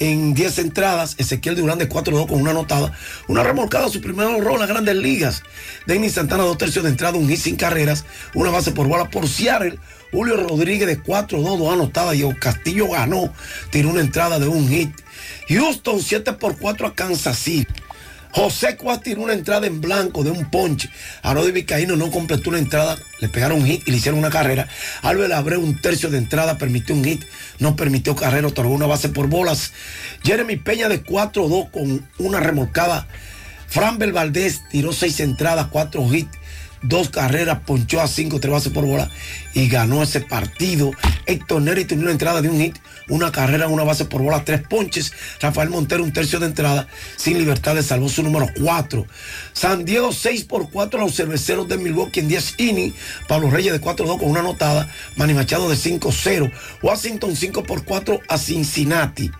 en 0.00 0.34
10 0.34 0.58
entradas. 0.58 1.14
Ezequiel 1.18 1.54
Durán 1.54 1.78
de 1.78 1.88
4-2 1.88 2.26
con 2.26 2.40
una 2.40 2.50
anotada. 2.50 2.92
Una 3.28 3.44
remolcada, 3.44 3.88
su 3.88 4.00
primer 4.00 4.26
rol 4.42 4.54
en 4.54 4.60
las 4.60 4.68
grandes 4.68 4.96
ligas. 4.96 5.42
Denis 5.86 6.14
Santana, 6.14 6.42
dos 6.42 6.58
tercios 6.58 6.84
de 6.84 6.90
entrada, 6.90 7.18
un 7.18 7.28
hit 7.28 7.38
sin 7.38 7.56
carreras. 7.56 8.04
Una 8.34 8.50
base 8.50 8.72
por 8.72 8.88
bola 8.88 9.08
por 9.08 9.28
Seattle. 9.28 9.78
Julio 10.10 10.36
Rodríguez 10.36 10.88
de 10.88 11.00
4-2, 11.00 11.58
dos 11.58 11.72
anotadas. 11.72 12.16
Y 12.16 12.28
Castillo 12.34 12.88
ganó. 12.88 13.32
Tiró 13.70 13.90
una 13.90 14.00
entrada 14.00 14.38
de 14.38 14.48
un 14.48 14.68
hit. 14.68 14.90
Houston 15.48 16.00
7 16.00 16.32
por 16.32 16.58
4 16.58 16.88
a 16.88 16.94
Kansas 16.94 17.38
City. 17.38 17.72
José 18.32 18.76
Cuas 18.76 19.02
tiró 19.02 19.22
una 19.22 19.32
entrada 19.32 19.66
en 19.66 19.80
blanco 19.80 20.22
de 20.22 20.30
un 20.30 20.50
ponche. 20.50 20.88
Arodi 21.22 21.52
Vizcaíno 21.52 21.96
no 21.96 22.10
completó 22.10 22.50
una 22.50 22.58
entrada, 22.58 22.96
le 23.20 23.28
pegaron 23.28 23.60
un 23.60 23.66
hit 23.66 23.86
y 23.86 23.90
le 23.90 23.96
hicieron 23.96 24.18
una 24.18 24.30
carrera. 24.30 24.68
Albert 25.02 25.32
Abreu 25.32 25.60
un 25.60 25.80
tercio 25.80 26.10
de 26.10 26.18
entrada, 26.18 26.58
permitió 26.58 26.94
un 26.94 27.04
hit, 27.04 27.24
no 27.58 27.76
permitió 27.76 28.14
carrera, 28.14 28.48
otorgó 28.48 28.72
una 28.72 28.86
base 28.86 29.08
por 29.08 29.26
bolas. 29.26 29.72
Jeremy 30.22 30.56
Peña 30.56 30.88
de 30.88 31.04
4-2 31.04 31.70
con 31.70 32.08
una 32.18 32.40
remolcada. 32.40 33.06
Fran 33.66 33.98
Valdés 33.98 34.62
tiró 34.68 34.92
seis 34.92 35.20
entradas, 35.20 35.68
cuatro 35.70 36.02
hits, 36.12 36.36
dos 36.82 37.10
carreras, 37.10 37.60
ponchó 37.66 38.00
a 38.00 38.08
cinco, 38.08 38.40
tres 38.40 38.52
bases 38.52 38.72
por 38.72 38.84
bola 38.84 39.10
y 39.54 39.68
ganó 39.68 40.02
ese 40.02 40.20
partido. 40.20 40.92
Héctor 41.26 41.62
Neri 41.62 41.84
tuvo 41.84 42.00
una 42.00 42.10
entrada 42.10 42.40
de 42.42 42.48
un 42.48 42.60
hit, 42.60 42.76
una 43.08 43.32
carrera, 43.32 43.68
una 43.68 43.84
base 43.84 44.04
por 44.04 44.22
bola, 44.22 44.44
tres 44.44 44.62
ponches. 44.62 45.12
Rafael 45.40 45.70
Montero 45.70 46.02
un 46.02 46.12
tercio 46.12 46.40
de 46.40 46.46
entrada, 46.46 46.86
sin 47.16 47.38
libertad 47.38 47.74
de 47.74 47.82
salvó 47.82 48.08
su 48.08 48.22
número 48.22 48.48
4. 48.60 49.06
San 49.52 49.84
Diego 49.84 50.12
6 50.12 50.44
por 50.44 50.70
4 50.70 51.00
a 51.00 51.04
los 51.04 51.14
cerveceros 51.14 51.68
de 51.68 51.76
Milwaukee 51.76 52.20
en 52.20 52.28
10 52.28 52.54
innings. 52.58 52.94
Pablo 53.28 53.50
Reyes 53.50 53.72
de 53.72 53.80
4-2 53.80 54.18
con 54.18 54.30
una 54.30 54.40
anotada. 54.40 54.88
Manny 55.16 55.34
Machado 55.34 55.68
de 55.68 55.76
5-0. 55.76 56.52
Washington 56.82 57.36
5 57.36 57.62
por 57.64 57.84
4 57.84 58.20
a 58.28 58.38
Cincinnati. 58.38 59.30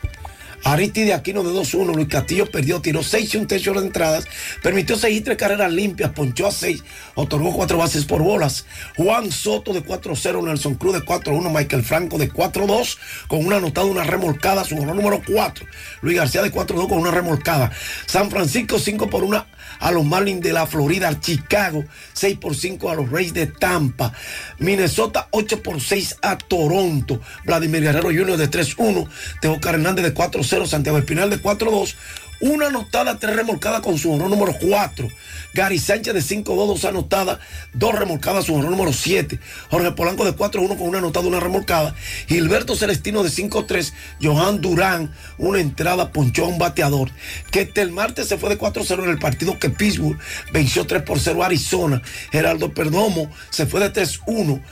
Aristide 0.65 1.15
Aquino 1.15 1.43
de 1.43 1.51
2-1. 1.51 1.95
Luis 1.95 2.09
Castillo 2.09 2.51
perdió, 2.51 2.81
tiró 2.81 3.03
6 3.03 3.35
y 3.35 3.37
un 3.39 3.47
tercio 3.47 3.73
de 3.75 3.87
entradas. 3.87 4.27
Permitió 4.63 4.97
6 4.97 5.17
y 5.17 5.21
3 5.21 5.37
carreras 5.37 5.73
limpias, 5.73 6.11
ponchó 6.11 6.47
a 6.47 6.53
6. 6.53 6.83
Otorgó 7.15 7.53
4 7.55 7.79
bases 7.79 8.05
por 8.05 8.23
bolas. 8.23 8.67
Juan 8.97 9.31
Soto 9.31 9.73
de 9.73 9.85
4-0. 9.85 10.45
Nelson 10.45 10.75
Cruz 10.75 10.95
de 10.95 11.01
4-1. 11.01 11.51
Michael 11.51 11.83
Franco 11.83 12.19
de 12.19 12.31
4-2 12.31 12.99
con 13.29 13.45
una 13.45 13.57
anotada, 13.57 13.87
una 13.87 14.05
remolcada. 14.05 14.65
Su 14.65 14.77
honor 14.77 14.97
número 14.97 15.23
4. 15.27 15.67
Luis 16.03 16.17
García 16.17 16.43
de 16.43 16.53
4-2 16.53 16.89
con 16.89 16.99
una 16.99 17.11
remolcada. 17.11 17.71
San 18.07 18.31
Francisco 18.31 18.79
5 18.79 19.09
por 19.09 19.25
1 19.25 19.47
a 19.81 19.91
los 19.91 20.05
Marlins 20.05 20.43
de 20.43 20.53
la 20.53 20.67
Florida, 20.67 21.19
Chicago 21.21 21.85
6 22.13 22.39
por 22.39 22.55
5 22.55 22.91
a 22.91 22.95
los 22.95 23.11
Reyes 23.11 23.35
de 23.35 23.47
Tampa, 23.47 24.13
Minnesota 24.59 25.29
8 25.33 25.63
por 25.63 25.81
6 25.81 26.19
a 26.23 26.39
Toronto, 26.39 27.21
Vladimir 27.45 27.83
Guerrero 27.83 28.09
Jr. 28.09 28.37
de 28.37 28.51
3-1, 28.51 29.09
Teo 29.41 29.59
Hernández 29.63 30.05
de 30.05 30.15
4-0, 30.15 30.67
Santiago 30.67 30.99
Espinal 30.99 31.31
de 31.31 31.43
4-2, 31.43 31.95
una 32.41 32.69
anotada, 32.69 33.19
tres 33.19 33.37
remolcadas 33.37 33.81
con 33.81 33.99
su 33.99 34.13
honor 34.13 34.31
número 34.31 34.55
4. 34.59 35.09
Gary 35.53 35.79
Sánchez 35.79 36.15
de 36.15 36.21
5-2, 36.21 36.45
dos 36.45 36.85
anotadas, 36.85 37.39
dos 37.75 37.95
remolcadas, 37.95 38.47
su 38.47 38.55
honor 38.55 38.71
número 38.71 38.93
7. 38.93 39.39
Jorge 39.71 39.93
Polanco 39.93 40.25
de 40.25 40.35
4-1 40.35 40.79
con 40.79 40.89
una 40.89 40.99
anotada, 40.99 41.27
una 41.27 41.41
remolcada. 41.41 41.95
Gilberto 42.29 42.77
Celestino 42.77 43.23
de 43.23 43.31
5-3. 43.31 43.93
Johan 44.23 44.61
Durán, 44.61 45.13
una 45.39 45.61
entrada, 45.61 46.13
ponchó 46.13 46.45
a 46.45 46.49
un 46.49 46.59
bateador. 46.59 47.11
Que 47.51 47.63
este 47.63 47.83
el 47.83 47.93
martes 47.93 48.29
se 48.29 48.39
fue 48.39 48.49
de 48.49 48.59
4-0 48.59 49.05
en 49.05 49.11
el 49.11 49.19
partido 49.19 49.59
que 49.59 49.71
Pittsburgh 49.71 50.19
venció 50.53 50.87
3 50.87 51.03
por 51.03 51.19
0 51.19 51.43
a 51.43 51.47
Arizona. 51.47 52.03
Geraldo 52.33 52.73
Perdomo 52.73 53.31
se 53.51 53.67
fue 53.67 53.81
de 53.81 53.93
3-1. 53.93 54.63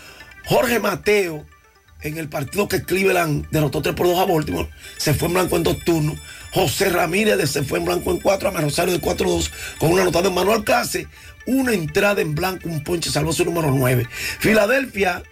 Jorge 0.46 0.80
Mateo 0.80 1.44
en 2.02 2.16
el 2.16 2.28
partido 2.28 2.68
que 2.68 2.82
Cleveland 2.82 3.46
derrotó 3.50 3.82
3 3.82 3.94
por 3.94 4.06
2 4.06 4.18
a 4.18 4.24
Baltimore, 4.24 4.68
se 4.96 5.14
fue 5.14 5.28
en 5.28 5.34
blanco 5.34 5.56
en 5.56 5.62
dos 5.64 5.78
turnos. 5.84 6.18
José 6.52 6.90
Ramírez 6.90 7.50
se 7.50 7.62
fue 7.62 7.78
en 7.78 7.84
blanco 7.84 8.10
en 8.10 8.18
4, 8.18 8.48
a 8.48 8.60
Rosario 8.60 8.94
de 8.94 9.00
4-2 9.00 9.50
con 9.78 9.92
una 9.92 10.02
anotada 10.02 10.28
de 10.28 10.34
Manuel 10.34 10.64
Case, 10.64 11.06
una 11.46 11.72
entrada 11.72 12.20
en 12.20 12.34
blanco, 12.34 12.68
un 12.68 12.82
ponche, 12.82 13.10
salvó 13.10 13.32
su 13.32 13.44
número 13.44 13.70
9. 13.70 14.06
Filadelfia 14.38 15.22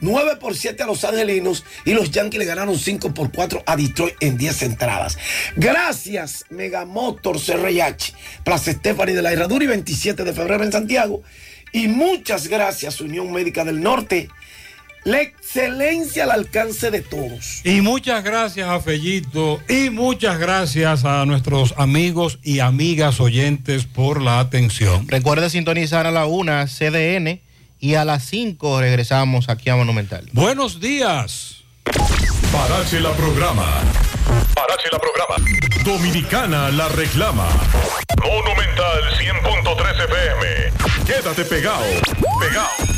9 0.00 0.36
por 0.36 0.56
7 0.56 0.82
a 0.82 0.86
los 0.86 1.04
angelinos 1.04 1.64
y 1.84 1.92
los 1.92 2.10
Yankees 2.10 2.38
le 2.38 2.44
ganaron 2.44 2.78
5 2.78 3.14
por 3.14 3.32
4 3.32 3.62
a 3.66 3.76
Detroit 3.76 4.14
en 4.20 4.36
10 4.36 4.62
entradas. 4.62 5.18
Gracias, 5.56 6.44
Megamotor 6.50 7.40
CRH, 7.40 8.14
Plaza 8.44 8.70
Estefani 8.70 9.12
de 9.12 9.22
la 9.22 9.32
Herradura 9.32 9.64
y 9.64 9.68
27 9.68 10.24
de 10.24 10.32
febrero 10.32 10.64
en 10.64 10.72
Santiago. 10.72 11.22
Y 11.72 11.88
muchas 11.88 12.48
gracias, 12.48 13.00
Unión 13.00 13.30
Médica 13.32 13.64
del 13.64 13.80
Norte. 13.80 14.28
La 15.04 15.22
excelencia 15.22 16.24
al 16.24 16.32
alcance 16.32 16.90
de 16.90 17.00
todos. 17.02 17.64
Y 17.64 17.80
muchas 17.80 18.22
gracias 18.24 18.68
a 18.68 18.80
Fellito 18.80 19.60
y 19.68 19.90
muchas 19.90 20.38
gracias 20.38 21.04
a 21.04 21.24
nuestros 21.24 21.74
amigos 21.78 22.38
y 22.42 22.60
amigas 22.60 23.20
oyentes 23.20 23.86
por 23.86 24.20
la 24.20 24.40
atención. 24.40 25.08
Recuerde 25.08 25.50
sintonizar 25.50 26.06
a 26.06 26.10
la 26.10 26.26
una 26.26 26.66
CDN 26.66 27.40
y 27.80 27.94
a 27.94 28.04
las 28.04 28.24
5 28.24 28.80
regresamos 28.80 29.48
aquí 29.48 29.70
a 29.70 29.76
Monumental. 29.76 30.28
Buenos 30.32 30.80
días. 30.80 31.64
Parache 32.52 33.00
la 33.00 33.12
programa. 33.12 33.66
Parache 34.54 34.88
la 34.92 34.98
programa. 34.98 35.36
Dominicana 35.84 36.70
la 36.70 36.88
reclama. 36.88 37.48
Monumental 38.22 39.02
100.13 39.18 40.04
FM. 40.04 41.06
Quédate 41.06 41.44
pegado. 41.44 41.84
Pegado. 42.40 42.97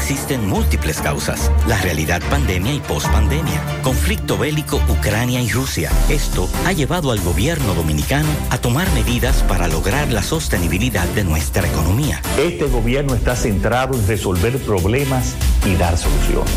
Existen 0.02 0.48
múltiples 0.48 1.00
causas. 1.00 1.48
La 1.68 1.81
realidad 1.81 2.20
pandemia 2.28 2.74
y 2.74 2.81
pospandemia. 2.81 3.62
Conflicto 3.84 4.36
bélico 4.36 4.81
Ucrania 4.89 5.40
y 5.40 5.48
Rusia. 5.48 5.92
Esto 6.08 6.50
ha 6.66 6.72
llevado 6.72 7.12
al 7.12 7.20
gobierno 7.20 7.72
dominicano 7.72 8.28
a 8.50 8.58
tomar 8.58 8.90
medidas 8.94 9.44
para 9.44 9.68
lograr 9.68 10.10
la 10.10 10.24
sostenibilidad 10.24 11.06
de 11.10 11.22
nuestra 11.22 11.68
economía. 11.68 12.20
Este 12.36 12.64
gobierno 12.64 13.14
está 13.14 13.36
centrado 13.36 13.94
en 13.94 14.05
resolver 14.08 14.58
problemas 14.64 15.36
y 15.64 15.76
dar 15.76 15.97
soluciones. 15.97 16.52